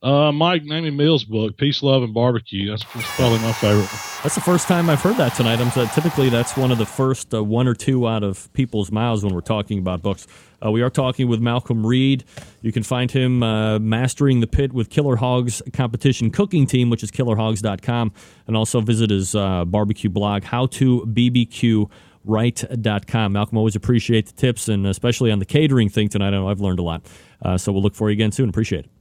Uh, 0.04 0.34
Mike 0.34 0.64
and 0.64 0.74
Amy 0.74 0.92
Mills' 0.92 1.24
book, 1.24 1.56
Peace, 1.56 1.82
Love, 1.82 2.04
and 2.04 2.14
Barbecue. 2.14 2.70
That's, 2.70 2.84
that's 2.94 3.16
probably 3.16 3.40
my 3.40 3.54
favorite. 3.54 3.90
That's 4.22 4.36
the 4.36 4.42
first 4.42 4.68
time 4.68 4.90
I've 4.90 5.02
heard 5.02 5.16
that 5.16 5.34
tonight. 5.34 5.62
I'm 5.62 5.72
so 5.72 5.86
typically 5.88 6.30
that's 6.30 6.58
one 6.58 6.72
of 6.74 6.78
the 6.78 6.86
first 6.86 7.34
uh, 7.34 7.42
one 7.42 7.70
or 7.70 7.74
two 7.74 8.06
out 8.06 8.22
of 8.22 8.52
people's 8.52 8.92
mouths 8.92 9.24
when 9.24 9.34
we're 9.34 9.40
talking 9.42 9.80
about 9.80 10.02
books. 10.02 10.28
Uh, 10.64 10.72
we 10.72 10.82
are 10.82 10.90
talking 10.90 11.30
with 11.30 11.40
Malcolm 11.40 11.86
Reed. 11.86 12.26
You 12.62 12.74
can 12.74 12.84
find 12.84 13.10
him 13.10 13.44
uh, 13.44 13.80
mastering 13.80 14.42
the 14.42 14.48
pit 14.48 14.74
with 14.74 14.90
Killer 14.90 15.16
Hogs 15.16 15.62
competition 15.72 16.32
cooking 16.32 16.68
team, 16.68 16.90
which 16.90 17.04
is 17.04 17.10
killerhogs.com, 17.10 18.12
and 18.48 18.58
also 18.58 18.82
visit 18.82 19.10
his 19.10 19.36
uh, 19.36 19.64
barbecue 19.64 20.10
blog, 20.10 20.44
how 20.44 20.66
to 20.68 21.02
bbq. 21.08 21.90
Malcolm, 22.26 23.58
always 23.58 23.76
appreciate 23.76 24.28
the 24.28 24.34
tips, 24.34 24.70
and 24.70 24.88
especially 24.88 25.32
on 25.32 25.40
the 25.40 25.46
catering 25.46 25.90
thing 25.90 26.08
tonight. 26.08 26.28
I 26.28 26.32
know 26.32 26.50
I've 26.50 26.62
learned 26.62 26.80
a 26.80 26.84
lot. 26.84 27.06
Uh, 27.42 27.58
so 27.58 27.74
we'll 27.74 27.82
look 27.82 27.96
for 27.96 28.10
you 28.10 28.14
again 28.14 28.32
soon. 28.32 28.48
Appreciate 28.48 28.86
it. 28.86 28.93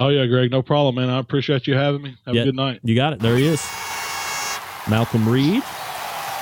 Oh, 0.00 0.08
yeah, 0.08 0.24
Greg. 0.26 0.50
No 0.50 0.62
problem, 0.62 0.94
man. 0.94 1.10
I 1.10 1.18
appreciate 1.18 1.66
you 1.66 1.74
having 1.74 2.00
me. 2.02 2.16
Have 2.24 2.34
Yeah, 2.34 2.42
a 2.42 2.46
good 2.46 2.56
night. 2.56 2.80
You 2.82 2.96
got 2.96 3.12
it. 3.12 3.18
There 3.20 3.36
he 3.36 3.46
is. 3.46 3.62
Malcolm 4.88 5.28
Reed 5.28 5.62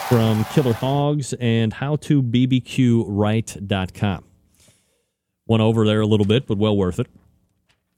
from 0.09 0.45
Killer 0.47 0.73
Hogs 0.73 1.33
and 1.35 1.75
howtobbqright.com. 1.75 4.25
Went 5.47 5.63
over 5.63 5.87
there 5.87 6.01
a 6.01 6.07
little 6.07 6.27
bit, 6.27 6.47
but 6.47 6.57
well 6.57 6.77
worth 6.77 7.01
it. 7.01 7.09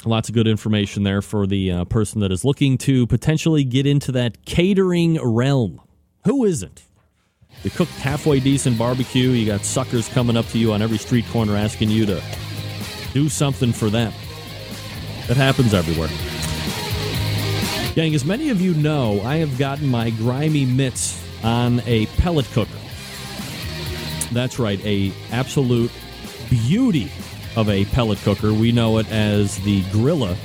Lots 0.06 0.30
of 0.30 0.34
good 0.34 0.48
information 0.48 1.02
there 1.02 1.20
for 1.20 1.46
the 1.46 1.70
uh, 1.70 1.84
person 1.84 2.22
that 2.22 2.32
is 2.32 2.42
looking 2.42 2.78
to 2.78 3.06
potentially 3.06 3.64
get 3.64 3.86
into 3.86 4.10
that 4.12 4.46
catering 4.46 5.22
realm. 5.22 5.82
Who 6.24 6.46
isn't? 6.46 6.84
You 7.62 7.70
cook 7.70 7.88
halfway 7.88 8.40
decent 8.40 8.78
barbecue, 8.78 9.28
you 9.30 9.44
got 9.44 9.66
suckers 9.66 10.08
coming 10.08 10.38
up 10.38 10.46
to 10.48 10.58
you 10.58 10.72
on 10.72 10.80
every 10.80 10.96
street 10.96 11.26
corner 11.26 11.54
asking 11.54 11.90
you 11.90 12.06
to 12.06 12.22
do 13.12 13.28
something 13.28 13.72
for 13.72 13.90
them. 13.90 14.10
That 15.30 15.36
happens 15.36 15.74
everywhere. 15.74 16.08
Gang, 17.94 18.16
as 18.16 18.24
many 18.24 18.50
of 18.50 18.60
you 18.60 18.74
know, 18.74 19.20
I 19.20 19.36
have 19.36 19.58
gotten 19.58 19.86
my 19.86 20.10
grimy 20.10 20.64
mitts 20.64 21.24
on 21.44 21.78
a 21.86 22.06
pellet 22.18 22.46
cooker. 22.46 22.80
That's 24.32 24.58
right, 24.58 24.84
a 24.84 25.12
absolute 25.30 25.92
beauty 26.48 27.12
of 27.54 27.68
a 27.68 27.84
pellet 27.84 28.18
cooker. 28.22 28.52
We 28.52 28.72
know 28.72 28.98
it 28.98 29.08
as 29.12 29.56
the 29.58 29.82
Grilla. 29.82 30.36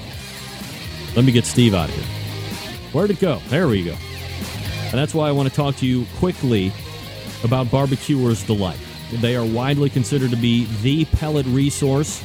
Let 1.16 1.26
me 1.26 1.32
get 1.32 1.46
Steve 1.46 1.74
out 1.74 1.90
of 1.90 1.96
here. 1.96 2.06
Where'd 2.92 3.10
it 3.10 3.20
go? 3.20 3.40
There 3.48 3.68
we 3.68 3.84
go. 3.84 3.96
And 4.84 4.94
that's 4.94 5.16
why 5.16 5.28
I 5.28 5.32
want 5.32 5.50
to 5.50 5.56
talk 5.56 5.78
to 5.78 5.88
you 5.88 6.06
quickly 6.18 6.72
about 7.44 7.72
Barbecuer's 7.72 8.44
Delight. 8.44 8.78
They 9.14 9.36
are 9.36 9.46
widely 9.46 9.90
considered 9.90 10.30
to 10.30 10.38
be 10.38 10.66
the 10.84 11.06
pellet 11.06 11.48
resource 11.48 12.24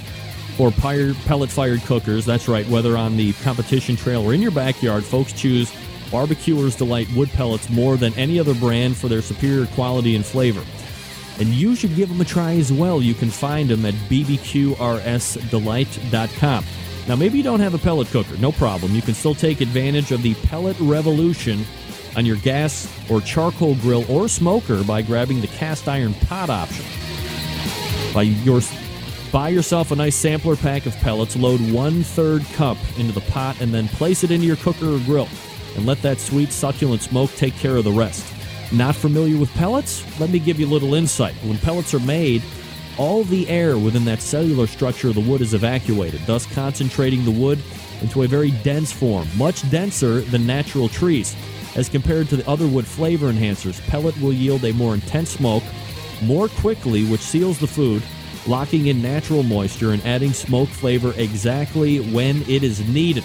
for 0.56 0.70
pellet 0.70 1.50
fired 1.50 1.80
cookers. 1.82 2.24
That's 2.24 2.48
right, 2.48 2.66
whether 2.68 2.96
on 2.96 3.16
the 3.16 3.32
competition 3.34 3.96
trail 3.96 4.22
or 4.22 4.34
in 4.34 4.42
your 4.42 4.50
backyard, 4.50 5.04
folks 5.04 5.32
choose 5.32 5.72
Barbecuer's 6.10 6.74
Delight 6.76 7.08
wood 7.14 7.30
pellets 7.30 7.70
more 7.70 7.96
than 7.96 8.12
any 8.14 8.38
other 8.38 8.54
brand 8.54 8.96
for 8.96 9.08
their 9.08 9.22
superior 9.22 9.66
quality 9.66 10.16
and 10.16 10.24
flavor. 10.24 10.62
And 11.38 11.48
you 11.48 11.74
should 11.74 11.96
give 11.96 12.08
them 12.08 12.20
a 12.20 12.24
try 12.24 12.56
as 12.56 12.72
well. 12.72 13.00
You 13.00 13.14
can 13.14 13.30
find 13.30 13.70
them 13.70 13.86
at 13.86 13.94
bbqrsdelight.com. 13.94 16.64
Now, 17.08 17.16
maybe 17.16 17.38
you 17.38 17.44
don't 17.44 17.60
have 17.60 17.72
a 17.74 17.78
pellet 17.78 18.08
cooker, 18.08 18.36
no 18.36 18.52
problem. 18.52 18.94
You 18.94 19.00
can 19.02 19.14
still 19.14 19.34
take 19.34 19.62
advantage 19.62 20.12
of 20.12 20.22
the 20.22 20.34
pellet 20.34 20.76
revolution 20.78 21.64
on 22.16 22.26
your 22.26 22.36
gas 22.36 22.88
or 23.10 23.20
charcoal 23.20 23.74
grill 23.76 24.04
or 24.10 24.28
smoker 24.28 24.82
by 24.84 25.02
grabbing 25.02 25.40
the 25.40 25.46
cast 25.46 25.88
iron 25.88 26.14
pot 26.14 26.50
option. 26.50 26.84
By 28.12 28.22
your 28.22 28.60
Buy 29.32 29.50
yourself 29.50 29.92
a 29.92 29.96
nice 29.96 30.16
sampler 30.16 30.56
pack 30.56 30.86
of 30.86 30.96
pellets, 30.96 31.36
load 31.36 31.60
one 31.70 32.02
third 32.02 32.44
cup 32.54 32.76
into 32.98 33.12
the 33.12 33.20
pot, 33.20 33.60
and 33.60 33.72
then 33.72 33.86
place 33.86 34.24
it 34.24 34.32
into 34.32 34.44
your 34.44 34.56
cooker 34.56 34.92
or 34.92 34.98
grill. 35.00 35.28
And 35.76 35.86
let 35.86 36.02
that 36.02 36.18
sweet, 36.18 36.50
succulent 36.50 37.02
smoke 37.02 37.30
take 37.36 37.54
care 37.54 37.76
of 37.76 37.84
the 37.84 37.92
rest. 37.92 38.26
Not 38.72 38.96
familiar 38.96 39.36
with 39.36 39.54
pellets? 39.54 40.04
Let 40.18 40.30
me 40.30 40.40
give 40.40 40.58
you 40.58 40.66
a 40.66 40.68
little 40.68 40.94
insight. 40.94 41.34
When 41.44 41.58
pellets 41.58 41.94
are 41.94 42.00
made, 42.00 42.42
all 42.98 43.22
the 43.22 43.48
air 43.48 43.78
within 43.78 44.04
that 44.06 44.20
cellular 44.20 44.66
structure 44.66 45.10
of 45.10 45.14
the 45.14 45.20
wood 45.20 45.42
is 45.42 45.54
evacuated, 45.54 46.22
thus 46.26 46.44
concentrating 46.52 47.24
the 47.24 47.30
wood 47.30 47.60
into 48.02 48.24
a 48.24 48.28
very 48.28 48.50
dense 48.50 48.90
form, 48.90 49.28
much 49.36 49.68
denser 49.70 50.22
than 50.22 50.44
natural 50.44 50.88
trees. 50.88 51.36
As 51.76 51.88
compared 51.88 52.28
to 52.30 52.36
the 52.36 52.48
other 52.50 52.66
wood 52.66 52.86
flavor 52.86 53.32
enhancers, 53.32 53.80
pellet 53.86 54.20
will 54.20 54.32
yield 54.32 54.64
a 54.64 54.72
more 54.72 54.94
intense 54.94 55.30
smoke 55.30 55.62
more 56.20 56.48
quickly, 56.48 57.04
which 57.04 57.20
seals 57.20 57.60
the 57.60 57.68
food 57.68 58.02
locking 58.46 58.86
in 58.86 59.02
natural 59.02 59.42
moisture 59.42 59.92
and 59.92 60.04
adding 60.04 60.32
smoke 60.32 60.68
flavor 60.68 61.12
exactly 61.16 61.98
when 62.12 62.42
it 62.42 62.62
is 62.62 62.86
needed. 62.88 63.24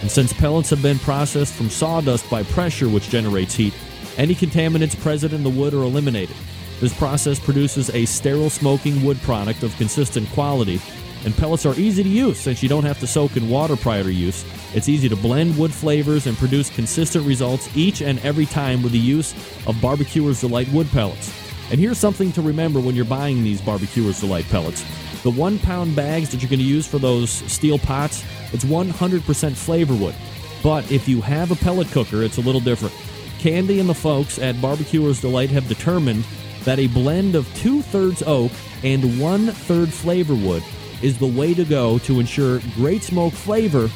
And 0.00 0.10
since 0.10 0.32
pellets 0.32 0.70
have 0.70 0.82
been 0.82 0.98
processed 0.98 1.54
from 1.54 1.70
sawdust 1.70 2.28
by 2.28 2.42
pressure, 2.42 2.88
which 2.88 3.08
generates 3.08 3.54
heat, 3.54 3.74
any 4.16 4.34
contaminants 4.34 5.00
present 5.00 5.32
in 5.32 5.42
the 5.42 5.50
wood 5.50 5.74
are 5.74 5.82
eliminated. 5.82 6.36
This 6.80 6.96
process 6.98 7.38
produces 7.38 7.90
a 7.90 8.04
sterile 8.04 8.50
smoking 8.50 9.04
wood 9.04 9.20
product 9.22 9.62
of 9.62 9.76
consistent 9.76 10.28
quality, 10.30 10.80
and 11.24 11.36
pellets 11.36 11.64
are 11.64 11.78
easy 11.78 12.02
to 12.02 12.08
use 12.08 12.40
since 12.40 12.62
you 12.62 12.68
don't 12.68 12.84
have 12.84 12.98
to 13.00 13.06
soak 13.06 13.36
in 13.36 13.48
water 13.48 13.76
prior 13.76 14.02
to 14.02 14.12
use. 14.12 14.44
It's 14.74 14.88
easy 14.88 15.08
to 15.08 15.16
blend 15.16 15.56
wood 15.56 15.72
flavors 15.72 16.26
and 16.26 16.36
produce 16.36 16.68
consistent 16.74 17.24
results 17.24 17.74
each 17.76 18.02
and 18.02 18.18
every 18.24 18.46
time 18.46 18.82
with 18.82 18.92
the 18.92 18.98
use 18.98 19.32
of 19.66 19.80
Barbecuer's 19.80 20.40
Delight 20.40 20.68
wood 20.72 20.88
pellets. 20.90 21.41
And 21.72 21.80
here's 21.80 21.96
something 21.96 22.32
to 22.32 22.42
remember 22.42 22.80
when 22.80 22.94
you're 22.94 23.06
buying 23.06 23.42
these 23.42 23.62
Barbecuers 23.62 24.20
Delight 24.20 24.46
pellets. 24.50 24.84
The 25.22 25.30
one 25.30 25.58
pound 25.58 25.96
bags 25.96 26.28
that 26.28 26.42
you're 26.42 26.50
going 26.50 26.60
to 26.60 26.66
use 26.66 26.86
for 26.86 26.98
those 26.98 27.30
steel 27.30 27.78
pots, 27.78 28.22
it's 28.52 28.62
100% 28.62 29.56
flavor 29.56 29.94
wood. 29.94 30.14
But 30.62 30.92
if 30.92 31.08
you 31.08 31.22
have 31.22 31.50
a 31.50 31.56
pellet 31.56 31.88
cooker, 31.88 32.22
it's 32.22 32.36
a 32.36 32.42
little 32.42 32.60
different. 32.60 32.94
Candy 33.38 33.80
and 33.80 33.88
the 33.88 33.94
folks 33.94 34.38
at 34.38 34.60
Barbecuers 34.60 35.22
Delight 35.22 35.48
have 35.48 35.66
determined 35.66 36.26
that 36.64 36.78
a 36.78 36.88
blend 36.88 37.34
of 37.34 37.52
two 37.56 37.80
thirds 37.80 38.22
oak 38.26 38.52
and 38.84 39.18
one 39.18 39.46
third 39.46 39.90
flavor 39.90 40.34
wood 40.34 40.62
is 41.00 41.18
the 41.18 41.26
way 41.26 41.54
to 41.54 41.64
go 41.64 41.98
to 42.00 42.20
ensure 42.20 42.60
great 42.74 43.02
smoke 43.02 43.32
flavor 43.32 43.88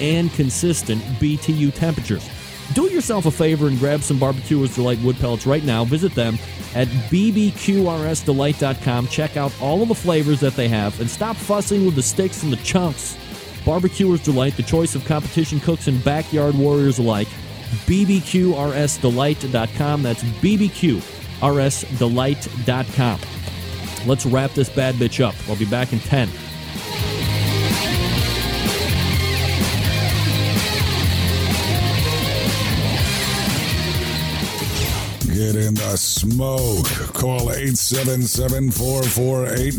and 0.00 0.30
consistent 0.34 1.00
BTU 1.18 1.72
temperatures. 1.72 2.28
Do 2.74 2.90
yourself 2.90 3.26
a 3.26 3.30
favor 3.30 3.68
and 3.68 3.78
grab 3.78 4.02
some 4.02 4.18
Barbecuers 4.18 4.74
Delight 4.74 4.98
wood 5.00 5.18
pellets 5.18 5.46
right 5.46 5.62
now. 5.64 5.84
Visit 5.84 6.14
them 6.14 6.38
at 6.74 6.88
bbqrsdelight.com. 6.88 9.08
Check 9.08 9.36
out 9.36 9.52
all 9.60 9.82
of 9.82 9.88
the 9.88 9.94
flavors 9.94 10.40
that 10.40 10.54
they 10.54 10.68
have 10.68 10.98
and 11.00 11.10
stop 11.10 11.36
fussing 11.36 11.84
with 11.84 11.94
the 11.94 12.02
sticks 12.02 12.42
and 12.42 12.50
the 12.52 12.56
chunks. 12.58 13.18
Barbecuers 13.66 14.22
Delight, 14.22 14.56
the 14.56 14.62
choice 14.62 14.94
of 14.94 15.04
competition 15.04 15.60
cooks 15.60 15.86
and 15.86 16.02
backyard 16.02 16.54
warriors 16.54 16.98
alike. 16.98 17.28
bbqrsdelight.com. 17.86 20.02
That's 20.02 20.22
bbqrsdelight.com. 20.22 23.20
Let's 24.06 24.26
wrap 24.26 24.50
this 24.52 24.68
bad 24.68 24.96
bitch 24.96 25.24
up. 25.24 25.34
I'll 25.48 25.54
be 25.56 25.64
back 25.66 25.92
in 25.92 26.00
10. 26.00 26.28
Get 35.42 35.56
in 35.56 35.74
the 35.74 35.96
smoke. 35.96 36.86
Call 37.14 37.50
877 37.50 38.70
448 38.70 39.72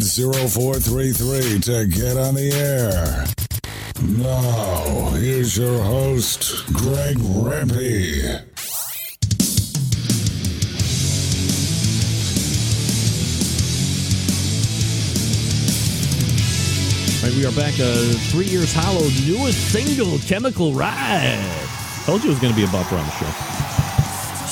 0433 0.52 1.60
to 1.62 1.86
get 1.88 2.18
on 2.18 2.36
the 2.36 2.52
air. 2.52 3.24
Now, 4.04 5.12
here's 5.12 5.58
your 5.58 5.82
host, 5.82 6.66
Greg 6.74 7.16
Rempe. 7.16 8.44
Right, 17.24 17.34
we 17.38 17.46
are 17.46 17.52
back. 17.54 17.80
Uh, 17.80 18.12
three 18.32 18.48
years 18.48 18.74
hollow, 18.74 19.08
newest 19.26 19.72
single, 19.72 20.20
Chemical 20.28 20.74
Ride. 20.74 21.40
Told 22.04 22.22
you 22.22 22.32
it 22.32 22.34
was 22.34 22.42
going 22.42 22.54
to 22.54 22.60
be 22.60 22.66
a 22.66 22.70
bumper 22.70 22.98
on 22.98 23.06
the 23.06 23.12
show. 23.12 23.53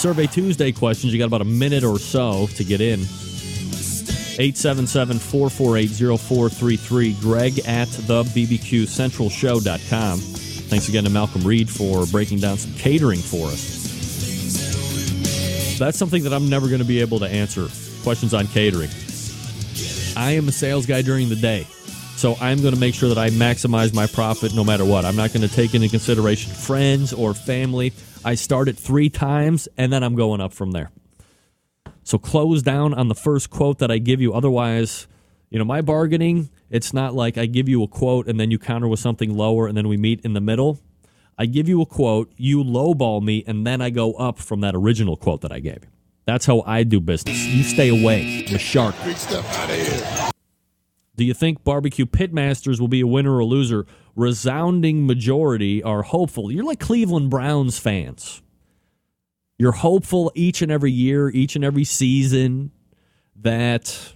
Survey 0.01 0.25
Tuesday 0.25 0.71
questions. 0.71 1.13
You 1.13 1.19
got 1.19 1.25
about 1.25 1.41
a 1.41 1.45
minute 1.45 1.83
or 1.83 1.99
so 1.99 2.47
to 2.55 2.63
get 2.63 2.81
in. 2.81 3.01
877 3.01 5.19
448 5.19 6.19
0433. 6.19 7.13
Greg 7.21 7.59
at 7.67 7.87
the 8.07 8.23
BBQCentralShow.com. 8.23 10.17
Thanks 10.17 10.89
again 10.89 11.03
to 11.03 11.11
Malcolm 11.11 11.43
Reed 11.43 11.69
for 11.69 12.07
breaking 12.07 12.39
down 12.39 12.57
some 12.57 12.73
catering 12.73 13.19
for 13.19 13.49
us. 13.49 13.77
That's 15.77 15.99
something 15.99 16.23
that 16.23 16.33
I'm 16.33 16.49
never 16.49 16.65
going 16.65 16.81
to 16.81 16.85
be 16.85 16.99
able 16.99 17.19
to 17.19 17.27
answer. 17.27 17.67
Questions 18.01 18.33
on 18.33 18.47
catering. 18.47 18.89
I 20.17 20.31
am 20.31 20.47
a 20.47 20.51
sales 20.51 20.87
guy 20.87 21.03
during 21.03 21.29
the 21.29 21.35
day. 21.35 21.67
So 22.15 22.37
I'm 22.41 22.59
going 22.59 22.73
to 22.73 22.79
make 22.79 22.95
sure 22.95 23.09
that 23.09 23.19
I 23.19 23.29
maximize 23.29 23.93
my 23.93 24.07
profit 24.07 24.55
no 24.55 24.63
matter 24.63 24.83
what. 24.83 25.05
I'm 25.05 25.15
not 25.15 25.31
going 25.31 25.47
to 25.47 25.55
take 25.55 25.75
into 25.75 25.89
consideration 25.89 26.51
friends 26.51 27.13
or 27.13 27.35
family. 27.35 27.93
I 28.23 28.35
start 28.35 28.67
at 28.67 28.77
three 28.77 29.09
times 29.09 29.67
and 29.77 29.91
then 29.91 30.03
I'm 30.03 30.15
going 30.15 30.41
up 30.41 30.53
from 30.53 30.71
there. 30.71 30.91
So 32.03 32.17
close 32.17 32.61
down 32.61 32.93
on 32.93 33.07
the 33.07 33.15
first 33.15 33.49
quote 33.49 33.79
that 33.79 33.91
I 33.91 33.97
give 33.97 34.21
you. 34.21 34.33
Otherwise, 34.33 35.07
you 35.49 35.59
know, 35.59 35.65
my 35.65 35.81
bargaining, 35.81 36.49
it's 36.69 36.93
not 36.93 37.13
like 37.13 37.37
I 37.37 37.45
give 37.45 37.67
you 37.67 37.83
a 37.83 37.87
quote 37.87 38.27
and 38.27 38.39
then 38.39 38.51
you 38.51 38.59
counter 38.59 38.87
with 38.87 38.99
something 38.99 39.35
lower 39.35 39.67
and 39.67 39.75
then 39.75 39.87
we 39.87 39.97
meet 39.97 40.21
in 40.21 40.33
the 40.33 40.41
middle. 40.41 40.79
I 41.37 41.45
give 41.45 41.67
you 41.67 41.81
a 41.81 41.85
quote, 41.85 42.31
you 42.37 42.63
lowball 42.63 43.23
me, 43.23 43.43
and 43.47 43.65
then 43.65 43.81
I 43.81 43.89
go 43.89 44.13
up 44.13 44.37
from 44.37 44.61
that 44.61 44.75
original 44.75 45.17
quote 45.17 45.41
that 45.41 45.51
I 45.51 45.59
gave 45.59 45.79
you. 45.81 45.89
That's 46.25 46.45
how 46.45 46.61
I 46.67 46.83
do 46.83 46.99
business. 46.99 47.45
You 47.45 47.63
stay 47.63 47.89
away. 47.89 48.45
I'm 48.47 48.55
a 48.55 48.59
shark. 48.59 48.95
Big 49.03 49.15
out 49.15 49.69
of 49.69 49.75
here. 49.75 50.30
Do 51.15 51.25
you 51.25 51.33
think 51.33 51.63
barbecue 51.63 52.05
pitmasters 52.05 52.79
will 52.79 52.87
be 52.87 53.01
a 53.01 53.07
winner 53.07 53.35
or 53.35 53.39
a 53.39 53.45
loser? 53.45 53.85
Resounding 54.15 55.05
majority 55.05 55.83
are 55.83 56.03
hopeful. 56.03 56.51
You're 56.51 56.63
like 56.63 56.79
Cleveland 56.79 57.29
Browns 57.29 57.77
fans. 57.79 58.41
You're 59.57 59.73
hopeful 59.73 60.31
each 60.33 60.61
and 60.61 60.71
every 60.71 60.91
year, 60.91 61.29
each 61.29 61.55
and 61.55 61.63
every 61.63 61.83
season 61.83 62.71
that 63.35 64.15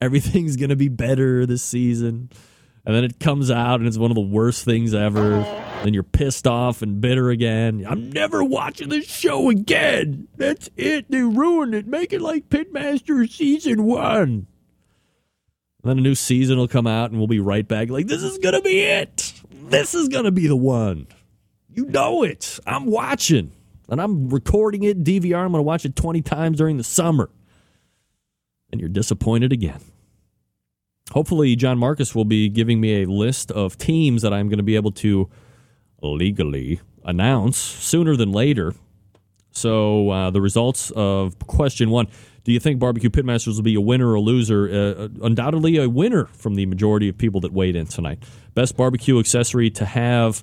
everything's 0.00 0.56
going 0.56 0.70
to 0.70 0.76
be 0.76 0.88
better 0.88 1.46
this 1.46 1.62
season. 1.62 2.30
And 2.84 2.94
then 2.94 3.04
it 3.04 3.20
comes 3.20 3.50
out 3.50 3.78
and 3.78 3.86
it's 3.86 3.96
one 3.96 4.10
of 4.10 4.16
the 4.16 4.20
worst 4.20 4.64
things 4.64 4.92
ever. 4.92 5.42
Then 5.84 5.94
you're 5.94 6.02
pissed 6.02 6.46
off 6.46 6.82
and 6.82 7.00
bitter 7.00 7.30
again. 7.30 7.84
I'm 7.88 8.10
never 8.10 8.42
watching 8.42 8.88
this 8.88 9.06
show 9.06 9.48
again. 9.48 10.26
That's 10.36 10.68
it. 10.76 11.08
They 11.08 11.22
ruined 11.22 11.74
it. 11.74 11.86
Make 11.86 12.12
it 12.12 12.20
like 12.20 12.48
Pitmaster 12.48 13.30
season 13.30 13.84
one. 13.84 14.48
Then 15.82 15.98
a 15.98 16.00
new 16.00 16.14
season 16.14 16.58
will 16.58 16.68
come 16.68 16.86
out 16.86 17.10
and 17.10 17.18
we'll 17.18 17.26
be 17.26 17.40
right 17.40 17.66
back 17.66 17.90
like, 17.90 18.06
this 18.06 18.22
is 18.22 18.38
going 18.38 18.54
to 18.54 18.62
be 18.62 18.80
it. 18.80 19.32
This 19.50 19.94
is 19.94 20.08
going 20.08 20.24
to 20.24 20.30
be 20.30 20.46
the 20.46 20.56
one. 20.56 21.08
You 21.68 21.86
know 21.86 22.22
it. 22.22 22.60
I'm 22.66 22.86
watching. 22.86 23.52
And 23.88 24.00
I'm 24.00 24.28
recording 24.28 24.84
it 24.84 25.02
DVR. 25.02 25.44
I'm 25.44 25.52
going 25.52 25.58
to 25.58 25.62
watch 25.62 25.84
it 25.84 25.96
20 25.96 26.22
times 26.22 26.58
during 26.58 26.76
the 26.76 26.84
summer. 26.84 27.30
And 28.70 28.80
you're 28.80 28.88
disappointed 28.88 29.52
again. 29.52 29.80
Hopefully, 31.10 31.56
John 31.56 31.78
Marcus 31.78 32.14
will 32.14 32.24
be 32.24 32.48
giving 32.48 32.80
me 32.80 33.02
a 33.02 33.06
list 33.06 33.50
of 33.50 33.76
teams 33.76 34.22
that 34.22 34.32
I'm 34.32 34.48
going 34.48 34.58
to 34.58 34.62
be 34.62 34.76
able 34.76 34.92
to 34.92 35.28
legally 36.00 36.80
announce 37.04 37.58
sooner 37.58 38.16
than 38.16 38.32
later. 38.32 38.74
So, 39.50 40.08
uh, 40.08 40.30
the 40.30 40.40
results 40.40 40.90
of 40.92 41.38
question 41.46 41.90
one 41.90 42.06
Do 42.44 42.52
you 42.52 42.58
think 42.58 42.80
Barbecue 42.80 43.10
Pitmasters 43.10 43.56
will 43.56 43.62
be 43.62 43.76
a 43.76 43.80
winner 43.80 44.08
or 44.08 44.14
a 44.14 44.20
loser? 44.20 44.68
Uh, 44.68 45.08
undoubtedly, 45.24 45.78
a 45.78 45.88
winner 45.88 46.24
from 46.26 46.56
the 46.56 46.66
majority 46.66 47.08
of 47.08 47.16
people 47.16 47.40
that 47.42 47.52
weighed 47.52 47.76
in 47.76 47.86
tonight. 47.86 48.22
Best 48.54 48.76
barbecue 48.76 49.18
accessory 49.18 49.70
to 49.70 49.84
have. 49.84 50.42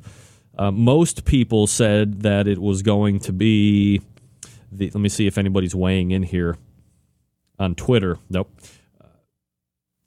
Uh, 0.57 0.71
most 0.71 1.25
people 1.25 1.67
said 1.67 2.21
that 2.21 2.47
it 2.47 2.59
was 2.59 2.81
going 2.81 3.19
to 3.19 3.33
be. 3.33 4.01
The, 4.71 4.85
let 4.91 5.01
me 5.01 5.09
see 5.09 5.27
if 5.27 5.37
anybody's 5.37 5.75
weighing 5.75 6.11
in 6.11 6.23
here 6.23 6.57
on 7.57 7.75
Twitter. 7.75 8.17
Nope. 8.29 8.49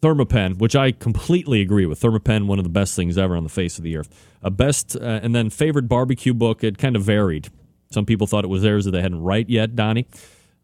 Thermapen, 0.02 0.58
which 0.58 0.74
I 0.74 0.90
completely 0.90 1.60
agree 1.60 1.86
with. 1.86 2.00
Thermapen, 2.00 2.46
one 2.46 2.58
of 2.58 2.64
the 2.64 2.70
best 2.70 2.96
things 2.96 3.16
ever 3.16 3.36
on 3.36 3.44
the 3.44 3.48
face 3.48 3.78
of 3.78 3.84
the 3.84 3.96
earth. 3.96 4.08
A 4.42 4.50
best, 4.50 4.96
uh, 4.96 5.20
and 5.22 5.32
then 5.34 5.48
favorite 5.48 5.88
barbecue 5.88 6.34
book. 6.34 6.64
It 6.64 6.76
kind 6.76 6.96
of 6.96 7.02
varied. 7.02 7.48
Some 7.92 8.04
people 8.04 8.26
thought 8.26 8.44
it 8.44 8.48
was 8.48 8.62
theirs 8.62 8.84
that 8.86 8.90
they 8.90 9.02
hadn't 9.02 9.22
write 9.22 9.48
yet. 9.48 9.76
Donny, 9.76 10.08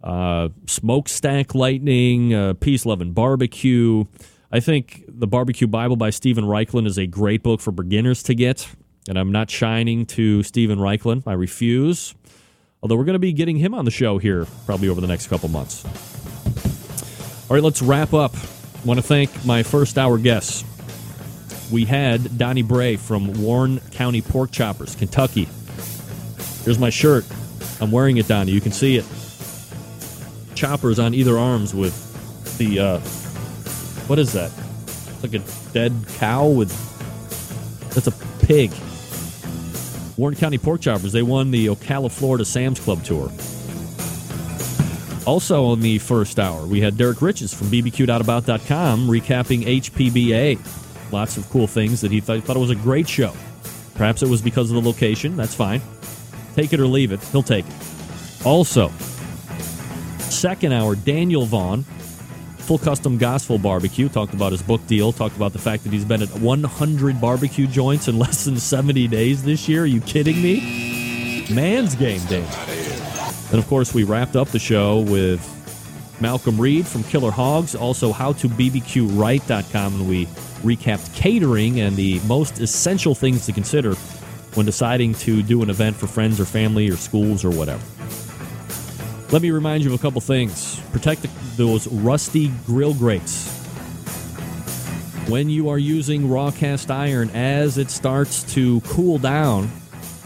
uh, 0.02 0.48
Smokestack 0.66 1.54
Lightning, 1.54 2.34
uh, 2.34 2.54
Peace, 2.54 2.86
Love, 2.86 3.00
and 3.00 3.14
Barbecue. 3.14 4.04
I 4.50 4.60
think 4.60 5.04
the 5.08 5.26
Barbecue 5.26 5.66
Bible 5.66 5.96
by 5.96 6.10
Steven 6.10 6.44
Raichlen 6.44 6.86
is 6.86 6.98
a 6.98 7.06
great 7.06 7.42
book 7.42 7.60
for 7.60 7.72
beginners 7.72 8.22
to 8.24 8.34
get. 8.34 8.68
And 9.08 9.18
I'm 9.18 9.32
not 9.32 9.50
shining 9.50 10.06
to 10.06 10.42
Steven 10.42 10.78
Raichlen. 10.78 11.22
I 11.26 11.32
refuse. 11.32 12.14
Although 12.82 12.96
we're 12.96 13.04
going 13.04 13.14
to 13.14 13.18
be 13.18 13.32
getting 13.32 13.56
him 13.56 13.74
on 13.74 13.84
the 13.84 13.90
show 13.90 14.18
here 14.18 14.46
probably 14.66 14.88
over 14.88 15.00
the 15.00 15.06
next 15.06 15.26
couple 15.26 15.48
months. 15.48 15.84
All 17.50 17.54
right, 17.54 17.62
let's 17.62 17.82
wrap 17.82 18.14
up. 18.14 18.34
I 18.36 18.84
want 18.84 19.00
to 19.00 19.06
thank 19.06 19.44
my 19.44 19.62
first 19.62 19.98
hour 19.98 20.18
guests. 20.18 20.64
We 21.72 21.84
had 21.84 22.38
Donny 22.38 22.62
Bray 22.62 22.96
from 22.96 23.42
Warren 23.42 23.80
County 23.92 24.22
Pork 24.22 24.50
Choppers, 24.52 24.94
Kentucky. 24.94 25.48
Here's 26.64 26.78
my 26.78 26.90
shirt. 26.90 27.24
I'm 27.80 27.90
wearing 27.90 28.16
it, 28.18 28.28
Donny. 28.28 28.52
You 28.52 28.60
can 28.60 28.72
see 28.72 28.96
it. 28.96 29.04
Choppers 30.58 30.98
on 30.98 31.14
either 31.14 31.38
arms 31.38 31.72
with 31.72 31.94
the, 32.58 32.80
uh, 32.80 32.98
what 34.08 34.18
is 34.18 34.32
that? 34.32 34.50
It's 34.86 35.22
like 35.22 35.34
a 35.34 35.72
dead 35.72 35.94
cow 36.16 36.48
with, 36.48 36.72
that's 37.94 38.08
a 38.08 38.44
pig. 38.44 38.72
Warren 40.16 40.34
County 40.34 40.58
Pork 40.58 40.80
Choppers, 40.80 41.12
they 41.12 41.22
won 41.22 41.52
the 41.52 41.66
Ocala, 41.66 42.10
Florida 42.10 42.44
Sam's 42.44 42.80
Club 42.80 43.04
Tour. 43.04 43.30
Also 45.28 45.64
on 45.66 45.80
the 45.80 45.98
first 45.98 46.40
hour, 46.40 46.66
we 46.66 46.80
had 46.80 46.96
Derrick 46.96 47.22
Riches 47.22 47.54
from 47.54 47.68
bbq.about.com 47.68 49.06
recapping 49.06 49.62
HPBA. 49.62 51.12
Lots 51.12 51.36
of 51.36 51.48
cool 51.50 51.68
things 51.68 52.00
that 52.00 52.10
he 52.10 52.20
th- 52.20 52.42
thought 52.42 52.56
it 52.56 52.58
was 52.58 52.70
a 52.70 52.74
great 52.74 53.08
show. 53.08 53.32
Perhaps 53.94 54.24
it 54.24 54.28
was 54.28 54.42
because 54.42 54.72
of 54.72 54.82
the 54.82 54.88
location. 54.88 55.36
That's 55.36 55.54
fine. 55.54 55.80
Take 56.56 56.72
it 56.72 56.80
or 56.80 56.86
leave 56.88 57.12
it. 57.12 57.22
He'll 57.26 57.44
take 57.44 57.64
it. 57.64 57.74
Also, 58.44 58.90
second 60.38 60.72
hour, 60.72 60.94
Daniel 60.94 61.46
Vaughn, 61.46 61.82
Full 61.82 62.78
Custom 62.78 63.18
Gospel 63.18 63.58
Barbecue, 63.58 64.08
talked 64.08 64.34
about 64.34 64.52
his 64.52 64.62
book 64.62 64.86
deal, 64.86 65.10
talked 65.10 65.34
about 65.34 65.52
the 65.52 65.58
fact 65.58 65.82
that 65.82 65.92
he's 65.92 66.04
been 66.04 66.22
at 66.22 66.28
100 66.28 67.20
barbecue 67.20 67.66
joints 67.66 68.06
in 68.06 68.18
less 68.20 68.44
than 68.44 68.56
70 68.56 69.08
days 69.08 69.42
this 69.42 69.68
year. 69.68 69.82
Are 69.82 69.86
you 69.86 70.00
kidding 70.00 70.40
me? 70.40 71.46
Man's 71.50 71.96
game 71.96 72.24
day. 72.26 72.46
And 73.50 73.58
of 73.58 73.66
course, 73.66 73.92
we 73.92 74.04
wrapped 74.04 74.36
up 74.36 74.48
the 74.48 74.60
show 74.60 75.00
with 75.00 75.40
Malcolm 76.20 76.60
Reed 76.60 76.86
from 76.86 77.02
Killer 77.04 77.32
Hogs, 77.32 77.74
also 77.74 78.12
howtobbqright.com, 78.12 79.94
and 79.94 80.08
we 80.08 80.26
recapped 80.62 81.14
catering 81.16 81.80
and 81.80 81.96
the 81.96 82.20
most 82.26 82.60
essential 82.60 83.14
things 83.14 83.44
to 83.46 83.52
consider 83.52 83.94
when 84.54 84.66
deciding 84.66 85.14
to 85.14 85.42
do 85.42 85.62
an 85.64 85.70
event 85.70 85.96
for 85.96 86.06
friends 86.06 86.38
or 86.38 86.44
family 86.44 86.88
or 86.88 86.96
schools 86.96 87.44
or 87.44 87.50
whatever. 87.50 87.82
Let 89.30 89.42
me 89.42 89.50
remind 89.50 89.84
you 89.84 89.92
of 89.92 89.98
a 89.98 90.02
couple 90.02 90.20
things. 90.20 90.80
Protect 90.92 91.22
the, 91.22 91.28
those 91.56 91.86
rusty 91.88 92.48
grill 92.66 92.94
grates. 92.94 93.48
When 95.28 95.50
you 95.50 95.68
are 95.68 95.78
using 95.78 96.30
raw 96.30 96.50
cast 96.50 96.90
iron, 96.90 97.30
as 97.30 97.76
it 97.76 97.90
starts 97.90 98.42
to 98.54 98.80
cool 98.82 99.18
down 99.18 99.70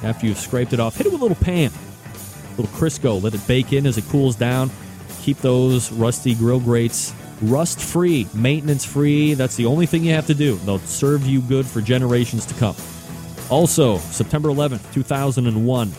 after 0.02 0.26
you've 0.26 0.38
scraped 0.38 0.72
it 0.72 0.78
off, 0.78 0.96
hit 0.96 1.06
it 1.06 1.12
with 1.12 1.20
a 1.20 1.24
little 1.24 1.42
pan, 1.42 1.72
a 1.72 2.60
little 2.60 2.78
Crisco. 2.78 3.20
Let 3.20 3.34
it 3.34 3.44
bake 3.48 3.72
in 3.72 3.86
as 3.86 3.98
it 3.98 4.04
cools 4.04 4.36
down. 4.36 4.70
Keep 5.22 5.38
those 5.38 5.90
rusty 5.90 6.34
grill 6.34 6.60
grates 6.60 7.12
rust 7.42 7.80
free, 7.80 8.26
maintenance 8.34 8.84
free. 8.84 9.34
That's 9.34 9.56
the 9.56 9.66
only 9.66 9.86
thing 9.86 10.04
you 10.04 10.12
have 10.12 10.26
to 10.28 10.34
do. 10.34 10.56
They'll 10.56 10.78
serve 10.80 11.26
you 11.26 11.40
good 11.40 11.66
for 11.66 11.80
generations 11.80 12.46
to 12.46 12.54
come. 12.54 12.76
Also, 13.50 13.98
September 13.98 14.48
11th, 14.48 14.92
2001. 14.94 15.92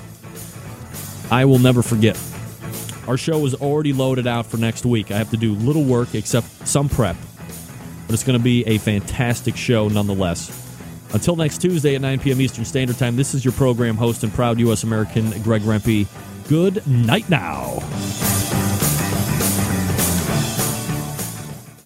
I 1.30 1.46
will 1.46 1.60
never 1.60 1.82
forget. 1.82 2.18
Our 3.08 3.18
show 3.18 3.46
is 3.46 3.54
already 3.56 3.94
loaded 3.94 4.28
out 4.28 4.46
for 4.46 4.58
next 4.58 4.86
week. 4.86 5.12
I 5.12 5.18
have 5.18 5.30
to 5.32 5.38
do 5.38 5.54
little 5.54 5.84
work 5.84 6.16
except 6.16 6.68
some 6.68 6.88
prep. 6.90 7.18
But 8.08 8.14
it's 8.14 8.24
going 8.24 8.38
to 8.38 8.44
be 8.44 8.66
a 8.66 8.78
fantastic 8.78 9.56
show 9.56 9.88
nonetheless. 9.88 10.60
Until 11.14 11.36
next 11.36 11.60
Tuesday 11.60 11.96
at 11.96 12.02
9 12.02 12.20
p.m. 12.20 12.42
Eastern 12.42 12.66
Standard 12.66 12.98
Time, 12.98 13.16
this 13.16 13.34
is 13.34 13.46
your 13.46 13.52
program 13.54 13.96
host 13.96 14.24
and 14.24 14.34
proud 14.34 14.60
U.S. 14.60 14.84
American, 14.84 15.30
Greg 15.44 15.62
Rempe. 15.62 16.08
Good 16.48 16.86
night 16.88 17.30
now. 17.30 17.80